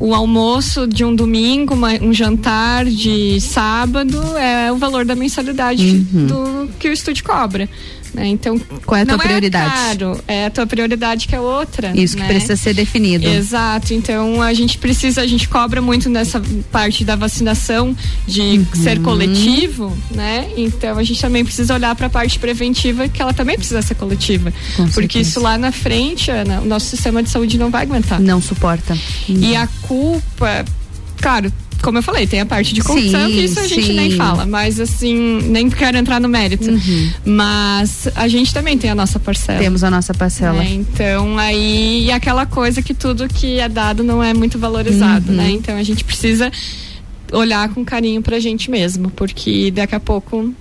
O 0.00 0.14
almoço 0.14 0.86
de 0.86 1.04
um 1.04 1.12
domingo, 1.12 1.74
uma- 1.74 1.94
um 2.00 2.12
jantar 2.12 2.84
de 2.84 3.40
sábado 3.40 4.20
é 4.36 4.70
o 4.70 4.76
valor 4.76 5.04
da 5.04 5.16
mensalidade 5.16 5.98
do 5.98 6.68
que 6.78 6.88
o 6.88 6.92
estúdio 6.92 7.24
cobra. 7.24 7.68
Né? 8.14 8.26
Então. 8.26 8.58
Qual 8.84 8.98
é 8.98 9.02
a 9.02 9.06
tua 9.06 9.16
não 9.16 9.24
prioridade? 9.24 9.66
É, 9.66 9.76
caro, 9.76 10.20
é 10.26 10.46
a 10.46 10.50
tua 10.50 10.66
prioridade 10.66 11.28
que 11.28 11.34
é 11.34 11.40
outra. 11.40 11.92
Isso 11.94 12.16
que 12.16 12.22
né? 12.22 12.28
precisa 12.28 12.56
ser 12.56 12.74
definido. 12.74 13.26
Exato, 13.26 13.94
então 13.94 14.40
a 14.42 14.52
gente 14.54 14.78
precisa, 14.78 15.22
a 15.22 15.26
gente 15.26 15.48
cobra 15.48 15.80
muito 15.80 16.08
nessa 16.08 16.42
parte 16.70 17.04
da 17.04 17.16
vacinação 17.16 17.96
de 18.26 18.40
Uhum. 18.58 18.66
ser 18.74 19.00
coletivo, 19.00 19.96
né? 20.10 20.48
Então 20.56 20.98
a 20.98 21.02
gente 21.02 21.20
também 21.20 21.44
precisa 21.44 21.74
olhar 21.74 21.94
para 21.94 22.06
a 22.06 22.10
parte 22.10 22.38
preventiva, 22.38 23.08
que 23.08 23.20
ela 23.20 23.32
também 23.32 23.56
precisa 23.56 23.82
ser 23.82 23.94
coletiva. 23.94 24.52
Com 24.76 24.84
porque 24.88 25.18
certeza. 25.18 25.30
isso 25.30 25.40
lá 25.40 25.58
na 25.58 25.72
frente, 25.72 26.30
Ana, 26.30 26.60
o 26.60 26.64
nosso 26.64 26.86
sistema 26.86 27.22
de 27.22 27.30
saúde 27.30 27.58
não 27.58 27.70
vai 27.70 27.82
aguentar. 27.82 28.20
Não 28.20 28.40
suporta. 28.40 28.96
E 29.28 29.54
a 29.54 29.66
culpa, 29.82 30.64
claro, 31.20 31.52
como 31.82 31.98
eu 31.98 32.02
falei, 32.02 32.26
tem 32.26 32.40
a 32.40 32.46
parte 32.46 32.74
de 32.74 32.80
corrupção, 32.80 33.26
que 33.30 33.40
isso 33.44 33.58
a 33.60 33.66
gente 33.66 33.86
sim. 33.86 33.92
nem 33.94 34.10
fala, 34.12 34.44
mas 34.46 34.78
assim, 34.80 35.40
nem 35.42 35.68
quero 35.70 35.96
entrar 35.96 36.20
no 36.20 36.28
mérito. 36.28 36.64
Mas 37.24 38.08
a 38.14 38.26
gente 38.28 38.52
também 38.52 38.76
tem 38.76 38.90
a 38.90 38.94
nossa 38.94 39.18
parcela. 39.18 39.58
Temos 39.58 39.84
a 39.84 39.90
nossa 39.90 40.12
parcela. 40.14 40.58
né? 40.58 40.68
Então 40.70 41.38
aí 41.38 42.06
e 42.06 42.10
aquela 42.12 42.46
coisa 42.46 42.82
que 42.82 42.94
tudo 42.94 43.28
que 43.28 43.58
é 43.58 43.68
dado 43.68 44.02
não 44.02 44.22
é 44.22 44.32
muito 44.34 44.58
valorizado, 44.58 45.30
Uhum. 45.30 45.36
né? 45.36 45.50
Então 45.50 45.76
a 45.76 45.82
gente 45.82 46.04
precisa 46.04 46.50
olhar 47.32 47.68
com 47.70 47.84
carinho 47.84 48.22
pra 48.22 48.38
gente 48.40 48.70
mesmo, 48.70 49.10
porque 49.10 49.70
daqui 49.70 49.94
a 49.94 50.00
pouco 50.00 50.52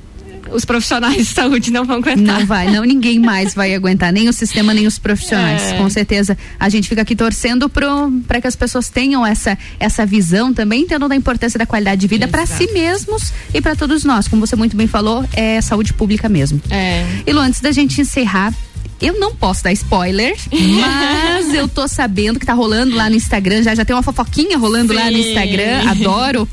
os 0.52 0.66
profissionais 0.66 1.18
de 1.18 1.26
saúde 1.26 1.72
não 1.72 1.86
vão 1.86 1.98
aguentar. 1.98 2.40
Não 2.40 2.46
vai, 2.46 2.72
não 2.72 2.84
ninguém 2.84 3.20
mais 3.20 3.54
vai 3.54 3.74
aguentar, 3.74 4.12
nem 4.12 4.28
o 4.30 4.34
sistema, 4.34 4.74
nem 4.74 4.88
os 4.88 5.00
profissionais. 5.00 5.62
É. 5.62 5.78
Com 5.78 5.90
certeza, 5.90 6.38
a 6.60 6.70
gente 6.70 6.88
fica 6.88 7.02
aqui 7.02 7.16
torcendo 7.16 7.70
para 7.70 8.42
que 8.42 8.48
as 8.48 8.56
pessoas 8.56 8.90
tenham 8.90 9.26
essa 9.26 9.58
essa 9.80 10.06
visão 10.06 10.54
também, 10.54 10.84
entendam 10.84 11.10
da 11.10 11.16
importância 11.16 11.58
da 11.58 11.66
qualidade 11.66 12.02
de 12.02 12.08
vida 12.08 12.28
para 12.28 12.46
si 12.46 12.72
mesmos 12.72 13.34
e 13.54 13.62
para 13.62 13.76
todos 13.76 14.04
nós. 14.04 14.28
Como 14.28 14.46
você 14.46 14.56
muito 14.56 14.76
bem 14.76 14.88
falou, 14.88 15.26
é 15.34 15.60
saúde 15.62 15.94
pública 15.94 16.30
mesmo. 16.30 16.62
É. 16.70 17.06
E 17.26 17.34
Lu, 17.34 17.40
antes 17.40 17.62
da 17.62 17.72
gente 17.72 18.02
encerrar, 18.02 18.54
eu 19.02 19.20
não 19.20 19.36
posso 19.36 19.64
dar 19.64 19.72
spoiler, 19.74 20.36
mas 20.52 21.54
eu 21.54 21.68
tô 21.68 21.88
sabendo 21.88 22.40
que 22.40 22.46
tá 22.46 22.54
rolando 22.54 22.96
lá 22.96 23.10
no 23.10 23.16
Instagram, 23.16 23.62
já 23.62 23.76
já 23.76 23.86
tem 23.86 23.96
uma 23.96 24.04
fofoquinha 24.04 24.58
rolando 24.58 24.94
Sim. 24.94 25.00
lá 25.00 25.12
no 25.12 25.18
Instagram, 25.18 25.90
adoro 25.90 26.48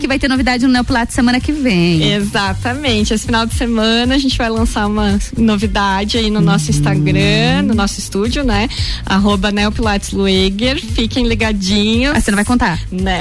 que 0.00 0.08
vai 0.08 0.18
ter 0.18 0.28
novidade 0.28 0.66
no 0.66 0.72
Neopilates 0.72 1.14
semana 1.14 1.38
que 1.38 1.52
vem. 1.52 2.12
Exatamente. 2.12 3.12
Esse 3.12 3.26
final 3.26 3.46
de 3.46 3.54
semana 3.54 4.14
a 4.14 4.18
gente 4.18 4.36
vai 4.36 4.48
lançar 4.48 4.86
uma 4.86 5.18
novidade 5.36 6.16
aí 6.16 6.30
no 6.30 6.40
nosso 6.40 6.70
Instagram, 6.70 7.62
no 7.64 7.74
nosso 7.74 8.00
estúdio, 8.00 8.42
né? 8.42 8.68
Arroba 9.04 9.52
Neopilates 9.52 10.12
Lueger. 10.12 10.80
Fiquem 10.80 11.26
ligadinhos. 11.26 12.16
Ah, 12.16 12.20
você 12.20 12.30
não 12.30 12.36
vai 12.36 12.44
contar? 12.44 12.80
Né. 12.90 13.20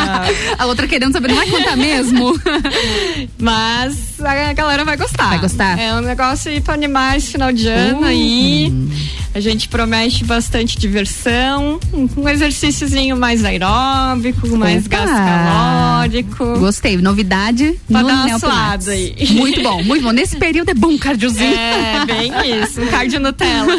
a 0.58 0.66
outra 0.66 0.86
querendo 0.86 1.12
saber, 1.12 1.28
não 1.28 1.36
vai 1.36 1.48
contar 1.48 1.76
mesmo? 1.76 2.38
Mas 3.40 4.20
a 4.20 4.52
galera 4.52 4.84
vai 4.84 4.96
gostar. 4.96 5.28
Vai 5.28 5.38
gostar? 5.38 5.78
É 5.78 5.94
um 5.94 6.02
negócio 6.02 6.50
aí 6.50 6.60
pra 6.60 6.74
animar 6.74 7.16
esse 7.16 7.32
final 7.32 7.50
de 7.52 7.66
ano 7.66 8.04
aí. 8.04 8.68
Uhum. 8.70 8.90
A 9.32 9.38
gente 9.38 9.68
promete 9.68 10.24
bastante 10.24 10.76
diversão, 10.76 11.78
um 12.16 12.28
exercíciozinho 12.28 13.16
mais 13.16 13.44
aeróbico, 13.44 14.48
mais 14.56 14.86
Opa. 14.86 14.96
gasto 14.96 15.14
calórico. 15.14 16.09
Gostei, 16.58 16.96
novidade 16.96 17.78
pra 17.88 18.02
no 18.02 18.08
dar 18.08 18.26
uma 18.26 18.38
suada 18.38 18.90
aí. 18.92 19.14
Muito 19.30 19.62
bom, 19.62 19.82
muito 19.82 20.02
bom. 20.02 20.10
Nesse 20.10 20.36
período 20.36 20.70
é 20.70 20.74
bom 20.74 20.96
cardiozinho. 20.98 21.54
É, 21.54 22.04
bem 22.04 22.32
isso, 22.62 22.80
um 22.80 22.86
cardio 22.86 23.20
Nutella. 23.20 23.72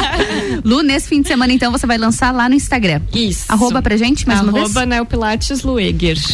Lu, 0.64 0.82
nesse 0.82 1.08
fim 1.08 1.20
de 1.20 1.28
semana 1.28 1.52
então 1.52 1.70
você 1.70 1.86
vai 1.86 1.98
lançar 1.98 2.32
lá 2.32 2.48
no 2.48 2.54
Instagram. 2.54 3.00
Isso. 3.12 3.44
Arroba 3.48 3.82
pra 3.82 3.96
gente 3.96 4.26
mais 4.26 4.40
Arroba 4.40 4.52
uma 4.52 4.58
vez? 4.64 4.76
Arroba. 4.76 4.86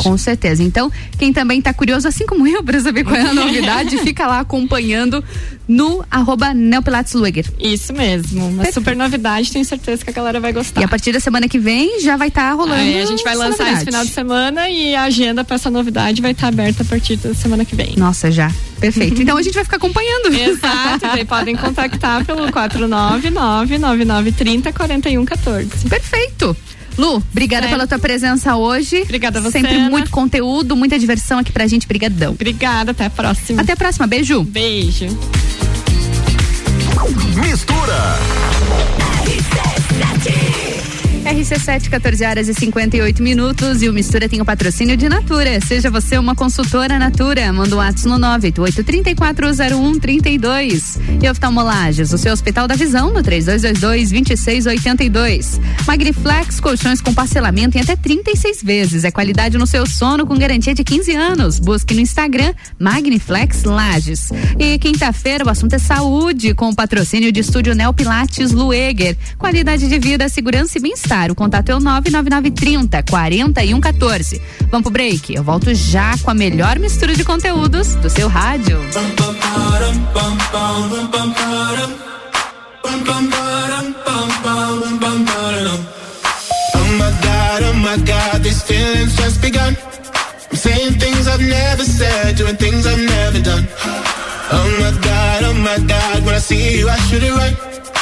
Com 0.02 0.16
certeza. 0.16 0.62
Então, 0.62 0.90
quem 1.18 1.32
também 1.32 1.60
tá 1.60 1.72
curioso, 1.72 2.06
assim 2.06 2.26
como 2.26 2.46
eu, 2.46 2.62
pra 2.62 2.80
saber 2.80 3.04
qual 3.04 3.16
é 3.16 3.22
a 3.22 3.34
novidade, 3.34 3.98
fica 3.98 4.26
lá 4.26 4.40
acompanhando 4.40 5.22
no 5.70 6.04
arroba 6.10 6.52
Neopilates 6.52 7.14
Lueger. 7.14 7.46
Isso 7.56 7.92
mesmo 7.92 8.40
uma 8.40 8.64
Perfeito. 8.64 8.74
super 8.74 8.96
novidade, 8.96 9.52
tenho 9.52 9.64
certeza 9.64 10.02
que 10.02 10.10
a 10.10 10.12
galera 10.12 10.40
vai 10.40 10.52
gostar. 10.52 10.80
E 10.80 10.84
a 10.84 10.88
partir 10.88 11.12
da 11.12 11.20
semana 11.20 11.48
que 11.48 11.60
vem 11.60 12.00
já 12.00 12.16
vai 12.16 12.26
estar 12.26 12.50
tá 12.50 12.52
rolando. 12.54 12.82
Aí 12.82 13.00
a 13.00 13.06
gente 13.06 13.22
vai 13.22 13.36
lançar 13.36 13.50
novidade. 13.50 13.76
esse 13.76 13.84
final 13.84 14.04
de 14.04 14.10
semana 14.10 14.68
e 14.68 14.96
a 14.96 15.04
agenda 15.04 15.44
para 15.44 15.54
essa 15.54 15.70
novidade 15.70 16.20
vai 16.20 16.32
estar 16.32 16.42
tá 16.42 16.48
aberta 16.48 16.82
a 16.82 16.86
partir 16.86 17.14
da 17.16 17.32
semana 17.34 17.64
que 17.64 17.76
vem. 17.76 17.94
Nossa, 17.96 18.32
já. 18.32 18.52
Perfeito. 18.80 19.20
Então 19.30 19.36
a 19.36 19.42
gente 19.42 19.54
vai 19.54 19.62
ficar 19.62 19.76
acompanhando. 19.76 20.34
Exato. 20.34 21.06
Daí 21.06 21.24
podem 21.24 21.54
contactar 21.54 22.24
pelo 22.24 22.50
499 22.50 23.78
9930 23.78 24.72
4114. 24.72 25.88
Perfeito. 25.88 26.56
Lu, 26.98 27.16
obrigada 27.30 27.68
pela 27.68 27.86
tua 27.86 27.98
presença 27.98 28.56
hoje. 28.56 29.02
Obrigada 29.02 29.38
a 29.38 29.42
você. 29.42 29.60
Sempre 29.60 29.76
Ana. 29.76 29.90
muito 29.90 30.10
conteúdo, 30.10 30.74
muita 30.74 30.98
diversão 30.98 31.38
aqui 31.38 31.52
pra 31.52 31.66
gente. 31.66 31.86
Brigadão. 31.86 32.32
Obrigada, 32.32 32.90
até 32.90 33.04
a 33.04 33.10
próxima. 33.10 33.62
Até 33.62 33.74
a 33.74 33.76
próxima, 33.76 34.06
beijo. 34.06 34.42
Beijo. 34.42 35.06
Mistura. 37.16 38.18
RC7, 41.24 41.88
14 41.90 42.24
horas 42.24 42.48
e 42.48 42.54
58 42.54 43.22
minutos. 43.22 43.82
E 43.82 43.88
o 43.88 43.92
Mistura 43.92 44.28
tem 44.28 44.40
o 44.40 44.44
patrocínio 44.44 44.96
de 44.96 45.08
Natura. 45.08 45.60
Seja 45.60 45.90
você 45.90 46.16
uma 46.16 46.34
consultora 46.34 46.98
Natura. 46.98 47.52
Manda 47.52 47.74
um 47.74 47.78
WhatsApp 47.78 48.08
no 48.08 48.18
988-340132. 48.18 50.98
E 51.22 51.28
oftalmolages, 51.28 52.10
o 52.12 52.18
seu 52.18 52.32
Hospital 52.32 52.66
da 52.66 52.74
Visão, 52.74 53.12
no 53.12 53.22
3222-2682. 53.22 55.60
Magniflex, 55.86 56.58
colchões 56.58 57.02
com 57.02 57.12
parcelamento 57.12 57.76
em 57.76 57.82
até 57.82 57.94
36 57.96 58.62
vezes. 58.62 59.04
É 59.04 59.10
qualidade 59.10 59.58
no 59.58 59.66
seu 59.66 59.86
sono 59.86 60.26
com 60.26 60.38
garantia 60.38 60.74
de 60.74 60.82
15 60.82 61.14
anos. 61.14 61.58
Busque 61.58 61.92
no 61.94 62.00
Instagram 62.00 62.54
Magniflex 62.78 63.64
Lages. 63.64 64.30
E 64.58 64.78
quinta-feira 64.78 65.44
o 65.44 65.50
assunto 65.50 65.74
é 65.74 65.78
saúde, 65.78 66.54
com 66.54 66.70
o 66.70 66.74
patrocínio 66.74 67.30
de 67.30 67.40
Estúdio 67.40 67.74
Neo 67.74 67.92
Pilates 67.92 68.52
Lueger. 68.52 69.18
Qualidade 69.36 69.86
de 69.86 69.98
vida, 69.98 70.26
segurança 70.28 70.78
e 70.78 70.80
bem-estar 70.80 71.10
o 71.28 71.34
contato 71.34 71.70
é 71.70 71.74
o 71.74 71.80
99930 71.80 73.02
4114. 73.02 74.40
Vamos 74.70 74.84
pro 74.84 74.92
break. 74.92 75.34
Eu 75.34 75.42
volto 75.42 75.74
já 75.74 76.16
com 76.18 76.30
a 76.30 76.34
melhor 76.34 76.78
mistura 76.78 77.14
de 77.14 77.24
conteúdos 77.24 77.96
do 77.96 78.08
seu 78.08 78.28
rádio. 78.28 78.78
Oh 86.72 86.92
my 86.96 87.10
God, 87.22 87.62
oh 87.64 87.74
my 87.74 87.96
God, 88.04 88.42
these 88.42 88.62
feelings 88.62 89.16
just 89.16 89.40
begun. 89.42 89.76
I'm 90.50 90.56
saying 90.56 90.98
things 90.98 91.26
I've 91.28 91.40
never 91.40 91.84
said, 91.84 92.36
doing 92.36 92.56
things 92.56 92.86
I've 92.86 92.98
never 92.98 93.40
done. 93.40 93.68
Oh 94.52 94.68
my 94.80 94.90
God, 95.00 95.44
oh 95.44 95.54
my 95.54 95.78
God, 95.86 96.24
when 96.24 96.34
I 96.34 96.38
see 96.38 96.78
you, 96.78 96.88
I 96.88 96.96
should 97.06 97.22
it 97.22 97.32
right. 97.32 97.79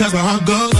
That's 0.00 0.14
where 0.14 0.22
I 0.22 0.38
go. 0.46 0.79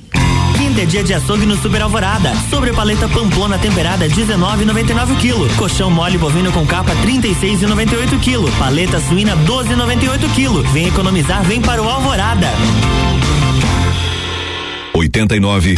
Quinta 0.71 0.83
é 0.83 0.85
dia 0.85 1.03
de 1.03 1.13
açougue 1.13 1.45
no 1.45 1.57
Super 1.57 1.81
Alvorada. 1.81 2.31
Sobre 2.49 2.71
paleta 2.71 3.05
Pamplona 3.09 3.59
temperada 3.59 4.07
19,99 4.07 5.17
kg. 5.19 5.53
Colchão 5.57 5.91
mole 5.91 6.17
bovino 6.17 6.49
com 6.53 6.65
capa 6.65 6.93
36,98 7.05 8.17
kg. 8.21 8.49
Paleta 8.57 9.01
suína 9.01 9.35
12,98 9.35 10.29
kg. 10.33 10.61
Vem 10.71 10.87
economizar, 10.87 11.43
vem 11.43 11.61
para 11.61 11.83
o 11.83 11.89
Alvorada. 11.89 12.47
89.9 14.95 15.77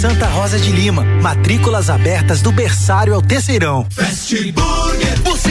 Santa 0.00 0.26
Rosa 0.28 0.58
de 0.58 0.72
Lima, 0.72 1.04
matrículas 1.04 1.90
abertas 1.90 2.40
do 2.40 2.50
berçário 2.50 3.12
ao 3.12 3.20
terceirão. 3.20 3.86
Fast 3.90 4.50
Burger. 4.52 5.29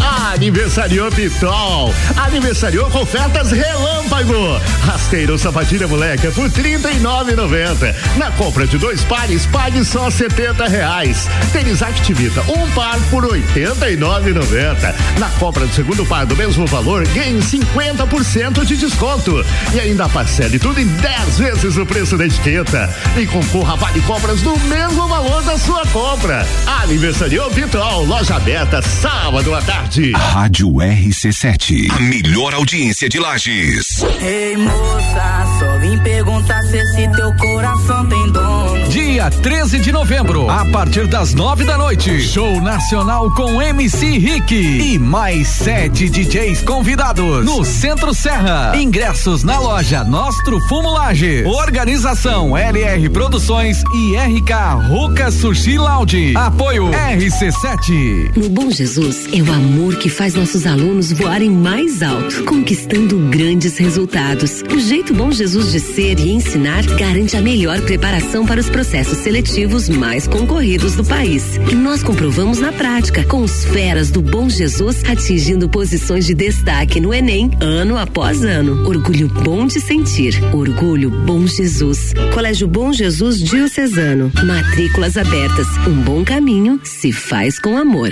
Aniversariou 0.02 1.12
Pitol. 1.12 1.94
Aniversariou 2.16 2.90
com 2.90 3.00
ofertas 3.02 3.52
relâmpago. 3.52 4.60
Rasteiro 4.86 5.38
sapatilha 5.38 5.88
moleca 5.88 6.32
por 6.32 6.50
R$ 6.50 6.80
39,90. 6.80 7.96
Na 8.18 8.32
compra 8.32 8.66
de 8.66 8.78
dois 8.78 9.04
pares, 9.04 9.46
pague 9.46 9.84
só 9.84 10.10
70 10.10 10.68
reais. 10.68 11.28
Tênis 11.52 11.82
Activita, 11.82 12.42
um 12.42 12.70
par 12.72 12.98
por 13.10 13.24
R$ 13.26 13.42
89,90. 13.54 14.96
Na 15.20 15.30
compra 15.32 15.66
do 15.66 15.74
segundo 15.74 16.06
par 16.06 16.26
do 16.26 16.36
mesmo 16.36 16.66
valor, 16.66 17.06
ganhe 17.10 17.40
50% 17.40 18.66
de 18.66 18.78
desconto. 18.78 19.46
E 19.74 19.80
ainda 19.80 20.08
parcele 20.08 20.60
tudo 20.60 20.80
em 20.80 20.88
10 20.88 21.38
vezes 21.38 21.78
o 21.78 21.86
preço 21.86 22.18
da 22.18 22.26
etiqueta. 22.26 22.90
E 23.18 23.26
concorra 23.26 23.74
a 23.74 23.76
vale 23.76 24.02
compras 24.02 24.42
do 24.42 24.58
mesmo 24.62 25.08
valor 25.08 25.44
da 25.44 25.58
sua 25.58 25.86
compra. 25.88 26.46
Aniversariou 26.82 27.50
Pitol, 27.52 28.06
loja 28.06 28.36
aberta 28.36 28.82
sábado 28.82 29.54
à 29.54 29.62
tarde. 29.62 29.89
Rádio 30.16 30.70
RC7. 30.74 31.90
A 31.90 32.00
melhor 32.00 32.54
audiência 32.54 33.10
de 33.10 33.18
Lages. 33.18 34.04
Ei 34.22 34.56
moça, 34.56 35.58
só 35.58 35.80
vim 35.80 35.98
perguntar 36.04 36.62
se 36.62 36.78
esse 36.78 37.08
teu 37.16 37.34
coração 37.36 38.08
tem 38.08 38.32
dono. 38.32 38.88
Dia 38.90 39.32
13 39.32 39.80
de 39.80 39.92
novembro, 39.92 40.48
a 40.48 40.64
partir 40.66 41.08
das 41.08 41.34
nove 41.34 41.64
da 41.64 41.76
noite, 41.76 42.22
show 42.22 42.62
nacional 42.62 43.32
com 43.34 43.60
MC 43.60 44.20
Rick 44.20 44.54
e 44.54 45.00
mais 45.00 45.48
sete 45.48 46.08
DJs 46.08 46.62
convidados 46.62 47.44
no 47.44 47.66
Centro 47.66 48.14
Serra. 48.14 48.74
Ingressos 48.76 49.44
na 49.44 49.58
loja 49.58 50.04
Nostro 50.04 50.60
Fumo 50.68 50.92
Lages. 50.92 51.48
Organização 51.48 52.56
LR 52.56 53.10
Produções 53.10 53.82
e 53.96 54.16
RK 54.16 54.88
Ruca 54.88 55.32
Sushi 55.32 55.80
Lounge. 55.80 56.36
Apoio 56.36 56.92
RC7. 56.92 58.38
No 58.38 58.50
Bom 58.50 58.70
Jesus 58.70 59.28
é 59.34 59.42
o 59.42 59.52
amor 59.52 59.79
que 59.80 60.10
faz 60.10 60.34
nossos 60.34 60.66
alunos 60.66 61.12
voarem 61.14 61.50
mais 61.50 62.04
alto, 62.04 62.44
conquistando 62.44 63.18
grandes 63.30 63.78
resultados. 63.78 64.62
O 64.74 64.78
jeito 64.78 65.14
Bom 65.14 65.32
Jesus 65.32 65.72
de 65.72 65.80
ser 65.80 66.20
e 66.20 66.32
ensinar 66.32 66.86
garante 66.98 67.38
a 67.38 67.42
melhor 67.42 67.80
preparação 67.82 68.46
para 68.46 68.60
os 68.60 68.70
processos 68.70 69.20
seletivos 69.20 69.88
mais 69.88 70.28
concorridos 70.28 70.96
do 70.96 71.06
país. 71.06 71.56
E 71.72 71.76
nós 71.76 72.04
comprovamos 72.04 72.60
na 72.60 72.74
prática, 72.74 73.24
com 73.24 73.42
os 73.42 73.64
feras 73.66 74.12
do 74.12 74.22
Bom 74.22 74.50
Jesus 74.50 75.02
atingindo 75.06 75.70
posições 75.70 76.26
de 76.26 76.34
destaque 76.34 77.00
no 77.00 77.14
Enem, 77.14 77.50
ano 77.62 77.98
após 77.98 78.44
ano. 78.44 78.86
Orgulho 78.86 79.30
bom 79.30 79.66
de 79.66 79.80
sentir. 79.80 80.34
Orgulho 80.54 81.10
Bom 81.10 81.48
Jesus. 81.48 82.14
Colégio 82.34 82.68
Bom 82.68 82.92
Jesus 82.92 83.42
Diocesano. 83.42 84.30
Matrículas 84.46 85.16
abertas. 85.16 85.68
Um 85.88 86.02
bom 86.02 86.26
caminho 86.26 86.82
se 86.84 87.14
faz 87.14 87.58
com 87.58 87.78
amor. 87.78 88.12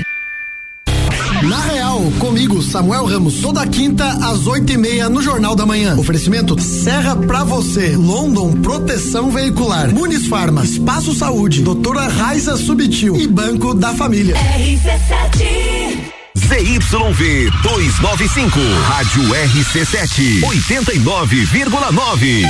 Na 1.44 1.62
Real, 1.62 2.02
comigo, 2.20 2.62
Samuel 2.64 3.06
Ramos, 3.06 3.42
toda 3.42 3.66
quinta 3.68 4.06
às 4.28 4.48
oito 4.48 4.74
e 4.74 4.78
meia 4.78 5.08
no 5.08 5.22
Jornal 5.22 5.56
da 5.56 5.66
Manhã. 5.66 5.96
Oferecimento 5.96 6.60
Serra 6.60 7.16
pra 7.16 7.44
você, 7.44 7.96
London 7.96 8.54
Proteção 8.54 9.30
Veicular, 9.30 9.94
Muniz 9.94 10.28
Farma, 10.28 10.64
Espaço 10.64 11.14
Saúde, 11.14 11.62
Doutora 11.62 12.08
Raiza 12.08 12.58
Subtil 12.58 13.16
e 13.16 13.28
Banco 13.28 13.76
da 13.76 13.94
Família. 13.94 14.36
RC7 14.36 16.08
ZYV 16.38 17.52
295, 17.62 18.60
Rádio 18.88 19.24
RC7, 19.24 20.42
89,9. 20.42 22.48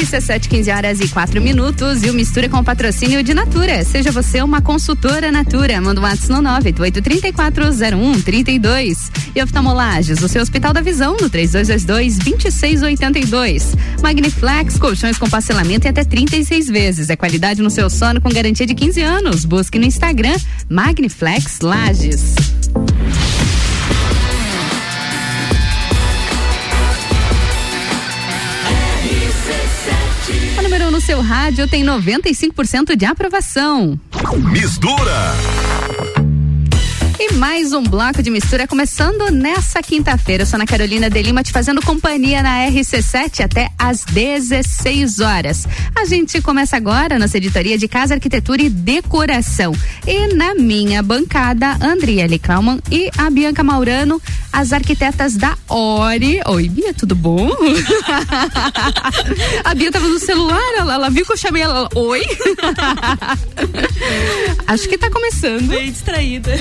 RC7, 0.00 0.48
15 0.48 0.70
horas 0.70 1.00
e 1.00 1.08
4 1.08 1.42
minutos. 1.42 2.02
E 2.02 2.08
o 2.08 2.14
Mistura 2.14 2.48
com 2.48 2.64
patrocínio 2.64 3.22
de 3.22 3.34
Natura. 3.34 3.84
Seja 3.84 4.10
você 4.10 4.40
uma 4.42 4.62
consultora 4.62 5.30
Natura. 5.30 5.78
Manda 5.80 6.00
um 6.00 6.04
WhatsApp 6.04 6.32
no 6.32 6.40
988340132. 6.48 9.10
E 9.34 9.42
oftalmolages, 9.42 10.22
o 10.22 10.28
seu 10.28 10.40
Hospital 10.40 10.72
da 10.72 10.80
Visão, 10.80 11.18
no 11.20 11.28
3222-2682. 11.28 13.76
Magniflex, 14.02 14.78
colchões 14.78 15.18
com 15.18 15.28
parcelamento 15.28 15.86
em 15.86 15.90
até 15.90 16.02
36 16.02 16.68
vezes. 16.68 17.10
É 17.10 17.16
qualidade 17.16 17.60
no 17.60 17.68
seu 17.68 17.90
sono 17.90 18.22
com 18.22 18.30
garantia 18.30 18.66
de 18.66 18.74
15 18.74 19.02
anos. 19.02 19.44
Busque 19.44 19.78
no 19.78 19.84
Instagram 19.84 20.38
Magniflex 20.68 21.60
Lages. 21.60 22.36
Número 30.70 30.86
1 30.86 30.90
no 30.92 31.00
seu 31.00 31.20
rádio 31.20 31.66
tem 31.66 31.84
95% 31.84 32.94
de 32.94 33.04
aprovação. 33.04 33.98
Mistura. 34.52 35.59
E 37.22 37.34
mais 37.34 37.74
um 37.74 37.82
bloco 37.82 38.22
de 38.22 38.30
mistura 38.30 38.66
começando 38.66 39.30
nessa 39.30 39.82
quinta-feira. 39.82 40.42
Eu 40.42 40.46
sou 40.46 40.56
Ana 40.56 40.64
Carolina 40.64 41.10
de 41.10 41.20
Lima 41.20 41.42
te 41.42 41.52
fazendo 41.52 41.82
companhia 41.82 42.42
na 42.42 42.66
RC7 42.70 43.44
até 43.44 43.68
às 43.78 44.04
16 44.04 45.20
horas. 45.20 45.68
A 45.94 46.06
gente 46.06 46.40
começa 46.40 46.78
agora 46.78 47.18
nossa 47.18 47.36
editoria 47.36 47.76
de 47.76 47.86
Casa, 47.86 48.14
Arquitetura 48.14 48.62
e 48.62 48.70
Decoração. 48.70 49.74
E 50.06 50.34
na 50.34 50.54
minha 50.54 51.02
bancada, 51.02 51.76
Andriele 51.82 52.38
Klauman 52.38 52.80
e 52.90 53.10
a 53.18 53.28
Bianca 53.28 53.62
Maurano, 53.62 54.18
as 54.50 54.72
arquitetas 54.72 55.36
da 55.36 55.58
Ori. 55.68 56.40
Oi, 56.46 56.70
Bia, 56.70 56.94
tudo 56.94 57.14
bom? 57.14 57.50
a 59.62 59.74
Bia 59.74 59.92
tava 59.92 60.08
no 60.08 60.18
celular, 60.18 60.72
ela, 60.78 60.94
ela 60.94 61.10
viu 61.10 61.26
que 61.26 61.32
eu 61.32 61.36
chamei 61.36 61.60
ela. 61.60 61.86
Oi? 61.94 62.22
Acho 64.66 64.88
que 64.88 64.96
tá 64.96 65.10
começando. 65.10 65.68
Bem 65.68 65.92
distraída. 65.92 66.58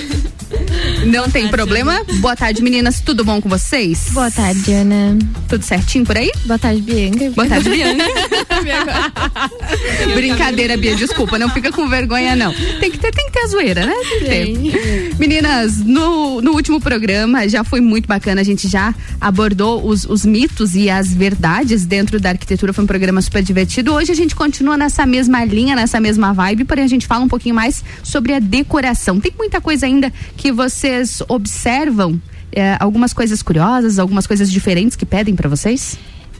Não 1.05 1.29
tem 1.29 1.47
problema. 1.47 2.01
Boa 2.19 2.35
tarde, 2.35 2.61
meninas. 2.61 3.01
Tudo 3.01 3.23
bom 3.23 3.41
com 3.41 3.49
vocês? 3.49 4.09
Boa 4.11 4.31
tarde, 4.31 4.71
Ana. 4.73 5.17
Tudo 5.47 5.63
certinho 5.63 6.05
por 6.05 6.17
aí? 6.17 6.31
Boa 6.45 6.59
tarde, 6.59 6.81
Bianca. 6.81 7.31
Boa 7.31 7.47
tarde, 7.47 7.69
Bianca. 7.69 8.03
Brincadeira, 10.13 10.77
Bia. 10.77 10.95
Desculpa, 10.95 11.37
não 11.37 11.49
fica 11.49 11.71
com 11.71 11.87
vergonha, 11.87 12.35
não. 12.35 12.53
Tem 12.79 12.91
que 12.91 12.97
ter, 12.97 13.11
tem 13.11 13.25
que 13.27 13.31
ter 13.31 13.39
a 13.39 13.47
zoeira, 13.47 13.85
né? 13.85 13.93
Tem 14.09 14.55
que 14.55 14.71
ter. 14.71 15.15
Meninas, 15.17 15.77
no, 15.77 16.41
no 16.41 16.51
último 16.51 16.79
programa 16.79 17.47
já 17.47 17.63
foi 17.63 17.81
muito 17.81 18.07
bacana. 18.07 18.41
A 18.41 18.43
gente 18.43 18.67
já 18.67 18.93
abordou 19.19 19.85
os, 19.85 20.05
os 20.05 20.25
mitos 20.25 20.75
e 20.75 20.89
as 20.89 21.13
verdades 21.13 21.85
dentro 21.85 22.19
da 22.19 22.29
arquitetura. 22.29 22.73
Foi 22.73 22.83
um 22.83 22.87
programa 22.87 23.21
super 23.21 23.43
divertido. 23.43 23.93
Hoje 23.93 24.11
a 24.11 24.15
gente 24.15 24.35
continua 24.35 24.77
nessa 24.77 25.05
mesma 25.05 25.43
linha, 25.45 25.75
nessa 25.75 25.99
mesma 25.99 26.33
vibe, 26.33 26.65
porém 26.65 26.83
a 26.83 26.87
gente 26.87 27.07
fala 27.07 27.23
um 27.23 27.27
pouquinho 27.27 27.55
mais 27.55 27.83
sobre 28.03 28.33
a 28.33 28.39
decoração. 28.39 29.19
Tem 29.19 29.33
muita 29.37 29.61
coisa 29.61 29.85
ainda 29.85 30.11
que 30.39 30.53
vocês 30.53 31.21
observam? 31.27 32.19
É, 32.51 32.77
algumas 32.79 33.13
coisas 33.13 33.43
curiosas, 33.43 33.99
algumas 33.99 34.25
coisas 34.25 34.49
diferentes 34.49 34.95
que 34.95 35.05
pedem 35.05 35.35
para 35.35 35.49
vocês? 35.49 35.99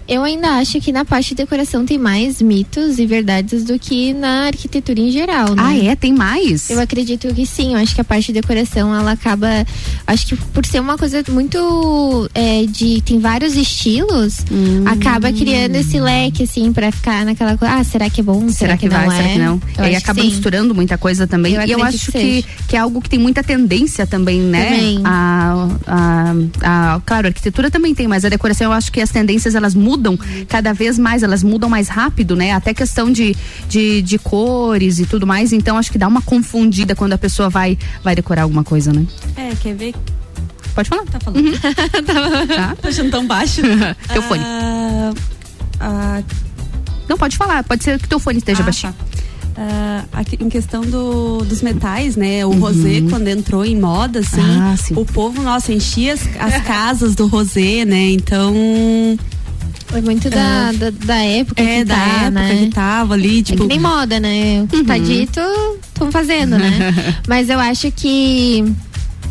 Eu 0.09 0.23
ainda 0.23 0.57
acho 0.57 0.81
que 0.81 0.91
na 0.91 1.05
parte 1.05 1.29
de 1.29 1.35
decoração 1.35 1.85
tem 1.85 1.99
mais 1.99 2.41
mitos 2.41 2.97
e 2.97 3.05
verdades 3.05 3.63
do 3.63 3.77
que 3.77 4.11
na 4.11 4.47
arquitetura 4.47 4.99
em 4.99 5.11
geral, 5.11 5.53
né? 5.53 5.61
Ah, 5.63 5.77
é? 5.77 5.95
Tem 5.95 6.11
mais? 6.11 6.67
Eu 6.67 6.79
acredito 6.79 7.31
que 7.31 7.45
sim. 7.45 7.73
Eu 7.73 7.79
acho 7.79 7.93
que 7.93 8.01
a 8.01 8.03
parte 8.03 8.33
de 8.33 8.41
decoração, 8.41 8.93
ela 8.93 9.11
acaba. 9.11 9.47
Acho 10.07 10.25
que 10.25 10.35
por 10.35 10.65
ser 10.65 10.79
uma 10.79 10.97
coisa 10.97 11.23
muito. 11.29 12.27
É, 12.33 12.65
de. 12.65 13.01
Tem 13.01 13.19
vários 13.19 13.55
estilos, 13.55 14.39
hum. 14.51 14.83
acaba 14.87 15.31
criando 15.31 15.75
esse 15.75 15.99
leque, 15.99 16.43
assim, 16.43 16.73
pra 16.73 16.91
ficar 16.91 17.23
naquela 17.23 17.55
coisa. 17.55 17.75
Ah, 17.75 17.83
será 17.83 18.09
que 18.09 18.21
é 18.21 18.23
bom? 18.23 18.49
Será, 18.49 18.53
será 18.53 18.77
que, 18.77 18.89
que, 18.89 18.89
vai? 18.89 19.05
Não 19.05 19.11
será 19.15 19.27
é? 19.27 19.33
que 19.33 19.39
não? 19.39 19.61
Eu 19.77 19.91
e 19.91 19.95
acaba 19.95 20.23
misturando 20.23 20.73
muita 20.73 20.97
coisa 20.97 21.27
também. 21.27 21.53
Eu 21.53 21.61
e 21.61 21.71
eu 21.71 21.83
acho 21.83 22.11
que, 22.11 22.43
que, 22.67 22.75
é 22.75 22.79
algo 22.79 22.99
que 22.99 23.09
tem 23.09 23.19
muita 23.19 23.43
tendência 23.43 24.07
também, 24.07 24.41
né? 24.41 24.71
Também. 24.71 25.01
A, 25.03 25.67
a, 25.85 26.95
a, 26.95 27.01
claro, 27.05 27.27
a 27.27 27.29
arquitetura 27.29 27.69
também 27.69 27.93
tem, 27.93 28.07
mas 28.07 28.25
a 28.25 28.29
decoração 28.29 28.65
eu 28.65 28.73
acho 28.73 28.91
que 28.91 28.99
as 29.01 29.11
tendências 29.11 29.53
elas 29.53 29.75
mudam 29.75 29.98
mudam 29.99 30.17
cada 30.47 30.73
vez 30.73 30.97
mais, 30.97 31.21
elas 31.21 31.43
mudam 31.43 31.69
mais 31.69 31.89
rápido, 31.89 32.35
né? 32.35 32.53
Até 32.53 32.73
questão 32.73 33.11
de, 33.11 33.35
de, 33.67 34.01
de 34.01 34.17
cores 34.17 34.99
e 34.99 35.05
tudo 35.05 35.27
mais. 35.27 35.51
Então 35.51 35.77
acho 35.77 35.91
que 35.91 35.97
dá 35.97 36.07
uma 36.07 36.21
confundida 36.21 36.95
quando 36.95 37.13
a 37.13 37.17
pessoa 37.17 37.49
vai, 37.49 37.77
vai 38.03 38.15
decorar 38.15 38.43
alguma 38.43 38.63
coisa, 38.63 38.93
né? 38.93 39.05
É, 39.35 39.53
quer 39.55 39.75
ver? 39.75 39.93
Pode 40.73 40.87
falar. 40.87 41.03
Tá 41.05 41.19
falando. 41.19 41.45
Uhum. 41.45 41.51
tá. 42.55 42.75
Tô 42.81 42.87
achando 42.87 43.11
tão 43.11 43.27
baixo. 43.27 43.61
teu 44.13 44.21
fone. 44.21 44.41
Uh, 44.41 45.11
uh... 45.11 46.25
Não, 47.07 47.17
pode 47.17 47.35
falar. 47.35 47.63
Pode 47.63 47.83
ser 47.83 47.99
que 47.99 48.07
teu 48.07 48.19
fone 48.19 48.37
esteja 48.37 48.61
ah, 48.61 48.65
baixinho. 48.65 48.93
Tá. 48.93 49.09
Uh, 49.59 50.07
aqui, 50.13 50.37
em 50.39 50.47
questão 50.47 50.81
do, 50.81 51.39
dos 51.39 51.61
metais, 51.61 52.15
né? 52.15 52.45
O 52.45 52.49
uhum. 52.49 52.59
rosé, 52.59 53.01
quando 53.09 53.27
entrou 53.27 53.65
em 53.65 53.77
moda, 53.77 54.19
assim, 54.19 54.39
ah, 54.39 54.75
o 54.95 55.03
povo, 55.03 55.41
nossa, 55.41 55.73
enchia 55.73 56.13
as, 56.13 56.21
as 56.39 56.61
casas 56.63 57.13
do 57.13 57.27
rosé, 57.27 57.83
né? 57.83 58.11
Então. 58.11 58.53
Foi 59.89 60.01
muito 60.01 60.29
da, 60.29 60.69
é. 60.69 60.73
da, 60.73 60.89
da, 60.91 61.15
época 61.15 61.61
é, 61.61 61.79
que 61.79 61.85
da 61.85 61.95
tá, 61.95 62.01
época 62.01 62.31
né? 62.31 62.57
que 62.59 62.67
tava 62.69 63.13
ali, 63.15 63.41
tipo. 63.41 63.63
É 63.63 63.67
nem 63.67 63.79
moda, 63.79 64.19
né? 64.19 64.61
O 64.61 64.67
que 64.67 64.77
uhum. 64.77 64.85
tá 64.85 64.97
dito, 64.99 65.39
estão 65.81 66.11
fazendo, 66.11 66.59
né? 66.59 66.93
Mas 67.27 67.49
eu 67.49 67.59
acho 67.59 67.91
que, 67.91 68.63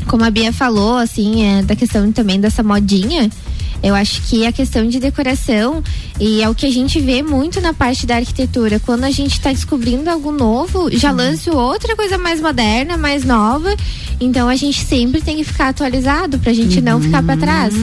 como 0.09 0.25
a 0.25 0.31
Bia 0.31 0.53
falou, 0.53 0.97
assim, 0.97 1.45
é, 1.45 1.63
da 1.63 1.77
questão 1.77 2.11
também 2.11 2.41
dessa 2.41 2.65
modinha, 2.65 3.31
eu 3.83 3.95
acho 3.95 4.23
que 4.23 4.47
a 4.47 4.53
questão 4.53 4.87
de 4.89 4.99
decoração 4.99 5.83
e 6.21 6.43
é 6.43 6.49
o 6.49 6.55
que 6.55 6.67
a 6.67 6.71
gente 6.71 6.99
vê 7.01 7.23
muito 7.23 7.61
na 7.61 7.73
parte 7.73 8.07
da 8.07 8.17
arquitetura. 8.17 8.81
Quando 8.81 9.05
a 9.05 9.11
gente 9.11 9.33
está 9.33 9.53
descobrindo 9.53 10.11
algo 10.11 10.33
novo, 10.33 10.91
já 10.91 11.11
uhum. 11.11 11.17
lança 11.17 11.53
outra 11.53 11.95
coisa 11.95 12.19
mais 12.19 12.41
moderna, 12.41 12.97
mais 12.97 13.25
nova. 13.25 13.75
Então 14.21 14.49
a 14.49 14.57
gente 14.57 14.85
sempre 14.85 15.21
tem 15.21 15.37
que 15.37 15.45
ficar 15.45 15.69
atualizado 15.69 16.41
pra 16.41 16.53
gente 16.53 16.79
uhum. 16.79 16.85
não 16.85 17.01
ficar 17.01 17.23
para 17.23 17.37
trás. 17.37 17.75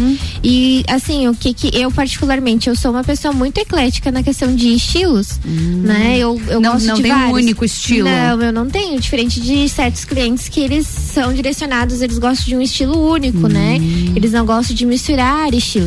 E 0.43 0.83
assim, 0.89 1.29
o 1.29 1.35
que 1.35 1.53
que 1.53 1.71
eu 1.73 1.89
particularmente, 1.89 2.67
eu 2.69 2.75
sou 2.75 2.91
uma 2.91 3.03
pessoa 3.03 3.33
muito 3.33 3.57
eclética 3.57 4.11
na 4.11 4.21
questão 4.21 4.53
de 4.53 4.73
estilos, 4.73 5.39
uhum. 5.45 5.81
né? 5.83 6.17
Eu, 6.17 6.39
eu 6.49 6.59
não, 6.59 6.73
gosto 6.73 6.87
não 6.87 6.95
de 6.95 7.03
tem 7.03 7.11
vários. 7.11 7.31
um 7.31 7.35
único 7.35 7.63
estilo. 7.63 8.09
Não, 8.09 8.41
eu 8.41 8.51
não 8.51 8.69
tenho, 8.69 8.99
diferente 8.99 9.39
de 9.39 9.69
certos 9.69 10.03
clientes 10.03 10.49
que 10.49 10.59
eles 10.59 10.85
são 10.85 11.33
direcionados, 11.33 12.01
eles 12.01 12.19
gostam 12.19 12.45
de 12.47 12.55
um 12.57 12.61
estilo 12.61 12.97
único, 13.09 13.47
né? 13.47 13.77
Hum. 13.79 14.13
Eles 14.13 14.33
não 14.33 14.45
gostam 14.45 14.75
de 14.75 14.85
misturar 14.85 15.53
estilos. 15.53 15.84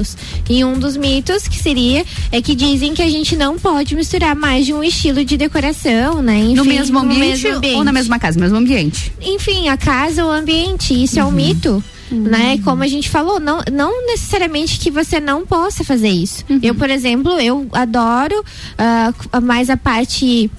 E 0.48 0.64
um 0.64 0.78
dos 0.78 0.96
mitos 0.96 1.48
que 1.48 1.58
seria 1.58 2.04
é 2.30 2.40
que 2.42 2.54
dizem 2.54 2.94
que 2.94 3.02
a 3.02 3.08
gente 3.08 3.36
não 3.36 3.58
pode 3.58 3.94
misturar 3.94 4.34
mais 4.34 4.66
de 4.66 4.72
um 4.72 4.82
estilo 4.82 5.24
de 5.24 5.36
decoração, 5.36 6.22
né? 6.22 6.38
Enfim, 6.38 6.54
no, 6.54 6.64
mesmo 6.64 6.98
ambiente, 6.98 7.20
no 7.20 7.28
mesmo 7.28 7.56
ambiente 7.56 7.76
ou 7.76 7.84
na 7.84 7.92
mesma 7.92 8.18
casa, 8.18 8.38
mesmo 8.38 8.56
ambiente? 8.56 9.12
Enfim, 9.20 9.68
a 9.68 9.76
casa 9.76 10.24
ou 10.24 10.30
o 10.30 10.32
ambiente, 10.32 10.94
isso 11.02 11.16
uhum. 11.16 11.22
é 11.22 11.24
um 11.24 11.28
uhum. 11.28 11.34
mito. 11.34 11.84
Uhum. 12.10 12.22
Né? 12.22 12.58
Como 12.64 12.82
a 12.82 12.86
gente 12.86 13.08
falou, 13.08 13.38
não, 13.38 13.60
não 13.70 14.06
necessariamente 14.06 14.78
que 14.78 14.90
você 14.90 15.20
não 15.20 15.44
possa 15.44 15.84
fazer 15.84 16.08
isso. 16.08 16.44
Uhum. 16.48 16.58
Eu, 16.62 16.74
por 16.74 16.88
exemplo, 16.88 17.32
eu 17.38 17.68
adoro 17.72 18.40
uh, 18.40 19.40
mais 19.42 19.68
a 19.68 19.76
parte 19.76 20.50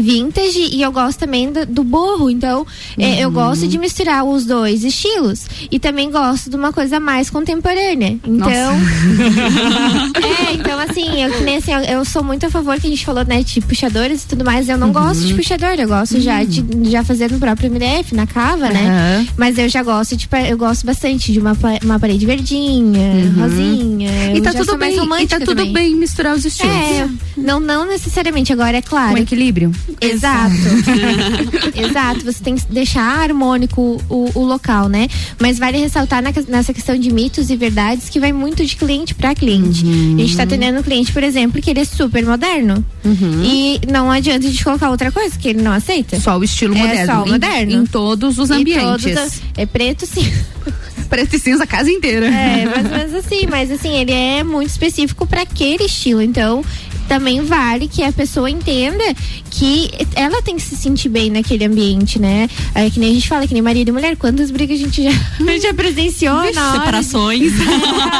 vintage 0.00 0.68
e 0.72 0.82
eu 0.82 0.92
gosto 0.92 1.18
também 1.18 1.52
do, 1.52 1.66
do 1.66 1.84
borro. 1.84 2.30
Então, 2.30 2.60
uhum. 2.60 3.04
é, 3.04 3.20
eu 3.20 3.30
gosto 3.30 3.66
de 3.66 3.78
misturar 3.78 4.24
os 4.24 4.44
dois 4.44 4.84
estilos. 4.84 5.46
E 5.70 5.78
também 5.78 6.10
gosto 6.10 6.50
de 6.50 6.56
uma 6.56 6.72
coisa 6.72 7.00
mais 7.00 7.30
contemporânea. 7.30 8.18
Então. 8.24 8.48
é, 10.48 10.54
então 10.54 10.78
assim, 10.78 11.22
eu, 11.22 11.42
nem 11.42 11.56
assim, 11.56 11.72
eu, 11.72 11.80
eu, 11.80 12.04
sou 12.04 12.22
muito 12.22 12.46
a 12.46 12.50
favor 12.50 12.78
que 12.80 12.86
a 12.86 12.90
gente 12.90 13.04
falou, 13.04 13.24
né, 13.24 13.42
de 13.42 13.60
puxadores 13.60 14.24
e 14.24 14.28
tudo 14.28 14.44
mais. 14.44 14.68
Eu 14.68 14.78
não 14.78 14.88
uhum. 14.88 14.92
gosto 14.92 15.24
de 15.24 15.34
puxador, 15.34 15.74
eu 15.78 15.88
gosto 15.88 16.14
uhum. 16.14 16.20
já 16.20 16.44
de 16.44 16.64
já 16.90 17.04
fazer 17.04 17.30
no 17.30 17.38
próprio 17.38 17.70
MDF, 17.70 18.14
na 18.14 18.26
cava, 18.26 18.68
né? 18.68 19.26
Mas 19.36 19.58
eu 19.58 19.68
já 19.68 19.82
gosto 19.82 20.16
de 20.16 20.28
eu 20.48 20.56
gosto 20.56 20.86
bastante 20.86 21.32
de 21.32 21.38
uma, 21.38 21.56
uma 21.82 21.98
parede 21.98 22.24
verdinha, 22.24 23.00
uhum. 23.00 23.42
rosinha. 23.42 24.34
E 24.34 24.40
tá 24.40 24.52
tudo 24.52 24.76
bem, 24.76 24.96
e 25.22 25.26
tá 25.26 25.38
tudo 25.38 25.56
também. 25.56 25.72
bem 25.72 25.94
misturar 25.94 26.34
os 26.34 26.44
estilos. 26.44 26.74
É, 26.74 27.08
não, 27.36 27.60
não 27.60 27.86
necessariamente, 27.86 28.52
agora 28.52 28.76
é 28.76 28.82
claro. 28.82 29.14
Um 29.14 29.18
equilíbrio. 29.18 29.72
Exato. 30.00 30.54
Exato. 31.74 32.24
Você 32.24 32.42
tem 32.42 32.56
que 32.56 32.66
deixar 32.70 33.02
harmônico 33.02 34.02
o, 34.08 34.30
o 34.34 34.44
local, 34.44 34.88
né? 34.88 35.08
Mas 35.38 35.58
vale 35.58 35.78
ressaltar 35.78 36.22
na, 36.22 36.32
nessa 36.48 36.72
questão 36.72 36.98
de 36.98 37.12
mitos 37.12 37.50
e 37.50 37.56
verdades 37.56 38.08
que 38.08 38.20
vai 38.20 38.32
muito 38.32 38.64
de 38.64 38.76
cliente 38.76 39.14
para 39.14 39.34
cliente. 39.34 39.84
Uhum. 39.84 40.16
A 40.16 40.20
gente 40.20 40.36
tá 40.36 40.42
atendendo 40.42 40.78
um 40.78 40.82
cliente, 40.82 41.12
por 41.12 41.22
exemplo, 41.22 41.60
que 41.60 41.70
ele 41.70 41.80
é 41.80 41.84
super 41.84 42.24
moderno. 42.24 42.84
Uhum. 43.04 43.42
E 43.44 43.80
não 43.90 44.10
adianta 44.10 44.46
a 44.46 44.50
gente 44.50 44.62
colocar 44.62 44.90
outra 44.90 45.10
coisa 45.10 45.38
que 45.38 45.48
ele 45.48 45.62
não 45.62 45.72
aceita. 45.72 46.18
Só 46.20 46.38
o 46.38 46.44
estilo 46.44 46.74
é 46.74 46.78
moderno. 46.78 47.12
Só 47.12 47.22
o 47.24 47.28
moderno. 47.28 47.72
Em, 47.72 47.76
em 47.76 47.86
todos 47.86 48.38
os 48.38 48.50
ambientes. 48.50 49.14
Todos, 49.14 49.40
é 49.56 49.66
preto 49.66 50.06
sim. 50.06 50.30
preto 51.08 51.34
e 51.34 51.38
cinza 51.38 51.64
a 51.64 51.66
casa 51.66 51.90
inteira. 51.90 52.26
É, 52.26 52.64
ou 52.76 52.90
menos 52.90 53.14
assim, 53.14 53.46
mas 53.48 53.70
assim, 53.70 53.96
ele 53.96 54.12
é 54.12 54.44
muito 54.44 54.70
específico 54.70 55.26
para 55.26 55.42
aquele 55.42 55.84
estilo. 55.84 56.20
Então, 56.20 56.62
também 57.08 57.40
vale 57.40 57.88
que 57.88 58.02
a 58.02 58.12
pessoa 58.12 58.50
entenda 58.50 59.02
que 59.50 59.90
ela 60.14 60.42
tem 60.42 60.56
que 60.56 60.62
se 60.62 60.76
sentir 60.76 61.08
bem 61.08 61.30
naquele 61.30 61.64
ambiente, 61.64 62.18
né? 62.18 62.48
É 62.74 62.88
que 62.90 63.00
nem 63.00 63.10
a 63.10 63.14
gente 63.14 63.28
fala, 63.28 63.46
que 63.46 63.54
nem 63.54 63.62
marido 63.62 63.88
e 63.88 63.92
mulher, 63.92 64.16
quantas 64.16 64.50
brigas 64.50 64.78
a 64.78 64.84
gente 64.84 65.02
já, 65.02 65.10
já 65.60 65.74
presenciou 65.74 66.42
Vixe, 66.42 66.54
na 66.54 66.72
separações. 66.72 67.52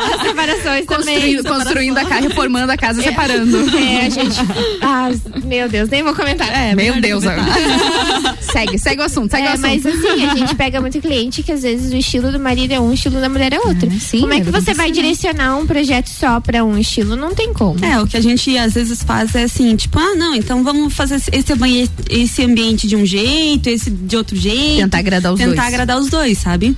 É, 0.09 0.29
separações 0.29 0.87
também. 0.87 1.43
Construindo 1.43 1.99
a 1.99 2.05
casa, 2.05 2.29
reformando 2.29 2.73
a 2.73 2.77
casa, 2.77 3.01
é, 3.01 3.05
separando. 3.05 3.59
É, 3.77 4.07
a 4.07 4.11
gente. 4.11 4.37
Ah, 4.81 5.11
meu 5.45 5.69
Deus, 5.69 5.89
nem 5.89 6.03
vou 6.03 6.15
comentar. 6.15 6.49
É, 6.49 6.75
meu 6.75 7.01
Deus. 7.01 7.25
segue, 8.41 8.79
segue 8.79 9.03
o 9.03 9.05
assunto, 9.05 9.31
segue 9.31 9.47
é, 9.47 9.51
o 9.51 9.53
assunto. 9.53 9.69
Mas 9.69 9.87
assim, 9.87 10.25
a 10.25 10.35
gente 10.35 10.55
pega 10.55 10.81
muito 10.81 11.01
cliente 11.01 11.43
que 11.43 11.53
às 11.53 11.63
vezes 11.63 11.93
o 11.93 11.97
estilo 11.97 12.31
do 12.33 12.39
marido 12.39 12.73
é 12.73 12.81
um, 12.81 12.91
o 12.91 12.95
estilo 12.95 13.21
da 13.21 13.29
mulher 13.29 13.53
é 13.53 13.59
outro. 13.59 13.89
É, 13.89 13.99
sim, 13.99 14.21
como 14.21 14.33
é 14.33 14.41
que 14.41 14.51
você 14.51 14.75
vai 14.75 14.91
direcionar 14.91 15.57
um 15.57 15.67
projeto 15.67 16.09
só 16.09 16.41
para 16.41 16.65
um 16.65 16.79
estilo? 16.79 17.17
Não 17.17 17.35
tem 17.35 17.53
como. 17.53 17.85
É, 17.85 18.01
o 18.01 18.07
que 18.07 18.17
a 18.17 18.21
gente 18.21 18.57
às 18.57 18.75
vezes 18.75 19.03
faz 19.03 19.35
é 19.35 19.45
assim, 19.45 19.75
tipo, 19.77 19.99
ah, 19.99 20.15
não, 20.15 20.35
então 20.35 20.63
vamos 20.63 20.95
fazer 20.95 21.18
esse, 21.27 21.91
esse 22.09 22.43
ambiente 22.43 22.87
de 22.87 22.97
um 22.97 23.05
jeito, 23.05 23.69
esse 23.69 23.91
de 23.91 24.17
outro 24.17 24.37
jeito. 24.37 24.83
Tentar 24.83 24.99
agradar 24.99 25.33
os 25.33 25.39
tentar 25.39 25.51
dois. 25.51 25.57
Tentar 25.57 25.69
agradar 25.69 25.99
os 25.99 26.09
dois, 26.09 26.39
sabe? 26.39 26.77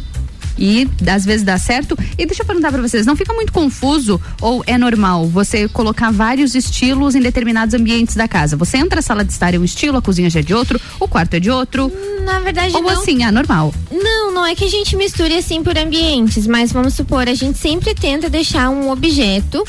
E 0.59 0.87
às 1.11 1.25
vezes 1.25 1.43
dá 1.43 1.59
certo. 1.59 1.97
E 2.19 2.27
deixa 2.27 2.43
eu 2.43 2.47
perguntar 2.47 2.71
para 2.71 2.83
vocês, 2.83 3.07
não 3.07 3.17
fica 3.17 3.33
muito 3.33 3.53
confuso 3.53 4.21
ou 4.41 4.63
é 4.67 4.77
normal 4.77 5.27
você 5.27 5.67
colocar 5.69 6.11
vários 6.11 6.55
estilos 6.55 7.15
em 7.15 7.21
determinados 7.21 7.75
ambientes 7.75 8.15
da 8.15 8.29
casa? 8.29 8.57
Você 8.59 8.77
entra, 8.77 9.01
a 9.01 9.03
sala 9.03 9.25
de 9.25 9.33
estar 9.33 9.55
é 9.55 9.59
um 9.59 9.65
estilo, 9.65 9.97
a 9.97 10.03
cozinha 10.03 10.29
já 10.29 10.41
é 10.41 10.43
de 10.43 10.53
outro, 10.53 10.79
o 11.01 11.09
quarto 11.09 11.35
é 11.35 11.41
de 11.41 11.51
outro? 11.51 11.91
Na 12.25 12.41
verdade, 12.41 12.75
ou 12.77 12.83
não. 12.83 12.91
assim, 12.91 13.25
é 13.25 13.31
normal? 13.31 13.73
Não, 13.91 14.33
não 14.33 14.45
é 14.45 14.55
que 14.55 14.65
a 14.65 14.69
gente 14.69 14.95
misture 14.97 15.33
assim 15.35 15.63
por 15.63 15.79
ambientes, 15.79 16.47
mas 16.47 16.71
vamos 16.71 16.93
supor, 16.95 17.27
a 17.27 17.35
gente 17.35 17.59
sempre 17.59 17.95
tenta 17.95 18.29
deixar 18.29 18.69
um 18.69 18.91
objeto 18.91 19.65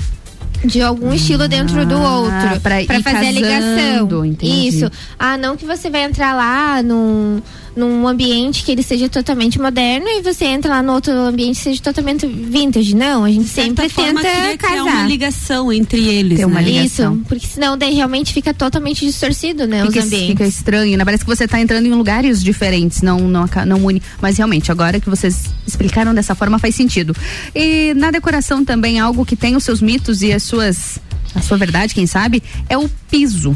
de 0.64 0.82
algum 0.82 1.12
estilo 1.14 1.48
dentro 1.48 1.86
do 1.86 1.96
Ah, 1.98 2.18
outro 2.20 2.62
pra 2.62 2.82
ir 2.82 2.88
fazer 2.88 3.10
a 3.10 3.14
casando, 3.14 3.36
ligação. 3.36 4.26
entendi. 4.26 4.68
Isso. 4.68 4.92
Ah, 5.18 5.38
não 5.38 5.58
que 5.58 5.66
você 5.66 5.90
vai 5.90 6.04
entrar 6.04 6.34
lá 6.36 6.82
num 6.84 7.42
num 7.76 8.08
ambiente 8.08 8.64
que 8.64 8.72
ele 8.72 8.84
seja 8.84 9.08
totalmente 9.08 9.60
moderno 9.60 10.06
e 10.08 10.22
você 10.22 10.46
entra 10.46 10.72
lá 10.72 10.84
no 10.84 10.94
outro 10.94 11.14
ambiente 11.14 11.58
que 11.58 11.64
seja 11.64 11.82
totalmente 11.82 12.28
vintage. 12.28 12.96
Não, 12.96 13.24
a 13.24 13.32
gente 13.32 13.48
sempre 13.48 13.88
forma, 13.90 14.22
tenta 14.22 14.58
criar 14.58 14.58
casar. 14.58 14.82
uma 14.84 15.08
ligação 15.08 15.72
entre 15.72 16.06
eles, 16.08 16.40
Ter 16.40 16.46
uma 16.46 16.62
né? 16.62 16.70
ligação. 16.70 17.16
Isso, 17.16 17.26
porque 17.28 17.48
senão 17.48 17.78
daí 17.78 17.94
realmente 17.94 18.34
fica 18.34 18.54
totalmente 18.54 19.06
distorcido, 19.06 19.66
né, 19.66 19.86
Fica, 19.86 20.00
os 20.00 20.06
ambientes. 20.06 20.28
fica 20.30 20.46
estranho, 20.46 20.98
né? 20.98 21.06
Parece 21.06 21.24
que 21.24 21.30
você 21.30 21.48
tá 21.48 21.60
entrando 21.60 21.86
em 21.86 21.94
lugares 21.94 22.44
diferentes, 22.44 23.02
não, 23.02 23.20
não, 23.20 23.46
não 23.66 23.86
une. 23.86 24.02
Mas 24.22 24.38
realmente, 24.38 24.72
agora 24.72 25.00
que 25.00 25.10
vocês 25.10 25.46
explicaram 25.66 26.14
dessa 26.14 26.36
forma, 26.36 26.60
faz 26.60 26.76
sentido. 26.76 27.16
E 27.56 27.94
na 27.96 28.12
decoração 28.12 28.66
também, 28.66 29.00
algo 29.00 29.26
que 29.26 29.36
tem 29.36 29.56
os 29.56 29.64
seus 29.64 29.82
mitos 29.82 30.22
e 30.22 30.32
as 30.34 30.44
suas. 30.44 31.00
A 31.34 31.40
sua 31.40 31.56
verdade, 31.58 31.94
quem 31.94 32.06
sabe, 32.06 32.44
é 32.68 32.78
o 32.78 32.90
piso. 33.10 33.56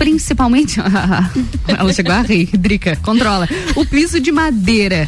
Principalmente. 0.00 0.80
Ela 1.68 1.92
chegou 1.92 2.14
a 2.14 2.22
rir, 2.22 2.46
Drica, 2.56 2.96
controla. 2.96 3.46
O 3.76 3.84
piso 3.84 4.18
de 4.18 4.32
madeira. 4.32 5.06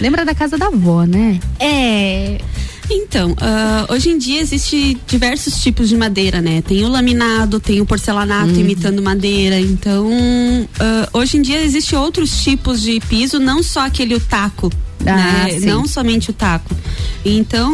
Lembra 0.00 0.24
da 0.24 0.34
casa 0.34 0.58
da 0.58 0.66
avó, 0.66 1.04
né? 1.04 1.38
É. 1.60 2.40
Então, 2.90 3.36
ah, 3.40 3.86
hoje 3.88 4.10
em 4.10 4.18
dia 4.18 4.40
existe 4.40 4.98
diversos 5.06 5.62
tipos 5.62 5.88
de 5.88 5.96
madeira, 5.96 6.42
né? 6.42 6.60
Tem 6.60 6.84
o 6.84 6.88
laminado, 6.88 7.60
tem 7.60 7.80
o 7.80 7.86
porcelanato 7.86 8.50
Uhum. 8.50 8.58
imitando 8.60 9.00
madeira. 9.00 9.60
Então, 9.60 10.10
ah, 10.80 11.08
hoje 11.12 11.36
em 11.36 11.42
dia 11.42 11.62
existe 11.62 11.94
outros 11.94 12.42
tipos 12.42 12.82
de 12.82 12.98
piso, 13.08 13.38
não 13.38 13.62
só 13.62 13.86
aquele 13.86 14.16
o 14.16 14.20
taco. 14.20 14.72
Ah, 15.06 15.46
né? 15.48 15.58
Não 15.60 15.86
somente 15.86 16.30
o 16.30 16.32
taco. 16.32 16.74
Então, 17.26 17.72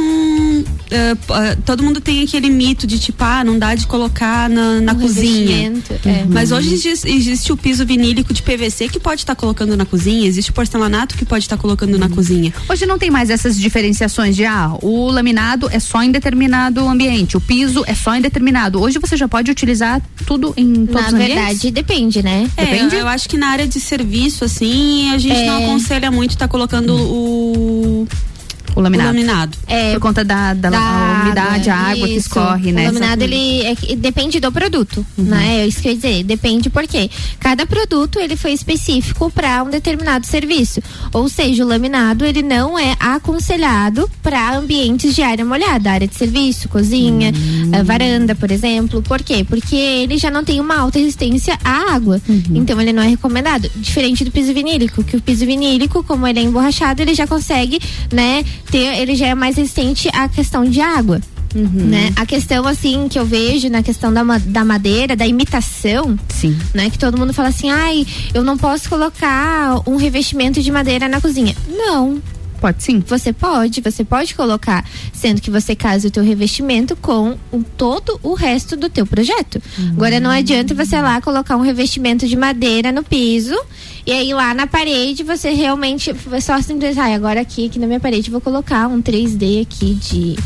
p- 0.88 1.32
ah, 1.32 1.56
todo 1.64 1.82
mundo 1.82 2.00
tem 2.00 2.22
aquele 2.22 2.48
mito 2.50 2.86
de 2.86 2.98
tipo, 2.98 3.22
ah, 3.24 3.42
não 3.44 3.58
dá 3.58 3.74
de 3.74 3.86
colocar 3.86 4.48
na, 4.48 4.80
na 4.80 4.92
Um 4.92 5.00
cozinha. 5.00 5.72
é. 6.06 6.24
Mas 6.28 6.52
hoje 6.52 6.72
existe, 6.74 7.08
existe 7.08 7.52
o 7.52 7.56
piso 7.56 7.84
vinílico 7.84 8.32
de 8.32 8.42
PVC 8.42 8.88
que 8.88 9.00
pode 9.00 9.22
estar 9.22 9.34
colocando 9.34 9.76
na 9.76 9.84
cozinha, 9.84 10.26
existe 10.26 10.50
o 10.50 10.54
porcelanato 10.54 11.16
que 11.16 11.24
pode 11.24 11.44
estar 11.44 11.56
colocando 11.56 11.98
na 11.98 12.08
cozinha. 12.08 12.52
Hoje 12.68 12.86
não 12.86 12.96
tem 12.98 13.10
mais 13.10 13.28
essas 13.30 13.58
diferenciações 13.58 14.36
de 14.36 14.44
ah, 14.44 14.72
o 14.82 15.10
laminado 15.10 15.68
é 15.72 15.80
só 15.80 16.02
em 16.02 16.10
determinado 16.12 16.86
ambiente, 16.88 17.36
o 17.36 17.40
piso 17.40 17.82
é 17.88 17.94
só 17.94 18.14
em 18.14 18.20
determinado. 18.20 18.80
Hoje 18.80 18.98
você 19.00 19.16
já 19.16 19.26
pode 19.28 19.50
utilizar 19.50 20.00
tudo 20.26 20.54
em 20.56 20.86
todos 20.86 20.94
Na 20.94 21.08
os 21.08 21.14
ambientes? 21.14 21.34
verdade, 21.36 21.70
depende, 21.72 22.22
né? 22.22 22.48
É, 22.56 22.64
Depende? 22.66 22.94
eu, 22.94 23.00
eu 23.00 23.08
acho 23.08 23.28
que 23.28 23.36
na 23.36 23.48
área 23.48 23.66
de 23.66 23.80
serviço, 23.80 24.44
assim, 24.44 25.10
a 25.12 25.18
gente 25.18 25.36
É. 25.36 25.46
não 25.46 25.64
aconselha 25.64 26.10
muito 26.10 26.30
estar 26.32 26.46
colocando 26.48 26.94
o, 26.94 27.19
Ooh. 27.20 28.29
O 28.76 28.80
laminado. 28.80 29.08
o 29.08 29.12
laminado. 29.12 29.58
É, 29.66 29.92
Por 29.94 30.00
conta 30.00 30.24
da, 30.24 30.54
da, 30.54 30.68
a 30.70 31.22
umidade, 31.24 31.68
a 31.70 31.76
água 31.76 32.06
que 32.06 32.14
isso. 32.14 32.28
escorre, 32.28 32.72
né? 32.72 32.82
O 32.82 32.86
laminado, 32.86 33.22
ele 33.24 33.62
é 33.62 33.74
que- 33.74 33.96
depende 33.96 34.38
do 34.40 34.50
produto, 34.52 35.04
né? 35.18 35.60
É 35.62 35.66
isso 35.66 35.80
que 35.80 35.88
eu 35.88 35.92
ia 35.92 35.96
dizer. 35.98 36.24
Depende 36.24 36.70
porque 36.70 37.10
cada 37.38 37.66
produto, 37.66 38.18
ele 38.18 38.36
foi 38.36 38.52
específico 38.52 39.30
para 39.30 39.62
um 39.62 39.70
determinado 39.70 40.26
serviço. 40.26 40.80
Ou 41.12 41.28
seja, 41.28 41.64
o 41.64 41.68
laminado, 41.68 42.24
ele 42.24 42.42
não 42.42 42.78
é 42.78 42.94
aconselhado 43.00 44.08
para 44.22 44.56
ambientes 44.56 45.14
de 45.14 45.22
área 45.22 45.44
molhada, 45.44 45.90
área 45.90 46.06
de 46.06 46.14
serviço, 46.14 46.68
cozinha, 46.68 47.32
eh, 47.72 47.82
varanda, 47.82 48.34
por 48.34 48.50
exemplo. 48.50 49.02
Por 49.02 49.22
quê? 49.22 49.44
Porque 49.48 49.74
ele 49.76 50.18
já 50.18 50.30
não 50.30 50.44
tem 50.44 50.60
uma 50.60 50.76
alta 50.78 50.98
resistência 50.98 51.58
à 51.64 51.94
água. 51.94 52.20
Então, 52.54 52.80
ele 52.80 52.92
não 52.92 53.02
é 53.02 53.08
recomendado. 53.08 53.70
Diferente 53.76 54.24
do 54.24 54.30
piso 54.30 54.52
vinílico, 54.52 55.02
que 55.02 55.16
o 55.16 55.20
piso 55.20 55.44
vinílico, 55.46 56.02
como 56.04 56.26
ele 56.26 56.38
é 56.40 56.42
emborrachado, 56.42 57.00
ele 57.02 57.14
já 57.14 57.26
consegue, 57.26 57.80
né, 58.12 58.44
ter, 58.70 58.98
ele 59.00 59.14
já 59.14 59.26
é 59.28 59.34
mais 59.34 59.56
resistente 59.56 60.08
à 60.12 60.28
questão 60.28 60.64
de 60.64 60.80
água. 60.80 61.20
Né? 61.52 62.12
A 62.14 62.24
questão 62.24 62.64
assim 62.64 63.08
que 63.08 63.18
eu 63.18 63.26
vejo 63.26 63.68
na 63.68 63.82
questão 63.82 64.12
da, 64.14 64.22
da 64.38 64.64
madeira, 64.64 65.16
da 65.16 65.26
imitação, 65.26 66.16
Sim. 66.28 66.56
né? 66.72 66.88
Que 66.90 66.96
todo 66.98 67.18
mundo 67.18 67.32
fala 67.32 67.48
assim, 67.48 67.68
ai, 67.68 68.06
eu 68.32 68.44
não 68.44 68.56
posso 68.56 68.88
colocar 68.88 69.82
um 69.84 69.96
revestimento 69.96 70.62
de 70.62 70.70
madeira 70.70 71.08
na 71.08 71.20
cozinha. 71.20 71.56
Não. 71.68 72.22
Pode 72.60 72.82
sim. 72.84 73.02
Você 73.08 73.32
pode, 73.32 73.80
você 73.80 74.04
pode 74.04 74.34
colocar, 74.34 74.84
sendo 75.14 75.40
que 75.40 75.50
você 75.50 75.74
casa 75.74 76.06
o 76.06 76.10
teu 76.10 76.22
revestimento 76.22 76.94
com 76.94 77.36
o- 77.50 77.64
todo 77.76 78.20
o 78.22 78.34
resto 78.34 78.76
do 78.76 78.90
teu 78.90 79.06
projeto. 79.06 79.60
Agora 79.92 80.20
não 80.20 80.30
adianta 80.30 80.74
você 80.74 81.00
lá 81.00 81.20
colocar 81.22 81.56
um 81.56 81.62
revestimento 81.62 82.28
de 82.28 82.36
madeira 82.36 82.92
no 82.92 83.02
piso 83.02 83.58
e 84.06 84.12
aí 84.12 84.32
lá 84.32 84.54
na 84.54 84.66
parede 84.66 85.22
você 85.22 85.50
realmente 85.50 86.10
é 86.10 86.40
só 86.40 86.60
simplesmente, 86.60 87.00
ai, 87.00 87.14
agora 87.14 87.40
aqui, 87.40 87.66
aqui 87.66 87.78
na 87.78 87.86
minha 87.86 88.00
parede 88.00 88.30
vou 88.30 88.40
colocar 88.40 88.88
um 88.88 89.00
3D 89.02 89.62
aqui 89.62 89.94
de 89.94 90.36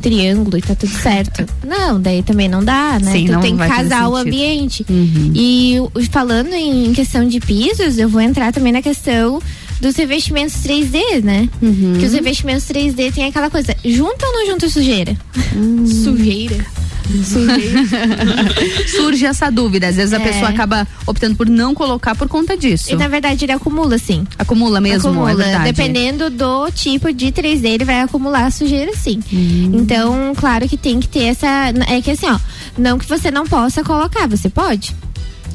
triângulo 0.00 0.58
e 0.58 0.62
tá 0.62 0.74
tudo 0.74 0.92
certo. 0.92 1.46
não, 1.64 2.00
daí 2.00 2.22
também 2.22 2.48
não 2.48 2.62
dá, 2.62 2.98
né? 3.00 3.12
Sim, 3.12 3.26
tu 3.26 3.40
tem 3.40 3.56
que 3.56 3.66
casar 3.66 4.08
o 4.08 4.16
ambiente. 4.16 4.84
Uhum. 4.90 5.32
E 5.34 5.78
falando 6.10 6.52
em 6.52 6.92
questão 6.92 7.26
de 7.26 7.38
pisos, 7.38 7.98
eu 7.98 8.08
vou 8.08 8.20
entrar 8.20 8.52
também 8.52 8.72
na 8.72 8.82
questão 8.82 9.40
dos 9.80 9.96
revestimentos 9.96 10.56
3D, 10.56 11.22
né? 11.22 11.48
Uhum. 11.60 11.96
Que 11.98 12.06
os 12.06 12.12
revestimentos 12.12 12.64
3D 12.64 13.12
tem 13.12 13.24
aquela 13.24 13.48
coisa, 13.48 13.74
junta 13.84 14.26
ou 14.26 14.32
não 14.32 14.46
junta 14.46 14.68
sujeira? 14.68 15.16
Hum. 15.56 15.86
Sujeira. 15.86 16.64
Surge 18.88 19.26
essa 19.26 19.50
dúvida. 19.50 19.88
Às 19.88 19.96
vezes 19.96 20.12
a 20.12 20.16
É. 20.16 20.20
pessoa 20.20 20.48
acaba 20.48 20.86
optando 21.06 21.36
por 21.36 21.48
não 21.48 21.74
colocar 21.74 22.14
por 22.14 22.28
conta 22.28 22.56
disso. 22.56 22.92
E 22.92 22.96
na 22.96 23.08
verdade 23.08 23.44
ele 23.44 23.52
acumula, 23.52 23.98
sim. 23.98 24.26
Acumula 24.38 24.80
mesmo, 24.80 25.10
acumula. 25.10 25.44
é. 25.44 25.58
Dependendo 25.64 26.30
do 26.30 26.70
tipo 26.70 27.12
de 27.12 27.26
3D, 27.32 27.66
ele 27.66 27.84
vai 27.84 28.00
acumular 28.00 28.50
sujeira, 28.52 28.92
sim. 28.96 29.20
Hum. 29.32 29.70
Então, 29.74 30.32
claro 30.36 30.68
que 30.68 30.76
tem 30.76 31.00
que 31.00 31.08
ter 31.08 31.24
essa. 31.24 31.72
É 31.88 32.00
que 32.00 32.10
assim, 32.10 32.26
ó, 32.26 32.38
não 32.78 32.98
que 32.98 33.06
você 33.08 33.30
não 33.30 33.46
possa 33.46 33.82
colocar, 33.82 34.26
você 34.28 34.48
pode. 34.48 34.94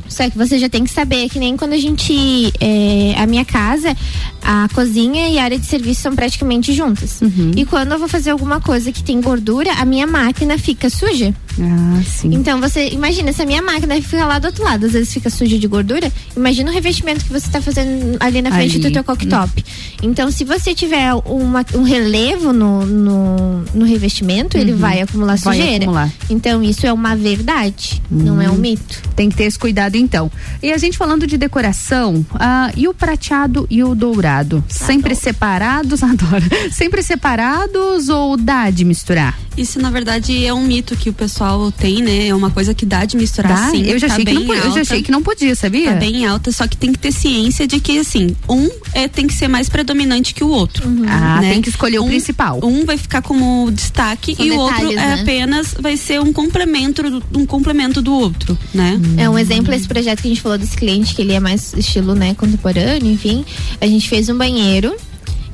Só 0.09 0.29
que 0.29 0.37
você 0.37 0.57
já 0.57 0.69
tem 0.69 0.83
que 0.83 0.91
saber 0.91 1.29
que 1.29 1.39
nem 1.39 1.55
quando 1.57 1.73
a 1.73 1.77
gente. 1.77 2.53
é, 2.59 3.15
a 3.17 3.25
minha 3.25 3.45
casa, 3.45 3.95
a 4.41 4.67
cozinha 4.73 5.29
e 5.29 5.39
a 5.39 5.43
área 5.43 5.59
de 5.59 5.65
serviço 5.65 6.01
são 6.01 6.15
praticamente 6.15 6.73
juntas. 6.73 7.21
Uhum. 7.21 7.51
E 7.55 7.65
quando 7.65 7.91
eu 7.91 7.99
vou 7.99 8.07
fazer 8.07 8.31
alguma 8.31 8.61
coisa 8.61 8.91
que 8.91 9.03
tem 9.03 9.19
gordura, 9.21 9.71
a 9.73 9.85
minha 9.85 10.07
máquina 10.07 10.57
fica 10.57 10.89
suja. 10.89 11.33
Ah, 11.59 12.01
sim. 12.05 12.29
Então 12.33 12.59
você 12.61 12.89
imagina, 12.89 13.33
se 13.33 13.41
a 13.41 13.45
minha 13.45 13.61
máquina 13.61 13.99
fica 14.01 14.25
lá 14.25 14.37
do 14.39 14.45
outro 14.45 14.63
lado, 14.63 14.85
às 14.85 14.91
vezes 14.93 15.11
fica 15.13 15.29
suja 15.29 15.57
de 15.57 15.67
gordura, 15.67 16.11
imagina 16.35 16.69
o 16.69 16.73
revestimento 16.73 17.25
que 17.25 17.31
você 17.31 17.47
está 17.47 17.61
fazendo 17.61 18.17
ali 18.19 18.41
na 18.41 18.51
frente 18.51 18.75
Ali. 18.75 18.83
do 18.83 18.91
teu 18.91 19.03
cooktop. 19.03 19.65
Então, 20.03 20.29
se 20.31 20.43
você 20.43 20.75
tiver 20.75 21.13
uma- 21.25 21.65
um 21.73 21.83
relevo 21.83 22.53
no, 22.53 22.85
no, 22.85 23.61
no 23.73 23.85
revestimento, 23.85 24.57
ele 24.57 24.71
Uhum. 24.73 24.77
vai 24.77 25.01
acumular 25.01 25.37
Vai 25.37 25.57
sujeira. 25.57 25.83
acumular. 25.85 26.11
Então, 26.29 26.61
isso 26.61 26.85
é 26.85 26.93
uma 26.93 27.15
verdade, 27.15 28.01
não 28.11 28.41
é 28.41 28.49
um 28.49 28.53
Hum. 28.53 28.57
mito. 28.57 29.01
Tem 29.15 29.29
que 29.29 29.35
ter 29.35 29.45
esse 29.45 29.57
cuidado 29.57 29.95
então. 29.95 30.31
E 30.61 30.71
a 30.71 30.77
gente 30.77 30.97
falando 30.97 31.25
de 31.25 31.37
decoração, 31.37 32.25
ah, 32.35 32.71
e 32.75 32.87
o 32.87 32.93
prateado 32.93 33.65
e 33.69 33.83
o 33.83 33.95
dourado? 33.95 34.63
Sempre 34.67 35.15
separados? 35.15 36.03
Adoro. 36.03 36.45
Sempre 36.71 37.01
separados 37.01 38.09
ou 38.09 38.37
dá 38.37 38.69
de 38.69 38.85
misturar? 38.85 39.37
Isso, 39.57 39.79
na 39.81 39.89
verdade, 39.89 40.45
é 40.45 40.53
um 40.53 40.63
mito 40.63 40.95
que 40.95 41.09
o 41.09 41.13
pessoal 41.13 41.46
tem, 41.77 42.01
né? 42.01 42.27
É 42.27 42.35
uma 42.35 42.49
coisa 42.51 42.73
que 42.73 42.85
dá 42.85 43.05
de 43.05 43.15
misturar 43.17 43.53
Dá? 43.53 43.71
sim. 43.71 43.83
eu, 43.83 43.97
já 43.99 44.07
tá 44.07 44.13
achei 44.13 44.25
que 44.25 44.33
não, 44.33 44.53
eu 44.53 44.71
já 44.73 44.81
achei 44.81 45.03
que 45.03 45.11
não 45.11 45.21
podia, 45.23 45.55
sabia? 45.55 45.91
Tá 45.93 45.99
bem 45.99 46.25
alta, 46.25 46.51
só 46.51 46.67
que 46.67 46.75
tem 46.77 46.91
que 46.91 46.99
ter 46.99 47.11
ciência 47.11 47.65
de 47.67 47.79
que, 47.79 47.99
assim, 47.99 48.35
um 48.49 48.69
é, 48.93 49.07
tem 49.07 49.27
que 49.27 49.33
ser 49.33 49.47
mais 49.47 49.69
predominante 49.69 50.33
que 50.33 50.43
o 50.43 50.49
outro. 50.49 50.87
Ah, 51.07 51.39
né? 51.41 51.51
tem 51.53 51.61
que 51.61 51.69
escolher 51.69 51.99
o 51.99 52.03
Um- 52.03 52.07
principal. 52.07 52.59
Um 52.63 52.85
vai 52.85 52.97
ficar 52.97 53.21
como 53.21 53.69
destaque 53.71 54.35
São 54.35 54.45
e 54.45 54.51
o 54.51 54.57
outro 54.57 54.89
detalhes, 54.89 54.97
é 54.97 55.15
né? 55.15 55.21
apenas 55.21 55.75
vai 55.79 55.95
ser 55.97 56.19
um 56.21 56.31
complemento, 56.33 57.03
do- 57.03 57.23
um 57.39 57.45
complemento 57.45 58.01
do 58.01 58.13
outro, 58.13 58.57
né? 58.73 58.99
É 59.17 59.29
um 59.29 59.37
exemplo 59.37 59.73
esse 59.73 59.87
projeto 59.87 60.21
que 60.21 60.27
a 60.27 60.31
gente 60.31 60.41
falou 60.41 60.57
desse 60.57 60.75
cliente, 60.75 61.13
que 61.15 61.21
ele 61.21 61.33
é 61.33 61.39
mais 61.39 61.73
estilo, 61.73 62.13
né, 62.15 62.33
contemporâneo, 62.33 63.11
enfim. 63.11 63.45
A 63.79 63.85
gente 63.87 64.07
fez 64.09 64.29
um 64.29 64.37
banheiro, 64.37 64.95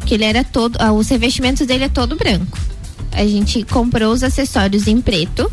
que 0.06 0.14
ele 0.14 0.24
era 0.26 0.44
todo. 0.44 0.78
ah, 0.80 0.92
os 0.92 1.08
revestimentos 1.10 1.66
dele 1.66 1.86
é 1.86 1.90
todo 1.90 2.16
branco. 2.16 2.58
A 3.12 3.26
gente 3.26 3.64
comprou 3.64 4.12
os 4.12 4.24
acessórios 4.24 4.88
em 4.88 5.00
preto. 5.00 5.52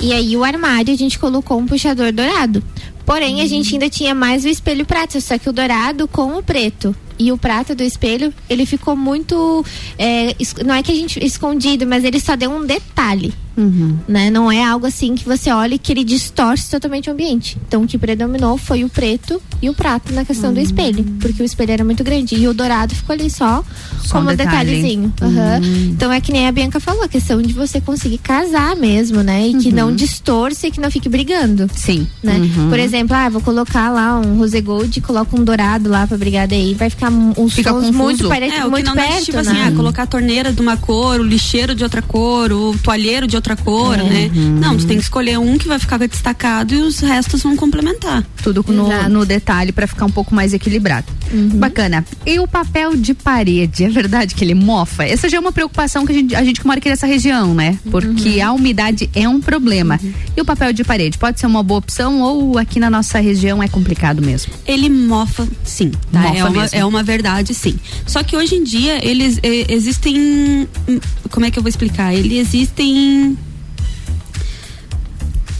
E 0.00 0.12
aí 0.12 0.36
o 0.36 0.44
armário 0.44 0.92
a 0.92 0.96
gente 0.96 1.18
colocou 1.18 1.58
um 1.58 1.66
puxador 1.66 2.12
dourado. 2.12 2.62
Porém, 3.04 3.40
a 3.40 3.46
gente 3.46 3.72
ainda 3.72 3.88
tinha 3.88 4.14
mais 4.14 4.44
o 4.44 4.48
espelho 4.48 4.84
prata, 4.84 5.18
só 5.20 5.38
que 5.38 5.48
o 5.48 5.52
dourado 5.52 6.06
com 6.06 6.36
o 6.36 6.42
preto. 6.42 6.94
E 7.18 7.32
o 7.32 7.38
prata 7.38 7.74
do 7.74 7.82
espelho, 7.82 8.32
ele 8.48 8.64
ficou 8.64 8.94
muito. 8.94 9.64
é, 9.98 10.34
não 10.64 10.74
é 10.74 10.82
que 10.82 10.92
a 10.92 10.94
gente 10.94 11.24
escondido, 11.24 11.86
mas 11.86 12.04
ele 12.04 12.20
só 12.20 12.36
deu 12.36 12.50
um 12.50 12.64
detalhe. 12.64 13.32
Uhum. 13.58 13.98
Né? 14.06 14.30
Não 14.30 14.50
é 14.50 14.64
algo 14.64 14.86
assim 14.86 15.16
que 15.16 15.24
você 15.24 15.50
olha 15.50 15.74
e 15.74 15.78
que 15.78 15.92
ele 15.92 16.04
distorce 16.04 16.70
totalmente 16.70 17.10
o 17.10 17.12
ambiente. 17.12 17.58
Então 17.66 17.82
o 17.82 17.86
que 17.86 17.98
predominou 17.98 18.56
foi 18.56 18.84
o 18.84 18.88
preto 18.88 19.42
e 19.60 19.68
o 19.68 19.74
prato 19.74 20.14
na 20.14 20.24
questão 20.24 20.50
uhum. 20.50 20.54
do 20.54 20.60
espelho. 20.60 21.04
Porque 21.20 21.42
o 21.42 21.44
espelho 21.44 21.72
era 21.72 21.84
muito 21.84 22.04
grande. 22.04 22.36
E 22.36 22.46
o 22.46 22.54
dourado 22.54 22.94
ficou 22.94 23.14
ali 23.14 23.28
só, 23.28 23.64
só 24.02 24.18
como 24.18 24.30
um 24.30 24.36
detalhe. 24.36 24.70
detalhezinho. 24.70 25.12
Uhum. 25.20 25.90
Então 25.90 26.12
é 26.12 26.20
que 26.20 26.32
nem 26.32 26.46
a 26.46 26.52
Bianca 26.52 26.78
falou, 26.78 27.02
a 27.02 27.08
questão 27.08 27.42
de 27.42 27.52
você 27.52 27.80
conseguir 27.80 28.18
casar 28.18 28.76
mesmo, 28.76 29.22
né? 29.22 29.48
E 29.48 29.54
que 29.56 29.72
não 29.72 29.88
uhum. 29.88 29.96
distorce 29.96 30.68
e 30.68 30.70
que 30.70 30.80
não 30.80 30.90
fique 30.90 31.08
brigando. 31.08 31.68
Sim. 31.74 32.06
Né? 32.22 32.36
Uhum. 32.36 32.68
Por 32.68 32.78
exemplo, 32.78 33.16
ah, 33.16 33.28
vou 33.28 33.40
colocar 33.40 33.90
lá 33.90 34.20
um 34.20 34.38
rose 34.38 34.60
gold 34.60 34.96
e 34.96 35.00
coloco 35.00 35.38
um 35.38 35.42
dourado 35.42 35.90
lá 35.90 36.06
pra 36.06 36.16
brigar 36.16 36.46
daí. 36.46 36.74
Vai 36.74 36.90
ficar 36.90 37.10
uns 37.10 37.54
Fica 37.54 37.70
sons 37.70 37.86
confuso. 37.86 37.98
muito, 37.98 38.28
pare... 38.28 38.46
é, 38.46 38.64
muito 38.66 38.92
perto, 38.92 39.24
tipo 39.24 39.36
né? 39.36 39.40
assim, 39.40 39.62
ah, 39.62 39.72
colocar 39.72 40.04
a 40.04 40.06
torneira 40.06 40.52
de 40.52 40.60
uma 40.60 40.76
cor, 40.76 41.20
o 41.20 41.24
lixeiro 41.24 41.74
de 41.74 41.82
outra 41.82 42.02
cor, 42.02 42.52
o 42.52 42.76
toalheiro 42.78 43.26
de 43.26 43.34
outra 43.36 43.47
cor, 43.56 43.98
é. 43.98 44.02
né? 44.02 44.30
Uhum. 44.34 44.58
Não, 44.58 44.76
tu 44.76 44.86
tem 44.86 44.96
que 44.96 45.02
escolher 45.02 45.38
um 45.38 45.58
que 45.58 45.68
vai 45.68 45.78
ficar 45.78 45.98
destacado 45.98 46.74
e 46.74 46.78
os 46.78 47.00
restos 47.00 47.42
vão 47.42 47.56
complementar. 47.56 48.24
Tudo 48.42 48.64
no, 48.68 49.08
no, 49.08 49.26
detalhe 49.26 49.72
para 49.72 49.86
ficar 49.86 50.06
um 50.06 50.10
pouco 50.10 50.34
mais 50.34 50.54
equilibrado. 50.54 51.06
Uhum. 51.32 51.48
Bacana. 51.48 52.04
E 52.24 52.38
o 52.38 52.48
papel 52.48 52.96
de 52.96 53.14
parede, 53.14 53.84
é 53.84 53.88
verdade 53.88 54.34
que 54.34 54.44
ele 54.44 54.54
mofa? 54.54 55.04
Essa 55.04 55.28
já 55.28 55.36
é 55.36 55.40
uma 55.40 55.52
preocupação 55.52 56.06
que 56.06 56.12
a 56.12 56.14
gente, 56.14 56.34
a 56.34 56.44
gente 56.44 56.60
que 56.60 56.66
mora 56.66 56.78
aqui 56.78 56.88
nessa 56.88 57.06
região, 57.06 57.54
né? 57.54 57.78
Porque 57.90 58.40
uhum. 58.40 58.46
a 58.46 58.52
umidade 58.52 59.10
é 59.14 59.28
um 59.28 59.40
problema. 59.40 59.98
Uhum. 60.02 60.12
E 60.36 60.40
o 60.40 60.44
papel 60.44 60.72
de 60.72 60.84
parede 60.84 61.18
pode 61.18 61.40
ser 61.40 61.46
uma 61.46 61.62
boa 61.62 61.78
opção 61.78 62.20
ou 62.20 62.58
aqui 62.58 62.80
na 62.80 62.90
nossa 62.90 63.18
região 63.18 63.62
é 63.62 63.68
complicado 63.68 64.22
mesmo? 64.22 64.52
Ele 64.66 64.88
mofa, 64.88 65.46
sim. 65.64 65.90
Tá? 66.12 66.20
Mofa 66.20 66.38
é, 66.38 66.44
uma, 66.44 66.62
mesmo. 66.62 66.78
é 66.78 66.84
uma 66.84 67.02
verdade, 67.02 67.54
sim. 67.54 67.78
Só 68.06 68.22
que 68.22 68.36
hoje 68.36 68.54
em 68.54 68.64
dia 68.64 69.04
eles 69.06 69.38
eh, 69.42 69.66
existem. 69.68 70.68
Hum, 70.88 70.98
como 71.30 71.46
é 71.46 71.50
que 71.50 71.58
eu 71.58 71.62
vou 71.62 71.68
explicar? 71.68 72.14
Eles 72.14 72.48
existem 72.48 73.37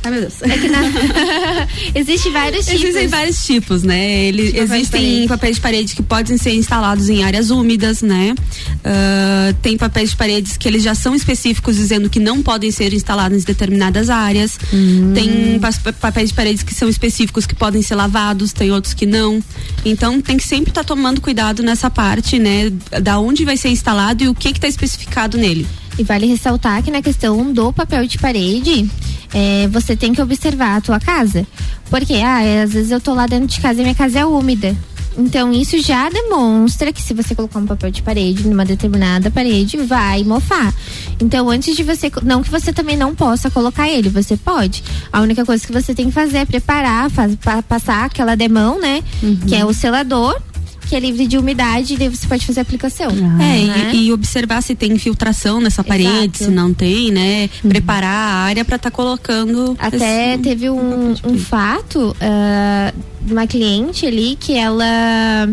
Ai, 0.09 0.11
meu 0.11 0.21
Deus. 0.23 0.35
É 0.41 0.59
que 0.59 0.69
na... 0.69 0.81
Existem 1.95 2.33
vários 2.33 2.67
tipos. 2.67 2.83
Existem 2.83 3.09
vários 3.09 3.45
tipos, 3.45 3.83
né? 3.83 4.25
Ele, 4.25 4.59
existem 4.59 5.29
papéis 5.29 5.57
de 5.57 5.63
parede 5.63 5.95
que 5.95 6.03
podem 6.03 6.39
ser 6.39 6.55
instalados 6.55 7.09
em 7.09 7.23
áreas 7.23 7.51
úmidas, 7.51 8.01
né? 8.03 8.35
Uh, 8.79 9.55
tem 9.61 9.77
papéis 9.77 10.11
de 10.11 10.17
paredes 10.17 10.57
que 10.57 10.67
eles 10.67 10.83
já 10.83 10.95
são 10.95 11.15
específicos 11.15 11.77
dizendo 11.77 12.09
que 12.09 12.19
não 12.19 12.43
podem 12.43 12.71
ser 12.71 12.93
instalados 12.95 13.43
em 13.43 13.45
determinadas 13.45 14.09
áreas. 14.09 14.59
Hum. 14.73 15.13
Tem 15.15 15.61
papéis 16.01 16.31
de 16.31 16.35
paredes 16.35 16.63
que 16.63 16.75
são 16.75 16.89
específicos 16.89 17.45
que 17.45 17.55
podem 17.55 17.83
ser 17.83 17.95
lavados, 17.95 18.53
tem 18.53 18.73
outros 18.73 18.95
que 18.95 19.05
não. 19.05 19.43
Então 19.85 20.21
tem 20.21 20.37
que 20.37 20.47
sempre 20.47 20.71
estar 20.71 20.83
tá 20.83 20.89
tomando 20.89 21.21
cuidado 21.21 21.63
nessa 21.63 21.91
parte, 21.91 22.39
né? 22.39 22.71
Da 23.03 23.19
onde 23.19 23.45
vai 23.45 23.57
ser 23.57 23.69
instalado 23.69 24.25
e 24.25 24.29
o 24.29 24.35
que 24.35 24.49
está 24.49 24.69
especificado 24.69 25.37
nele. 25.37 25.67
E 25.99 26.05
vale 26.05 26.27
ressaltar 26.27 26.83
que 26.83 26.91
na 26.91 27.03
questão 27.03 27.53
do 27.53 27.73
papel 27.73 28.07
de 28.07 28.19
parede, 28.19 28.89
é, 29.35 29.67
você 29.69 29.97
tem 29.97 30.13
que 30.13 30.23
observar 30.23 30.77
a 30.77 30.81
tua 30.81 31.01
casa. 31.01 31.47
Porque, 31.91 32.15
ah, 32.15 32.63
às 32.63 32.73
vezes 32.73 32.91
eu 32.91 33.01
tô 33.01 33.15
lá 33.15 33.27
dentro 33.27 33.49
de 33.49 33.61
casa 33.61 33.81
e 33.81 33.83
minha 33.83 33.95
casa 33.95 34.21
é 34.21 34.25
úmida. 34.25 34.77
Então, 35.19 35.53
isso 35.53 35.77
já 35.83 36.09
demonstra 36.09 36.93
que 36.93 37.03
se 37.03 37.13
você 37.13 37.35
colocar 37.35 37.59
um 37.59 37.67
papel 37.67 37.91
de 37.91 38.03
parede 38.03 38.47
numa 38.47 38.65
determinada 38.65 39.33
parede, 39.33 39.77
vai 39.77 40.23
mofar. 40.23 40.73
Então, 41.21 41.51
antes 41.51 41.77
de 41.77 41.83
você. 41.83 42.11
Não 42.23 42.41
que 42.41 42.49
você 42.49 42.73
também 42.73 42.97
não 42.97 43.17
possa 43.17 43.51
colocar 43.51 43.89
ele, 43.89 44.09
você 44.09 44.37
pode. 44.37 44.85
A 45.13 45.21
única 45.21 45.45
coisa 45.45 45.67
que 45.67 45.73
você 45.73 45.93
tem 45.93 46.07
que 46.07 46.13
fazer 46.13 46.39
é 46.39 46.45
preparar, 46.45 47.11
faz, 47.11 47.35
pa, 47.35 47.61
passar 47.63 48.05
aquela 48.05 48.37
demão, 48.37 48.81
né? 48.81 49.03
Uhum. 49.21 49.37
Que 49.49 49.57
é 49.57 49.65
o 49.65 49.75
selador 49.75 50.41
que 50.89 50.97
é 50.97 51.01
livre 51.01 51.27
de 51.27 51.37
umidade, 51.37 51.95
e 51.95 51.97
daí 51.97 52.09
você 52.09 52.27
pode 52.27 52.47
fazer 52.47 52.61
a 52.61 52.63
aplicação. 52.63 53.09
Ah, 53.11 53.45
é, 53.45 53.65
né? 53.65 53.91
e, 53.95 54.07
e, 54.07 54.13
observar 54.13 54.63
se 54.63 54.75
tem 54.75 54.93
infiltração 54.93 55.61
nessa 55.61 55.85
parede, 55.85 56.09
Exato. 56.09 56.45
se 56.45 56.51
não 56.51 56.73
tem, 56.73 57.11
né? 57.11 57.51
Uhum. 57.63 57.71
Preparar 57.71 58.11
a 58.11 58.35
área 58.45 58.65
para 58.65 58.77
estar 58.77 58.91
tá 58.91 58.97
colocando. 58.97 59.77
Até 59.79 60.35
esse, 60.35 60.43
teve 60.43 60.71
um, 60.71 61.15
um 61.25 61.39
fato 61.39 62.11
uh, 62.17 62.95
de 63.21 63.33
uma 63.33 63.47
cliente 63.47 64.07
ali 64.07 64.37
que 64.41 64.55
ela 64.55 65.49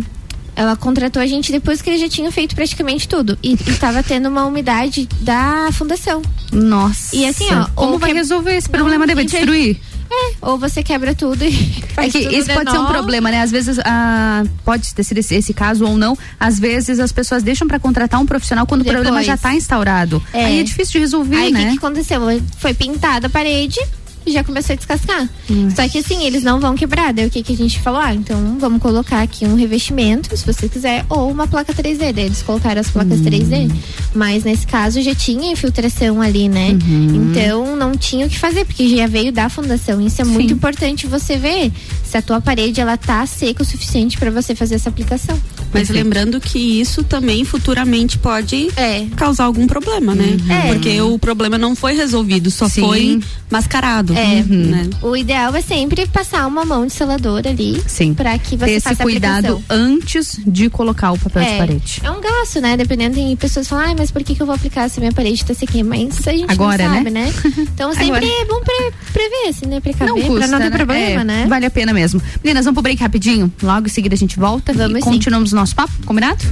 ela 0.55 0.75
contratou 0.77 1.21
a 1.21 1.27
gente 1.27 1.51
depois 1.51 1.81
que 1.81 1.89
ele 1.89 1.97
já 1.97 2.07
tinha 2.07 2.31
feito 2.31 2.55
praticamente 2.55 3.07
tudo. 3.07 3.37
E 3.43 3.53
estava 3.53 4.01
tendo 4.01 4.29
uma 4.29 4.45
umidade 4.45 5.07
da 5.19 5.69
fundação. 5.73 6.21
Nossa. 6.51 7.13
E 7.15 7.25
assim, 7.25 7.47
ó. 7.51 7.67
Como 7.75 7.99
vai 7.99 8.13
resolver 8.13 8.55
esse 8.55 8.69
problema? 8.69 9.05
Deve 9.05 9.25
destruir? 9.25 9.77
É, 10.09 10.35
ou 10.41 10.57
você 10.57 10.83
quebra 10.83 11.15
tudo 11.15 11.43
e 11.43 11.51
faz 11.93 12.13
É 12.13 12.19
que 12.19 12.35
isso 12.35 12.51
pode 12.53 12.71
ser 12.71 12.77
um 12.77 12.85
problema, 12.85 13.31
né? 13.31 13.41
Às 13.41 13.51
vezes, 13.51 13.79
ah, 13.83 14.43
pode 14.63 14.93
ter 14.93 15.03
sido 15.03 15.17
esse, 15.17 15.35
esse, 15.35 15.53
caso 15.53 15.85
ou 15.85 15.97
não, 15.97 16.17
às 16.39 16.59
vezes 16.59 16.99
as 16.99 17.11
pessoas 17.11 17.43
deixam 17.43 17.67
para 17.67 17.79
contratar 17.79 18.19
um 18.19 18.25
profissional 18.25 18.65
quando 18.65 18.83
Depois. 18.83 18.99
o 18.99 19.03
problema 19.03 19.23
já 19.23 19.37
tá 19.37 19.53
instaurado. 19.53 20.21
É. 20.33 20.45
Aí 20.45 20.59
é 20.59 20.63
difícil 20.63 20.93
de 20.93 20.99
resolver, 20.99 21.37
Aí, 21.37 21.51
né? 21.51 21.59
Aí 21.59 21.65
o 21.65 21.67
que, 21.69 21.79
que 21.79 21.85
aconteceu? 21.85 22.21
Foi 22.57 22.73
pintada 22.73 23.27
a 23.27 23.29
parede, 23.29 23.79
e 24.25 24.31
já 24.31 24.43
começou 24.43 24.73
a 24.73 24.75
descascar. 24.77 25.29
Só 25.75 25.87
que 25.87 25.99
assim, 25.99 26.25
eles 26.25 26.43
não 26.43 26.59
vão 26.59 26.75
quebrar. 26.75 27.13
Daí 27.13 27.27
o 27.27 27.29
que, 27.29 27.43
que 27.43 27.53
a 27.53 27.57
gente 27.57 27.79
falou? 27.79 27.99
Ah, 27.99 28.13
então 28.13 28.57
vamos 28.59 28.81
colocar 28.81 29.21
aqui 29.21 29.45
um 29.45 29.55
revestimento, 29.55 30.35
se 30.35 30.45
você 30.45 30.67
quiser, 30.67 31.05
ou 31.09 31.29
uma 31.29 31.47
placa 31.47 31.73
3D. 31.73 32.13
Daí 32.13 32.25
eles 32.25 32.41
colocaram 32.41 32.81
as 32.81 32.89
placas 32.89 33.19
uhum. 33.19 33.25
3D. 33.25 33.71
Mas 34.13 34.43
nesse 34.43 34.65
caso 34.65 35.01
já 35.01 35.13
tinha 35.13 35.51
infiltração 35.51 36.21
ali, 36.21 36.49
né? 36.49 36.77
Uhum. 36.87 37.31
Então 37.31 37.75
não 37.75 37.95
tinha 37.95 38.25
o 38.25 38.29
que 38.29 38.39
fazer, 38.39 38.65
porque 38.65 38.87
já 38.95 39.07
veio 39.07 39.31
da 39.31 39.49
fundação. 39.49 40.01
Isso 40.01 40.21
é 40.21 40.25
Sim. 40.25 40.31
muito 40.31 40.53
importante 40.53 41.07
você 41.07 41.37
ver 41.37 41.71
se 42.15 42.19
a 42.19 42.21
tua 42.21 42.39
parede 42.39 42.79
ela 42.79 42.95
tá 42.95 43.25
seca 43.25 43.61
o 43.61 43.65
suficiente 43.65 44.17
para 44.17 44.31
você 44.31 44.55
fazer 44.55 44.75
essa 44.75 44.87
aplicação. 44.87 45.37
Mas 45.73 45.87
Perfeito. 45.87 46.03
lembrando 46.03 46.39
que 46.39 46.57
isso 46.57 47.03
também 47.03 47.43
futuramente 47.43 48.17
pode 48.17 48.69
é. 48.77 49.05
causar 49.17 49.43
algum 49.43 49.67
problema, 49.67 50.15
né? 50.15 50.37
Uhum. 50.39 50.51
É. 50.51 50.73
Porque 50.73 51.01
o 51.01 51.19
problema 51.19 51.57
não 51.57 51.75
foi 51.75 51.93
resolvido, 51.93 52.49
só 52.49 52.69
Sim. 52.69 52.81
foi 52.81 53.19
mascarado. 53.51 54.13
É. 54.13 54.45
Uhum. 54.49 54.65
Né? 54.65 54.89
O 55.01 55.17
ideal 55.17 55.53
é 55.53 55.61
sempre 55.61 56.07
passar 56.07 56.47
uma 56.47 56.63
mão 56.63 56.87
de 56.87 56.93
selador 56.93 57.41
ali. 57.45 57.83
Pra 58.15 58.37
que 58.39 58.55
você 58.55 58.65
Ter 58.65 58.79
faça 58.79 58.93
esse 58.93 59.03
cuidado 59.03 59.61
antes 59.69 60.39
de 60.47 60.69
colocar 60.69 61.11
o 61.11 61.19
papel 61.19 61.41
é. 61.41 61.51
de 61.51 61.57
parede. 61.57 62.01
É 62.01 62.11
um 62.11 62.21
gasto, 62.21 62.61
né? 62.61 62.77
Dependendo, 62.77 63.15
tem 63.15 63.35
pessoas 63.35 63.65
que 63.65 63.71
falam, 63.71 63.91
ah, 63.91 63.95
mas 63.97 64.09
por 64.09 64.23
que, 64.23 64.35
que 64.35 64.41
eu 64.41 64.45
vou 64.45 64.55
aplicar 64.55 64.89
se 64.89 65.01
minha 65.01 65.11
parede 65.11 65.43
tá 65.43 65.53
sequinha? 65.53 65.83
Mas 65.83 66.25
a 66.25 66.31
gente 66.31 66.49
Agora, 66.49 66.83
não 66.83 66.91
né? 66.91 66.97
sabe, 66.97 67.09
né? 67.09 67.25
né? 67.25 67.65
Então 67.75 67.93
sempre 67.93 68.25
Agora. 68.25 68.25
é 68.25 68.45
bom 68.45 68.61
pre 68.61 68.93
prever, 69.11 69.49
assim, 69.49 69.65
né? 69.65 69.79
Precaver, 69.81 70.15
não 70.15 70.21
custa, 70.21 70.39
pra 70.39 70.47
não 70.47 70.57
ter 70.59 70.69
né? 70.69 70.77
problema, 70.77 71.21
é, 71.21 71.23
né? 71.25 71.45
Vale 71.49 71.65
a 71.65 71.71
pena 71.71 71.93
mesmo. 71.93 72.04
Meninas, 72.43 72.65
vamos 72.65 72.75
pro 72.75 72.83
break 72.83 73.01
rapidinho. 73.01 73.51
Logo 73.61 73.87
em 73.87 73.89
seguida 73.89 74.15
a 74.15 74.17
gente 74.17 74.37
volta 74.37 74.73
vamos 74.73 74.99
e 74.99 75.01
sim. 75.01 75.09
continuamos 75.09 75.53
o 75.53 75.55
nosso 75.55 75.75
papo, 75.75 75.93
combinado? 76.05 76.43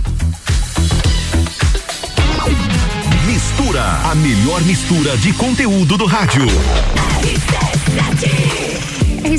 Mistura, 3.26 3.84
a 4.12 4.16
melhor 4.16 4.62
mistura 4.64 5.18
de 5.18 5.34
conteúdo 5.34 5.98
do 5.98 6.06
rádio. 6.06 6.46
RC7 6.46 8.53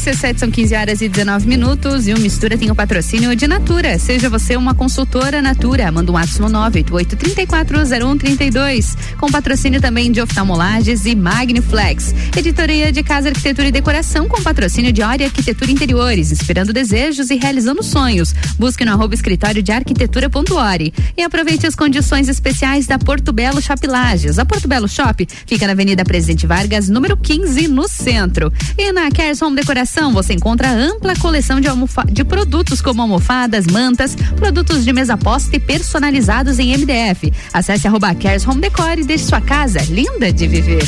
são 0.01 0.51
15 0.51 0.75
horas 0.75 1.01
e 1.03 1.09
19 1.09 1.47
minutos 1.47 2.09
e 2.09 2.13
o 2.13 2.19
Mistura 2.19 2.59
tem 2.59 2.69
o 2.69 2.75
patrocínio 2.75 3.37
de 3.37 3.47
Natura. 3.47 3.97
Seja 3.97 4.29
você 4.29 4.57
uma 4.57 4.75
consultora 4.75 5.41
Natura, 5.41 5.93
manda 5.93 6.11
um 6.11 6.17
WhatsApp 6.17 6.41
no 6.41 6.49
988-340132. 6.49 8.97
Com 9.19 9.31
patrocínio 9.31 9.81
também 9.81 10.11
de 10.11 10.21
oftalmolages 10.21 11.07
e 11.07 11.15
Magniflex. 11.15 12.13
Editoria 12.37 12.91
de 12.91 13.05
Casa, 13.05 13.29
Arquitetura 13.29 13.69
e 13.69 13.73
Decoração 13.73 14.27
com 14.27 14.43
patrocínio 14.43 14.93
de 14.93 15.01
Ori 15.01 15.23
Arquitetura 15.23 15.71
Interiores, 15.71 16.33
inspirando 16.33 16.73
desejos 16.73 17.31
e 17.31 17.37
realizando 17.37 17.85
sonhos. 17.85 18.35
Busque 18.59 18.85
no 18.85 18.91
arroba 18.91 19.15
escritório 19.15 19.63
de 19.63 19.71
arquitetura.ori 19.71 20.93
e 21.17 21.23
aproveite 21.23 21.69
as 21.69 21.77
condições 21.77 22.29
especiais 22.29 22.87
da 22.87 22.99
Porto 22.99 23.33
Belo 23.33 23.63
Shop 23.63 23.87
Lages. 23.87 24.41
A 24.41 24.45
Porto 24.45 24.67
Belo 24.67 24.89
Shop 24.89 25.25
fica 25.47 25.67
na 25.67 25.73
Avenida 25.73 26.05
Presidente 26.05 26.49
Vargas, 26.49 26.89
número 26.89 27.17
15, 27.17 27.69
no 27.69 27.87
centro. 27.87 28.53
E 28.77 28.91
na 28.91 29.09
Cares 29.11 29.41
Home 29.41 29.55
Decoração 29.55 29.84
decoração, 29.85 30.13
você 30.13 30.33
encontra 30.33 30.71
ampla 30.71 31.15
coleção 31.17 31.61
de, 31.61 31.69
de 32.11 32.25
produtos 32.25 32.81
como 32.81 33.03
almofadas, 33.03 33.67
mantas, 33.67 34.17
produtos 34.37 34.85
de 34.85 34.93
mesa 34.93 35.17
posta 35.17 35.55
e 35.55 35.61
personalizados 35.61 36.59
em 36.59 36.77
MDF. 36.77 37.33
Acesse 37.53 37.87
arroba 37.87 38.15
Cares 38.15 38.47
Home 38.47 38.61
Decor 38.61 38.99
e 38.99 39.05
deixe 39.05 39.25
sua 39.25 39.41
casa 39.41 39.81
linda 39.91 40.33
de 40.33 40.47
viver. 40.49 40.83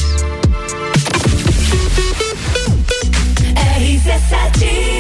RC7 3.76 4.96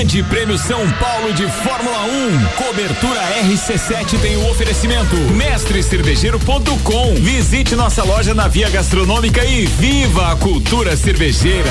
Grande 0.00 0.22
Prêmio 0.24 0.58
São 0.58 0.80
Paulo 0.92 1.32
de 1.34 1.46
Fórmula 1.46 2.04
1. 2.04 2.64
Cobertura 2.64 3.20
RC7 3.44 4.18
tem 4.20 4.36
o 4.36 4.50
oferecimento. 4.50 5.14
Mestrecervejeiro.com. 5.36 7.14
Visite 7.16 7.76
nossa 7.76 8.02
loja 8.02 8.34
na 8.34 8.48
Via 8.48 8.70
Gastronômica 8.70 9.44
e 9.44 9.66
viva 9.66 10.32
a 10.32 10.36
cultura 10.36 10.96
cervejeira. 10.96 11.70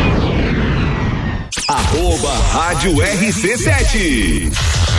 Arroba 1.81 2.31
Rádio 2.53 2.91
RC7. 2.93 4.90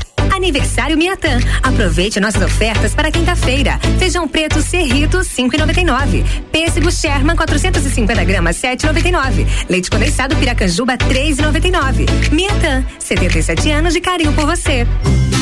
Aniversário 0.43 0.99
Miatã. 0.99 1.39
Aproveite 1.63 2.19
nossas 2.19 2.43
ofertas 2.43 2.93
para 2.93 3.13
quinta-feira. 3.13 3.79
Feijão 3.97 4.27
preto 4.27 4.61
Cerrito 4.61 5.19
5,99. 5.19 6.25
Pêssego 6.51 6.91
Sherman 6.91 7.37
450 7.37 8.25
gramas 8.25 8.57
7,99. 8.57 9.47
Leite 9.69 9.89
condensado 9.89 10.35
Piracanjuba 10.35 10.99
3,99. 10.99 12.33
Miatã, 12.33 12.85
77 12.99 13.71
anos 13.71 13.95
de 13.95 14.01
carinho 14.01 14.33
por 14.33 14.45
você. 14.45 14.85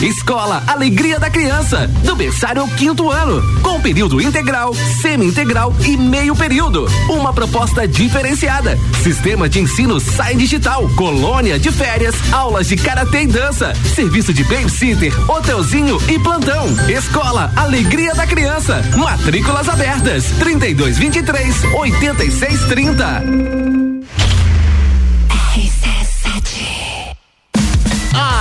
Escola 0.02 0.62
Alegria 0.66 1.18
da 1.18 1.28
Criança, 1.28 1.86
do 2.04 2.16
berçário 2.16 2.62
ao 2.62 2.68
quinto 2.68 3.10
ano, 3.10 3.42
com 3.62 3.80
período 3.80 4.20
integral, 4.20 4.74
semi-integral 5.02 5.74
e 5.86 5.94
meio 5.94 6.34
período. 6.34 6.86
Uma 7.08 7.34
proposta 7.34 7.86
diferenciada. 7.86 8.78
Sistema 9.02 9.46
de 9.46 9.60
ensino 9.60 10.00
Sai 10.00 10.34
Digital, 10.34 10.88
colônia 10.96 11.58
de 11.58 11.70
férias, 11.70 12.14
aulas 12.32 12.68
de 12.68 12.76
karatê 12.76 13.22
e 13.22 13.26
dança, 13.26 13.74
serviço 13.94 14.32
de 14.32 14.42
babysitter, 14.44 14.89
hotelzinho 15.28 15.98
e 16.08 16.18
plantão. 16.18 16.66
Escola 16.88 17.52
Alegria 17.54 18.12
da 18.14 18.26
Criança, 18.26 18.82
matrículas 18.96 19.68
abertas, 19.68 20.24
32 20.38 20.98
23 20.98 21.64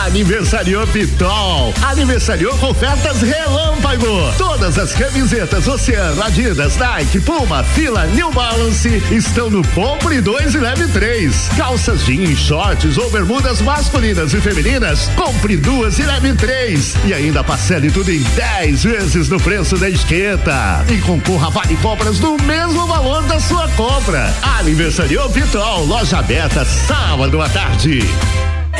Aniversariou 0.05 0.87
Pitol. 0.87 1.73
Aniversariou 1.81 2.57
com 2.57 2.67
ofertas 2.67 3.21
relâmpago. 3.21 4.33
Todas 4.37 4.77
as 4.79 4.93
camisetas 4.93 5.67
Oceano, 5.67 6.23
Adidas, 6.23 6.77
Nike, 6.77 7.19
Puma, 7.19 7.63
Fila, 7.63 8.05
New 8.07 8.31
Balance 8.31 8.89
estão 9.11 9.49
no 9.49 9.65
Compre 9.69 10.21
2 10.21 10.55
e 10.55 10.57
Leve 10.57 10.87
3. 10.87 11.49
Calças 11.57 12.05
jeans, 12.05 12.39
shorts 12.39 12.97
ou 12.97 13.09
bermudas 13.11 13.61
masculinas 13.61 14.33
e 14.33 14.39
femininas, 14.39 15.09
compre 15.15 15.57
duas 15.57 15.99
e 15.99 16.03
leve 16.03 16.33
três. 16.33 16.95
E 17.05 17.13
ainda 17.13 17.43
parcele 17.43 17.91
tudo 17.91 18.09
em 18.09 18.21
10 18.21 18.83
vezes 18.83 19.29
no 19.29 19.39
preço 19.39 19.77
da 19.77 19.89
etiqueta. 19.89 20.85
E 20.89 20.97
concorra 21.01 21.47
a 21.47 21.49
vale 21.49 21.75
compras 21.77 22.19
no 22.19 22.37
mesmo 22.37 22.87
valor 22.87 23.21
da 23.23 23.39
sua 23.39 23.67
compra. 23.69 24.33
Aniversariou 24.59 25.29
Pitol, 25.29 25.85
loja 25.85 26.19
aberta 26.19 26.63
sábado 26.63 27.41
à 27.41 27.49
tarde. 27.49 27.99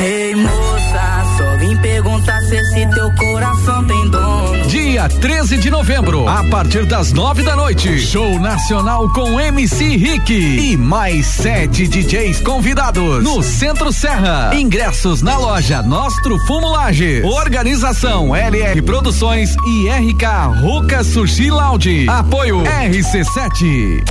Ei 0.00 0.34
moça, 0.34 1.24
só 1.36 1.56
vim 1.58 1.76
perguntar 1.76 2.40
se 2.40 2.56
esse 2.56 2.86
teu 2.94 3.12
coração 3.16 3.84
tem 3.84 4.08
dono. 4.08 4.66
Dia 4.66 5.06
13 5.10 5.58
de 5.58 5.70
novembro, 5.70 6.26
a 6.26 6.42
partir 6.44 6.86
das 6.86 7.12
nove 7.12 7.42
da 7.42 7.54
noite, 7.54 7.98
show 7.98 8.40
nacional 8.40 9.06
com 9.10 9.38
MC 9.38 9.96
Rick 9.98 10.32
e 10.32 10.74
mais 10.74 11.26
sete 11.26 11.86
DJs 11.86 12.40
convidados 12.40 13.22
no 13.22 13.42
Centro 13.42 13.92
Serra. 13.92 14.52
Ingressos 14.54 15.20
na 15.20 15.36
loja 15.36 15.82
Nostro 15.82 16.38
Fumulage. 16.46 17.20
Organização 17.22 18.34
LR 18.34 18.80
Produções 18.80 19.54
e 19.66 19.90
RK 19.90 20.62
Ruca 20.62 21.04
Sushi 21.04 21.50
Lounge. 21.50 22.06
Apoio 22.08 22.62
RC7. 22.62 24.02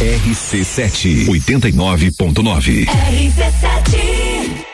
RC7 0.00 1.26
89.9. 1.28 2.88
RC7 2.88 4.73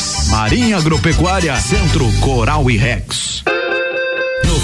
Marinha 0.29 0.77
Agropecuária, 0.77 1.55
Centro 1.57 2.11
Coral 2.19 2.69
e 2.69 2.77
Rex. 2.77 3.43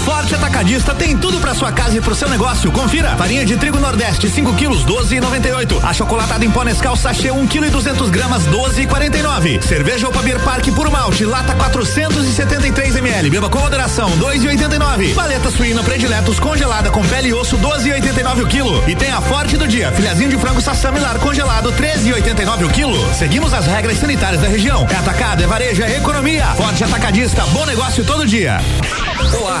Forte 0.08 0.34
Atacadista 0.34 0.94
tem 0.94 1.18
tudo 1.18 1.38
para 1.38 1.54
sua 1.54 1.70
casa 1.70 1.98
e 1.98 2.00
pro 2.00 2.14
seu 2.14 2.30
negócio. 2.30 2.72
Confira: 2.72 3.14
farinha 3.14 3.44
de 3.44 3.58
trigo 3.58 3.78
Nordeste 3.78 4.26
5 4.26 4.54
quilos 4.54 4.82
12,98. 4.86 5.84
A 5.84 5.92
chocolatada 5.92 6.42
em 6.46 6.50
pó 6.50 6.64
Nescau 6.64 6.96
sachê 6.96 7.30
1 7.30 7.46
kg 7.46 7.66
e 7.66 7.70
200 7.70 8.08
gramas 8.08 8.44
12,49. 8.46 9.60
Cerveja 9.60 10.08
Opa 10.08 10.22
Beer 10.22 10.40
Park 10.40 10.66
puro 10.74 10.90
malte 10.90 11.26
lata 11.26 11.54
473 11.54 12.96
ml. 12.96 13.28
Beba 13.28 13.50
com 13.50 13.58
moderação 13.58 14.08
2,89. 14.12 15.14
Paleta 15.14 15.50
suína 15.50 15.82
prediletos 15.82 16.40
congelada 16.40 16.90
com 16.90 17.06
pele 17.06 17.28
e 17.28 17.34
osso 17.34 17.58
12,89 17.58 18.44
o 18.44 18.46
quilo. 18.46 18.82
E 18.88 18.96
tem 18.96 19.10
a 19.10 19.20
Forte 19.20 19.58
do 19.58 19.68
dia: 19.68 19.92
filhazinho 19.92 20.30
de 20.30 20.38
frango 20.38 20.62
sassamilar 20.62 21.18
congelado 21.18 21.70
13,89 21.72 22.64
o 22.64 22.70
quilo. 22.70 23.14
Seguimos 23.14 23.52
as 23.52 23.66
regras 23.66 23.98
sanitárias 23.98 24.40
da 24.40 24.48
região. 24.48 24.86
É 24.88 24.96
atacado, 24.96 25.42
é 25.42 25.46
varejo, 25.46 25.82
é 25.82 25.98
economia. 25.98 26.46
Forte 26.56 26.82
Atacadista, 26.82 27.44
bom 27.48 27.66
negócio 27.66 28.02
todo 28.06 28.26
dia. 28.26 28.58
Olá, 29.38 29.60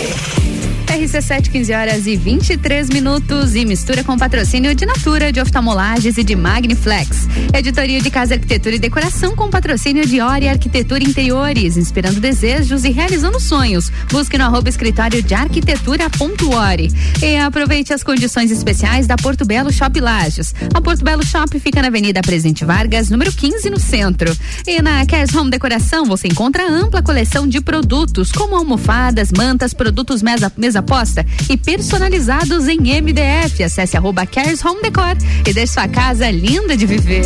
15 1.07 1.73
horas 1.73 2.05
e 2.05 2.15
23 2.15 2.89
minutos 2.89 3.55
e 3.55 3.65
mistura 3.65 4.03
com 4.03 4.15
patrocínio 4.17 4.75
de 4.75 4.85
Natura, 4.85 5.31
de 5.31 5.41
oftalmolages 5.41 6.15
e 6.15 6.23
de 6.23 6.35
Magniflex. 6.35 7.27
Editoria 7.51 7.99
de 7.99 8.11
Casa 8.11 8.35
Arquitetura 8.35 8.75
e 8.75 8.79
Decoração 8.79 9.35
com 9.35 9.49
patrocínio 9.49 10.05
de 10.05 10.21
Ori 10.21 10.47
Arquitetura 10.47 11.03
Interiores, 11.03 11.75
inspirando 11.75 12.19
desejos 12.19 12.85
e 12.85 12.91
realizando 12.91 13.39
sonhos. 13.39 13.91
Busque 14.11 14.37
no 14.37 14.43
arroba 14.43 14.69
escritório 14.69 15.23
de 15.23 15.33
arquitetura.ori. 15.33 16.91
E 17.21 17.37
aproveite 17.37 17.93
as 17.93 18.03
condições 18.03 18.51
especiais 18.51 19.07
da 19.07 19.15
Porto 19.15 19.43
Belo 19.43 19.73
Shop 19.73 19.99
Lages. 19.99 20.53
A 20.71 20.79
Porto 20.81 21.03
Belo 21.03 21.25
Shop 21.25 21.59
fica 21.59 21.81
na 21.81 21.87
Avenida 21.87 22.21
Presidente 22.21 22.63
Vargas, 22.63 23.09
número 23.09 23.31
15, 23.31 23.71
no 23.71 23.79
centro. 23.79 24.37
E 24.67 24.79
na 24.83 25.03
Cares 25.07 25.33
Home 25.33 25.49
Decoração 25.49 26.05
você 26.05 26.27
encontra 26.27 26.69
ampla 26.69 27.01
coleção 27.01 27.47
de 27.47 27.59
produtos, 27.59 28.31
como 28.31 28.55
almofadas, 28.55 29.31
mantas, 29.35 29.73
produtos 29.73 30.21
mesa, 30.21 30.51
mesa 30.55 30.83
posta 30.91 31.25
e 31.49 31.55
personalizados 31.55 32.67
em 32.67 32.77
MDF. 32.77 33.63
Acesse 33.63 33.95
arroba 33.95 34.25
Cares 34.25 34.63
Home 34.65 34.81
Decor 34.81 35.15
e 35.47 35.53
deixe 35.53 35.71
sua 35.71 35.87
casa 35.87 36.29
linda 36.29 36.75
de 36.75 36.85
viver. 36.85 37.23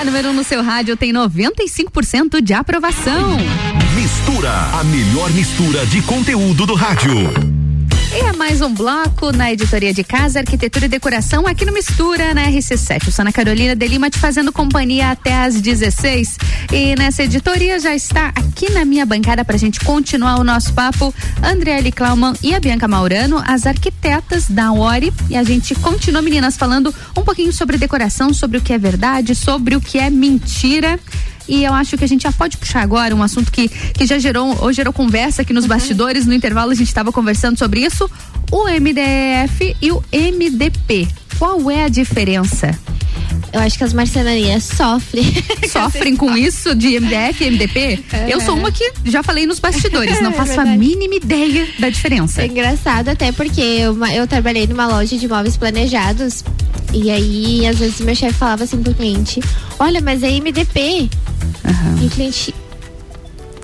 A 0.00 0.04
número 0.04 0.30
um 0.30 0.32
no 0.32 0.42
seu 0.42 0.62
rádio 0.62 0.96
tem 0.96 1.12
95% 1.12 2.40
de 2.40 2.54
aprovação. 2.54 3.36
Mistura, 3.94 4.50
a 4.72 4.82
melhor 4.84 5.30
mistura 5.32 5.84
de 5.84 6.00
conteúdo 6.00 6.64
do 6.64 6.74
rádio. 6.74 7.57
E 8.10 8.20
é 8.20 8.32
mais 8.32 8.62
um 8.62 8.72
bloco 8.72 9.30
na 9.32 9.52
editoria 9.52 9.92
de 9.92 10.02
casa, 10.02 10.38
arquitetura 10.38 10.86
e 10.86 10.88
decoração 10.88 11.46
aqui 11.46 11.66
no 11.66 11.72
Mistura, 11.72 12.32
na 12.32 12.46
RC7. 12.46 13.06
Eu 13.06 13.12
sou 13.12 13.22
Ana 13.22 13.30
Carolina 13.30 13.76
de 13.76 13.86
Lima 13.86 14.08
te 14.08 14.18
fazendo 14.18 14.50
companhia 14.50 15.10
até 15.10 15.34
às 15.44 15.60
16. 15.60 16.38
E 16.72 16.96
nessa 16.96 17.24
editoria 17.24 17.78
já 17.78 17.94
está 17.94 18.28
aqui 18.28 18.70
na 18.72 18.84
minha 18.84 19.04
bancada 19.04 19.44
pra 19.44 19.58
gente 19.58 19.80
continuar 19.80 20.40
o 20.40 20.44
nosso 20.44 20.72
papo, 20.72 21.14
Andriele 21.42 21.92
Klauman 21.92 22.32
e 22.42 22.54
a 22.54 22.60
Bianca 22.60 22.88
Maurano, 22.88 23.42
as 23.46 23.66
arquitetas 23.66 24.48
da 24.48 24.72
Ori. 24.72 25.12
E 25.28 25.36
a 25.36 25.44
gente 25.44 25.74
continua, 25.74 26.22
meninas, 26.22 26.56
falando 26.56 26.94
um 27.14 27.22
pouquinho 27.22 27.52
sobre 27.52 27.76
decoração, 27.76 28.32
sobre 28.32 28.56
o 28.56 28.62
que 28.62 28.72
é 28.72 28.78
verdade, 28.78 29.34
sobre 29.34 29.76
o 29.76 29.80
que 29.80 29.98
é 29.98 30.08
mentira. 30.08 30.98
E 31.48 31.64
eu 31.64 31.72
acho 31.72 31.96
que 31.96 32.04
a 32.04 32.08
gente 32.08 32.22
já 32.22 32.32
pode 32.32 32.56
puxar 32.56 32.82
agora 32.82 33.14
um 33.16 33.22
assunto 33.22 33.50
que, 33.50 33.68
que 33.68 34.06
já 34.06 34.18
gerou, 34.18 34.56
ou 34.60 34.72
gerou 34.72 34.92
conversa 34.92 35.42
aqui 35.42 35.52
nos 35.52 35.64
uhum. 35.64 35.70
bastidores. 35.70 36.26
No 36.26 36.34
intervalo 36.34 36.70
a 36.70 36.74
gente 36.74 36.88
estava 36.88 37.10
conversando 37.10 37.58
sobre 37.58 37.80
isso. 37.80 38.08
O 38.50 38.64
MDF 38.68 39.76
e 39.80 39.90
o 39.90 40.02
MDP. 40.12 41.08
Qual 41.38 41.70
é 41.70 41.84
a 41.84 41.88
diferença? 41.88 42.78
Eu 43.52 43.60
acho 43.60 43.78
que 43.78 43.84
as 43.84 43.92
marcenarias 43.92 44.64
sofrem. 44.64 45.24
Sofrem 45.68 46.16
com 46.16 46.36
isso 46.36 46.74
de 46.74 47.00
MDF 47.00 47.44
e 47.44 47.50
MDP? 47.50 48.04
É. 48.12 48.26
Eu 48.28 48.40
sou 48.40 48.56
uma 48.56 48.70
que 48.70 48.92
já 49.04 49.22
falei 49.22 49.46
nos 49.46 49.58
bastidores, 49.58 50.20
não 50.20 50.30
é 50.32 50.34
faço 50.34 50.52
é 50.52 50.58
a 50.58 50.64
mínima 50.64 51.14
ideia 51.14 51.66
da 51.78 51.88
diferença. 51.88 52.42
É 52.42 52.46
engraçado 52.46 53.08
até 53.08 53.32
porque 53.32 53.60
eu, 53.60 53.96
eu 54.06 54.26
trabalhei 54.26 54.66
numa 54.66 54.86
loja 54.86 55.16
de 55.16 55.26
móveis 55.26 55.56
planejados 55.56 56.44
e 56.92 57.10
aí 57.10 57.66
às 57.66 57.78
vezes 57.78 58.00
meu 58.00 58.14
chefe 58.14 58.34
falava 58.34 58.64
assim 58.64 58.82
pro 58.82 58.94
cliente, 58.94 59.40
olha, 59.78 60.00
mas 60.00 60.22
é 60.22 60.30
MDP. 60.30 61.08
Uhum. 61.64 62.02
E 62.02 62.06
o 62.06 62.10
cliente, 62.10 62.54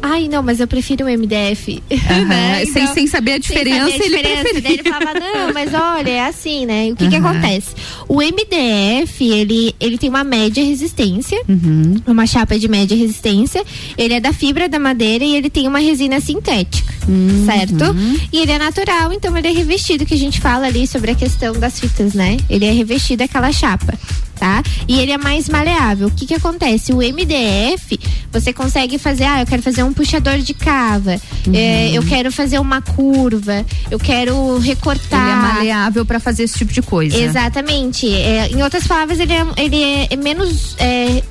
Ai, 0.06 0.28
não, 0.28 0.42
mas 0.42 0.60
eu 0.60 0.68
prefiro 0.68 1.06
o 1.06 1.08
MDF. 1.08 1.82
Uhum. 1.90 2.24
né? 2.28 2.62
então, 2.62 2.74
sem, 2.74 2.86
sem 2.92 3.06
saber 3.06 3.32
a 3.32 3.38
diferença, 3.38 3.90
saber 3.90 4.04
a 4.04 4.08
diferença 4.08 4.48
ele 4.50 4.60
Daí 4.60 4.72
ele 4.74 4.82
falava, 4.82 5.18
não, 5.18 5.52
mas 5.54 5.72
olha, 5.72 6.10
é 6.10 6.26
assim, 6.26 6.66
né? 6.66 6.90
O 6.92 6.96
que 6.96 7.04
uhum. 7.04 7.10
que 7.10 7.16
acontece? 7.16 7.74
O 8.06 8.16
MDF, 8.18 9.24
ele, 9.24 9.74
ele 9.80 9.96
tem 9.96 10.10
uma 10.10 10.22
média 10.22 10.62
resistência, 10.62 11.42
uhum. 11.48 12.02
uma 12.06 12.26
chapa 12.26 12.58
de 12.58 12.68
média 12.68 12.94
resistência. 12.94 13.64
Ele 13.96 14.12
é 14.12 14.20
da 14.20 14.34
fibra 14.34 14.68
da 14.68 14.78
madeira 14.78 15.24
e 15.24 15.34
ele 15.34 15.48
tem 15.48 15.66
uma 15.66 15.78
resina 15.78 16.20
sintética, 16.20 16.92
uhum. 17.08 17.46
certo? 17.46 17.96
E 18.30 18.40
ele 18.40 18.52
é 18.52 18.58
natural, 18.58 19.10
então 19.10 19.34
ele 19.38 19.48
é 19.48 19.52
revestido, 19.52 20.04
que 20.04 20.12
a 20.12 20.18
gente 20.18 20.38
fala 20.38 20.66
ali 20.66 20.86
sobre 20.86 21.12
a 21.12 21.14
questão 21.14 21.54
das 21.54 21.80
fitas, 21.80 22.12
né? 22.12 22.36
Ele 22.50 22.66
é 22.66 22.72
revestido 22.72 23.22
aquela 23.22 23.50
chapa 23.50 23.98
tá? 24.38 24.62
E 24.88 24.98
ele 24.98 25.12
é 25.12 25.18
mais 25.18 25.48
maleável. 25.48 26.08
O 26.08 26.10
que 26.10 26.26
que 26.26 26.34
acontece? 26.34 26.92
O 26.92 26.98
MDF, 26.98 27.98
você 28.32 28.52
consegue 28.52 28.98
fazer, 28.98 29.24
ah, 29.24 29.40
eu 29.42 29.46
quero 29.46 29.62
fazer 29.62 29.82
um 29.82 29.92
puxador 29.92 30.38
de 30.38 30.54
cava, 30.54 31.20
uhum. 31.46 31.54
é, 31.54 31.92
eu 31.92 32.02
quero 32.02 32.32
fazer 32.32 32.58
uma 32.58 32.82
curva, 32.82 33.64
eu 33.90 33.98
quero 33.98 34.58
recortar. 34.58 35.20
Ele 35.20 35.30
é 35.30 35.36
maleável 35.36 36.04
para 36.04 36.18
fazer 36.18 36.44
esse 36.44 36.58
tipo 36.58 36.72
de 36.72 36.82
coisa. 36.82 37.16
Exatamente. 37.16 38.12
É, 38.12 38.48
em 38.48 38.62
outras 38.62 38.86
palavras, 38.86 39.18
ele 39.20 39.32
é, 39.32 39.46
ele 39.56 39.82
é 40.10 40.16
menos 40.16 40.76
é, 40.78 41.22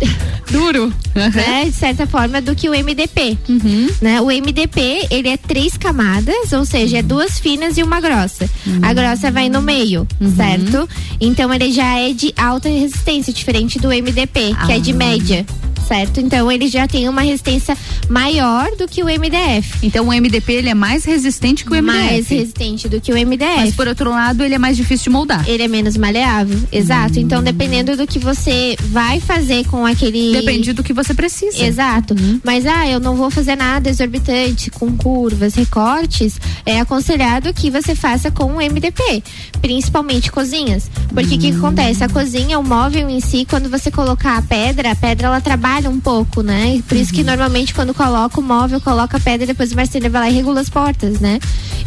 duro, 0.50 0.92
né, 1.14 1.64
de 1.64 1.72
certa 1.72 2.06
forma, 2.06 2.40
do 2.40 2.54
que 2.54 2.68
o 2.68 2.72
MDP. 2.72 3.38
Uhum. 3.48 3.88
Né? 4.00 4.20
O 4.20 4.26
MDP, 4.26 5.08
ele 5.10 5.28
é 5.28 5.36
três 5.36 5.76
camadas, 5.76 6.52
ou 6.52 6.64
seja, 6.64 6.98
é 6.98 7.02
duas 7.02 7.38
finas 7.38 7.76
e 7.78 7.82
uma 7.82 8.00
grossa. 8.00 8.48
Uhum. 8.66 8.80
A 8.82 8.92
grossa 8.92 9.30
vai 9.30 9.48
no 9.48 9.62
meio, 9.62 10.06
uhum. 10.20 10.36
certo? 10.36 10.88
Então 11.20 11.52
ele 11.52 11.72
já 11.72 11.98
é 11.98 12.12
de 12.12 12.32
alta 12.36 12.51
resistência, 12.58 13.32
diferente 13.32 13.78
do 13.78 13.88
MDP, 13.88 14.54
que 14.66 14.72
é 14.72 14.78
de 14.78 14.92
ah. 14.92 14.94
média 14.94 15.46
certo? 15.92 16.20
Então 16.20 16.50
ele 16.50 16.68
já 16.68 16.88
tem 16.88 17.06
uma 17.06 17.20
resistência 17.20 17.76
maior 18.08 18.70
do 18.78 18.88
que 18.88 19.02
o 19.02 19.06
MDF. 19.06 19.78
Então 19.82 20.08
o 20.08 20.08
MDP 20.08 20.54
ele 20.54 20.70
é 20.70 20.74
mais 20.74 21.04
resistente 21.04 21.66
que 21.66 21.70
o 21.70 21.74
MDF. 21.74 21.92
Mais 21.92 22.28
resistente 22.28 22.88
do 22.88 22.98
que 22.98 23.12
o 23.12 23.14
MDF. 23.14 23.56
Mas 23.58 23.74
por 23.74 23.86
outro 23.86 24.08
lado 24.08 24.42
ele 24.42 24.54
é 24.54 24.58
mais 24.58 24.74
difícil 24.74 25.04
de 25.04 25.10
moldar. 25.10 25.46
Ele 25.46 25.62
é 25.62 25.68
menos 25.68 25.98
maleável, 25.98 26.58
exato. 26.72 27.18
Hum. 27.18 27.22
Então 27.22 27.42
dependendo 27.42 27.94
do 27.94 28.06
que 28.06 28.18
você 28.18 28.74
vai 28.80 29.20
fazer 29.20 29.66
com 29.66 29.84
aquele. 29.84 30.32
Depende 30.32 30.72
do 30.72 30.82
que 30.82 30.94
você 30.94 31.12
precisa. 31.12 31.62
Exato. 31.62 32.14
Hum. 32.18 32.40
Mas 32.42 32.64
ah, 32.64 32.88
eu 32.88 32.98
não 32.98 33.14
vou 33.14 33.30
fazer 33.30 33.54
nada 33.54 33.90
exorbitante 33.90 34.70
com 34.70 34.96
curvas, 34.96 35.54
recortes. 35.54 36.40
É 36.64 36.80
aconselhado 36.80 37.52
que 37.52 37.70
você 37.70 37.94
faça 37.94 38.30
com 38.30 38.44
o 38.44 38.56
MDP, 38.56 39.22
principalmente 39.60 40.32
cozinhas, 40.32 40.90
porque 41.12 41.34
o 41.34 41.36
hum. 41.36 41.38
que, 41.38 41.50
que 41.50 41.56
acontece? 41.58 42.02
A 42.02 42.08
cozinha, 42.08 42.58
o 42.58 42.64
móvel 42.64 43.10
em 43.10 43.20
si, 43.20 43.44
quando 43.44 43.68
você 43.68 43.90
colocar 43.90 44.38
a 44.38 44.42
pedra, 44.42 44.92
a 44.92 44.96
pedra 44.96 45.26
ela 45.26 45.40
trabalha 45.40 45.81
um 45.88 46.00
pouco, 46.00 46.42
né? 46.42 46.82
Por 46.88 46.96
isso 46.96 47.12
que 47.12 47.20
uhum. 47.20 47.26
normalmente 47.26 47.74
quando 47.74 47.94
coloca 47.94 48.38
o 48.40 48.42
móvel, 48.42 48.80
coloca 48.80 49.16
a 49.16 49.20
pedra, 49.20 49.46
depois 49.46 49.72
o 49.72 49.76
marceneiro 49.76 50.12
vai 50.12 50.22
lá 50.22 50.30
e 50.30 50.34
regula 50.34 50.60
as 50.60 50.68
portas, 50.68 51.20
né? 51.20 51.38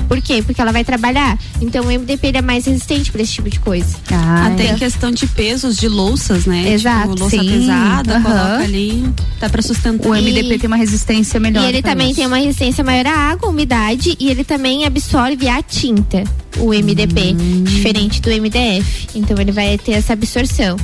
Por 0.07 0.21
quê? 0.21 0.43
Porque 0.43 0.61
ela 0.61 0.71
vai 0.71 0.83
trabalhar. 0.83 1.37
Então 1.61 1.85
o 1.85 1.87
MDP 1.87 2.31
é 2.35 2.41
mais 2.41 2.65
resistente 2.65 3.11
para 3.11 3.21
esse 3.21 3.33
tipo 3.33 3.49
de 3.49 3.59
coisa. 3.59 3.95
Ah, 4.11 4.47
Até 4.47 4.71
em 4.71 4.75
questão 4.75 5.11
de 5.11 5.27
pesos 5.27 5.77
de 5.77 5.87
louças, 5.87 6.45
né? 6.45 6.73
Exato. 6.73 7.09
Tipo, 7.09 7.19
louça 7.19 7.37
sim. 7.37 7.49
pesada, 7.49 8.17
uhum. 8.17 8.23
coloca 8.23 8.63
ali, 8.63 9.09
tá 9.39 9.49
para 9.49 9.61
sustentar. 9.61 10.07
O 10.07 10.13
MDP 10.13 10.59
tem 10.59 10.67
uma 10.67 10.77
resistência 10.77 11.39
melhor. 11.39 11.63
E 11.63 11.67
ele 11.67 11.81
também 11.81 12.07
isso. 12.07 12.17
tem 12.17 12.27
uma 12.27 12.37
resistência 12.37 12.83
maior 12.83 13.07
à 13.07 13.31
água, 13.31 13.49
umidade 13.49 14.15
e 14.19 14.29
ele 14.29 14.43
também 14.43 14.85
absorve 14.85 15.47
a 15.47 15.61
tinta, 15.61 16.23
o 16.57 16.69
MDP, 16.69 17.35
hum. 17.39 17.63
diferente 17.63 18.21
do 18.21 18.29
MDF. 18.29 19.07
Então 19.15 19.37
ele 19.39 19.51
vai 19.51 19.77
ter 19.77 19.93
essa 19.93 20.13
absorção 20.13 20.77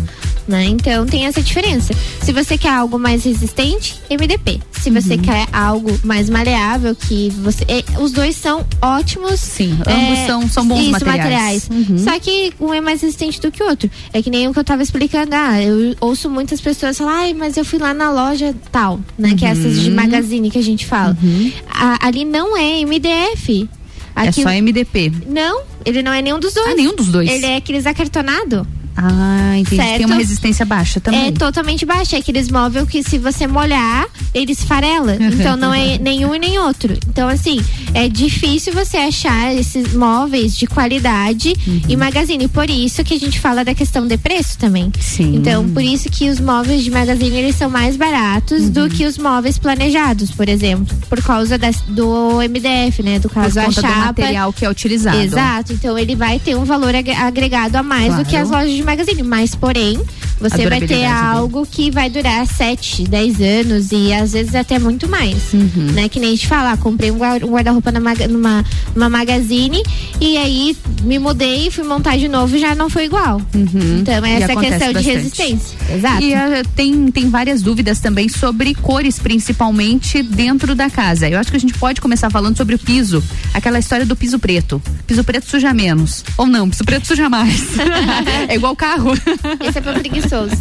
né? 0.48 0.66
Então 0.66 1.06
tem 1.06 1.26
essa 1.26 1.42
diferença. 1.42 1.94
Se 2.22 2.32
você 2.32 2.58
quer 2.58 2.70
algo 2.70 2.91
mais 3.00 3.24
resistente, 3.24 3.96
MDP. 4.10 4.60
Se 4.72 4.90
você 4.90 5.14
uhum. 5.14 5.22
quer 5.22 5.48
algo 5.54 5.92
mais 6.04 6.30
maleável, 6.30 6.96
que 6.96 7.30
você. 7.30 7.64
É, 7.68 7.84
os 8.02 8.12
dois 8.12 8.36
são 8.36 8.66
ótimos. 8.82 9.40
Sim, 9.40 9.78
é, 9.86 9.94
ambos 9.94 10.20
são, 10.26 10.50
são 10.50 10.68
bons 10.68 10.80
isso, 10.80 10.92
materiais. 10.92 11.18
materiais. 11.18 11.70
Uhum. 11.72 11.98
Só 11.98 12.20
que 12.20 12.54
um 12.60 12.74
é 12.74 12.82
mais 12.82 13.02
resistente 13.02 13.40
do 13.40 13.52
que 13.52 13.62
o 13.62 13.68
outro. 13.68 13.90
É 14.12 14.22
que 14.22 14.30
nem 14.30 14.48
o 14.48 14.54
que 14.54 14.60
eu 14.60 14.64
tava 14.64 14.82
explicando. 14.82 15.36
Ah, 15.36 15.62
eu 15.62 15.96
ouço 16.02 16.30
muitas 16.30 16.60
pessoas 16.60 16.98
falar, 16.98 17.22
ai, 17.22 17.34
mas 17.34 17.58
eu 17.58 17.66
fui 17.66 17.80
lá 17.80 17.94
na 17.94 18.12
loja 18.12 18.56
tal, 18.72 19.00
né? 19.18 19.30
Uhum. 19.30 19.36
Que 19.36 19.46
é 19.46 19.50
essas 19.50 19.80
de 19.80 19.90
uhum. 19.90 19.96
magazine 19.96 20.50
que 20.50 20.58
a 20.58 20.64
gente 20.64 20.86
fala. 20.86 21.16
Uhum. 21.22 21.52
A, 21.70 22.08
ali 22.08 22.26
não 22.26 22.58
é 22.58 22.84
MDF. 22.84 23.70
Aqui, 24.16 24.42
é 24.42 24.44
só 24.44 24.50
MDP. 24.50 25.12
Não, 25.28 25.62
ele 25.86 26.02
não 26.02 26.12
é 26.12 26.22
nenhum 26.22 26.40
dos 26.40 26.54
dois. 26.54 26.68
Ah, 26.68 26.76
nenhum 26.76 26.96
dos 26.96 27.08
dois. 27.08 27.30
Ele 27.30 27.46
é 27.46 27.56
aqueles 27.56 27.86
acartonado. 27.86 28.68
Ah, 28.96 29.58
entendi. 29.58 29.82
Certo? 29.82 29.98
Tem 29.98 30.06
uma 30.06 30.16
resistência 30.16 30.66
baixa 30.66 31.00
também. 31.00 31.28
É 31.28 31.32
totalmente 31.32 31.86
baixa. 31.86 32.16
É 32.16 32.20
aqueles 32.20 32.50
móveis 32.50 32.88
que 32.88 33.04
se 33.04 33.18
você 33.18 33.48
molhar, 33.48 34.08
ele 34.34 34.52
esfarela. 34.52 35.18
Então 35.20 35.56
não 35.56 35.74
é 35.74 35.98
nenhum 35.98 36.36
e 36.36 36.40
nem 36.40 36.60
outro. 36.60 36.94
Então, 37.08 37.28
assim, 37.28 37.60
é 37.94 38.08
difícil 38.08 38.74
você 38.74 38.98
achar 38.98 39.54
esses 39.56 39.94
móveis 39.94 40.56
de 40.56 40.68
qualidade 40.68 41.54
uhum. 41.68 41.82
e 41.88 41.96
magazine. 41.96 42.48
Por 42.48 42.70
isso 42.70 43.04
que 43.04 43.14
a 43.14 43.20
gente 43.20 43.40
fala 43.40 43.64
da 43.64 43.74
questão 43.74 44.08
de 44.08 44.18
preço 44.18 44.58
também. 44.58 44.92
Sim. 45.00 45.36
Então, 45.36 45.68
por 45.70 45.84
isso 45.84 46.10
que 46.10 46.30
os 46.30 46.40
móveis 46.40 46.84
de 46.84 46.92
magazine 46.92 47.38
eles 47.38 47.56
são 47.56 47.70
mais 47.70 47.96
baratos 47.96 48.64
uhum. 48.64 48.70
do 48.70 48.90
que 48.90 49.06
os 49.06 49.18
móveis 49.18 49.58
planejados, 49.58 50.32
por 50.32 50.48
exemplo. 50.48 50.96
Por 51.10 51.22
causa 51.22 51.58
das, 51.58 51.82
do 51.88 52.40
MDF, 52.42 53.04
né? 53.04 53.20
Do 53.20 53.30
caso 53.30 53.56
por 53.56 53.66
conta 53.66 53.80
a 53.80 53.84
chapa. 53.84 53.94
do 53.94 54.06
material 54.06 54.54
que 54.54 54.66
é 54.66 54.70
utilizado. 54.70 55.18
Exato. 55.18 55.74
Então 55.74 55.98
ele 55.98 56.16
vai 56.16 56.40
ter 56.40 56.56
um 56.56 56.64
valor 56.64 56.94
agregado 56.96 57.78
a 57.78 57.84
mais 57.84 58.08
claro. 58.08 58.24
do 58.24 58.30
que 58.30 58.36
as 58.36 58.50
lojas 58.50 58.72
de 58.72 58.81
magazine. 58.84 59.24
Mas, 59.24 59.56
porém, 59.56 59.99
você 60.40 60.68
vai 60.68 60.82
ter 60.82 61.06
algo 61.06 61.66
que 61.70 61.91
vai 61.91 62.10
durar 62.10 62.45
7, 62.45 63.03
10 63.03 63.41
anos 63.41 63.91
e 63.91 64.14
às 64.14 64.34
vezes 64.34 64.56
até 64.56 64.80
muito 64.80 65.08
mais. 65.08 65.53
Uhum. 65.53 65.91
Né? 65.94 66.10
Que 66.10 66.20
nem 66.20 66.30
a 66.30 66.32
gente 66.32 66.48
fala, 66.48 66.72
ah, 66.72 66.78
comprei 66.78 67.12
um 67.12 67.18
guarda-roupa 67.18 67.91
numa, 67.91 68.66
numa 68.95 69.10
magazine 69.10 69.82
e 70.20 70.38
aí 70.38 70.76
me 71.03 71.20
mudei 71.20 71.70
fui 71.72 71.84
montar 71.84 72.18
de 72.18 72.28
novo 72.28 72.58
já 72.58 72.76
não 72.76 72.90
foi 72.90 73.06
igual. 73.06 73.41
Uhum. 73.53 73.99
Então, 73.99 74.26
é 74.26 74.34
essa 74.34 74.56
questão 74.56 74.94
bastante. 74.94 74.99
de 74.99 75.12
resistência. 75.12 75.78
Exato. 75.94 76.24
E 76.24 76.34
uh, 76.34 76.68
tem, 76.76 77.12
tem 77.12 77.30
várias 77.30 77.62
dúvidas 77.62 77.99
também 77.99 78.30
sobre 78.30 78.74
cores, 78.76 79.20
principalmente 79.20 80.24
dentro 80.24 80.76
da 80.76 80.90
casa. 80.90 81.30
Eu 81.30 81.40
acho 81.40 81.49
que 81.49 81.58
a 81.58 81.60
gente 81.60 81.74
pode 81.74 82.02
começar 82.02 82.30
falando 82.30 82.58
sobre 82.58 82.76
o 82.76 82.80
piso. 82.80 83.24
Aquela 83.53 83.80
história 83.80 84.06
do 84.06 84.16
piso 84.16 84.40
preto. 84.40 84.82
Piso 85.06 85.24
preto 85.24 85.49
suja 85.49 85.74
menos. 85.74 86.24
Ou 86.38 86.48
não, 86.48 86.70
piso 86.70 86.84
preto 86.84 87.08
suja 87.08 87.30
mais. 87.30 87.68
é 88.48 88.56
igual 88.56 88.70
carro. 88.76 89.14
Esse 89.61 89.77
é 89.77 89.81
pra 89.81 89.93
preguiçoso. 89.93 90.56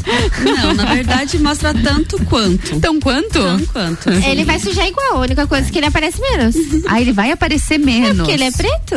Não, 0.44 0.74
na 0.74 0.84
verdade 0.86 1.38
mostra 1.38 1.74
tanto 1.74 2.22
quanto. 2.24 2.78
Tão 2.80 3.00
quanto? 3.00 3.32
Tão 3.32 3.66
quanto. 3.66 4.12
Sim. 4.12 4.30
Ele 4.30 4.44
vai 4.44 4.58
sujar 4.58 4.86
igual, 4.86 5.16
a 5.16 5.20
única 5.20 5.46
coisa 5.46 5.68
é 5.68 5.70
que 5.70 5.78
ele 5.78 5.86
aparece 5.86 6.20
menos. 6.20 6.56
Ah, 6.86 7.00
ele 7.00 7.12
vai 7.12 7.30
aparecer 7.30 7.78
menos. 7.78 8.10
É 8.10 8.14
porque 8.14 8.32
ele 8.32 8.44
é 8.44 8.50
preto. 8.50 8.94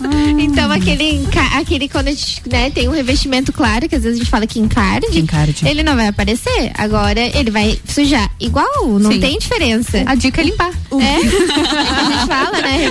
Ah. 0.00 0.24
Então 0.44 0.70
aquele, 0.70 1.26
aquele 1.56 1.88
quando 1.88 2.08
a 2.08 2.10
gente 2.10 2.42
né, 2.50 2.70
tem 2.70 2.88
um 2.88 2.92
revestimento 2.92 3.52
claro, 3.52 3.88
que 3.88 3.94
às 3.94 4.02
vezes 4.02 4.18
a 4.18 4.22
gente 4.22 4.30
fala 4.30 4.46
que 4.46 4.58
encarde, 4.58 5.18
encarde. 5.18 5.66
ele 5.66 5.82
não 5.82 5.96
vai 5.96 6.08
aparecer. 6.08 6.72
Agora 6.76 7.20
ele 7.20 7.50
vai 7.50 7.78
sujar 7.86 8.30
igual, 8.38 8.98
não 8.98 9.12
Sim. 9.12 9.20
tem 9.20 9.38
diferença. 9.38 10.02
A 10.06 10.14
dica 10.14 10.40
é 10.40 10.44
limpar. 10.44 10.70
É, 10.92 11.04
é 11.04 12.03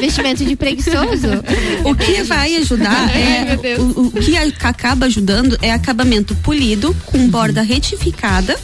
Revestimento 0.03 0.43
de 0.43 0.55
preguiçoso. 0.55 1.27
O 1.85 1.95
que 1.95 2.23
vai 2.23 2.57
ajudar 2.57 3.09
é. 3.15 3.51
Ai, 3.51 3.75
o, 3.77 4.07
o 4.07 4.11
que 4.11 4.35
acaba 4.37 5.05
ajudando 5.05 5.57
é 5.61 5.71
acabamento 5.71 6.35
polido 6.35 6.93
com 7.05 7.29
borda 7.29 7.61
retificada 7.61 8.59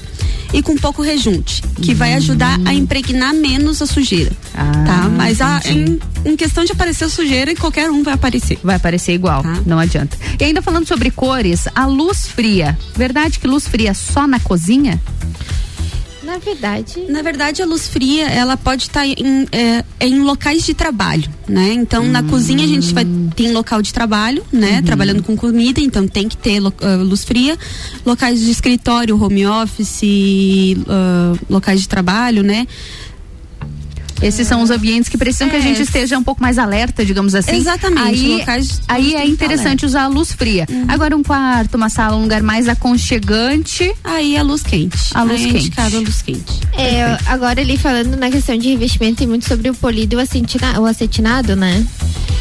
e 0.52 0.62
com 0.62 0.76
pouco 0.76 1.02
rejunte, 1.02 1.62
que 1.82 1.94
vai 1.94 2.14
ajudar 2.16 2.60
a 2.66 2.74
impregnar 2.74 3.34
menos 3.34 3.82
a 3.82 3.86
sujeira. 3.86 4.32
Ah, 4.54 4.84
tá? 4.86 5.10
Mas 5.10 5.40
a, 5.42 5.62
em, 5.66 6.00
em, 6.26 6.36
questão 6.36 6.66
de 6.66 6.72
aparecer 6.72 7.10
sujeira, 7.10 7.56
qualquer 7.56 7.90
um 7.90 8.04
vai 8.04 8.16
aparecer. 8.16 8.60
Vai 8.64 8.76
aparecer 8.76 9.14
igual, 9.14 9.44
tá? 9.44 9.62
não 9.66 9.80
adianta. 9.80 10.18
E 10.40 10.44
ainda 10.44 10.62
falando 10.62 10.88
sobre 10.88 11.12
cores, 11.12 11.68
a 11.74 11.86
luz 11.86 12.28
fria. 12.28 12.78
Verdade 12.96 13.40
que 13.40 13.48
luz 13.48 13.68
fria 13.68 13.94
só 13.94 14.28
na 14.28 14.40
cozinha? 14.40 15.00
Na 16.30 16.38
verdade. 16.38 17.06
Na 17.10 17.24
verdade, 17.24 17.60
a 17.64 17.66
luz 17.66 17.88
fria, 17.88 18.28
ela 18.28 18.56
pode 18.56 18.84
estar 18.84 19.00
tá 19.00 19.08
em, 19.08 19.48
é, 19.52 19.84
em 20.00 20.20
locais 20.20 20.64
de 20.64 20.76
trabalho, 20.76 21.28
né? 21.48 21.74
Então, 21.74 22.04
hum. 22.04 22.12
na 22.12 22.22
cozinha 22.22 22.64
a 22.64 22.68
gente 22.68 22.94
vai 22.94 23.04
tem 23.36 23.52
local 23.52 23.82
de 23.82 23.92
trabalho, 23.92 24.46
né? 24.52 24.78
Uhum. 24.78 24.84
Trabalhando 24.84 25.24
com 25.24 25.36
comida, 25.36 25.82
então 25.82 26.08
tem 26.08 26.30
que 26.30 26.38
ter 26.38 26.62
uh, 26.62 26.72
luz 27.02 27.24
fria. 27.24 27.58
Locais 28.06 28.42
de 28.42 28.52
escritório, 28.52 29.20
home 29.20 29.48
office, 29.48 30.04
uh, 30.04 31.40
locais 31.50 31.82
de 31.82 31.90
trabalho, 31.90 32.44
né? 32.44 32.68
Esses 34.22 34.48
são 34.48 34.62
os 34.62 34.70
ambientes 34.70 35.10
que 35.10 35.18
precisam 35.18 35.48
é. 35.48 35.52
que 35.52 35.58
a 35.58 35.62
gente 35.62 35.80
é. 35.80 35.84
esteja 35.84 36.18
um 36.18 36.24
pouco 36.24 36.42
mais 36.42 36.58
alerta, 36.58 37.06
digamos 37.06 37.36
assim. 37.36 37.56
Exatamente. 37.56 38.02
Aí, 38.02 38.38
locais 38.38 38.82
aí 38.88 39.16
é 39.16 39.26
interessante 39.26 39.86
usar 39.86 40.04
a 40.04 40.08
luz 40.08 40.32
fria. 40.32 40.66
Uhum. 40.70 40.86
Agora 40.88 41.16
um 41.16 41.24
quarto, 41.24 41.76
uma 41.76 41.90
sala, 41.90 42.18
um 42.18 42.24
lugar 42.24 42.42
mais 42.42 42.68
aconchegante. 42.68 43.94
Aí 44.04 44.38
a 44.38 44.44
luz 44.44 44.64
quente. 44.64 44.98
A 45.14 45.24
luz 45.24 45.44
aí 45.44 45.52
quente. 45.52 45.80
a 45.80 45.88
luz 45.88 46.22
quente. 46.22 46.60
É, 46.78 47.18
agora 47.28 47.62
ali 47.62 47.78
falando 47.78 48.16
na 48.16 48.30
questão 48.30 48.58
de 48.58 48.70
revestimento, 48.70 49.18
tem 49.18 49.28
muito 49.28 49.48
sobre 49.48 49.70
o 49.70 49.74
polido 49.74 50.16
e 50.16 50.18
o 50.18 50.20
acetinado, 50.20 50.82
o 50.82 50.86
acetinado 50.86 51.56
né? 51.56 51.86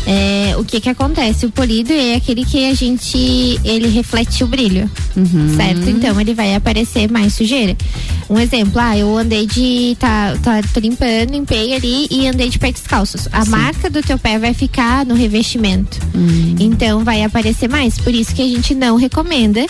É, 0.07 0.57
o 0.57 0.65
que 0.65 0.81
que 0.81 0.89
acontece? 0.89 1.45
O 1.45 1.51
polido 1.51 1.93
é 1.93 2.15
aquele 2.15 2.43
que 2.43 2.71
a 2.71 2.75
gente, 2.75 3.61
ele 3.63 3.89
reflete 3.89 4.43
o 4.43 4.47
brilho, 4.47 4.91
uhum. 5.15 5.55
certo? 5.55 5.91
Então 5.91 6.19
ele 6.19 6.33
vai 6.33 6.55
aparecer 6.55 7.11
mais 7.11 7.35
sujeira. 7.35 7.77
Um 8.31 8.39
exemplo, 8.39 8.81
ah, 8.81 8.97
eu 8.97 9.19
andei 9.19 9.47
de, 9.47 9.97
tá, 9.99 10.35
tá 10.43 10.63
tô 10.73 10.81
limpando, 10.81 11.33
limpei 11.33 11.68
ali 11.74 12.07
e 12.11 12.27
andei 12.27 12.49
de 12.49 12.59
pé 12.59 12.73
descalços. 12.73 13.28
A 13.32 13.45
Sim. 13.45 13.51
marca 13.51 13.90
do 13.90 14.03
teu 14.03 14.19
pé 14.19 14.39
vai 14.39 14.55
ficar 14.55 15.05
no 15.05 15.15
revestimento. 15.15 15.99
Uhum. 16.15 16.57
Então 16.59 17.05
vai 17.05 17.23
aparecer 17.23 17.69
mais. 17.69 17.99
Por 17.99 18.15
isso 18.15 18.35
que 18.35 18.43
a 18.43 18.49
gente 18.49 18.74
não 18.74 18.97
recomenda 18.97 19.66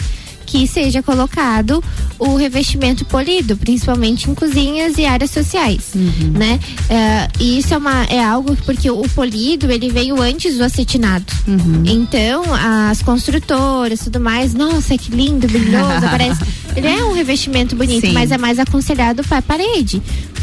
que 0.49 0.67
seja 0.67 1.03
colocado 1.03 1.85
o 2.19 2.35
revestimento 2.35 3.05
polido, 3.05 3.55
principalmente 3.55 4.31
em 4.31 4.35
cozinhas 4.35 4.97
e 4.97 5.05
áreas 5.05 5.31
sociais, 5.31 5.91
uhum. 5.95 6.31
né? 6.31 6.59
Uh, 6.89 7.33
e 7.39 7.59
isso 7.59 7.75
é, 7.75 7.77
uma, 7.77 8.05
é 8.05 8.25
algo 8.25 8.57
porque 8.65 8.91
o 8.91 9.03
polido 9.11 9.71
ele 9.71 9.91
veio 9.91 10.21
antes 10.21 10.57
do 10.57 10.65
acetinado. 10.65 11.27
Uhum. 11.47 11.83
Então 11.85 12.43
as 12.55 13.03
construtoras, 13.03 14.01
tudo 14.01 14.19
mais, 14.19 14.55
nossa, 14.55 14.97
que 14.97 15.13
lindo, 15.13 15.47
brilhoso, 15.47 16.01
parece. 16.11 16.41
Ele 16.75 16.87
é 16.87 17.05
um 17.05 17.13
revestimento 17.13 17.77
bonito, 17.77 18.07
Sim. 18.07 18.13
mas 18.13 18.31
é 18.31 18.39
mais 18.39 18.59
aconselhado 18.59 19.23
para 19.25 19.39
a 19.39 19.43
parede, 19.43 20.01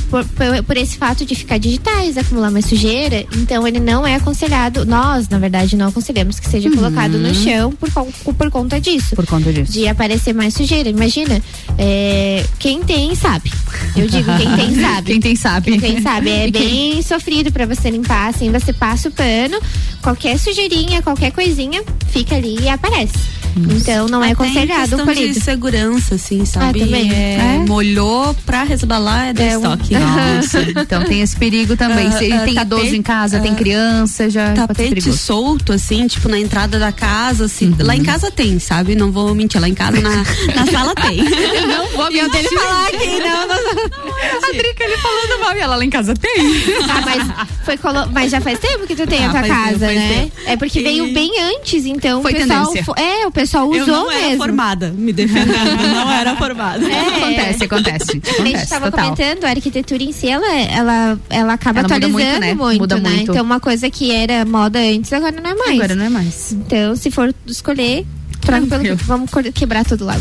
por, 0.10 0.23
por, 0.26 0.64
por, 0.64 0.77
esse 0.77 0.98
fato 0.98 1.26
de 1.26 1.34
ficar 1.36 1.57
digitais, 1.57 2.18
acumular 2.18 2.52
mais 2.52 2.65
sujeira, 2.65 3.26
então 3.38 3.68
ele 3.68 3.80
não 3.80 4.06
é 4.06 4.15
aconselhado, 4.15 4.86
nós, 4.86 5.27
na 5.30 5.40
verdade, 5.40 5.76
não 5.76 5.88
aconselhamos 5.88 6.40
que 6.40 6.49
seja 6.49 6.69
uhum. 6.69 6.76
colocado 6.76 7.18
no 7.18 7.34
chão 7.34 7.72
por, 7.72 7.90
por 8.34 8.52
conta 8.52 8.80
disso. 8.80 9.15
Por 9.15 9.26
conta 9.26 9.52
disso. 9.52 9.72
De 9.72 9.88
aparecer 9.95 10.34
mais 10.34 10.53
sujeira. 10.53 10.89
Imagina, 10.89 11.41
é, 11.77 12.45
quem 12.59 12.84
tem 12.84 13.15
sabe. 13.15 13.51
Eu 13.95 14.07
digo 14.07 14.30
quem 14.38 14.55
tem 14.55 14.76
sabe. 14.81 15.11
quem 15.11 15.19
tem 15.19 15.35
sabe. 15.35 15.72
Quem 15.72 15.80
tem 15.80 16.01
sabe. 16.01 16.30
É 16.30 16.51
bem 16.51 17.01
sofrido 17.01 17.51
para 17.51 17.65
você 17.65 17.89
limpar, 17.89 18.30
assim, 18.30 18.51
você 18.51 18.72
passa 18.72 19.09
o 19.09 19.11
pano, 19.11 19.59
qualquer 20.01 20.38
sujeirinha, 20.38 21.01
qualquer 21.01 21.31
coisinha, 21.31 21.84
fica 22.11 22.35
ali 22.35 22.59
e 22.61 22.69
aparece. 22.69 23.35
Então 23.57 24.07
não 24.07 24.23
é 24.23 24.31
aconselhado 24.31 24.97
o 24.97 25.05
polido. 25.05 25.34
de 25.34 25.39
segurança, 25.39 26.15
assim, 26.15 26.41
ah, 26.41 26.45
sabe? 26.45 26.81
Ah, 26.81 26.85
também. 26.85 27.13
É, 27.13 27.55
é. 27.55 27.65
Molhou 27.65 28.35
pra 28.45 28.63
resbalar 28.63 29.27
é 29.27 29.34
da 29.34 29.43
é 29.43 29.55
estoque. 29.55 29.95
Um... 29.95 29.99
Nossa, 30.35 30.61
então 30.61 31.03
tem 31.05 31.22
esse 31.22 31.35
perigo 31.38 31.77
também. 31.77 32.11
Se 32.11 32.26
uh, 32.26 32.43
tem 32.43 32.53
tapete, 32.53 32.61
idoso 32.61 32.95
em 32.95 33.01
casa, 33.01 33.39
uh, 33.39 33.41
tem 33.41 33.55
criança, 33.55 34.30
já 34.30 34.53
tapete 34.53 35.13
solto, 35.13 35.72
assim, 35.72 36.05
tipo 36.07 36.27
na 36.27 36.38
entrada 36.38 36.77
da 36.77 36.91
casa, 36.91 37.45
assim. 37.45 37.69
Uhum. 37.69 37.77
Lá 37.80 37.95
em 37.95 38.03
casa 38.03 38.30
tem, 38.30 38.59
sabe? 38.59 38.93
Não 38.93 39.11
vou 39.11 39.34
mentir, 39.34 39.61
lá 39.61 39.69
em 39.69 39.73
casa 39.73 39.85
na, 39.91 40.56
na 40.56 40.72
sala 40.72 40.95
tem. 40.95 41.20
Eu 41.56 41.68
não 41.68 41.88
vou 41.90 42.12
mentir. 42.12 42.32
dele 42.32 42.49
falar 42.49 42.88
aqui, 42.88 43.20
não. 43.20 43.48
não. 43.48 44.49
A 44.49 44.52
Drica, 44.52 44.84
ele 44.84 44.98
falando 44.98 45.40
mal 45.40 45.56
e 45.56 45.60
ela 45.60 45.76
lá 45.76 45.86
em 45.86 45.90
casa 45.90 46.14
tem. 46.14 46.36
Ah, 46.88 47.02
mas, 47.03 47.48
foi 47.66 47.78
colo... 47.78 48.07
mas 48.12 48.32
já 48.32 48.40
faz 48.40 48.60
tempo 48.60 48.86
que 48.86 48.95
tu 48.95 49.07
tem 49.07 49.26
ah, 49.26 49.30
a 49.30 49.32
tua 49.32 49.44
casa, 49.44 49.88
tempo, 49.88 49.99
né? 49.99 50.32
É 50.45 50.56
porque 50.56 50.80
e... 50.80 50.84
veio 50.84 51.14
bem 51.14 51.32
antes, 51.41 51.86
então 51.86 52.22
foi 52.22 52.34
o 52.34 52.36
pessoal. 52.36 52.68
Tendência. 52.68 52.94
É, 52.95 53.28
o 53.28 53.32
pessoal 53.32 53.68
usou 53.68 53.80
eu 53.80 53.88
não 53.88 54.07
mesmo. 54.07 54.26
era 54.26 54.38
formada, 54.38 54.90
me 54.90 55.12
defendendo, 55.12 55.94
não 55.94 56.12
era 56.12 56.36
formada. 56.36 56.86
É. 56.86 56.99
Acontece, 56.99 57.64
acontece. 57.64 58.22
A 58.40 58.45
gente 58.45 58.62
estava 58.62 58.91
comentando, 58.91 59.45
a 59.45 59.49
arquitetura 59.49 60.03
em 60.03 60.12
si, 60.12 60.28
ela, 60.28 60.53
ela, 60.53 61.20
ela 61.30 61.53
acaba 61.53 61.80
ela 61.80 61.88
atualizando 61.88 62.14
muito, 62.14 62.40
né? 62.40 62.53
muito, 62.53 62.80
muda 62.80 62.98
né? 62.98 63.10
Muito. 63.10 63.32
Então 63.32 63.44
uma 63.44 63.60
coisa 63.60 63.90
que 63.90 64.12
era 64.12 64.45
moda 64.45 64.80
antes, 64.80 65.12
agora 65.12 65.40
não 65.40 65.49
é 65.49 65.56
mais. 65.56 65.80
Agora 65.80 65.95
não 65.95 66.06
é 66.06 66.10
mais. 66.10 66.52
Então, 66.52 66.95
se 66.95 67.12
for 67.12 67.34
escolher, 67.45 68.06
Tranquilo, 68.45 68.97
vamos 69.05 69.30
quebrar 69.53 69.84
tudo 69.84 70.05
lá. 70.05 70.15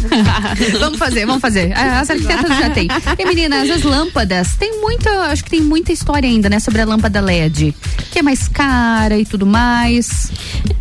vamos 0.79 0.99
fazer, 0.99 1.25
vamos 1.27 1.41
fazer. 1.41 1.73
As 1.77 2.09
arquitetas 2.09 2.59
já 2.59 2.71
tem. 2.71 2.89
E 3.19 3.25
meninas, 3.25 3.71
as 3.71 3.83
lâmpadas, 3.83 4.57
tem 4.57 4.81
muita, 4.81 5.11
acho 5.25 5.45
que 5.45 5.51
tem 5.51 5.61
muita 5.61 5.93
história 5.93 6.29
ainda, 6.29 6.49
né, 6.49 6.59
sobre 6.59 6.81
a 6.81 6.85
lâmpada 6.85 7.21
LED, 7.21 7.75
que 8.11 8.19
é 8.19 8.23
mais 8.23 8.49
cara 8.49 9.19
e 9.19 9.25
tudo 9.25 9.47
mais. 9.47 10.31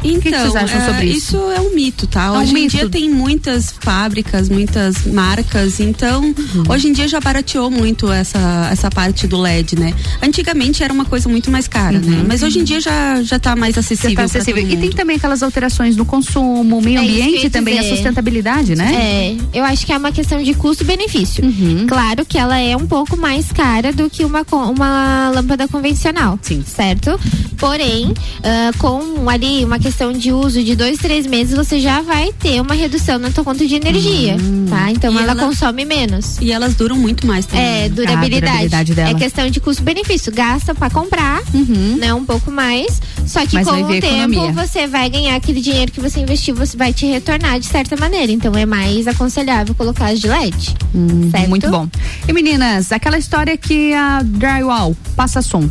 Então, 0.03 0.17
o 0.17 0.21
que, 0.21 0.31
que 0.31 0.37
vocês 0.37 0.55
acham 0.55 0.79
é, 0.79 0.85
sobre 0.85 1.05
isso? 1.07 1.35
Isso 1.35 1.51
é 1.51 1.61
um 1.61 1.73
mito, 1.73 2.07
tá? 2.07 2.25
É 2.25 2.31
um 2.31 2.41
hoje 2.41 2.53
mito. 2.53 2.65
em 2.65 2.79
dia 2.79 2.89
tem 2.89 3.09
muitas 3.09 3.73
fábricas, 3.79 4.49
muitas 4.49 5.05
marcas, 5.05 5.79
então 5.79 6.23
uhum. 6.23 6.63
hoje 6.69 6.87
em 6.87 6.93
dia 6.93 7.07
já 7.07 7.19
barateou 7.19 7.69
muito 7.69 8.11
essa, 8.11 8.69
essa 8.71 8.89
parte 8.89 9.27
do 9.27 9.39
LED, 9.39 9.79
né? 9.79 9.93
Antigamente 10.21 10.83
era 10.83 10.93
uma 10.93 11.05
coisa 11.05 11.29
muito 11.29 11.49
mais 11.49 11.67
cara, 11.67 11.99
né? 11.99 12.05
uhum. 12.05 12.21
né? 12.21 12.25
Mas 12.27 12.43
hoje 12.43 12.59
em 12.59 12.63
dia 12.63 12.79
já, 12.79 13.21
já 13.23 13.39
tá 13.39 13.55
mais 13.55 13.77
acessível. 13.77 14.15
Tá 14.15 14.23
acessível. 14.23 14.63
E 14.67 14.77
tem 14.77 14.89
também 14.91 15.17
aquelas 15.17 15.43
alterações 15.43 15.95
no 15.95 16.05
consumo, 16.05 16.81
meio 16.81 16.99
é 16.99 17.03
ambiente 17.33 17.49
frente 17.49 17.49
também 17.49 17.79
a 17.79 17.83
sustentabilidade, 17.83 18.75
né? 18.75 18.93
É, 18.93 19.37
eu 19.53 19.63
acho 19.63 19.85
que 19.85 19.91
é 19.91 19.97
uma 19.97 20.11
questão 20.11 20.41
de 20.41 20.53
custo-benefício. 20.53 21.43
Uhum. 21.43 21.85
Claro 21.87 22.25
que 22.25 22.37
ela 22.37 22.57
é 22.57 22.75
um 22.75 22.85
pouco 22.85 23.17
mais 23.17 23.51
cara 23.51 23.91
do 23.91 24.09
que 24.09 24.23
uma, 24.23 24.45
uma 24.51 25.29
lâmpada 25.29 25.67
convencional. 25.67 26.37
Sim. 26.41 26.63
Certo? 26.65 27.19
Porém, 27.57 28.07
uh, 28.07 28.77
com 28.77 29.29
ali 29.29 29.63
uma 29.63 29.79
questão 29.79 30.11
de 30.11 30.31
uso 30.31 30.63
de 30.63 30.75
dois, 30.75 30.97
três 30.97 31.25
meses, 31.25 31.55
você 31.55 31.79
já 31.79 32.01
vai 32.01 32.33
ter 32.33 32.61
uma 32.61 32.73
redução 32.73 33.17
na 33.17 33.29
tua 33.31 33.43
conta 33.43 33.65
de 33.65 33.75
energia, 33.75 34.35
uhum. 34.35 34.65
tá? 34.69 34.91
Então 34.91 35.11
ela, 35.11 35.31
ela, 35.31 35.35
consome 35.35 35.85
menos. 35.85 36.37
E 36.41 36.51
elas 36.51 36.75
duram 36.75 36.95
muito 36.95 37.25
mais 37.25 37.45
também. 37.45 37.63
É, 37.63 37.89
durabilidade. 37.89 38.05
Ah, 38.05 38.49
durabilidade 38.49 38.93
dela. 38.93 39.09
É 39.09 39.13
questão 39.13 39.49
de 39.49 39.59
custo-benefício. 39.59 40.31
Gasta 40.31 40.75
para 40.75 40.89
comprar, 40.89 41.41
uhum. 41.53 41.97
né? 41.97 42.13
Um 42.13 42.25
pouco 42.25 42.51
mais. 42.51 43.01
Só 43.25 43.45
que 43.45 43.55
Mas 43.55 43.67
com 43.67 43.81
o 43.81 43.87
tempo 43.87 44.33
economia. 44.33 44.51
você 44.51 44.87
vai 44.87 45.09
ganhar 45.09 45.35
aquele 45.35 45.61
dinheiro 45.61 45.91
que 45.91 45.99
você 45.99 46.19
investiu, 46.19 46.55
você 46.55 46.75
vai 46.75 46.91
te 46.91 47.05
retornar 47.23 47.59
de 47.59 47.65
certa 47.65 47.95
maneira. 47.95 48.31
Então 48.31 48.53
é 48.53 48.65
mais 48.65 49.07
aconselhável 49.07 49.73
colocar 49.73 50.07
as 50.07 50.19
de 50.19 50.27
LED. 50.27 50.75
Hum, 50.93 51.31
muito 51.47 51.69
bom. 51.69 51.87
E 52.27 52.33
meninas, 52.33 52.91
aquela 52.91 53.17
história 53.17 53.55
que 53.57 53.93
a 53.93 54.21
drywall 54.21 54.95
passa 55.15 55.41
som. 55.41 55.69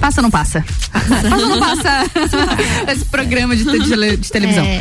Passa 0.00 0.20
ou 0.20 0.22
não 0.22 0.30
passa? 0.30 0.64
Passa 0.92 1.36
ou 1.36 1.48
não 1.48 1.58
passa? 1.58 2.04
Esse 2.92 3.04
programa 3.06 3.56
de, 3.56 3.64
de, 3.64 4.16
de 4.16 4.30
televisão. 4.30 4.64
É. 4.64 4.80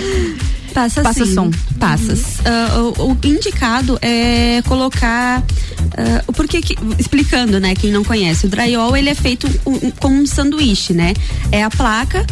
Passa, 0.77 1.01
passa 1.01 1.25
sim. 1.25 1.33
som. 1.33 1.49
Passas. 1.79 2.37
Uhum. 2.45 2.89
Uh, 2.89 3.01
o, 3.01 3.11
o, 3.13 3.17
indicado 3.23 3.97
é 3.99 4.61
colocar. 4.67 5.41
Uh, 5.41 6.33
porque 6.33 6.61
que, 6.61 6.75
explicando, 6.99 7.59
né? 7.59 7.73
Quem 7.73 7.91
não 7.91 8.03
conhece, 8.03 8.45
o 8.45 8.49
drywall 8.49 8.95
ele 8.95 9.09
é 9.09 9.15
feito 9.15 9.49
um, 9.65 9.89
com 9.89 10.09
um 10.09 10.27
sanduíche, 10.27 10.93
né? 10.93 11.15
É 11.51 11.63
a 11.63 11.69
placa, 11.71 12.23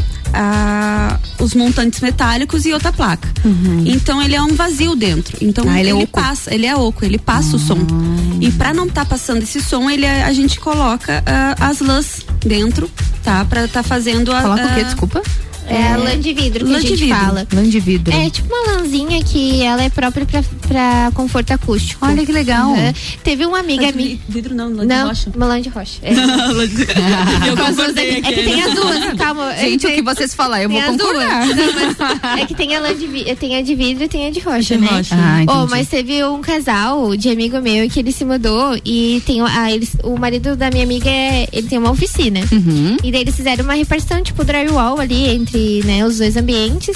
os 1.39 1.55
montantes 1.55 2.01
metálicos 2.01 2.67
e 2.67 2.73
outra 2.73 2.91
placa. 2.93 3.27
Uhum. 3.43 3.81
Então 3.87 4.21
ele 4.21 4.35
é 4.35 4.41
um 4.43 4.53
vazio 4.53 4.95
dentro. 4.95 5.35
Então 5.41 5.67
ah, 5.67 5.79
ele, 5.79 5.89
ele 5.89 6.03
é 6.03 6.05
passa, 6.05 6.53
ele 6.53 6.67
é 6.67 6.75
oco, 6.75 7.03
ele 7.03 7.17
passa 7.17 7.55
o 7.55 7.59
som. 7.59 7.79
Ah. 7.79 8.37
E 8.39 8.51
para 8.51 8.75
não 8.75 8.85
estar 8.85 9.05
tá 9.05 9.09
passando 9.09 9.41
esse 9.41 9.59
som, 9.59 9.89
ele 9.89 10.05
a 10.05 10.31
gente 10.33 10.59
coloca 10.59 11.23
uh, 11.23 11.63
as 11.63 11.79
lãs 11.79 12.23
dentro, 12.45 12.87
tá? 13.23 13.43
Para 13.43 13.65
estar 13.65 13.81
tá 13.81 13.89
fazendo 13.89 14.31
a. 14.31 14.43
Coloca 14.43 14.67
o 14.67 14.75
quê? 14.75 14.83
Desculpa. 14.83 15.23
É, 15.67 15.75
é 15.75 15.93
a 15.93 15.97
lã 15.97 16.19
de 16.19 16.33
vidro 16.33 16.65
que 16.65 16.71
lã 16.71 16.77
a 16.77 16.81
gente 16.81 17.07
fala. 17.07 17.47
Lã 17.53 17.63
de 17.63 17.79
vidro. 17.79 18.13
É 18.13 18.29
tipo 18.29 18.53
uma 18.53 18.73
lãzinha 18.73 19.23
que 19.23 19.61
ela 19.63 19.83
é 19.83 19.89
própria 19.89 20.25
pra, 20.25 20.43
pra 20.67 21.11
conforto 21.13 21.51
acústico. 21.51 22.05
Olha 22.05 22.25
que 22.25 22.31
legal. 22.31 22.69
Uhum. 22.69 22.93
Teve 23.23 23.45
uma 23.45 23.59
amiga 23.59 23.91
minha. 23.91 24.17
Vidro 24.27 24.55
não, 24.55 24.69
lã 24.73 24.85
não, 24.85 25.03
de 25.03 25.09
rocha. 25.09 25.31
Uma 25.35 25.45
lã 25.45 25.61
de 25.61 25.69
rocha. 25.69 25.99
É. 26.01 26.13
eu 27.49 27.57
concordei 27.57 28.09
é, 28.09 28.21
que, 28.21 28.27
é 28.27 28.33
que 28.33 28.43
tem 28.43 28.61
as 28.61 28.73
duas, 28.73 29.13
calma. 29.17 29.55
Gente, 29.57 29.87
o 29.87 29.91
que 29.91 30.01
vocês 30.01 30.33
falar, 30.33 30.63
eu 30.63 30.69
vou 30.69 30.81
concordar. 30.81 31.45
Não, 31.45 32.37
é 32.37 32.45
que 32.45 32.55
tem 32.55 32.75
a 32.75 32.79
lã 32.79 32.95
de 32.95 33.07
vidro, 33.07 33.35
tem 33.35 33.57
a 33.57 33.61
de 33.61 33.75
vidro 33.75 34.03
e 34.03 34.07
tem 34.07 34.27
a 34.27 34.31
de 34.31 34.39
rocha, 34.39 34.75
de 34.75 34.81
né? 34.81 34.87
Rocha. 34.87 35.15
Ah, 35.15 35.43
oh, 35.47 35.67
mas 35.67 35.87
teve 35.87 36.23
um 36.23 36.41
casal 36.41 37.15
de 37.15 37.29
amigo 37.29 37.59
meu 37.61 37.89
que 37.89 37.99
ele 37.99 38.11
se 38.11 38.25
mudou 38.25 38.77
e 38.85 39.21
tem 39.25 39.41
ah, 39.41 39.71
eles, 39.71 39.95
o 40.03 40.17
marido 40.17 40.55
da 40.55 40.69
minha 40.69 40.83
amiga 40.83 41.09
é, 41.09 41.47
ele 41.51 41.67
tem 41.67 41.77
uma 41.77 41.91
oficina. 41.91 42.41
Uhum. 42.51 42.97
E 43.03 43.11
daí 43.11 43.21
eles 43.21 43.35
fizeram 43.35 43.63
uma 43.63 43.73
repartição 43.73 44.21
tipo 44.21 44.43
drywall 44.43 44.99
ali 44.99 45.29
entre, 45.29 45.54
né, 45.83 46.05
os 46.05 46.17
dois 46.17 46.37
ambientes. 46.37 46.95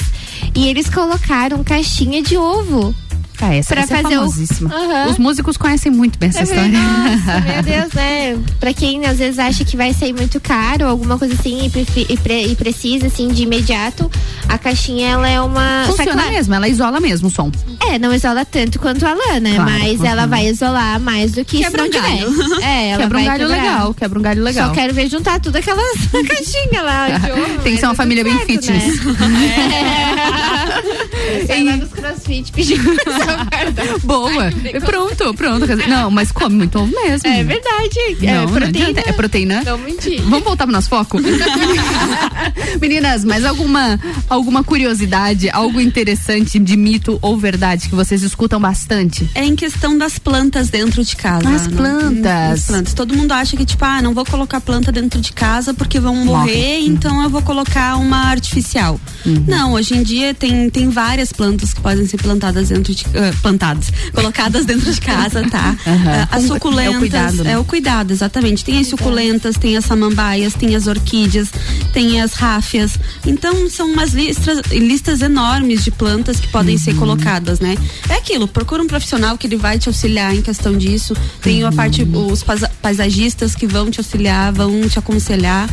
E 0.55 0.67
eles 0.67 0.89
colocaram 0.89 1.63
caixinha 1.63 2.21
de 2.21 2.37
ovo 2.37 2.93
Ah, 3.41 3.53
essa, 3.55 3.73
pra 3.73 3.83
essa 3.83 3.93
é 3.97 4.01
fazer 4.03 4.17
o. 4.17 4.19
famosíssima. 4.21 4.73
Aham. 4.73 5.11
Os 5.11 5.17
músicos 5.17 5.55
conhecem 5.57 5.91
muito 5.91 6.19
bem 6.19 6.29
essa 6.29 6.39
É 6.39 6.43
história. 6.43 6.69
Nossa, 6.69 7.39
meu 7.41 7.63
Deus, 7.81 7.93
né? 7.93 8.37
Pra 8.59 8.73
quem 8.73 9.05
às 9.05 9.17
vezes 9.17 9.39
acha 9.39 9.63
que 9.63 9.77
vai 9.77 9.93
sair 9.93 10.13
muito 10.13 10.39
caro, 10.39 10.85
alguma 10.87 11.17
coisa 11.17 11.33
assim, 11.33 11.65
e, 11.65 11.69
prefi- 11.69 12.05
e 12.09 12.17
pre- 12.17 12.47
e 12.47 12.55
precisa, 12.55 13.07
assim, 13.07 13.29
de 13.29 13.43
imediato, 13.43 14.11
a 14.47 14.57
caixinha, 14.57 15.09
ela 15.11 15.27
é 15.29 15.39
uma. 15.39 15.83
Funciona 15.87 16.11
claro, 16.13 16.29
mesmo, 16.31 16.53
ela 16.53 16.67
isola 16.67 16.99
mesmo 16.99 17.27
o 17.29 17.31
som. 17.31 17.49
É, 17.89 17.97
não 17.97 18.13
isola 18.13 18.43
tanto 18.45 18.77
quanto 18.79 19.05
a 19.05 19.13
lã, 19.13 19.39
né? 19.39 19.55
Claro, 19.55 19.71
Mas 19.71 19.99
uhum. 19.99 20.05
ela 20.05 20.25
vai 20.27 20.47
isolar 20.47 20.99
mais 20.99 21.31
do 21.31 21.45
que 21.45 21.59
Quebra 21.59 21.83
se 21.83 21.89
não 21.89 21.99
um 21.99 22.03
galho. 22.03 22.31
tiver. 22.43 22.59
É, 22.69 22.89
ela 22.89 23.03
Quebra 23.03 23.17
um 23.19 23.25
galho 23.25 23.47
quebrar. 23.47 23.61
legal, 23.63 23.93
quebra 23.93 24.19
um 24.19 24.21
galho 24.21 24.43
legal. 24.43 24.67
Só 24.69 24.73
quero 24.75 24.93
ver 24.93 25.09
juntar 25.09 25.39
tudo 25.39 25.55
aquelas 25.55 25.85
caixinhas 26.27 26.83
lá. 26.83 27.07
Tem 27.63 27.73
que 27.73 27.79
ser 27.79 27.85
uma 27.85 27.95
família 27.95 28.23
bem 28.23 28.37
fitness. 28.45 28.83
É. 29.79 31.45
Sai 31.47 31.63
lá 31.63 31.75
nos 31.77 31.89
crossfit 31.89 32.51
pedindo 32.51 32.95
Boa. 34.03 34.51
Pronto, 34.85 35.33
pronto. 35.33 35.65
Não, 35.87 36.09
mas 36.11 36.31
come 36.31 36.55
muito 36.55 36.79
ovo 36.79 36.91
mesmo. 36.91 37.27
É 37.27 37.43
verdade. 37.43 37.99
É 38.21 38.33
Não, 38.33 38.43
não 38.45 38.51
proteína. 38.51 38.89
adianta. 38.89 39.09
É 39.09 39.13
proteína? 39.13 39.63
Não 39.63 39.77
mentir. 39.77 40.21
Vamos 40.23 40.43
voltar 40.43 40.65
pro 40.65 40.73
nosso 40.73 40.89
foco? 40.89 41.17
Meninas, 42.81 43.23
mas 43.23 43.45
alguma, 43.45 43.99
alguma 44.29 44.63
curiosidade, 44.63 45.49
algo 45.49 45.79
interessante 45.79 46.59
de 46.59 46.77
mito 46.77 47.17
ou 47.21 47.37
verdade 47.37 47.89
que 47.89 47.95
vocês 47.95 48.23
escutam 48.23 48.59
bastante? 48.59 49.29
É 49.35 49.43
em 49.43 49.55
questão 49.55 49.97
das 49.97 50.17
plantas 50.19 50.69
dentro 50.69 51.03
de 51.03 51.15
casa. 51.15 51.49
As 51.49 51.67
né? 51.67 51.75
plantas. 51.75 52.59
As 52.59 52.65
plantas. 52.65 52.93
Todo 52.93 53.15
mundo 53.15 53.31
acha 53.31 53.55
que, 53.57 53.65
tipo, 53.65 53.83
ah, 53.85 54.01
não 54.01 54.13
vou 54.13 54.25
colocar 54.25 54.61
planta 54.61 54.91
dentro 54.91 55.19
de 55.19 55.31
casa 55.33 55.73
porque 55.73 55.99
vão 55.99 56.15
Morre. 56.15 56.51
morrer, 56.51 56.79
então 56.81 57.21
eu 57.23 57.29
vou 57.29 57.41
colocar 57.41 57.95
uma 57.97 58.29
artificial. 58.29 58.99
Uhum. 59.25 59.43
Não, 59.47 59.73
hoje 59.73 59.95
em 59.95 60.03
dia 60.03 60.33
tem, 60.33 60.69
tem 60.69 60.89
várias 60.89 61.31
plantas 61.31 61.73
que 61.73 61.81
podem 61.81 62.05
ser 62.05 62.17
plantadas 62.17 62.69
dentro 62.69 62.93
de. 62.93 63.05
Ah, 63.19 63.33
plantadas. 63.41 63.91
Colocadas 64.13 64.65
dentro 64.65 64.91
de 64.93 64.99
casa, 65.01 65.43
tá? 65.49 65.75
Ah, 65.85 66.27
as 66.31 66.43
suculentas. 66.45 66.93
É 66.93 66.97
o 66.97 66.99
cuidado, 66.99 67.43
né? 67.43 67.51
É 67.53 67.57
o 67.57 67.63
cuidado, 67.63 68.11
exatamente. 68.11 68.63
Tem 68.63 68.79
as 68.79 68.87
suculentas, 68.87 69.55
tem 69.57 69.75
as 69.77 69.85
samambaias, 69.85 70.53
tem 70.53 70.75
as 70.75 70.87
orquídeas, 70.87 71.49
tem 71.93 72.21
as 72.21 72.33
ráfias. 72.33 72.97
Então 73.25 73.69
são 73.69 73.87
umas 73.91 74.13
listas, 74.13 74.59
listas 74.71 75.21
enormes 75.21 75.83
de 75.83 75.91
plantas 75.91 76.39
que 76.39 76.47
podem 76.47 76.77
ser 76.77 76.93
Uhum. 76.93 76.99
colocadas, 76.99 77.59
né? 77.59 77.75
É 78.09 78.15
aquilo, 78.15 78.47
procura 78.47 78.81
um 78.81 78.87
profissional 78.87 79.37
que 79.37 79.45
ele 79.47 79.57
vai 79.57 79.77
te 79.77 79.87
auxiliar 79.89 80.33
em 80.35 80.41
questão 80.41 80.77
disso. 80.77 81.15
Tem 81.41 81.63
a 81.63 81.71
parte, 81.71 82.03
Uhum. 82.03 82.31
os 82.31 82.43
paisa- 82.43 82.71
paisagistas 82.81 83.55
que 83.55 83.67
vão 83.67 83.91
te 83.91 83.99
auxiliar, 83.99 84.51
vão 84.53 84.87
te 84.87 84.97
aconselhar. 84.99 85.69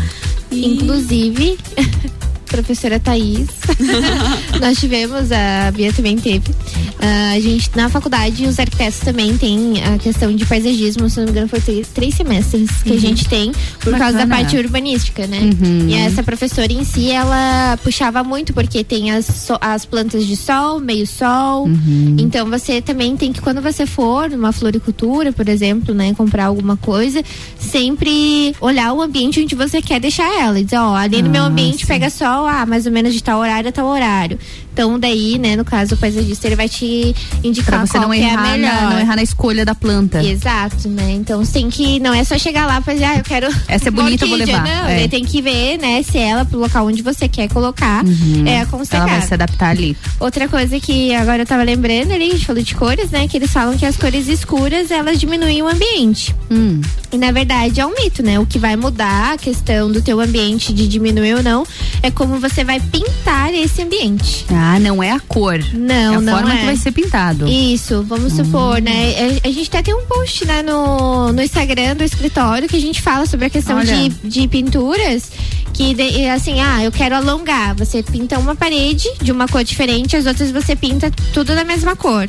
E- 0.50 0.66
Inclusive, 0.74 1.58
professora 2.46 2.98
Thaís, 2.98 3.46
nós 4.60 4.78
tivemos, 4.78 5.30
a 5.32 5.70
Bia 5.72 5.92
também 5.92 6.16
teve. 6.16 6.44
ah, 7.00 7.32
a 7.34 7.40
gente, 7.40 7.70
na 7.76 7.88
faculdade, 7.88 8.44
os 8.46 8.58
arquitetos 8.58 9.00
também 9.00 9.36
têm 9.36 9.82
a 9.84 9.98
questão 9.98 10.34
de 10.34 10.44
paisagismo, 10.46 11.08
se 11.10 11.18
não 11.18 11.26
me 11.26 11.30
engano, 11.32 11.48
foi 11.48 11.60
três, 11.60 11.88
três 11.88 12.14
semestres 12.14 12.70
que 12.82 12.90
a 12.90 12.94
Uhum. 12.94 12.98
gente 13.00 13.28
tem, 13.28 13.52
por 13.80 13.92
causa 13.98 14.12
da 14.18 14.24
Bacana. 14.24 14.36
parte 14.36 14.56
urbanística, 14.56 15.26
né? 15.26 15.40
Uhum. 15.40 15.88
E 15.88 15.94
essa 15.94 16.22
professora 16.22 16.72
em 16.72 16.84
si, 16.84 17.10
ela 17.10 17.76
puxava 17.82 18.22
muito, 18.24 18.52
porque 18.54 18.82
tem 18.82 19.10
as, 19.10 19.48
as 19.60 19.84
plantas 19.84 20.26
de 20.26 20.36
sol, 20.36 20.80
meio 20.80 21.06
sol. 21.06 21.64
Uhum. 21.66 22.16
Então 22.18 22.48
você 22.48 22.80
também 22.80 23.16
tem 23.16 23.32
que, 23.32 23.40
quando 23.40 23.60
você 23.60 23.84
for 23.86 24.30
numa 24.30 24.52
floricultura, 24.52 25.32
por 25.32 25.48
exemplo, 25.48 25.94
né, 25.94 26.14
comprar 26.14 26.46
alguma 26.46 26.76
coisa, 26.76 27.22
sempre 27.58 28.54
olhar 28.60 28.92
o 28.92 29.02
ambiente 29.02 29.40
onde 29.40 29.54
você 29.54 29.82
quer 29.82 30.00
deixar 30.00 30.28
ela. 30.40 30.58
E 30.58 30.64
dizer, 30.64 30.78
ó, 30.78 30.94
ali 30.94 31.20
no 31.22 31.30
meu 31.30 31.42
Ah, 31.42 31.46
ambiente 31.46 31.86
pega 31.86 32.08
sol, 32.10 32.35
ah, 32.44 32.66
mais 32.66 32.86
ou 32.86 32.92
menos 32.92 33.14
de 33.14 33.22
tal 33.22 33.38
horário 33.38 33.68
a 33.68 33.72
tal 33.72 33.86
horário. 33.86 34.38
Então 34.76 34.98
daí, 35.00 35.38
né, 35.38 35.56
no 35.56 35.64
caso 35.64 35.94
o 35.94 35.96
paisagista, 35.96 36.46
ele 36.46 36.54
vai 36.54 36.68
te 36.68 37.14
indicar 37.42 37.76
Pra 37.78 37.86
você 37.86 37.92
qual 37.96 38.02
não 38.02 38.10
que 38.14 38.20
é 38.20 38.26
a 38.26 38.32
errar, 38.34 38.50
melhor. 38.52 38.74
na, 38.74 38.90
não 38.90 38.98
errar 39.00 39.16
na 39.16 39.22
escolha 39.22 39.64
da 39.64 39.74
planta. 39.74 40.22
Exato, 40.22 40.86
né? 40.90 41.12
Então 41.12 41.42
você 41.42 41.52
tem 41.54 41.70
que. 41.70 41.98
Não 41.98 42.12
é 42.12 42.22
só 42.22 42.36
chegar 42.36 42.66
lá 42.66 42.78
e 42.80 42.82
fazer, 42.82 43.04
ah, 43.04 43.16
eu 43.16 43.24
quero. 43.24 43.48
Essa 43.68 43.88
é 43.88 43.90
bonita, 43.90 44.24
eu 44.24 44.28
vou 44.28 44.36
levar. 44.36 44.62
Não, 44.62 44.86
É. 44.86 45.08
tem 45.08 45.24
que 45.24 45.40
ver, 45.40 45.78
né, 45.78 46.02
se 46.02 46.18
ela, 46.18 46.44
pro 46.44 46.58
local 46.58 46.86
onde 46.86 47.00
você 47.00 47.26
quer 47.26 47.48
colocar, 47.48 48.04
Uhum. 48.04 48.44
é 48.46 48.56
Ela 48.56 48.62
aconselhável. 48.64 49.14
vai 49.16 49.26
se 49.26 49.32
adaptar 49.32 49.70
ali. 49.70 49.96
Outra 50.20 50.46
coisa 50.46 50.78
que 50.78 51.14
agora 51.14 51.40
eu 51.40 51.46
tava 51.46 51.62
lembrando 51.62 52.12
ali, 52.12 52.26
a 52.28 52.32
gente 52.32 52.44
falou 52.44 52.62
de 52.62 52.74
cores, 52.74 53.10
né? 53.10 53.26
Que 53.26 53.38
eles 53.38 53.50
falam 53.50 53.78
que 53.78 53.86
as 53.86 53.96
cores 53.96 54.28
escuras 54.28 54.90
elas 54.90 55.18
diminuem 55.18 55.62
o 55.62 55.68
ambiente. 55.68 56.34
Hum. 56.50 56.82
E 57.10 57.16
na 57.16 57.32
verdade 57.32 57.80
é 57.80 57.86
um 57.86 57.94
mito, 57.94 58.22
né? 58.22 58.38
O 58.38 58.44
que 58.44 58.58
vai 58.58 58.76
mudar 58.76 59.32
a 59.32 59.38
questão 59.38 59.90
do 59.90 60.02
teu 60.02 60.20
ambiente 60.20 60.74
de 60.74 60.86
diminuir 60.86 61.34
ou 61.36 61.42
não 61.42 61.66
é 62.02 62.10
como 62.10 62.38
você 62.38 62.62
vai 62.62 62.78
pintar 62.78 63.54
esse 63.54 63.80
ambiente. 63.80 64.44
Ah, 64.50 64.65
não 64.80 65.02
é 65.02 65.10
a 65.12 65.20
cor. 65.20 65.58
Não, 65.72 65.94
é 66.14 66.16
a 66.16 66.20
não 66.20 66.32
forma 66.36 66.54
é. 66.54 66.58
que 66.58 66.64
vai 66.66 66.76
ser 66.76 66.92
pintado. 66.92 67.46
Isso, 67.48 68.02
vamos 68.02 68.32
supor, 68.32 68.80
né? 68.80 69.14
A, 69.44 69.48
a 69.48 69.50
gente 69.52 69.68
até 69.68 69.82
tem 69.82 69.94
um 69.94 70.04
post 70.06 70.44
né, 70.44 70.62
no, 70.62 71.32
no 71.32 71.42
Instagram 71.42 71.96
do 71.96 72.04
escritório 72.04 72.68
que 72.68 72.76
a 72.76 72.80
gente 72.80 73.00
fala 73.02 73.26
sobre 73.26 73.46
a 73.46 73.50
questão 73.50 73.78
Olha. 73.78 73.86
de, 73.86 74.08
de 74.08 74.48
pinturas. 74.48 75.30
Que 75.72 75.92
de- 75.94 76.26
assim, 76.28 76.58
ah, 76.58 76.82
eu 76.82 76.90
quero 76.90 77.14
alongar. 77.14 77.74
Você 77.74 78.02
pinta 78.02 78.38
uma 78.38 78.56
parede 78.56 79.06
de 79.20 79.30
uma 79.30 79.46
cor 79.46 79.62
diferente, 79.62 80.16
as 80.16 80.24
outras 80.24 80.50
você 80.50 80.74
pinta 80.74 81.10
tudo 81.34 81.54
da 81.54 81.64
mesma 81.64 81.94
cor. 81.94 82.26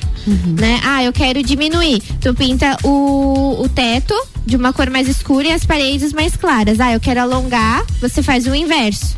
Né? 0.60 0.82
Ah, 0.84 1.02
eu 1.04 1.14
quero 1.14 1.42
diminuir. 1.42 2.02
Tu 2.20 2.34
pinta 2.34 2.78
o, 2.84 3.62
o 3.62 3.70
teto 3.70 4.14
de 4.46 4.58
uma 4.58 4.74
cor 4.74 4.90
mais 4.90 5.08
escura 5.08 5.48
e 5.48 5.52
as 5.54 5.66
paredes 5.66 6.12
mais 6.12 6.36
claras. 6.36 6.82
Ah, 6.82 6.92
eu 6.92 7.00
quero 7.00 7.22
alongar, 7.22 7.86
você 8.02 8.22
faz 8.22 8.48
o 8.48 8.54
inverso. 8.54 9.16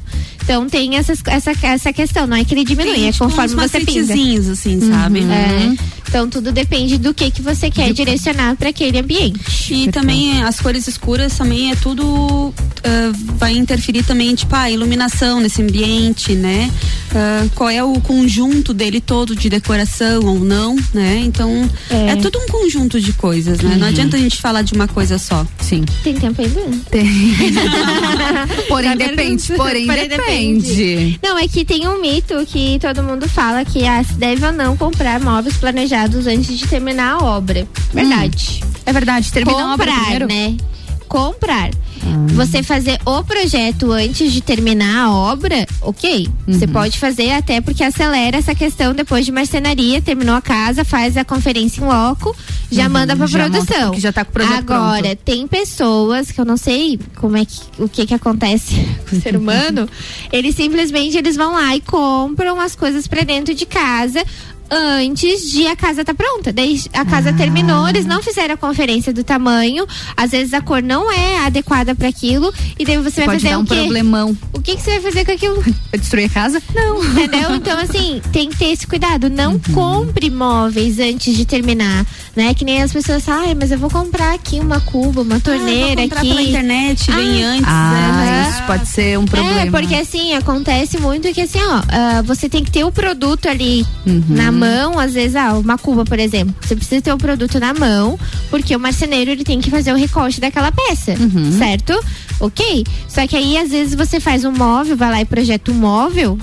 Então 0.50 0.66
tem 0.68 0.96
essas, 0.96 1.22
essa, 1.28 1.52
essa 1.62 1.94
questão, 1.94 2.26
não 2.26 2.36
é 2.36 2.44
que 2.44 2.56
ele 2.56 2.64
diminui, 2.64 2.96
Tem, 2.96 3.08
é 3.08 3.12
tipo, 3.12 3.24
conforme 3.24 3.54
uns 3.54 3.54
você 3.54 3.80
pinta. 3.82 3.92
macetezinhos, 4.00 4.50
assim, 4.50 4.82
sabe? 4.82 5.20
É. 5.20 5.76
Então 6.10 6.28
tudo 6.28 6.52
depende 6.52 6.98
do 6.98 7.14
que 7.14 7.30
que 7.30 7.40
você 7.42 7.70
quer 7.70 7.94
direcionar 7.94 8.56
para 8.56 8.70
aquele 8.70 8.98
ambiente. 8.98 9.40
E 9.72 9.92
também 9.92 10.42
as 10.44 10.60
cores 10.60 10.88
escuras 10.88 11.38
também 11.38 11.72
é 11.72 11.76
tudo 11.76 12.52
ah, 12.84 13.12
vai 13.38 13.56
interferir 13.56 14.04
também 14.04 14.34
tipo 14.34 14.56
a 14.56 14.72
iluminação 14.72 15.40
nesse 15.40 15.62
ambiente, 15.62 16.34
né? 16.34 16.72
Ah, 17.14 17.46
qual 17.54 17.70
é 17.70 17.84
o 17.84 17.94
conjunto 18.02 18.74
dele 18.74 19.00
todo 19.00 19.36
de 19.36 19.50
decoração 19.50 20.24
ou 20.26 20.40
não, 20.40 20.76
né? 20.94 21.22
Então 21.24 21.70
é, 21.92 22.16
tudo 22.16 22.40
um 22.40 22.48
conjunto 22.48 23.00
de 23.00 23.14
coisas, 23.14 23.60
né? 23.60 23.76
Não 23.76 23.84
Uhum. 23.84 23.90
adianta 23.90 24.18
a 24.18 24.20
gente 24.20 24.38
falar 24.38 24.64
de 24.64 24.74
uma 24.74 24.88
coisa 24.88 25.20
só. 25.20 25.46
Sim. 25.60 25.86
Tem 26.04 26.16
tempo 26.16 26.42
ainda? 26.42 26.62
Tem. 26.90 27.06
porém 28.68 28.90
Tá 28.98 29.06
depende, 29.08 29.44
vendo? 29.48 29.58
porém, 29.58 29.88
depende. 30.08 31.20
Não, 31.22 31.38
é 31.38 31.48
que 31.48 31.64
tem 31.64 31.88
um 31.88 32.02
mito 32.02 32.34
que 32.48 32.80
todo 32.80 33.04
mundo 33.04 33.28
fala 33.30 33.64
que 33.64 33.86
ah, 33.86 34.04
se 34.04 34.14
deve 34.14 34.44
ou 34.46 34.52
não 34.52 34.76
comprar 34.76 35.20
móveis 35.20 35.56
planejados 35.58 35.99
antes 36.06 36.58
de 36.58 36.68
terminar 36.68 37.14
a 37.16 37.24
obra. 37.26 37.68
Verdade. 37.94 38.64
É 38.86 38.94
verdade, 38.94 39.32
terminar 39.32 39.62
a 39.62 39.74
obra 39.74 39.88
comprar, 39.92 40.06
primeiro? 40.06 40.28
né? 40.28 40.58
Comprar. 41.08 41.72
Você 42.34 42.64
fazer 42.64 42.98
o 43.06 43.22
projeto 43.24 43.92
antes 43.92 44.32
de 44.32 44.40
terminar 44.42 45.06
a 45.06 45.12
obra, 45.12 45.68
ok. 45.82 46.30
Você 46.48 46.66
Uhum. 46.66 46.72
pode 46.72 46.98
fazer 46.98 47.32
até 47.32 47.60
porque 47.60 47.84
acelera 47.84 48.38
essa 48.38 48.56
questão 48.56 48.94
depois 48.94 49.26
de 49.26 49.32
marcenaria, 49.32 50.02
terminou 50.02 50.34
a 50.36 50.42
casa, 50.42 50.86
faz 50.86 51.18
a 51.18 51.26
conferência 51.26 51.82
em 51.82 51.86
loco, 51.86 52.34
já 52.72 52.84
Uhum, 52.86 52.90
manda 52.92 53.18
pra 53.18 53.28
já 53.28 53.40
produção. 53.40 53.94
já 53.96 54.14
tá 54.14 54.24
com 54.24 54.30
o 54.32 54.34
projeto 54.34 54.60
Agora, 54.72 55.02
pronto. 55.02 55.18
tem 55.26 55.46
pessoas 55.46 56.32
que 56.32 56.40
eu 56.40 56.46
não 56.46 56.56
sei 56.56 56.98
como 57.18 57.36
é 57.36 57.44
que 57.44 57.60
o 57.78 57.90
que 57.90 58.06
que 58.06 58.14
acontece 58.14 58.76
com 59.10 59.18
o 59.18 59.22
ser 59.22 59.36
humano, 59.36 59.90
eles 60.32 60.56
simplesmente 60.56 61.18
eles 61.18 61.36
vão 61.36 61.52
lá 61.54 61.76
e 61.76 61.82
compram 61.82 62.62
as 62.62 62.76
coisas 62.76 63.08
pra 63.08 63.24
dentro 63.24 63.54
de 63.54 63.66
casa 63.66 64.24
antes 64.72 65.52
de 65.52 65.68
a 65.68 65.76
casa 65.76 66.04
tá 66.06 66.14
pronta. 66.14 66.52
Daí 66.54 66.82
a 66.94 67.06
casa 67.06 67.34
terminou, 67.34 67.88
eles 67.88 68.06
não 68.06 68.22
fizeram 68.22 68.54
a 68.54 68.58
conferência 68.58 69.12
do 69.14 69.24
tamanho, 69.24 69.86
às 70.16 70.32
vezes 70.32 70.54
a 70.54 70.62
cor 70.62 70.82
não 70.82 71.12
é 71.12 71.40
adequada 71.46 71.96
para 71.96 72.08
aquilo 72.08 72.54
e 72.78 72.86
daí 72.86 72.98
você 72.98 73.26
vai 73.26 73.26
Pode 73.26 73.40
fazer 73.42 73.50
dar 73.54 73.58
o 73.60 73.62
um 73.62 73.66
quê? 73.66 73.76
problemão. 73.76 74.38
O 74.54 74.62
que 74.62 74.76
que 74.76 74.82
você 74.82 74.92
vai 74.92 75.02
fazer 75.02 75.26
com 75.26 75.32
aquilo? 75.32 75.64
Vai 75.92 76.00
destruir 76.00 76.26
a 76.26 76.30
casa? 76.30 76.62
Não. 76.76 77.02
Entendeu? 77.04 77.56
Então, 77.56 77.80
assim, 77.80 78.22
tem 78.32 78.50
que 78.50 78.58
ter 78.58 78.66
esse 78.66 78.86
cuidado. 78.86 79.30
Não 79.30 79.54
Uhum. 79.54 79.60
compre 79.74 80.30
móveis 80.30 81.00
antes 81.00 81.36
de 81.36 81.46
terminar. 81.46 82.06
Né? 82.36 82.54
Que 82.54 82.64
nem 82.64 82.82
as 82.82 82.94
pessoas 82.94 83.24
falam, 83.26 83.48
ai, 83.48 83.56
mas 83.56 83.72
eu 83.72 83.78
vou 83.78 83.90
comprar 83.90 84.34
aqui 84.34 84.60
uma 84.60 84.80
cuba, 84.82 85.22
uma 85.24 85.40
torneira 85.40 86.02
Ah, 86.02 86.04
comprar 86.04 86.20
aqui. 86.20 86.30
pela 86.30 86.42
internet, 86.42 87.12
vem 87.12 87.44
antes, 87.44 87.66
Ah, 87.68 87.92
né? 88.18 88.50
isso 88.52 88.64
pode 88.64 88.88
ser 88.88 89.18
um 89.20 89.26
problema. 89.26 89.60
É, 89.62 89.72
porque 89.72 89.96
assim, 89.96 90.34
acontece 90.36 91.00
muito 91.00 91.34
que 91.34 91.42
assim, 91.42 91.60
ó, 91.60 91.82
ah, 91.90 92.22
você 92.24 92.48
tem 92.48 92.64
que 92.64 92.72
ter 92.72 92.84
o 92.86 92.92
produto 92.92 93.48
ali 93.50 93.86
Uhum. 94.06 94.24
na 94.30 94.52
mão, 94.52 95.00
às 95.00 95.14
vezes, 95.14 95.36
ah, 95.36 95.54
uma 95.54 95.78
cuba, 95.78 96.06
por 96.06 96.20
exemplo. 96.20 96.54
Você 96.62 96.76
precisa 96.76 97.02
ter 97.02 97.12
o 97.12 97.18
produto 97.18 97.60
na 97.60 97.74
mão, 97.74 98.18
porque 98.50 98.76
o 98.76 98.80
marceneiro 98.80 99.32
ele 99.32 99.44
tem 99.44 99.60
que 99.60 99.70
fazer 99.72 99.92
o 99.92 99.96
recorte 99.98 100.40
daquela 100.40 100.72
peça, 100.72 101.16
Uhum. 101.20 101.58
certo? 101.58 102.00
Ok? 102.40 102.86
Só 103.08 103.26
que 103.28 103.36
aí, 103.36 103.58
às 103.58 103.70
vezes, 103.72 103.96
você 103.96 104.20
faz 104.20 104.46
um 104.46 104.52
móvel, 104.52 104.96
vai 104.96 105.10
lá 105.12 105.22
e 105.22 105.26
projeta 105.26 105.72
um 105.72 105.76
móvel, 105.76 106.38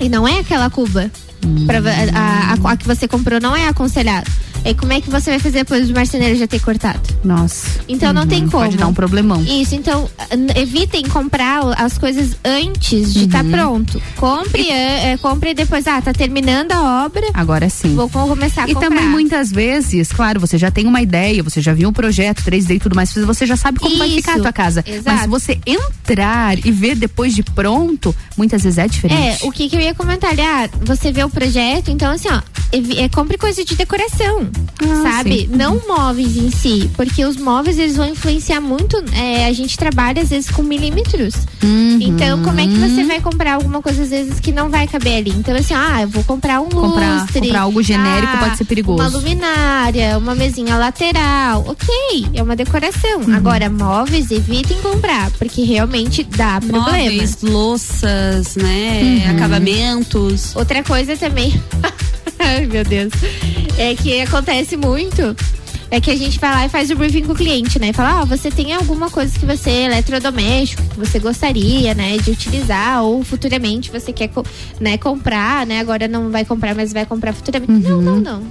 e 0.00 0.08
não 0.08 0.26
é 0.26 0.40
aquela 0.40 0.68
cuba. 0.70 1.10
Pra, 1.66 1.78
a, 1.78 2.52
a- 2.52 2.72
a 2.72 2.76
que 2.76 2.86
você 2.86 3.08
comprou 3.08 3.40
não 3.40 3.56
é 3.56 3.66
aconselhado. 3.68 4.30
E 4.64 4.74
como 4.74 4.92
é 4.92 5.00
que 5.00 5.10
você 5.10 5.30
vai 5.30 5.38
fazer 5.38 5.58
depois 5.60 5.88
do 5.88 5.94
marceneiro 5.94 6.36
já 6.36 6.46
ter 6.46 6.60
cortado? 6.60 7.00
Nossa. 7.24 7.80
Então 7.88 8.08
uhum, 8.08 8.14
não 8.14 8.26
tem 8.26 8.40
como. 8.48 8.64
Pode 8.64 8.76
dar 8.76 8.86
um 8.86 8.94
problemão. 8.94 9.42
Isso, 9.42 9.74
então 9.74 10.08
evitem 10.54 11.02
comprar 11.04 11.62
as 11.78 11.96
coisas 11.96 12.36
antes 12.44 13.12
de 13.12 13.24
estar 13.24 13.44
uhum. 13.44 13.50
tá 13.50 13.56
pronto. 13.56 14.02
Compre, 14.16 14.62
e... 14.62 14.70
é, 14.70 15.16
compre 15.18 15.54
depois, 15.54 15.86
ah, 15.86 16.00
tá 16.00 16.12
terminando 16.12 16.72
a 16.72 17.04
obra. 17.04 17.26
Agora 17.32 17.68
sim. 17.68 17.94
Vou 17.94 18.08
começar 18.08 18.64
a 18.64 18.70
e 18.70 18.74
comprar. 18.74 18.86
E 18.86 18.90
também 18.90 19.08
muitas 19.08 19.50
vezes, 19.50 20.12
claro, 20.12 20.38
você 20.38 20.58
já 20.58 20.70
tem 20.70 20.86
uma 20.86 21.00
ideia, 21.00 21.42
você 21.42 21.60
já 21.60 21.72
viu 21.72 21.88
um 21.88 21.92
projeto 21.92 22.42
3D 22.42 22.76
e 22.76 22.78
tudo 22.78 22.94
mais, 22.94 23.12
você 23.14 23.46
já 23.46 23.56
sabe 23.56 23.78
como 23.78 23.92
Isso, 23.92 23.98
vai 23.98 24.10
ficar 24.10 24.36
a 24.36 24.40
tua 24.40 24.52
casa. 24.52 24.84
Exato. 24.86 25.16
Mas 25.16 25.26
você 25.26 25.58
entrar 25.66 26.58
e 26.64 26.70
ver 26.70 26.96
depois 26.96 27.34
de 27.34 27.42
pronto, 27.42 28.14
muitas 28.36 28.62
vezes 28.62 28.78
é 28.78 28.86
diferente. 28.86 29.42
É, 29.42 29.46
o 29.46 29.50
que, 29.50 29.68
que 29.68 29.76
eu 29.76 29.80
ia 29.80 29.94
comentar, 29.94 30.34
ah, 30.38 30.68
você 30.82 31.10
vê 31.10 31.24
o 31.24 31.30
projeto, 31.30 31.90
então 31.90 32.12
assim, 32.12 32.28
ó, 32.28 32.40
é, 32.72 33.04
é, 33.04 33.08
compre 33.08 33.36
coisa 33.36 33.64
de 33.64 33.74
decoração, 33.74 34.49
ah, 34.82 35.02
sabe? 35.02 35.40
Sim. 35.40 35.48
Não 35.56 35.80
móveis 35.86 36.36
em 36.36 36.50
si, 36.50 36.90
porque 36.96 37.24
os 37.24 37.36
móveis 37.36 37.78
eles 37.78 37.96
vão 37.96 38.08
influenciar 38.08 38.60
muito. 38.60 38.96
É, 39.12 39.46
a 39.46 39.52
gente 39.52 39.76
trabalha 39.76 40.22
às 40.22 40.30
vezes 40.30 40.50
com 40.50 40.62
milímetros. 40.62 41.34
Uhum. 41.62 41.98
Então, 42.00 42.42
como 42.42 42.60
é 42.60 42.66
que 42.66 42.78
você 42.78 43.04
vai 43.04 43.20
comprar 43.20 43.54
alguma 43.54 43.82
coisa 43.82 44.02
às 44.02 44.10
vezes 44.10 44.40
que 44.40 44.52
não 44.52 44.70
vai 44.70 44.86
caber 44.86 45.18
ali? 45.18 45.30
Então, 45.30 45.54
assim, 45.54 45.74
ah, 45.74 46.02
eu 46.02 46.08
vou 46.08 46.24
comprar 46.24 46.60
um 46.60 46.68
comprar, 46.68 47.22
lustre. 47.22 47.40
Comprar 47.40 47.60
algo 47.60 47.82
genérico 47.82 48.32
ah, 48.34 48.38
pode 48.38 48.56
ser 48.56 48.64
perigoso. 48.64 49.02
Uma 49.02 49.08
luminária, 49.08 50.18
uma 50.18 50.34
mesinha 50.34 50.76
lateral. 50.76 51.64
Ok, 51.66 52.26
é 52.34 52.42
uma 52.42 52.56
decoração. 52.56 53.20
Uhum. 53.20 53.34
Agora, 53.34 53.68
móveis, 53.68 54.30
evitem 54.30 54.80
comprar, 54.80 55.30
porque 55.32 55.62
realmente 55.62 56.22
dá 56.24 56.60
problema. 56.60 56.86
Móveis, 56.86 57.38
louças, 57.42 58.56
né? 58.56 59.00
Uhum. 59.02 59.36
Acabamentos. 59.36 60.54
Outra 60.56 60.82
coisa 60.82 61.16
também. 61.16 61.60
Ai, 62.38 62.66
meu 62.66 62.84
Deus. 62.84 63.12
É 63.78 63.94
que 63.94 64.20
acontece 64.20 64.76
muito 64.76 65.36
é 65.90 66.00
que 66.00 66.10
a 66.10 66.16
gente 66.16 66.38
vai 66.38 66.50
lá 66.50 66.66
e 66.66 66.68
faz 66.68 66.88
o 66.90 66.96
briefing 66.96 67.24
com 67.24 67.32
o 67.32 67.34
cliente, 67.34 67.78
né? 67.80 67.92
Fala, 67.92 68.20
ó, 68.20 68.22
oh, 68.22 68.26
você 68.26 68.48
tem 68.48 68.72
alguma 68.72 69.10
coisa 69.10 69.36
que 69.36 69.44
você, 69.44 69.70
eletrodoméstico, 69.70 70.82
que 70.84 70.98
você 70.98 71.18
gostaria, 71.18 71.94
né, 71.94 72.16
de 72.18 72.30
utilizar, 72.30 73.02
ou 73.02 73.24
futuramente 73.24 73.90
você 73.90 74.12
quer, 74.12 74.30
né, 74.78 74.96
comprar, 74.96 75.66
né? 75.66 75.80
Agora 75.80 76.06
não 76.06 76.30
vai 76.30 76.44
comprar, 76.44 76.76
mas 76.76 76.92
vai 76.92 77.04
comprar 77.04 77.32
futuramente. 77.32 77.72
Uhum. 77.90 78.00
Não, 78.00 78.20
não, 78.20 78.20
não. 78.20 78.42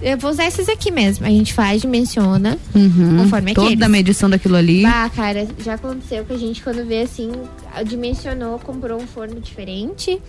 Eu 0.00 0.16
vou 0.18 0.30
usar 0.30 0.46
esses 0.46 0.68
aqui 0.68 0.90
mesmo. 0.90 1.26
A 1.26 1.30
gente 1.30 1.52
faz, 1.54 1.80
dimensiona, 1.80 2.58
uhum. 2.74 3.16
conforme 3.18 3.50
aqueles. 3.50 3.70
Toda 3.70 3.86
a 3.86 3.88
medição 3.88 4.30
daquilo 4.30 4.54
ali. 4.54 4.84
Ah, 4.84 5.10
cara, 5.14 5.48
já 5.64 5.74
aconteceu 5.74 6.24
que 6.24 6.34
a 6.34 6.38
gente, 6.38 6.62
quando 6.62 6.86
vê 6.86 7.00
assim, 7.00 7.32
dimensionou, 7.84 8.58
comprou 8.60 9.00
um 9.00 9.06
forno 9.06 9.40
diferente 9.40 10.20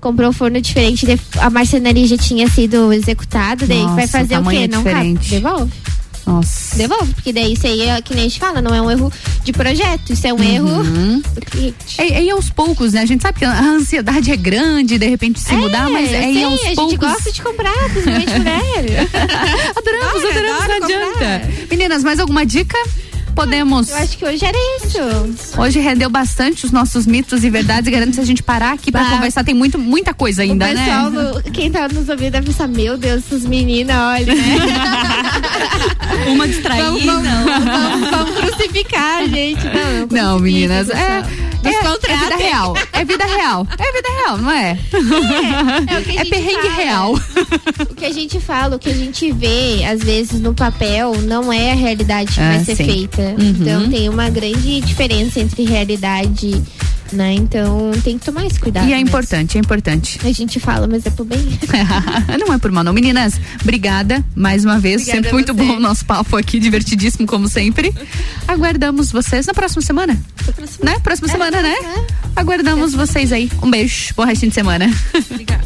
comprou 0.00 0.30
um 0.30 0.32
forno 0.32 0.60
diferente, 0.60 1.06
a 1.38 1.50
marcenaria 1.50 2.06
já 2.06 2.16
tinha 2.16 2.48
sido 2.48 2.92
executada, 2.92 3.66
daí 3.66 3.82
Nossa, 3.82 3.94
vai 3.94 4.06
fazer 4.06 4.38
o, 4.38 4.42
o 4.42 4.48
quê? 4.48 4.56
É 4.56 4.68
não 4.68 4.82
cabe. 4.82 5.14
Devolve. 5.14 5.72
Nossa. 6.26 6.76
Devolve, 6.76 7.12
porque 7.14 7.32
daí 7.32 7.54
isso 7.54 7.66
aí 7.66 7.82
é 7.82 8.00
que 8.00 8.14
nem 8.14 8.26
a 8.26 8.28
gente 8.28 8.38
fala, 8.38 8.62
não 8.62 8.74
é 8.74 8.80
um 8.80 8.90
erro 8.90 9.12
de 9.42 9.52
projeto, 9.52 10.12
isso 10.12 10.26
é 10.26 10.32
um 10.32 10.36
uhum. 10.36 10.54
erro 10.54 11.22
do 11.34 11.40
cliente. 11.40 12.00
É, 12.00 12.26
é 12.26 12.30
aos 12.30 12.50
poucos, 12.50 12.92
né? 12.92 13.00
A 13.00 13.06
gente 13.06 13.22
sabe 13.22 13.38
que 13.38 13.44
a 13.44 13.60
ansiedade 13.60 14.30
é 14.30 14.36
grande, 14.36 14.98
de 14.98 15.08
repente 15.08 15.40
se 15.40 15.52
é, 15.52 15.56
mudar, 15.56 15.90
mas 15.90 16.12
é 16.12 16.22
sei, 16.22 16.44
aos 16.44 16.54
a 16.54 16.64
poucos. 16.64 16.78
A 16.78 16.82
gente 16.82 16.96
gosta 16.96 17.32
de 17.32 17.42
comprar, 17.42 17.90
principalmente 17.90 18.38
mulher. 18.38 19.08
adoramos, 19.76 20.24
adoramos, 20.24 20.68
não 20.68 20.84
adianta. 20.84 21.10
Comprar. 21.10 21.68
Meninas, 21.70 22.04
mais 22.04 22.20
alguma 22.20 22.46
dica? 22.46 22.78
Podemos. 23.40 23.88
Eu 23.88 23.96
acho 23.96 24.18
que 24.18 24.24
hoje 24.24 24.44
era 24.44 24.58
isso. 24.76 25.60
Hoje 25.60 25.80
rendeu 25.80 26.10
bastante 26.10 26.66
os 26.66 26.72
nossos 26.72 27.06
mitos 27.06 27.42
e 27.42 27.50
verdades. 27.50 27.88
E 27.88 27.90
garanto 27.90 28.14
se 28.14 28.20
a 28.20 28.24
gente 28.24 28.42
parar 28.42 28.72
aqui 28.72 28.92
pra 28.92 29.04
bah. 29.04 29.10
conversar, 29.10 29.44
tem 29.44 29.54
muito, 29.54 29.78
muita 29.78 30.12
coisa 30.12 30.42
ainda, 30.42 30.66
o 30.66 30.68
pessoal 30.68 31.10
né? 31.10 31.22
No, 31.22 31.42
quem 31.52 31.70
tá 31.70 31.88
nos 31.88 32.08
ouvindo 32.08 32.32
deve 32.32 32.46
pensar, 32.48 32.68
meu 32.68 32.98
Deus, 32.98 33.24
essas 33.26 33.44
meninas, 33.44 33.96
olha, 33.96 34.34
né? 34.34 34.42
Uma 36.28 36.46
distraída. 36.46 36.84
Vamos, 36.84 37.04
vamos, 37.04 37.64
vamos, 37.64 38.10
vamos 38.10 38.36
crucificar, 38.36 39.26
gente. 39.28 39.62
Não, 40.10 40.32
não 40.34 40.38
meninas. 40.38 40.90
É, 40.90 41.22
é, 41.64 41.68
é, 41.68 42.16
vida 42.16 42.36
real. 42.36 42.74
É 42.92 43.04
vida 43.04 43.24
real. 43.24 43.66
É 43.78 43.92
vida 43.92 44.08
real, 44.22 44.38
não 44.38 44.50
é? 44.50 44.78
É, 44.90 46.16
é, 46.16 46.20
é 46.20 46.24
perrengue 46.24 46.62
fala. 46.62 46.74
real. 46.74 47.14
O 47.90 47.94
que 47.94 48.04
a 48.04 48.12
gente 48.12 48.40
fala, 48.40 48.76
o 48.76 48.78
que 48.78 48.88
a 48.88 48.94
gente 48.94 49.30
vê, 49.32 49.84
às 49.84 50.02
vezes, 50.02 50.40
no 50.40 50.54
papel, 50.54 51.20
não 51.22 51.52
é 51.52 51.72
a 51.72 51.74
realidade 51.74 52.32
que 52.32 52.40
ah, 52.40 52.52
vai 52.52 52.64
ser 52.64 52.76
sim. 52.76 52.84
feita. 52.84 53.29
Uhum. 53.38 53.48
Então 53.50 53.88
tem 53.88 54.08
uma 54.08 54.28
grande 54.28 54.80
diferença 54.80 55.40
entre 55.40 55.64
realidade 55.64 56.62
né? 57.12 57.34
Então 57.34 57.90
tem 58.02 58.18
que 58.18 58.24
tomar 58.24 58.46
esse 58.46 58.58
cuidado. 58.58 58.88
E 58.88 58.92
é 58.92 58.96
mesmo. 58.96 59.08
importante, 59.08 59.58
é 59.58 59.60
importante. 59.60 60.20
A 60.24 60.32
gente 60.32 60.60
fala, 60.60 60.86
mas 60.86 61.04
é 61.06 61.10
por 61.10 61.24
bem. 61.24 61.40
não 62.38 62.52
é 62.52 62.58
por 62.58 62.70
mal, 62.70 62.84
não. 62.84 62.92
Meninas, 62.92 63.40
obrigada 63.62 64.24
mais 64.34 64.64
uma 64.64 64.78
vez. 64.78 65.02
Obrigada 65.02 65.16
sempre 65.18 65.32
muito 65.32 65.54
bom 65.54 65.76
o 65.76 65.80
nosso 65.80 66.04
papo 66.04 66.36
aqui, 66.36 66.58
divertidíssimo, 66.58 67.26
como 67.26 67.48
sempre. 67.48 67.94
Aguardamos 68.46 69.12
vocês 69.12 69.46
na 69.46 69.54
próxima 69.54 69.82
semana. 69.82 70.20
Próxima, 70.54 70.90
né? 70.90 70.98
próxima 71.00 71.28
é, 71.28 71.30
semana, 71.30 71.62
né? 71.62 71.74
É. 71.74 72.04
Aguardamos 72.36 72.94
é. 72.94 72.96
vocês 72.96 73.32
aí. 73.32 73.50
Um 73.62 73.70
beijo, 73.70 74.14
bom 74.16 74.24
restinho 74.24 74.50
de 74.50 74.54
semana. 74.54 74.90
Obrigada. 75.30 75.60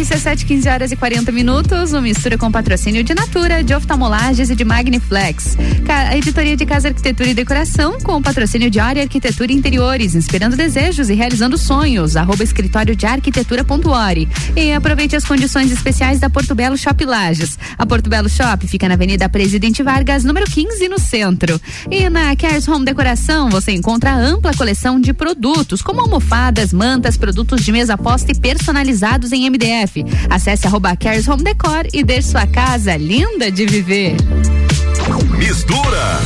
RC7, 0.00 0.46
15 0.46 0.68
horas 0.68 0.92
e 0.92 0.96
40 0.96 1.30
minutos. 1.30 1.92
Uma 1.92 2.00
mistura 2.00 2.38
com 2.38 2.50
patrocínio 2.50 3.04
de 3.04 3.14
Natura, 3.14 3.62
de 3.62 3.74
oftalmolages 3.74 4.48
e 4.48 4.56
de 4.56 4.64
Magniflex. 4.64 5.58
A 5.86 6.16
editoria 6.16 6.56
de 6.56 6.64
Casa 6.64 6.88
Arquitetura 6.88 7.28
e 7.28 7.34
Decoração 7.34 7.98
com 8.00 8.22
patrocínio 8.22 8.70
de 8.70 8.80
Área 8.80 9.02
Arquitetura 9.02 9.52
e 9.52 9.54
Interiores, 9.54 10.14
inspirando 10.14 10.56
desejos 10.56 11.10
e 11.10 11.14
realizando 11.14 11.58
sonhos. 11.58 12.16
Arroba 12.16 12.42
escritório 12.42 12.96
de 12.96 13.04
arquitetura.ori. 13.04 14.26
E 14.56 14.72
aproveite 14.72 15.16
as 15.16 15.24
condições 15.24 15.70
especiais 15.70 16.18
da 16.18 16.30
Porto 16.30 16.54
Belo 16.54 16.78
Shop 16.78 17.04
Lages. 17.04 17.58
A 17.76 17.84
Porto 17.84 18.08
Belo 18.08 18.28
Shop 18.28 18.66
fica 18.66 18.88
na 18.88 18.94
Avenida 18.94 19.28
Presidente 19.28 19.82
Vargas, 19.82 20.24
número 20.24 20.46
15, 20.46 20.88
no 20.88 20.98
centro. 20.98 21.60
E 21.90 22.08
na 22.08 22.34
Cares 22.36 22.66
Home 22.66 22.86
Decoração 22.86 23.50
você 23.50 23.72
encontra 23.72 24.14
ampla 24.14 24.54
coleção 24.54 24.98
de 24.98 25.12
produtos, 25.12 25.82
como 25.82 26.00
almofadas, 26.00 26.72
mantas, 26.72 27.18
produtos 27.18 27.62
de 27.62 27.70
mesa 27.70 27.98
posta 27.98 28.32
e 28.32 28.34
personalizados 28.34 29.30
em 29.32 29.48
MDF 29.50 29.89
Acesse 30.28 30.66
arroba 30.66 30.96
Cares 30.96 31.26
Home 31.28 31.42
Decor 31.42 31.86
e 31.92 32.02
deixe 32.02 32.28
sua 32.28 32.46
casa 32.46 32.96
linda 32.96 33.50
de 33.50 33.66
viver. 33.66 34.16
Mistura. 35.36 36.20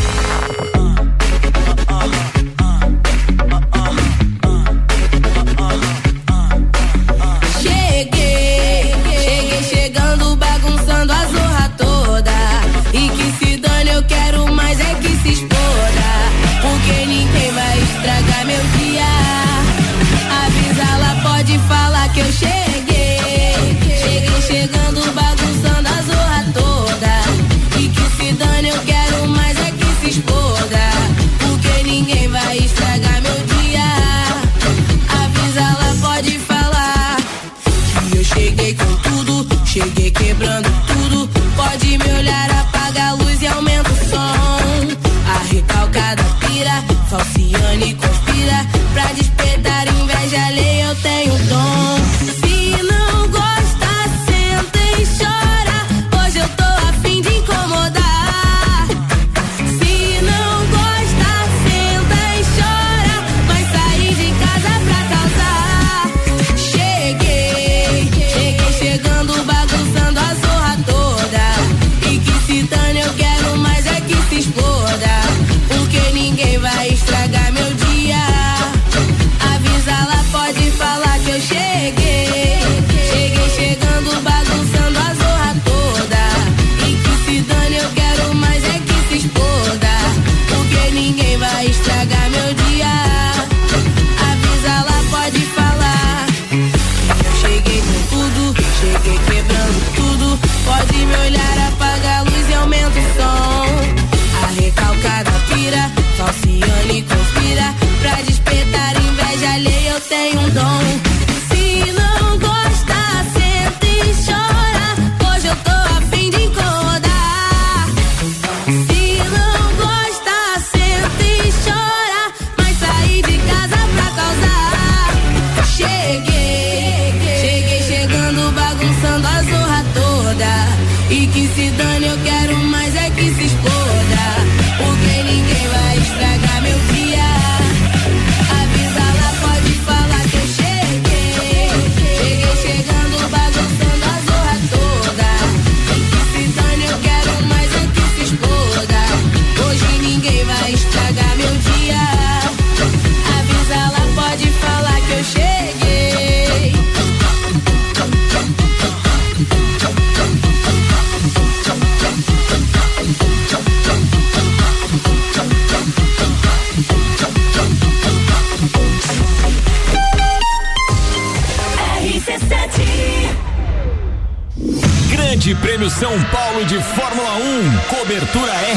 Recalcada 46.55 46.55
pira, 46.55 46.83
falciane 47.09 47.95
conspira. 47.95 48.65
Pra 48.93 49.13
despertar 49.13 49.89
inveja 49.89 50.64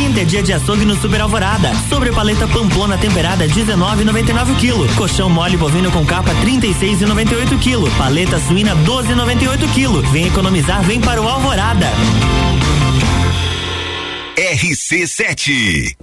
Quinta 0.00 0.22
é 0.22 0.24
dia 0.24 0.42
de 0.42 0.50
açougue 0.54 0.86
no 0.86 0.96
Super 0.98 1.20
Alvorada. 1.20 1.70
Sobre 1.90 2.10
paleta 2.10 2.48
Pamplona 2.48 2.96
temperada 2.96 3.46
19,99 3.46 4.56
kg. 4.58 4.96
Colchão 4.96 5.28
mole 5.28 5.58
bovino 5.58 5.92
com 5.92 6.06
capa 6.06 6.30
36,98 6.42 7.58
kg. 7.58 7.98
Paleta 7.98 8.40
suína 8.40 8.74
12,98 8.76 9.58
kg. 9.74 10.10
Vem 10.10 10.26
economizar, 10.26 10.82
vem 10.84 11.02
para 11.02 11.20
o 11.20 11.28
Alvorada. 11.28 11.86
RC7. 14.36 15.94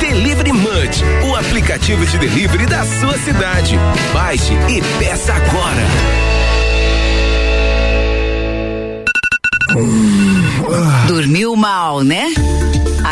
Delivery 0.00 0.52
Munch, 0.52 1.04
o 1.30 1.36
aplicativo 1.36 2.04
de 2.04 2.18
delivery 2.18 2.66
da 2.66 2.84
sua 2.84 3.16
cidade. 3.18 3.78
Baixe 4.12 4.54
e 4.68 4.82
peça 4.98 5.34
agora. 5.34 5.86
Dormiu 11.06 11.54
mal, 11.54 12.02
né? 12.02 12.32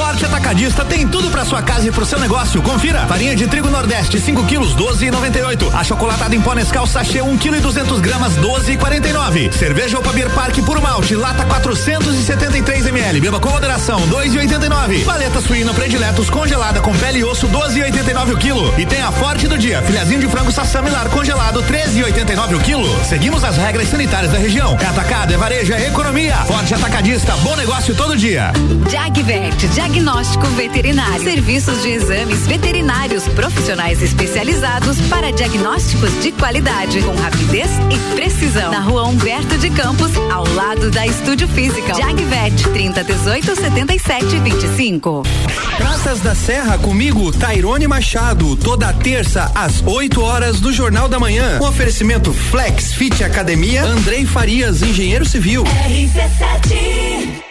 Forte 0.00 0.24
Atacadista 0.24 0.82
tem 0.82 1.06
tudo 1.06 1.30
pra 1.30 1.44
sua 1.44 1.60
casa 1.60 1.86
e 1.86 1.92
pro 1.92 2.06
seu 2.06 2.18
negócio. 2.18 2.62
Confira. 2.62 3.06
Farinha 3.06 3.36
de 3.36 3.46
trigo 3.46 3.68
Nordeste, 3.68 4.18
5 4.18 4.46
quilos, 4.46 4.74
12,98. 4.74 5.74
A 5.74 5.84
chocolatada 5.84 6.34
em 6.34 6.40
pó 6.40 6.54
Nescau 6.54 6.86
sachê, 6.86 7.20
1 7.20 7.36
quilo 7.36 7.56
e 7.56 7.60
200 7.60 8.00
gramas, 8.00 8.32
12,49. 8.38 9.52
Cerveja 9.52 9.98
Opa 9.98 10.10
Beer 10.12 10.30
Park 10.30 10.56
puro 10.64 10.80
malte, 10.80 11.14
lata 11.14 11.44
473 11.44 12.86
ml. 12.86 13.20
Beba 13.20 13.38
com 13.38 13.50
moderação, 13.50 14.00
2,89. 14.08 15.04
Paleta 15.04 15.38
suína 15.42 15.74
prediletos 15.74 16.30
congelada 16.30 16.80
com 16.80 16.96
pele 16.96 17.18
e 17.18 17.24
osso, 17.24 17.46
12,89 17.48 18.32
o 18.32 18.38
quilo. 18.38 18.74
E 18.78 18.86
tem 18.86 19.02
a 19.02 19.12
Forte 19.12 19.46
do 19.46 19.58
dia, 19.58 19.82
filhazinho 19.82 20.20
de 20.20 20.28
frango 20.28 20.50
sassamilar 20.50 21.10
congelado, 21.10 21.62
13,89 21.64 22.56
o 22.56 22.60
quilo. 22.60 23.04
Seguimos 23.04 23.44
as 23.44 23.58
regras 23.58 23.88
sanitárias 23.88 24.32
da 24.32 24.38
região. 24.38 24.78
É 24.80 24.86
atacado, 24.86 25.34
é 25.34 25.36
varejo, 25.36 25.74
é 25.74 25.88
economia. 25.88 26.36
Forte 26.46 26.72
Atacadista, 26.72 27.36
bom 27.42 27.54
negócio 27.54 27.94
todo 27.94 28.16
dia. 28.16 28.50
Jagvet, 28.90 29.68
diagnóstico 29.90 30.46
veterinário. 30.48 31.24
Serviços 31.24 31.82
de 31.82 31.88
exames 31.90 32.46
veterinários 32.46 33.26
profissionais 33.28 34.00
especializados 34.00 35.00
para 35.08 35.32
diagnósticos 35.32 36.10
de 36.22 36.30
qualidade, 36.30 37.02
com 37.02 37.12
rapidez 37.16 37.68
e 37.90 38.14
precisão. 38.14 38.70
Na 38.70 38.78
rua 38.80 39.04
Humberto 39.08 39.58
de 39.58 39.68
Campos, 39.70 40.12
ao 40.30 40.46
lado 40.54 40.92
da 40.92 41.04
Estúdio 41.06 41.48
Física. 41.48 41.92
Jagvet, 41.94 42.68
30 42.72 43.02
18 43.02 43.56
77 43.56 44.38
25. 44.38 45.22
Praças 45.76 46.20
da 46.20 46.36
Serra 46.36 46.78
comigo, 46.78 47.32
Tairone 47.32 47.88
Machado, 47.88 48.54
toda 48.56 48.92
terça 48.92 49.50
às 49.56 49.82
8 49.84 50.22
horas 50.22 50.60
do 50.60 50.72
Jornal 50.72 51.08
da 51.08 51.18
Manhã. 51.18 51.58
Com 51.58 51.66
oferecimento 51.66 52.32
Flex 52.32 52.92
Fit 52.92 53.24
Academia, 53.24 53.82
Andrei 53.82 54.24
Farias, 54.24 54.82
engenheiro 54.82 55.26
civil. 55.26 55.64
RC7 55.64 57.49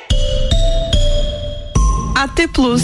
AT 2.19 2.47
Plus. 2.51 2.83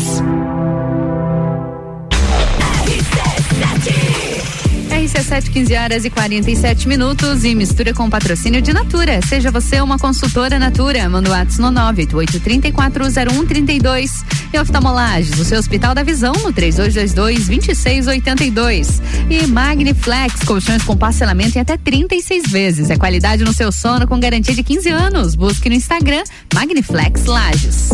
RC7, 4.89 5.51
15 5.51 5.75
horas 5.75 6.05
e 6.05 6.09
47 6.09 6.87
minutos 6.87 7.43
e 7.43 7.53
mistura 7.53 7.93
com 7.93 8.09
patrocínio 8.09 8.61
de 8.61 8.71
Natura. 8.71 9.19
Seja 9.27 9.51
você 9.51 9.81
uma 9.81 9.99
consultora 9.99 10.57
Natura. 10.57 11.09
Manda 11.09 11.29
o 11.29 11.33
WhatsApp 11.33 11.61
no 11.61 11.69
988-340132. 11.69 14.23
E 14.53 14.57
oftalmolages, 14.57 15.37
o 15.37 15.43
seu 15.43 15.59
Hospital 15.59 15.93
da 15.93 16.01
Visão 16.01 16.31
no 16.31 16.53
3222-2682. 16.53 19.01
E 19.29 19.45
Magniflex, 19.47 20.45
colchões 20.45 20.81
com 20.83 20.95
parcelamento 20.95 21.57
em 21.57 21.61
até 21.61 21.75
36 21.75 22.49
vezes. 22.49 22.89
É 22.89 22.95
qualidade 22.95 23.43
no 23.43 23.51
seu 23.51 23.69
sono 23.69 24.07
com 24.07 24.17
garantia 24.17 24.55
de 24.55 24.63
15 24.63 24.87
anos. 24.87 25.35
Busque 25.35 25.67
no 25.67 25.75
Instagram 25.75 26.23
Magniflex 26.53 27.25
Lages. 27.25 27.89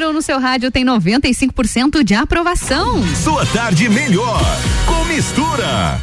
Número 0.00 0.08
1 0.08 0.10
um 0.10 0.12
no 0.14 0.22
seu 0.22 0.38
rádio 0.40 0.70
tem 0.70 0.84
95% 0.84 2.02
de 2.02 2.14
aprovação. 2.14 3.02
Sua 3.14 3.44
tarde 3.46 3.88
melhor 3.88 4.40
com 4.86 5.04
mistura. 5.04 6.00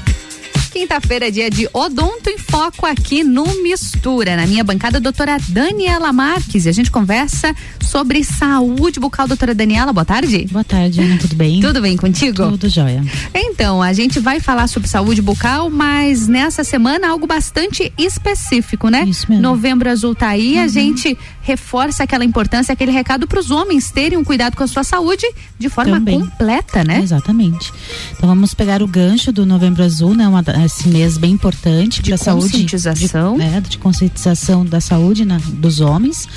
Quinta-feira, 0.72 1.32
dia 1.32 1.49
de 1.49 1.68
Odonto 1.74 2.30
em 2.30 2.38
Foco 2.38 2.86
aqui 2.86 3.24
no 3.24 3.64
Mistura. 3.64 4.36
Na 4.36 4.45
minha 4.45 4.64
bancada, 4.64 4.98
a 4.98 5.02
doutora 5.02 5.38
Daniela 5.49 6.14
Marques. 6.14 6.65
E 6.65 6.69
a 6.69 6.72
gente 6.72 6.91
conversa 6.91 7.56
sobre 7.82 8.24
saúde 8.24 8.99
bucal. 8.99 9.28
Doutora 9.28 9.56
Daniela, 9.56 9.91
boa 9.91 10.06
tarde. 10.06 10.45
Boa 10.52 10.64
tarde, 10.64 11.02
Ana, 11.02 11.18
tudo 11.18 11.36
bem? 11.36 11.61
Tudo 11.61 11.82
bem 11.82 11.98
contigo? 11.98 12.52
Tudo 12.52 12.69
jóia. 12.69 13.03
Então, 13.34 13.82
a 13.82 13.91
gente 13.91 14.19
vai 14.19 14.40
falar 14.40 14.68
sobre 14.68 14.88
saúde 14.88 15.19
bucal, 15.19 15.68
mas 15.72 16.28
nessa 16.28 16.64
semana 16.64 17.07
algo 17.07 17.26
bastante 17.26 17.91
específico, 17.98 18.90
né? 18.90 19.03
Isso 19.07 19.26
mesmo. 19.28 19.41
Novembro 19.41 19.90
Azul 19.90 20.14
tá 20.14 20.28
aí, 20.28 20.57
Uhum. 20.57 20.64
a 20.64 20.68
gente 20.68 21.18
reforça 21.48 22.03
aquela 22.03 22.26
importância, 22.26 22.74
aquele 22.74 22.91
recado 22.91 23.26
para 23.26 23.40
os 23.40 23.49
homens 23.49 23.90
terem 23.90 24.18
um 24.18 24.24
cuidado 24.24 24.57
com 24.57 24.64
a 24.64 24.68
sua 24.68 24.84
saúde 24.84 25.26
de 25.57 25.69
forma 25.69 25.94
Também. 25.94 26.19
completa, 26.19 26.84
né? 26.84 26.99
Exatamente. 27.02 27.72
Então 28.11 28.28
vamos 28.28 28.53
pegar 28.53 28.84
o 28.84 28.88
gancho 28.88 29.32
do 29.32 29.45
Novembro 29.45 29.82
Azul, 29.82 30.14
né? 30.14 30.28
Uma, 30.28 30.44
esse 30.65 30.90
mês 30.90 31.18
bem 31.18 31.32
importante 31.32 32.02
De 32.02 32.10
para 32.10 32.15
a 32.15 32.18
saúde. 32.18 32.52
conscientização. 32.52 33.38
De, 33.38 33.44
é, 33.44 33.61
de 33.61 33.78
conscientização 33.78 34.65
da 34.65 34.82
saúde 34.82 35.24
né, 35.24 35.40
dos 35.53 35.80
homens 35.80 36.28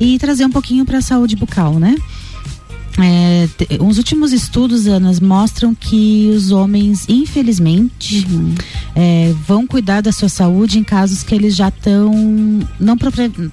e 0.00 0.18
trazer 0.18 0.44
um 0.44 0.50
pouquinho 0.50 0.84
para 0.84 0.98
a 0.98 1.02
saúde 1.02 1.36
bucal, 1.36 1.74
né? 1.74 1.94
É, 2.98 3.46
os 3.80 3.98
últimos 3.98 4.32
estudos, 4.32 4.86
Anas, 4.86 5.20
mostram 5.20 5.74
que 5.74 6.30
os 6.34 6.50
homens, 6.50 7.04
infelizmente, 7.08 8.26
Uhum. 8.30 8.54
é, 8.94 9.34
vão 9.46 9.66
cuidar 9.66 10.00
da 10.00 10.10
sua 10.12 10.28
saúde 10.28 10.78
em 10.78 10.84
casos 10.84 11.22
que 11.22 11.34
eles 11.34 11.54
já 11.54 11.68
estão 11.68 12.10
não 12.80 12.96
pra 12.96 13.10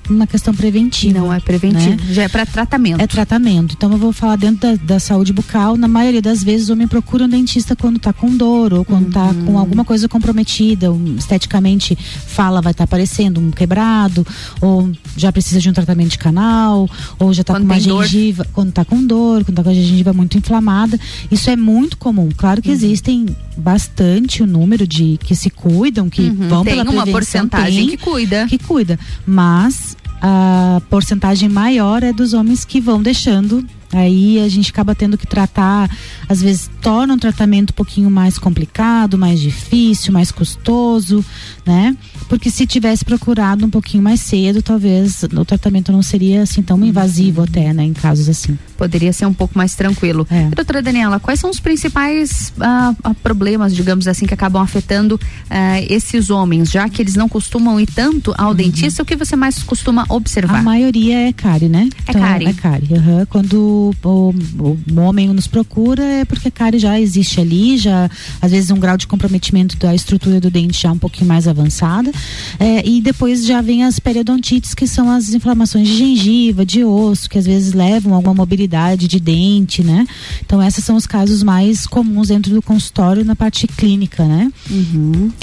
uma 0.09 0.25
questão 0.27 0.53
preventiva. 0.53 1.19
Não 1.19 1.33
é 1.33 1.39
preventivo, 1.39 1.89
né? 2.05 2.13
já 2.13 2.23
é 2.23 2.27
para 2.27 2.45
tratamento. 2.45 3.01
É 3.01 3.07
tratamento. 3.07 3.73
Então 3.75 3.91
eu 3.91 3.97
vou 3.97 4.13
falar 4.13 4.35
dentro 4.37 4.77
da, 4.77 4.93
da 4.95 4.99
saúde 4.99 5.33
bucal. 5.33 5.75
Na 5.77 5.87
maioria 5.87 6.21
das 6.21 6.43
vezes 6.43 6.69
o 6.69 6.73
homem 6.73 6.87
procura 6.87 7.25
um 7.25 7.29
dentista 7.29 7.75
quando 7.75 7.99
tá 7.99 8.13
com 8.13 8.35
dor 8.35 8.73
ou 8.73 8.85
quando 8.85 9.11
tá 9.11 9.23
Uhum. 9.23 9.45
com 9.45 9.57
alguma 9.57 9.83
coisa 9.85 10.07
comprometida, 10.07 10.91
um, 10.91 11.15
esteticamente 11.17 11.95
fala 12.27 12.61
vai 12.61 12.71
estar 12.71 12.83
aparecendo 12.83 13.39
um 13.39 13.51
quebrado, 13.51 14.25
ou 14.61 14.91
já 15.17 15.31
precisa 15.31 15.59
de 15.59 15.69
um 15.69 15.73
tratamento 15.73 16.11
de 16.11 16.17
canal, 16.17 16.89
ou 17.19 17.33
já 17.33 17.43
tá 17.43 17.53
Quando 17.53 17.61
com 17.63 17.65
uma 17.73 17.75
tem 17.79 17.87
dor. 17.87 18.03
gengiva, 18.05 18.47
quando 18.53 18.71
tá 18.71 18.83
com 18.85 19.03
dor, 19.05 19.32
quando 19.43 19.55
tá 19.55 19.63
com 19.63 19.69
a 19.69 19.73
gengiva 19.73 20.13
muito 20.13 20.37
inflamada. 20.37 20.99
Isso 21.31 21.49
é 21.49 21.55
muito 21.55 21.97
comum. 21.97 22.29
Claro 22.35 22.57
Uhum. 22.59 22.63
que 22.63 22.71
existem 22.71 23.25
bastante 23.57 24.43
o 24.43 24.47
número 24.47 24.85
de 24.85 25.17
que 25.23 25.35
se 25.35 25.49
cuidam, 25.49 26.09
que 26.09 26.21
Uhum, 26.21 26.47
vão 26.49 26.63
tem 26.63 26.73
pela 26.75 26.83
uma 26.83 27.03
prevenção, 27.03 27.11
porcentagem 27.47 27.87
tem, 27.87 27.89
que 27.89 27.97
cuida. 27.97 28.45
que 28.47 28.57
cuida. 28.57 28.99
Mas 29.25 29.95
a 30.21 30.81
porcentagem 30.89 31.49
maior 31.49 32.03
é 32.03 32.13
dos 32.13 32.33
homens 32.33 32.63
que 32.65 32.79
vão 32.79 33.01
deixando. 33.01 33.65
Aí 33.93 34.39
a 34.39 34.49
gente 34.49 34.71
acaba 34.71 34.95
tendo 34.95 35.17
que 35.17 35.27
tratar, 35.27 35.89
às 36.27 36.41
vezes 36.41 36.69
torna 36.81 37.13
um 37.13 37.17
tratamento 37.17 37.71
um 37.71 37.75
pouquinho 37.75 38.09
mais 38.09 38.37
complicado, 38.37 39.17
mais 39.17 39.39
difícil, 39.39 40.11
mais 40.11 40.31
custoso, 40.31 41.23
né? 41.65 41.95
Porque 42.27 42.49
se 42.49 42.65
tivesse 42.65 43.05
procurado 43.05 43.65
um 43.65 43.69
pouquinho 43.69 44.03
mais 44.03 44.21
cedo, 44.21 44.61
talvez 44.61 45.23
o 45.23 45.45
tratamento 45.45 45.91
não 45.91 46.01
seria 46.01 46.41
assim 46.41 46.61
tão 46.61 46.83
invasivo 46.83 47.43
até, 47.43 47.73
né? 47.73 47.83
Em 47.83 47.93
casos 47.93 48.27
assim. 48.27 48.57
Poderia 48.77 49.13
ser 49.13 49.25
um 49.25 49.33
pouco 49.33 49.57
mais 49.57 49.75
tranquilo. 49.75 50.25
É. 50.29 50.49
Doutora 50.49 50.81
Daniela, 50.81 51.19
quais 51.19 51.39
são 51.39 51.49
os 51.49 51.59
principais 51.59 52.51
ah, 52.59 52.93
ah, 53.03 53.13
problemas, 53.21 53.75
digamos 53.75 54.07
assim, 54.07 54.25
que 54.25 54.33
acabam 54.33 54.61
afetando 54.61 55.19
ah, 55.49 55.79
esses 55.81 56.29
homens, 56.29 56.71
já 56.71 56.89
que 56.89 57.01
eles 57.01 57.15
não 57.15 57.29
costumam 57.29 57.79
ir 57.79 57.87
tanto 57.87 58.33
ao 58.37 58.53
dentista? 58.53 59.03
O 59.03 59.05
que 59.05 59.15
você 59.15 59.35
mais 59.35 59.61
costuma 59.63 60.05
observar? 60.09 60.55
Uhum. 60.55 60.59
A 60.59 60.63
maioria 60.63 61.29
é 61.29 61.33
cárie, 61.33 61.69
né? 61.69 61.89
É 62.07 62.13
cárie. 62.13 62.47
É 62.47 62.53
cárie. 62.53 62.97
aham. 62.97 63.25
Quando 63.29 63.82
o, 63.91 64.75
o 64.91 64.99
homem 64.99 65.27
nos 65.29 65.47
procura 65.47 66.03
é 66.03 66.25
porque 66.25 66.47
a 66.47 66.51
cárie 66.51 66.79
já 66.79 66.99
existe 66.99 67.39
ali, 67.39 67.77
já 67.77 68.09
às 68.41 68.51
vezes 68.51 68.71
um 68.71 68.79
grau 68.79 68.97
de 68.97 69.07
comprometimento 69.07 69.77
da 69.77 69.93
estrutura 69.93 70.39
do 70.39 70.49
dente 70.49 70.81
já 70.81 70.91
um 70.91 70.97
pouquinho 70.97 71.27
mais 71.27 71.47
avançada. 71.47 72.11
É, 72.59 72.87
e 72.87 73.01
depois 73.01 73.45
já 73.45 73.61
vem 73.61 73.83
as 73.83 73.99
periodontites, 73.99 74.73
que 74.73 74.87
são 74.87 75.09
as 75.09 75.33
inflamações 75.33 75.87
de 75.87 75.97
gengiva, 75.97 76.65
de 76.65 76.83
osso, 76.83 77.29
que 77.29 77.37
às 77.37 77.45
vezes 77.45 77.73
levam 77.73 78.13
a 78.13 78.15
alguma 78.17 78.33
mobilidade 78.33 79.07
de 79.07 79.19
dente, 79.19 79.83
né? 79.83 80.05
Então 80.45 80.61
esses 80.61 80.83
são 80.83 80.95
os 80.95 81.05
casos 81.05 81.43
mais 81.43 81.85
comuns 81.85 82.27
dentro 82.29 82.53
do 82.53 82.61
consultório 82.61 83.25
na 83.25 83.35
parte 83.35 83.67
clínica, 83.67 84.23
né? 84.25 84.51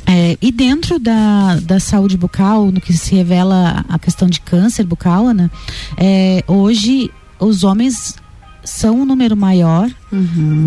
É, 0.07 0.39
e 0.41 0.51
dentro 0.53 0.99
da, 0.99 1.57
da 1.57 1.81
saúde 1.81 2.17
bucal, 2.17 2.71
no 2.71 2.81
que 2.81 2.93
se 2.93 3.15
revela 3.15 3.85
a 3.89 3.99
questão 3.99 4.29
de 4.29 4.41
câncer 4.41 4.85
bucal, 4.85 5.27
Ana, 5.27 5.51
é, 5.97 6.45
hoje 6.47 7.11
os 7.39 7.65
homens 7.65 8.17
são 8.65 9.01
um 9.01 9.05
número 9.07 9.37
maior 9.37 9.91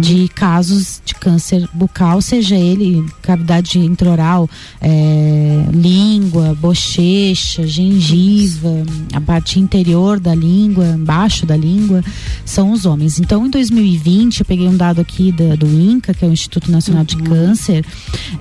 de 0.02 0.30
casos 0.30 1.02
de 1.04 1.14
câncer 1.16 1.68
bucal, 1.74 2.22
seja 2.22 2.56
ele 2.56 3.06
cavidade 3.22 3.78
intraoral, 3.78 4.50
é, 4.80 5.66
língua, 5.74 6.56
bochecha, 6.60 7.68
gengiva, 7.68 8.70
a 9.14 9.20
parte 9.20 9.60
interior 9.60 10.20
da 10.20 10.34
língua, 10.34 10.86
embaixo 10.88 11.46
da 11.46 11.58
língua, 11.58 12.02
são 12.46 12.72
os 12.72 12.86
homens. 12.86 13.20
Então, 13.20 13.46
em 13.46 13.50
2020, 13.50 14.40
eu 14.40 14.46
peguei 14.46 14.68
um 14.68 14.78
dado 14.78 15.02
aqui 15.02 15.32
da- 15.32 15.56
do 15.56 15.68
INCA, 15.68 16.14
que 16.14 16.24
é 16.24 16.28
o 16.28 16.32
Instituto 16.32 16.72
Nacional 16.72 17.04
de 17.04 17.18
Câncer, 17.18 17.86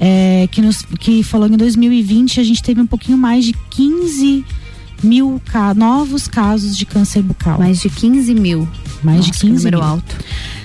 é, 0.00 0.48
que, 0.52 0.62
nos, 0.62 0.82
que 1.00 1.22
falou 1.22 1.48
que 1.48 1.54
em 1.54 1.58
2020 1.58 2.40
a 2.40 2.44
gente 2.44 2.62
teve 2.62 2.80
um 2.80 2.86
pouquinho 2.86 3.18
mais 3.18 3.44
de 3.44 3.52
15 3.70 4.44
mil 5.02 5.40
ca- 5.52 5.74
novos 5.74 6.26
casos 6.28 6.76
de 6.76 6.84
câncer 6.86 7.22
bucal. 7.22 7.58
Mais 7.58 7.80
de 7.80 7.88
15 7.90 8.34
mil. 8.34 8.68
Mais 9.02 9.18
Nossa, 9.18 9.30
de 9.32 9.38
que 9.38 9.46
15 9.46 9.56
número 9.64 9.78
mil. 9.78 9.86
alto. 9.86 10.16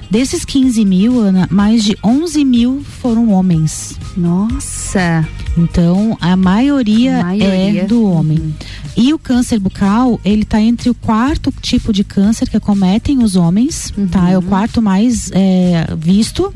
Desses 0.09 0.45
15 0.45 0.85
mil, 0.85 1.19
Ana, 1.19 1.47
mais 1.51 1.83
de 1.83 1.97
11 2.03 2.45
mil 2.45 2.83
foram 3.01 3.31
homens. 3.31 3.97
Nossa! 4.15 5.27
Então, 5.57 6.15
a 6.21 6.35
maioria, 6.35 7.23
Maioria. 7.23 7.81
é 7.81 7.85
do 7.85 8.05
homem. 8.05 8.55
E 8.95 9.13
o 9.13 9.19
câncer 9.19 9.59
bucal, 9.59 10.19
ele 10.23 10.45
tá 10.45 10.61
entre 10.61 10.89
o 10.89 10.93
quarto 10.93 11.53
tipo 11.61 11.91
de 11.91 12.03
câncer 12.03 12.49
que 12.49 12.57
acometem 12.57 13.23
os 13.23 13.35
homens, 13.35 13.93
tá? 14.11 14.29
É 14.29 14.37
o 14.37 14.41
quarto 14.41 14.81
mais 14.81 15.31
é, 15.33 15.87
visto. 15.97 16.51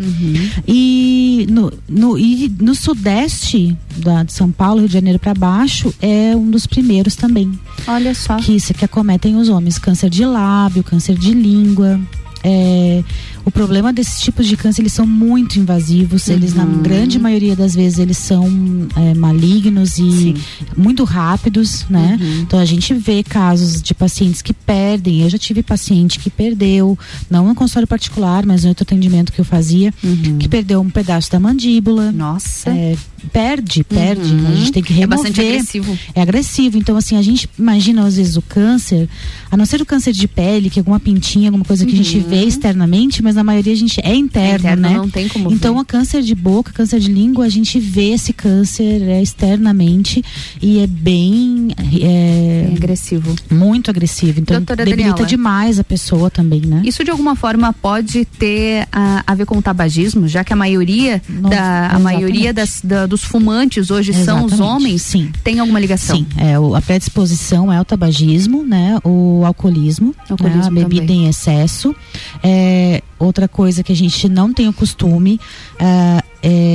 E 0.67 1.47
no, 1.49 1.73
no, 1.89 2.17
e 2.17 2.51
no 2.59 2.73
sudeste 2.75 3.75
da, 3.97 4.23
de 4.23 4.33
São 4.33 4.51
Paulo, 4.51 4.79
Rio 4.79 4.87
de 4.87 4.93
Janeiro 4.93 5.19
para 5.19 5.33
baixo, 5.33 5.93
é 6.01 6.35
um 6.35 6.49
dos 6.49 6.65
primeiros 6.67 7.15
também. 7.15 7.51
Olha 7.87 8.13
só. 8.13 8.37
Que, 8.37 8.55
isso, 8.55 8.73
que 8.73 8.85
acometem 8.85 9.35
os 9.35 9.49
homens. 9.49 9.77
Câncer 9.77 10.09
de 10.09 10.25
lábio, 10.25 10.83
câncer 10.83 11.15
de 11.15 11.33
língua. 11.33 11.99
É, 12.43 13.03
o 13.45 13.51
problema 13.51 13.91
desses 13.91 14.22
tipos 14.22 14.47
de 14.47 14.55
câncer, 14.55 14.81
eles 14.81 14.93
são 14.93 15.05
muito 15.05 15.57
invasivos. 15.59 16.27
Eles, 16.30 16.53
na 16.53 16.65
grande 16.65 17.18
maioria 17.18 17.55
das 17.55 17.73
vezes, 17.76 17.99
eles 17.99 18.18
são 18.18 18.47
é, 18.95 19.13
malignos 19.13 19.97
e 19.97 20.35
muito 20.77 21.03
rápidos, 21.03 21.85
né? 21.89 22.19
Então 22.41 22.59
a 22.59 22.65
gente 22.65 22.93
vê 22.93 23.23
casos 23.23 23.81
de 23.81 23.93
pacientes 23.93 24.41
que 24.41 24.53
perdem. 24.53 25.22
Eu 25.22 25.30
já 25.30 25.38
tive 25.38 25.63
paciente 25.63 26.19
que 26.19 26.30
perdeu, 26.30 26.97
não 27.30 27.47
no 27.47 27.55
consultório 27.55 27.88
particular, 27.88 28.45
mas 28.45 28.63
no 28.63 28.69
outro 28.69 28.84
atendimento 28.84 29.31
que 29.31 29.39
eu 29.39 29.45
fazia, 29.45 29.93
que 30.39 30.47
perdeu 30.47 30.81
um 30.81 30.89
pedaço 30.89 31.31
da 31.31 31.39
mandíbula. 31.39 32.11
Nossa. 32.11 32.69
É, 32.69 32.95
perde, 33.31 33.84
perde. 33.84 34.34
Uhum. 34.34 34.47
A 34.47 34.55
gente 34.55 34.72
tem 34.72 34.84
que 34.84 34.93
É 34.93 34.97
remover. 34.97 35.18
bastante 35.18 35.41
agressivo. 35.41 35.97
É 36.13 36.22
agressivo. 36.22 36.77
Então, 36.77 36.95
assim, 36.97 37.15
a 37.15 37.22
gente 37.22 37.49
imagina 37.57 38.05
às 38.05 38.15
vezes 38.18 38.38
o 38.38 38.41
câncer, 38.41 39.07
a 39.51 39.57
não 39.57 39.65
ser 39.65 39.81
o 39.81 39.85
câncer 39.85 40.13
de 40.13 40.27
pele, 40.27 40.69
que 40.69 40.79
é 40.79 40.81
alguma 40.81 40.99
pintinha, 40.99 41.49
alguma 41.49 41.65
coisa 41.65 41.85
que 41.85 41.93
a 41.93 41.95
gente 41.97 42.17
Uhum. 42.17 42.23
vê 42.23 42.43
externamente, 42.45 43.21
mas 43.21 43.35
na 43.35 43.43
maioria 43.43 43.73
a 43.73 43.75
gente 43.75 43.99
é 44.03 44.15
interno, 44.15 44.49
É 44.49 44.55
interno, 44.73 44.81
né? 44.81 44.93
não 44.95 45.09
tem 45.09 45.27
como 45.27 45.51
Então, 45.51 45.75
ver. 45.75 45.81
o 45.81 45.85
câncer 45.85 46.21
de 46.21 46.33
boca, 46.33 46.71
câncer 46.71 46.99
de 46.99 47.11
língua, 47.11 47.45
a 47.45 47.49
gente 47.49 47.79
vê 47.79 48.11
esse 48.13 48.31
câncer 48.33 49.01
é, 49.01 49.21
externamente 49.21 50.23
e 50.61 50.79
é 50.79 50.87
bem 50.87 51.69
é, 52.01 52.71
agressivo. 52.75 53.35
Muito 53.49 53.89
agressivo. 53.91 54.39
Então, 54.39 54.57
Doutora 54.57 54.85
debilita 54.85 55.09
Daniela. 55.09 55.27
demais 55.27 55.79
a 55.79 55.83
pessoa 55.83 56.29
também, 56.29 56.61
né? 56.61 56.81
Isso 56.85 57.03
de 57.03 57.11
alguma 57.11 57.35
forma 57.35 57.73
pode 57.73 58.25
ter 58.25 58.87
a, 58.91 59.23
a 59.27 59.35
ver 59.35 59.45
com 59.45 59.57
o 59.57 59.61
tabagismo, 59.61 60.27
já 60.27 60.43
que 60.43 60.53
a 60.53 60.55
maioria, 60.55 61.21
da, 61.27 61.47
a 61.47 61.49
exatamente. 61.49 62.03
maioria 62.03 62.53
das, 62.53 62.81
da- 62.83 63.05
dos 63.05 63.23
fumantes 63.23 63.91
hoje 63.91 64.13
são 64.13 64.45
os 64.45 64.53
Exatamente, 64.53 64.61
homens? 64.61 65.01
Sim. 65.01 65.29
Tem 65.43 65.59
alguma 65.59 65.79
ligação? 65.79 66.15
Sim, 66.17 66.25
é, 66.37 66.57
o- 66.59 66.75
a 66.75 66.81
predisposição 66.81 67.71
é 67.71 67.79
o 67.81 67.85
tabagismo, 67.85 68.63
né? 68.63 68.97
O 69.03 69.40
alcoolismo, 69.45 70.13
Alcoolismo 70.30 70.72
né, 70.72 70.81
a 70.81 70.84
bebida 70.85 71.01
também. 71.07 71.26
em 71.26 71.27
excesso. 71.27 71.95
É, 72.43 73.01
outra 73.19 73.47
coisa 73.47 73.84
que 73.84 73.91
a 73.91 73.95
gente 73.95 74.27
não 74.30 74.53
tem 74.53 74.68
o 74.68 74.73
costume 74.73 75.39
é, 75.80 76.23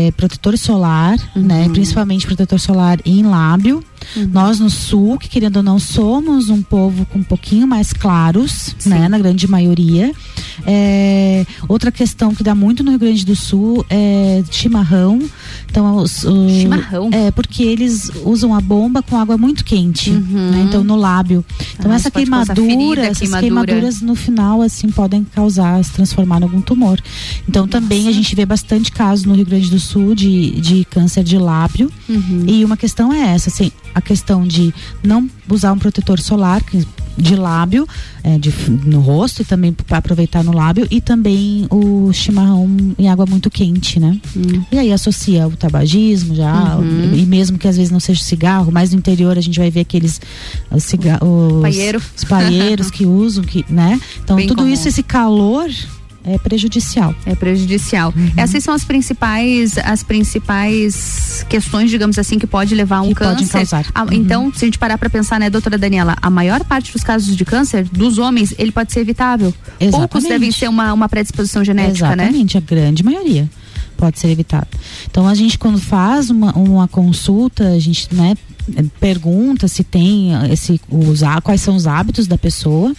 é 0.09 0.11
protetor 0.17 0.57
solar, 0.59 1.17
Uhum. 1.35 1.43
né? 1.43 1.69
Principalmente 1.71 2.27
protetor 2.27 2.59
solar 2.61 2.99
em 3.05 3.23
lábio. 3.23 3.83
Nós 4.33 4.61
no 4.61 4.71
sul, 4.71 5.19
que 5.19 5.29
querendo 5.29 5.57
ou 5.59 5.63
não, 5.63 5.79
somos 5.79 6.49
um 6.51 6.63
povo 6.63 7.05
com 7.07 7.19
um 7.19 7.23
pouquinho 7.23 7.67
mais 7.67 7.93
claros, 7.93 8.75
né? 8.87 9.09
Na 9.09 9.19
grande 9.19 9.47
maioria. 9.49 10.13
É, 10.67 11.45
outra 11.69 11.93
questão 11.93 12.35
que 12.35 12.43
dá 12.43 12.55
muito 12.55 12.83
no 12.83 12.91
Rio 12.91 12.99
Grande 12.99 13.25
do 13.25 13.37
Sul 13.37 13.85
é 13.91 14.43
chimarrão. 14.51 15.21
Então, 15.71 15.97
os, 15.97 16.25
o- 16.25 16.49
Chimarrão? 16.49 17.11
É, 17.13 17.31
porque 17.31 17.63
eles 17.63 18.11
usam 18.25 18.55
a 18.55 18.61
bomba 18.61 19.03
com 19.03 19.17
água 19.17 19.37
muito 19.37 19.65
quente, 19.65 20.11
né? 20.11 20.65
Então, 20.67 20.83
no 20.83 20.97
lábio. 20.97 21.45
Então, 21.79 21.87
Uhum. 21.87 21.93
Ah, 21.93 21.97
essa 21.97 22.11
queimadura, 22.11 22.55
ferida, 22.55 23.01
essas 23.03 23.19
queimadura. 23.19 23.67
queimaduras 23.67 24.01
no 24.01 24.15
final, 24.15 24.63
assim, 24.63 24.89
podem 24.89 25.25
causar, 25.25 25.83
se 25.85 25.93
transformar 25.93 26.41
em 26.41 26.45
algum 26.45 26.61
tumor. 26.61 27.01
Então, 27.49 27.67
também 27.69 28.09
a 28.09 28.13
gente 28.13 28.35
vê 28.35 28.45
bastante 28.47 28.91
casos 28.91 29.25
no 29.25 29.35
Rio 29.35 29.47
Grande 29.47 29.71
do 29.71 29.79
Sul 29.79 30.15
de, 30.15 30.53
de 30.61 30.85
câncer 30.87 31.23
de 31.23 31.39
lábio. 31.39 31.91
Uhum. 32.09 32.45
E 32.47 32.65
uma 32.65 32.77
questão 32.77 33.13
é 33.13 33.35
essa, 33.35 33.49
assim, 33.51 33.71
a 33.97 34.01
questão 34.03 34.47
de 34.47 34.73
não 35.03 35.29
usar 35.51 35.73
um 35.73 35.79
protetor 35.79 36.21
solar 36.21 36.63
de 37.19 37.35
lábio, 37.35 37.89
é, 38.23 38.39
de, 38.39 38.53
no 38.85 39.01
rosto 39.01 39.41
e 39.41 39.45
também 39.45 39.73
para 39.73 39.97
aproveitar 39.97 40.45
no 40.45 40.53
lábio, 40.55 40.87
e 40.91 41.01
também 41.01 41.67
o 41.71 42.13
chimarrão 42.13 42.69
em 42.99 43.09
água 43.09 43.25
muito 43.25 43.49
quente, 43.51 43.99
né? 43.99 44.21
E 44.71 44.79
aí 44.79 44.93
associa 44.93 45.49
o 45.49 45.57
tabagismo 45.57 46.35
já, 46.35 46.77
Uhum. 46.77 47.15
e 47.15 47.25
mesmo 47.25 47.57
que 47.57 47.67
às 47.67 47.75
vezes 47.79 47.91
não 47.91 48.01
seja 48.01 48.23
cigarro, 48.23 48.71
mas 48.71 48.93
no 48.93 48.99
interior 48.99 49.39
a 49.39 49.41
gente 49.41 49.59
vai 49.59 49.71
ver 49.71 49.81
aqueles 49.81 50.21
os, 50.71 50.85
ciga- 50.85 51.19
os, 51.25 51.63
Paieiro. 51.63 52.03
os 52.15 52.25
paeiros 52.25 52.91
que 52.91 53.07
usam, 53.07 53.43
que, 53.43 53.65
né? 53.71 53.99
Então 54.23 54.37
Bem 54.37 54.47
tudo 54.47 54.59
comum. 54.59 54.69
isso, 54.73 54.87
esse 54.87 55.03
calor 55.03 55.71
é 56.27 56.39
prejudicial. 56.39 57.15
É 57.25 57.35
prejudicial. 57.35 58.13
Uhum. 58.17 58.31
Essas 58.37 58.63
são 58.65 58.75
as 58.75 58.85
principais, 58.85 59.79
as 59.79 60.03
principais 60.03 61.45
questões, 61.49 61.91
digamos 61.91 62.19
assim, 62.19 62.39
que 62.39 62.47
pode 62.47 62.75
levar 62.75 62.99
a 62.99 63.03
um 63.03 63.09
Que 63.09 63.15
câncer. 63.15 63.33
podem 63.35 63.49
causar. 63.49 63.87
Ah, 63.95 64.03
Uhum. 64.05 64.09
Então, 64.13 64.53
se 64.55 64.65
a 64.65 64.67
gente 64.67 64.79
parar 64.79 64.99
para 64.99 65.09
pensar, 65.11 65.39
né, 65.41 65.49
doutora 65.51 65.79
Daniela, 65.79 66.17
a 66.21 66.31
maior 66.31 66.63
parte 66.65 66.93
dos 66.93 67.03
casos 67.03 67.37
de 67.37 67.45
câncer 67.45 67.85
dos 67.85 68.19
homens, 68.19 68.55
ele 68.59 68.73
pode 68.73 68.93
ser 68.93 69.01
evitável. 69.01 69.53
Poucos 69.79 69.87
Exatamente. 69.99 70.29
devem 70.29 70.51
ser 70.53 70.69
uma, 70.69 70.93
uma 70.93 71.09
predisposição 71.09 71.65
genética, 71.65 72.15
né? 72.17 72.25
Exatamente, 72.25 72.59
a 72.59 72.61
grande 72.61 73.03
maioria 73.05 73.49
pode 73.97 74.19
ser 74.19 74.29
evitado. 74.29 74.69
Então 75.11 75.27
a 75.27 75.35
gente 75.35 75.59
quando 75.59 75.79
faz 75.79 76.29
uma, 76.29 76.53
uma 76.53 76.87
consulta, 76.87 77.69
a 77.69 77.79
gente 77.79 78.15
né, 78.15 78.37
pergunta 79.01 79.69
se 79.69 79.83
tem 79.85 80.31
esse 80.51 80.81
os, 80.91 81.23
há- 81.23 81.41
quais 81.41 81.61
são 81.61 81.77
os 81.77 81.87
hábitos 81.87 82.27
da 82.27 82.37
pessoa. 82.39 82.93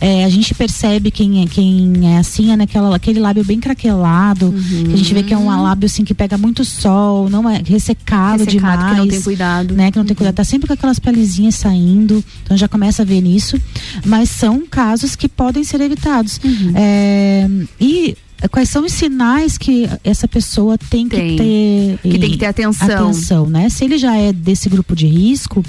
É, 0.00 0.24
a 0.24 0.28
gente 0.28 0.54
percebe 0.54 1.10
quem 1.10 1.42
é, 1.42 1.46
quem 1.46 2.14
é 2.14 2.18
assim, 2.18 2.50
é 2.52 2.56
naquela, 2.56 2.94
aquele 2.94 3.20
lábio 3.20 3.44
bem 3.44 3.60
craquelado, 3.60 4.52
que 4.86 4.92
a 4.92 4.96
gente 4.96 5.14
vê 5.14 5.22
que 5.22 5.32
é 5.34 5.38
um 5.38 5.46
lábio 5.62 5.86
assim 5.86 6.04
que 6.04 6.14
pega 6.14 6.36
muito 6.38 6.64
sol, 6.64 7.28
não 7.28 7.48
é 7.48 7.62
ressecado, 7.64 8.44
Ressecado, 8.44 8.50
demais. 8.50 8.90
que 8.92 8.98
não 8.98 9.08
tem 9.08 9.22
cuidado. 9.22 9.74
Né, 9.74 9.90
que 9.90 9.98
não 9.98 10.04
tem 10.04 10.16
cuidado, 10.16 10.34
tá 10.34 10.44
sempre 10.44 10.66
com 10.66 10.72
aquelas 10.74 10.98
pelezinhas 10.98 11.54
saindo, 11.54 12.22
então 12.42 12.56
já 12.56 12.68
começa 12.68 13.02
a 13.02 13.04
ver 13.04 13.20
nisso. 13.20 13.60
Mas 14.04 14.28
são 14.30 14.66
casos 14.66 15.14
que 15.16 15.28
podem 15.28 15.64
ser 15.64 15.80
evitados. 15.80 16.40
Uhum. 16.44 16.72
É, 16.74 17.48
e 17.80 18.16
quais 18.48 18.68
são 18.68 18.84
os 18.84 18.92
sinais 18.92 19.56
que 19.58 19.88
essa 20.02 20.26
pessoa 20.28 20.76
tem, 20.78 21.08
Tem. 21.08 21.30
que 21.30 21.36
ter 21.36 21.98
Que 22.12 22.18
tem 22.18 22.30
que 22.30 22.36
ter 22.38 22.46
atenção. 22.46 22.88
atenção, 23.08 23.46
né? 23.46 23.68
Se 23.68 23.84
ele 23.84 23.96
já 23.98 24.16
é 24.16 24.32
desse 24.32 24.68
grupo 24.68 24.94
de 24.94 25.06
risco, 25.06 25.64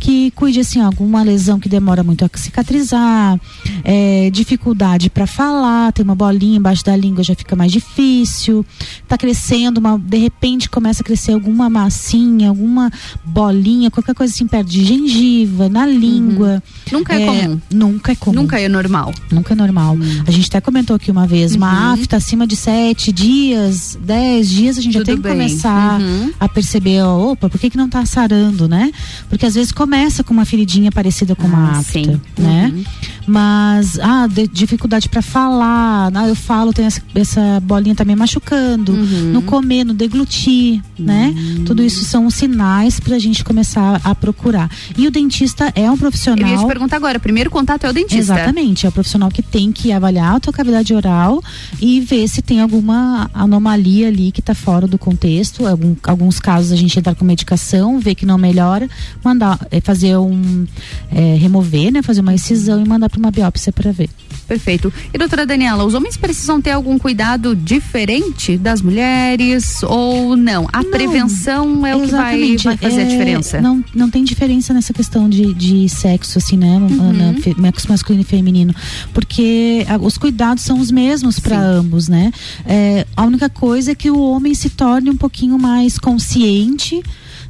que 0.00 0.30
cuide 0.32 0.60
assim 0.60 0.80
alguma 0.80 1.22
lesão 1.22 1.58
que 1.60 1.68
demora 1.68 2.02
muito 2.02 2.24
a 2.24 2.30
cicatrizar, 2.34 3.38
é, 3.84 4.30
dificuldade 4.30 5.08
para 5.10 5.26
falar, 5.26 5.92
tem 5.92 6.04
uma 6.04 6.14
bolinha 6.14 6.56
embaixo 6.58 6.84
da 6.84 6.96
língua 6.96 7.22
já 7.22 7.34
fica 7.34 7.54
mais 7.56 7.70
difícil, 7.72 8.64
tá 9.08 9.16
crescendo, 9.16 9.78
uma, 9.78 9.98
de 9.98 10.18
repente 10.18 10.68
começa 10.68 11.02
a 11.02 11.04
crescer 11.04 11.32
alguma 11.32 11.70
massinha, 11.70 12.48
alguma 12.48 12.90
bolinha, 13.24 13.90
qualquer 13.90 14.14
coisa 14.14 14.32
assim 14.32 14.46
perto 14.46 14.68
de 14.68 14.84
gengiva, 14.84 15.68
na 15.68 15.86
língua. 15.86 16.62
Nunca 16.90 17.14
é 17.14 17.26
comum. 17.26 17.60
Nunca 17.72 18.12
é 18.12 18.14
comum. 18.16 18.40
Nunca 18.42 18.60
é 18.60 18.68
normal. 18.68 19.12
Nunca 19.30 19.52
é 19.54 19.56
normal. 19.56 19.96
A 20.26 20.30
gente 20.30 20.46
até 20.48 20.60
comentou 20.60 20.96
aqui 20.96 21.10
uma 21.10 21.26
vez, 21.26 21.54
uma 21.54 21.66
Uhum. 21.66 21.92
afta 21.94 22.15
acima 22.16 22.46
de 22.46 22.56
sete 22.56 23.12
dias, 23.12 23.98
dez 24.02 24.48
dias, 24.50 24.78
a 24.78 24.80
gente 24.80 24.94
já 24.94 25.00
Tudo 25.00 25.06
tem 25.06 25.16
que 25.22 25.28
começar 25.28 26.00
Uhum. 26.00 26.32
a 26.38 26.48
perceber, 26.48 27.02
ó, 27.02 27.32
opa, 27.32 27.48
por 27.48 27.58
que 27.60 27.70
que 27.70 27.76
não 27.76 27.88
tá 27.88 28.04
sarando, 28.06 28.68
né? 28.68 28.90
Porque 29.28 29.46
às 29.46 29.54
vezes 29.54 29.72
começa 29.72 30.22
com 30.24 30.32
uma 30.32 30.44
feridinha 30.44 30.90
parecida 30.90 31.34
com 31.34 31.46
uma 31.46 31.72
Ah, 31.74 31.78
afta, 31.78 32.20
né? 32.38 32.72
Uhum. 32.74 32.84
Mas, 33.26 33.98
ah, 34.00 34.26
de- 34.28 34.46
dificuldade 34.46 35.08
para 35.08 35.20
falar, 35.20 36.10
ah, 36.14 36.28
eu 36.28 36.36
falo, 36.36 36.72
tem 36.72 36.84
essa, 36.86 37.02
essa 37.14 37.60
bolinha 37.62 37.94
tá 37.94 38.04
me 38.04 38.14
machucando, 38.14 38.92
Uhum. 38.92 39.32
no 39.32 39.42
comer, 39.42 39.84
no 39.84 39.92
deglutir, 39.94 40.80
né? 40.98 41.34
Tudo 41.66 41.82
isso 41.82 42.04
são 42.04 42.30
sinais 42.30 43.00
pra 43.00 43.18
gente 43.18 43.42
começar 43.44 44.00
a 44.04 44.14
procurar. 44.14 44.70
E 44.96 45.06
o 45.06 45.10
dentista 45.10 45.72
é 45.74 45.90
um 45.90 45.96
profissional. 45.98 46.48
Eu 46.48 46.54
ia 46.54 46.58
te 46.62 46.66
perguntar 46.66 46.96
agora, 46.96 47.18
primeiro 47.18 47.50
contato 47.50 47.84
é 47.84 47.90
o 47.90 47.92
dentista. 47.92 48.16
Exatamente, 48.34 48.86
é 48.86 48.88
o 48.88 48.92
profissional 48.92 49.28
que 49.30 49.42
tem 49.42 49.72
que 49.72 49.90
avaliar 49.92 50.36
a 50.36 50.40
tua 50.40 50.52
cavidade 50.52 50.94
oral 50.94 51.42
e 51.80 51.95
ver 52.00 52.28
se 52.28 52.42
tem 52.42 52.60
alguma 52.60 53.30
anomalia 53.32 54.08
ali 54.08 54.32
que 54.32 54.40
está 54.40 54.54
fora 54.54 54.86
do 54.86 54.98
contexto. 54.98 55.66
Algum, 55.66 55.94
alguns 56.04 56.38
casos 56.38 56.72
a 56.72 56.76
gente 56.76 56.98
entrar 56.98 57.14
com 57.14 57.24
medicação, 57.24 57.98
ver 57.98 58.14
que 58.14 58.26
não 58.26 58.38
melhora, 58.38 58.88
mandar 59.24 59.58
eh, 59.70 59.80
fazer 59.80 60.16
um 60.16 60.66
eh, 61.10 61.36
remover, 61.38 61.92
né, 61.92 62.02
fazer 62.02 62.20
uma 62.20 62.34
incisão 62.34 62.82
e 62.82 62.88
mandar 62.88 63.08
para 63.08 63.18
uma 63.18 63.30
biópsia 63.30 63.72
para 63.72 63.92
ver. 63.92 64.10
Perfeito. 64.46 64.92
E 65.12 65.18
doutora 65.18 65.44
Daniela, 65.44 65.84
os 65.84 65.94
homens 65.94 66.16
precisam 66.16 66.60
ter 66.60 66.70
algum 66.70 66.98
cuidado 66.98 67.54
diferente 67.54 68.56
das 68.56 68.80
mulheres 68.80 69.82
ou 69.82 70.36
não? 70.36 70.68
A 70.72 70.84
prevenção 70.84 71.84
é 71.86 71.96
o 71.96 72.02
que 72.02 72.06
vai, 72.12 72.56
vai 72.56 72.76
fazer 72.76 73.00
a 73.00 73.04
é, 73.04 73.08
diferença. 73.08 73.60
Não, 73.60 73.84
não 73.94 74.08
tem 74.08 74.22
diferença 74.22 74.72
nessa 74.72 74.92
questão 74.92 75.28
de, 75.28 75.52
de 75.52 75.88
sexo, 75.88 76.38
assim, 76.38 76.56
né? 76.56 76.76
Uhum. 76.76 77.66
Masculino 77.88 78.22
e 78.22 78.24
feminino. 78.24 78.74
Porque 79.12 79.84
os 80.00 80.16
cuidados 80.16 80.62
são 80.62 80.78
os 80.78 80.90
mesmos 80.90 81.40
para 81.40 81.58
ambos, 81.58 82.08
né? 82.08 82.32
É, 82.64 83.06
a 83.16 83.24
única 83.24 83.48
coisa 83.48 83.92
é 83.92 83.94
que 83.94 84.10
o 84.10 84.20
homem 84.20 84.54
se 84.54 84.70
torne 84.70 85.10
um 85.10 85.16
pouquinho 85.16 85.58
mais 85.58 85.98
consciente 85.98 87.02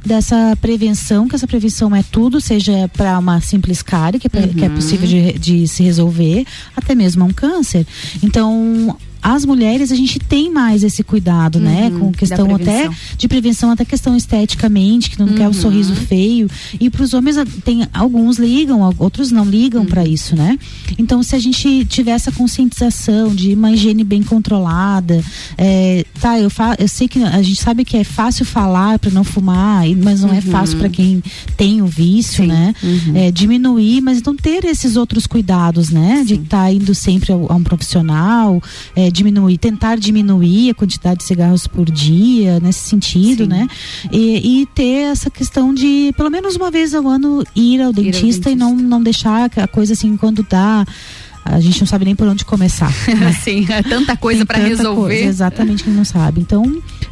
dessa 0.07 0.57
prevenção, 0.61 1.27
que 1.27 1.35
essa 1.35 1.45
prevenção 1.47 1.95
é 1.95 2.01
tudo, 2.03 2.39
seja 2.41 2.89
para 2.95 3.19
uma 3.19 3.39
simples 3.41 3.81
cárie, 3.81 4.19
que, 4.19 4.27
é 4.27 4.29
pra- 4.29 4.47
que 4.47 4.63
é 4.63 4.67
Uhum. 4.69 4.75
possível 4.75 5.07
de, 5.07 5.33
de 5.37 5.67
se 5.67 5.83
resolver, 5.83 6.45
até 6.75 6.95
mesmo 6.95 7.25
um 7.25 7.33
câncer. 7.33 7.85
Então, 8.23 8.97
as 9.35 9.43
mulheres, 9.45 9.91
a 9.91 9.95
gente 9.95 10.19
tem 10.19 10.49
mais 10.51 10.83
esse 10.83 11.03
cuidado, 11.03 11.59
né? 11.59 11.89
Uhum, 11.91 11.99
Com 11.99 12.11
da 12.11 12.17
questão 12.17 12.55
até 12.55 12.89
de 13.17 13.27
prevenção, 13.27 13.71
até 13.71 13.83
questão 13.83 14.15
esteticamente, 14.15 15.09
que 15.09 15.19
não 15.19 15.27
quer 15.29 15.45
o 15.45 15.47
Uhum. 15.47 15.53
sorriso 15.53 15.93
feio. 15.95 16.49
E 16.79 16.89
para 16.89 17.03
os 17.03 17.13
homens, 17.13 17.35
tem 17.63 17.87
alguns 17.93 18.37
ligam, 18.37 18.79
outros 18.99 19.31
não 19.31 19.43
ligam 19.45 19.81
Uhum. 19.81 19.87
para 19.87 20.05
isso, 20.05 20.35
né? 20.35 20.57
Então, 20.97 21.21
se 21.23 21.35
a 21.35 21.39
gente 21.39 21.85
tiver 21.85 22.11
essa 22.11 22.31
conscientização 22.31 23.33
de 23.35 23.53
uma 23.53 23.71
higiene 23.71 24.03
bem 24.03 24.23
controlada, 24.23 25.23
é, 25.57 26.05
tá, 26.21 26.39
eu, 26.39 26.49
fa 26.49 26.75
eu 26.79 26.87
sei 26.87 27.07
que 27.07 27.21
a 27.23 27.41
gente 27.41 27.61
sabe 27.61 27.83
que 27.83 27.97
é 27.97 28.03
fácil 28.03 28.45
falar 28.45 28.97
para 28.99 29.11
não 29.11 29.23
fumar, 29.23 29.85
mas 30.03 30.21
não 30.21 30.29
é 30.29 30.35
Uhum. 30.35 30.41
fácil 30.43 30.77
para 30.77 30.89
quem 30.89 31.21
tem 31.55 31.81
o 31.81 31.85
vício, 31.85 32.45
né? 32.45 32.73
É, 33.13 33.31
diminuir, 33.31 34.01
mas 34.01 34.17
então 34.19 34.35
ter 34.35 34.63
esses 34.65 34.95
outros 34.95 35.27
cuidados, 35.27 35.89
né? 35.89 36.23
De 36.25 36.35
estar 36.35 36.71
indo 36.71 36.93
sempre 36.95 37.31
a 37.33 37.35
um 37.35 37.63
profissional, 37.63 38.61
é, 38.95 39.09
diminuir, 39.17 39.57
tentar 39.57 39.97
diminuir 39.97 40.69
a 40.69 40.73
quantidade 40.73 41.19
de 41.19 41.23
cigarros 41.25 41.67
por 41.67 41.89
dia, 41.89 42.59
nesse 42.59 42.87
sentido, 42.87 43.47
né? 43.47 43.67
E, 44.11 44.61
e 44.61 44.65
ter 44.67 45.11
essa 45.11 45.29
questão 45.29 45.73
de, 45.73 46.13
pelo 46.15 46.29
menos 46.29 46.55
uma 46.55 46.71
vez 46.71 46.93
ao 46.93 47.07
ano, 47.07 47.43
ir 47.55 47.81
ao 47.81 47.91
dentista, 47.91 48.49
e 48.49 48.55
não, 48.55 48.75
não 48.75 49.01
deixar 49.01 49.49
a 49.55 49.67
coisa 49.67 49.93
assim, 49.93 50.15
quando 50.17 50.45
dá 50.49 50.85
a 51.51 51.59
gente 51.59 51.79
não 51.79 51.87
sabe 51.87 52.05
nem 52.05 52.15
por 52.15 52.27
onde 52.27 52.45
começar. 52.45 52.91
Né? 53.17 53.31
Sim, 53.41 53.65
é 53.69 53.81
tanta 53.81 54.15
coisa 54.15 54.45
para 54.45 54.59
resolver. 54.59 55.15
Coisa, 55.15 55.29
exatamente, 55.29 55.83
que 55.83 55.89
não 55.89 56.05
sabe. 56.05 56.41
Então, 56.41 56.63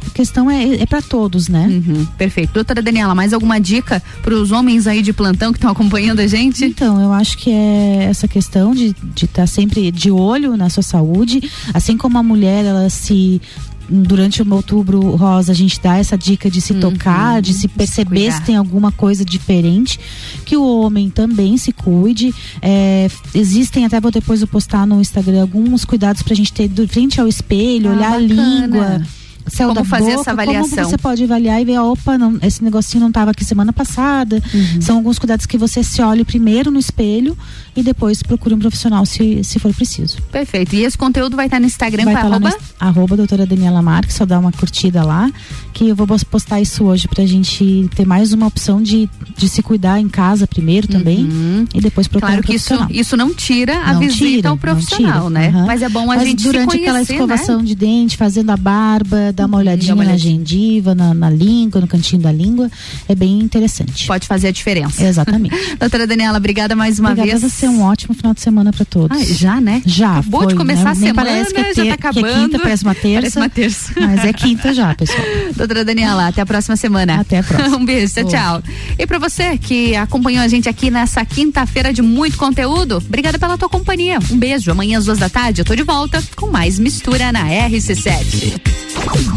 a 0.06 0.10
questão 0.10 0.48
é, 0.48 0.74
é 0.74 0.86
para 0.86 1.02
todos, 1.02 1.48
né? 1.48 1.66
Uhum, 1.66 2.06
perfeito. 2.18 2.52
Doutora 2.52 2.80
Daniela, 2.80 3.14
mais 3.14 3.32
alguma 3.32 3.58
dica 3.58 4.00
para 4.22 4.34
os 4.34 4.52
homens 4.52 4.86
aí 4.86 5.02
de 5.02 5.12
plantão 5.12 5.52
que 5.52 5.58
estão 5.58 5.70
acompanhando 5.70 6.20
a 6.20 6.26
gente? 6.26 6.64
Então, 6.64 7.00
eu 7.00 7.12
acho 7.12 7.38
que 7.38 7.50
é 7.50 8.04
essa 8.04 8.28
questão 8.28 8.72
de 8.72 8.94
estar 9.16 9.26
tá 9.32 9.46
sempre 9.46 9.90
de 9.90 10.10
olho 10.10 10.56
na 10.56 10.70
sua 10.70 10.82
saúde, 10.82 11.50
assim 11.74 11.96
como 11.96 12.18
a 12.18 12.22
mulher, 12.22 12.64
ela 12.64 12.88
se 12.88 13.40
durante 13.88 14.42
o 14.42 14.54
outubro 14.54 15.16
rosa 15.16 15.52
a 15.52 15.54
gente 15.54 15.80
dá 15.80 15.96
essa 15.96 16.16
dica 16.16 16.50
de 16.50 16.60
se 16.60 16.72
uhum, 16.72 16.80
tocar, 16.80 17.40
de 17.40 17.52
se 17.52 17.68
perceber 17.68 18.32
se, 18.32 18.38
se, 18.38 18.44
tem 18.44 18.56
alguma 18.56 18.90
coisa 18.92 19.24
diferente, 19.24 19.98
que 20.44 20.56
o 20.56 20.80
homem 20.80 21.10
também 21.10 21.56
se 21.56 21.72
cuide. 21.72 22.34
É, 22.60 23.08
existem 23.34 23.84
até 23.84 24.00
vou 24.00 24.10
depois 24.10 24.40
eu 24.40 24.48
postar 24.48 24.86
no 24.86 25.00
Instagram 25.00 25.42
alguns 25.42 25.84
cuidados 25.84 26.22
pra 26.22 26.34
gente 26.34 26.52
ter 26.52 26.70
frente 26.88 27.20
ao 27.20 27.28
espelho, 27.28 27.90
ah, 27.90 27.92
olhar 27.92 28.20
bacana. 28.20 28.42
a 28.42 28.66
língua 28.66 29.02
céu 29.48 29.68
como 29.68 29.84
fazer 29.84 30.10
boca, 30.10 30.20
essa 30.20 30.30
avaliação? 30.30 30.70
Como 30.70 30.90
você 30.90 30.98
pode 30.98 31.24
avaliar 31.24 31.60
e 31.60 31.64
ver, 31.64 31.78
opa, 31.78 32.18
não, 32.18 32.38
esse 32.42 32.62
negocinho 32.62 33.00
não 33.00 33.08
estava 33.08 33.30
aqui 33.30 33.44
semana 33.44 33.72
passada. 33.72 34.42
Uhum. 34.52 34.80
São 34.80 34.96
alguns 34.96 35.18
cuidados 35.18 35.46
que 35.46 35.58
você 35.58 35.82
se 35.82 36.02
olhe 36.02 36.24
primeiro 36.24 36.70
no 36.70 36.78
espelho 36.78 37.36
e 37.74 37.82
depois 37.82 38.22
procure 38.22 38.54
um 38.54 38.58
profissional 38.58 39.04
se, 39.04 39.42
se 39.44 39.58
for 39.58 39.72
preciso. 39.74 40.16
Perfeito. 40.32 40.74
E 40.74 40.84
esse 40.84 40.96
conteúdo 40.96 41.36
vai 41.36 41.46
estar 41.46 41.60
no 41.60 41.66
Instagram 41.66 42.04
vai 42.04 42.14
com 42.14 42.20
estar 42.20 42.32
arroba? 42.32 42.48
Lá 42.48 42.56
arroba 42.78 43.16
doutora 43.16 43.46
Daniela 43.46 43.82
Marques, 43.82 44.16
só 44.16 44.24
dá 44.24 44.38
uma 44.38 44.52
curtida 44.52 45.04
lá, 45.04 45.30
que 45.72 45.88
eu 45.88 45.96
vou 45.96 46.06
postar 46.30 46.60
isso 46.60 46.84
hoje 46.84 47.08
pra 47.08 47.24
gente 47.24 47.88
ter 47.94 48.06
mais 48.06 48.32
uma 48.32 48.46
opção 48.46 48.82
de, 48.82 49.08
de 49.36 49.48
se 49.48 49.62
cuidar 49.62 50.00
em 50.00 50.08
casa 50.08 50.46
primeiro 50.46 50.88
também 50.88 51.24
uhum. 51.24 51.64
e 51.74 51.80
depois 51.80 52.06
procurar 52.08 52.32
claro 52.32 52.42
um 52.42 52.46
que 52.46 52.54
isso, 52.54 52.74
isso 52.90 53.16
não 53.16 53.34
tira 53.34 53.78
a 53.78 53.92
não 53.92 54.00
visita 54.00 54.18
tira, 54.18 54.48
ao 54.48 54.56
profissional, 54.56 55.30
né? 55.30 55.50
Uhum. 55.54 55.66
Mas 55.66 55.82
é 55.82 55.88
bom 55.88 56.10
a 56.10 56.16
Mas 56.16 56.28
gente 56.28 56.42
durante 56.42 56.66
conhecer, 56.66 56.88
aquela 56.88 57.02
escovação 57.02 57.58
né? 57.58 57.64
de 57.64 57.74
dente, 57.74 58.16
fazendo 58.16 58.50
a 58.50 58.56
barba, 58.56 59.32
dar 59.36 59.46
uma 59.46 59.58
olhadinha, 59.58 59.94
uma 59.94 60.04
na 60.04 60.16
gengiva, 60.16 60.94
na, 60.94 61.12
na, 61.12 61.30
língua, 61.30 61.80
no 61.80 61.86
cantinho 61.86 62.22
da 62.22 62.32
língua, 62.32 62.70
é 63.08 63.14
bem 63.14 63.38
interessante. 63.38 64.06
Pode 64.06 64.26
fazer 64.26 64.48
a 64.48 64.50
diferença. 64.50 65.04
Exatamente. 65.04 65.54
Doutora 65.78 66.06
Daniela, 66.06 66.38
obrigada 66.38 66.74
mais 66.74 66.98
uma 66.98 67.10
obrigada 67.10 67.38
vez. 67.38 67.44
Obrigada 67.44 67.60
ser 67.60 67.68
um 67.68 67.82
ótimo 67.84 68.14
final 68.14 68.32
de 68.32 68.40
semana 68.40 68.72
para 68.72 68.84
todos. 68.84 69.16
Ah, 69.16 69.24
já, 69.24 69.60
né? 69.60 69.82
Já. 69.84 70.18
Acabou 70.18 70.40
foi, 70.40 70.48
de 70.48 70.54
começar 70.54 70.84
né? 70.84 70.90
a 70.90 70.94
semana, 70.94 71.14
parece 71.14 71.54
que 71.54 71.60
é, 71.60 71.74
já 71.74 71.86
tá 71.86 71.94
acabando. 71.94 72.26
Que 72.26 72.30
é 72.30 72.34
quinta, 72.34 72.58
parece 72.58 72.82
uma 72.82 72.94
terça. 72.94 73.20
Parece 73.20 73.38
uma 73.38 73.48
terça. 73.48 73.92
Mas 74.00 74.24
é 74.24 74.32
quinta 74.32 74.74
já, 74.74 74.94
pessoal. 74.94 75.20
Doutora 75.54 75.84
Daniela, 75.84 76.28
até 76.28 76.40
a 76.40 76.46
próxima 76.46 76.76
semana. 76.76 77.20
Até 77.20 77.38
a 77.38 77.42
próxima. 77.42 77.76
um 77.76 77.84
beijo, 77.84 78.14
tchau, 78.14 78.28
tchau. 78.28 78.62
E 78.98 79.06
para 79.06 79.18
você 79.18 79.58
que 79.58 79.94
acompanhou 79.94 80.42
a 80.42 80.48
gente 80.48 80.68
aqui 80.68 80.90
nessa 80.90 81.24
quinta-feira 81.24 81.92
de 81.92 82.00
muito 82.00 82.36
conteúdo, 82.36 82.96
obrigada 82.96 83.38
pela 83.38 83.58
tua 83.58 83.68
companhia. 83.68 84.18
Um 84.30 84.38
beijo. 84.38 84.70
Amanhã 84.70 84.98
às 84.98 85.04
duas 85.04 85.18
da 85.18 85.28
tarde 85.28 85.60
eu 85.60 85.64
tô 85.64 85.74
de 85.74 85.82
volta 85.82 86.22
com 86.34 86.46
mais 86.46 86.78
mistura 86.78 87.32
na 87.32 87.44
RC7. 87.46 88.60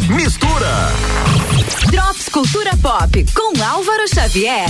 Mistura. 0.09 1.48
Drops 1.91 2.29
Cultura 2.29 2.71
Pop 2.77 3.25
com 3.33 3.63
Álvaro 3.63 4.07
Xavier. 4.13 4.69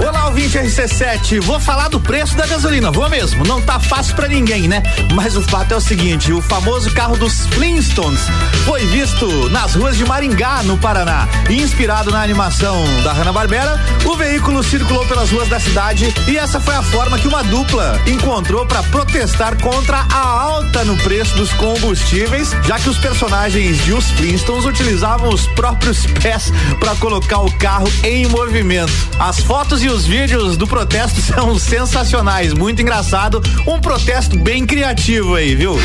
Olá, 0.00 0.26
ouvinte 0.26 0.58
RC7. 0.58 1.40
Vou 1.40 1.60
falar 1.60 1.88
do 1.88 2.00
preço 2.00 2.36
da 2.36 2.46
gasolina. 2.46 2.90
Vou 2.90 3.08
mesmo. 3.08 3.44
Não 3.44 3.60
tá 3.60 3.78
fácil 3.78 4.16
para 4.16 4.26
ninguém, 4.26 4.66
né? 4.66 4.82
Mas 5.14 5.36
o 5.36 5.42
fato 5.42 5.74
é 5.74 5.76
o 5.76 5.80
seguinte: 5.80 6.32
o 6.32 6.42
famoso 6.42 6.90
carro 6.92 7.16
dos 7.16 7.46
Flintstones 7.48 8.20
foi 8.64 8.84
visto 8.86 9.26
nas 9.50 9.74
ruas 9.74 9.96
de 9.96 10.04
Maringá, 10.04 10.62
no 10.64 10.76
Paraná. 10.78 11.28
Inspirado 11.48 12.10
na 12.10 12.22
animação 12.22 12.82
da 13.04 13.12
Hanna-Barbera, 13.12 13.78
o 14.04 14.16
veículo 14.16 14.62
circulou 14.64 15.06
pelas 15.06 15.30
ruas 15.30 15.48
da 15.48 15.60
cidade 15.60 16.12
e 16.26 16.36
essa 16.36 16.58
foi 16.58 16.74
a 16.74 16.82
forma 16.82 17.18
que 17.18 17.28
uma 17.28 17.44
dupla 17.44 18.00
encontrou 18.06 18.66
para 18.66 18.82
protestar 18.84 19.60
contra 19.60 19.98
a 20.10 20.26
alta 20.26 20.84
no 20.84 20.96
preço 20.96 21.36
dos 21.36 21.52
combustíveis, 21.52 22.50
já 22.64 22.78
que 22.78 22.88
os 22.88 22.98
personagens 22.98 23.84
de 23.84 23.92
Os 23.92 24.10
Flintstones 24.12 24.64
utilizavam 24.64 25.28
os 25.28 25.46
próprios 25.48 25.91
pés 26.20 26.52
para 26.78 26.94
colocar 26.96 27.40
o 27.40 27.52
carro 27.58 27.90
em 28.02 28.26
movimento. 28.26 28.92
As 29.18 29.40
fotos 29.40 29.82
e 29.82 29.88
os 29.88 30.06
vídeos 30.06 30.56
do 30.56 30.66
protesto 30.66 31.20
são 31.22 31.58
sensacionais, 31.58 32.52
muito 32.52 32.82
engraçado, 32.82 33.42
um 33.66 33.80
protesto 33.80 34.38
bem 34.38 34.66
criativo 34.66 35.34
aí, 35.34 35.54
viu? 35.54 35.76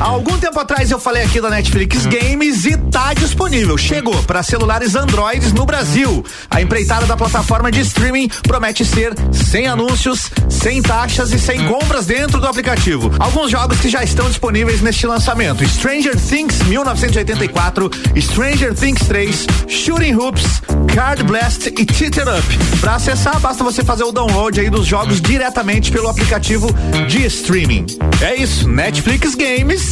Algum 0.00 0.36
tempo 0.38 0.58
atrás 0.58 0.90
eu 0.90 0.98
falei 0.98 1.22
aqui 1.22 1.40
da 1.40 1.48
Netflix 1.48 2.06
Games 2.06 2.64
e 2.64 2.76
tá 2.76 3.14
disponível. 3.14 3.78
Chegou 3.78 4.20
para 4.24 4.42
celulares 4.42 4.94
Androids 4.94 5.52
no 5.52 5.64
Brasil. 5.64 6.24
A 6.50 6.60
empreitada 6.60 7.06
da 7.06 7.16
plataforma 7.16 7.70
de 7.70 7.80
streaming 7.80 8.28
promete 8.42 8.84
ser 8.84 9.14
sem 9.32 9.66
anúncios, 9.66 10.30
sem 10.48 10.82
taxas 10.82 11.32
e 11.32 11.38
sem 11.38 11.66
compras 11.68 12.06
dentro 12.06 12.40
do 12.40 12.46
aplicativo. 12.46 13.12
Alguns 13.18 13.50
jogos 13.50 13.78
que 13.80 13.88
já 13.88 14.02
estão 14.02 14.28
disponíveis 14.28 14.80
neste 14.80 15.06
lançamento: 15.06 15.66
Stranger 15.66 16.18
Things 16.18 16.62
1984, 16.62 17.90
Stranger 18.20 18.74
Things 18.74 19.06
3, 19.06 19.46
Shooting 19.68 20.14
Hoops, 20.14 20.62
Card 20.94 21.22
Blast 21.24 21.68
e 21.68 21.84
Titter 21.84 22.26
Up. 22.28 22.58
Para 22.80 22.96
acessar, 22.96 23.38
basta 23.40 23.62
você 23.62 23.84
fazer 23.84 24.04
o 24.04 24.12
download 24.12 24.58
aí 24.58 24.68
dos 24.68 24.86
jogos 24.86 25.20
diretamente 25.20 25.92
pelo 25.92 26.08
aplicativo 26.08 26.68
de 27.08 27.24
streaming. 27.26 27.86
É 28.20 28.34
isso, 28.34 28.68
Netflix 28.68 29.34
Games 29.34 29.91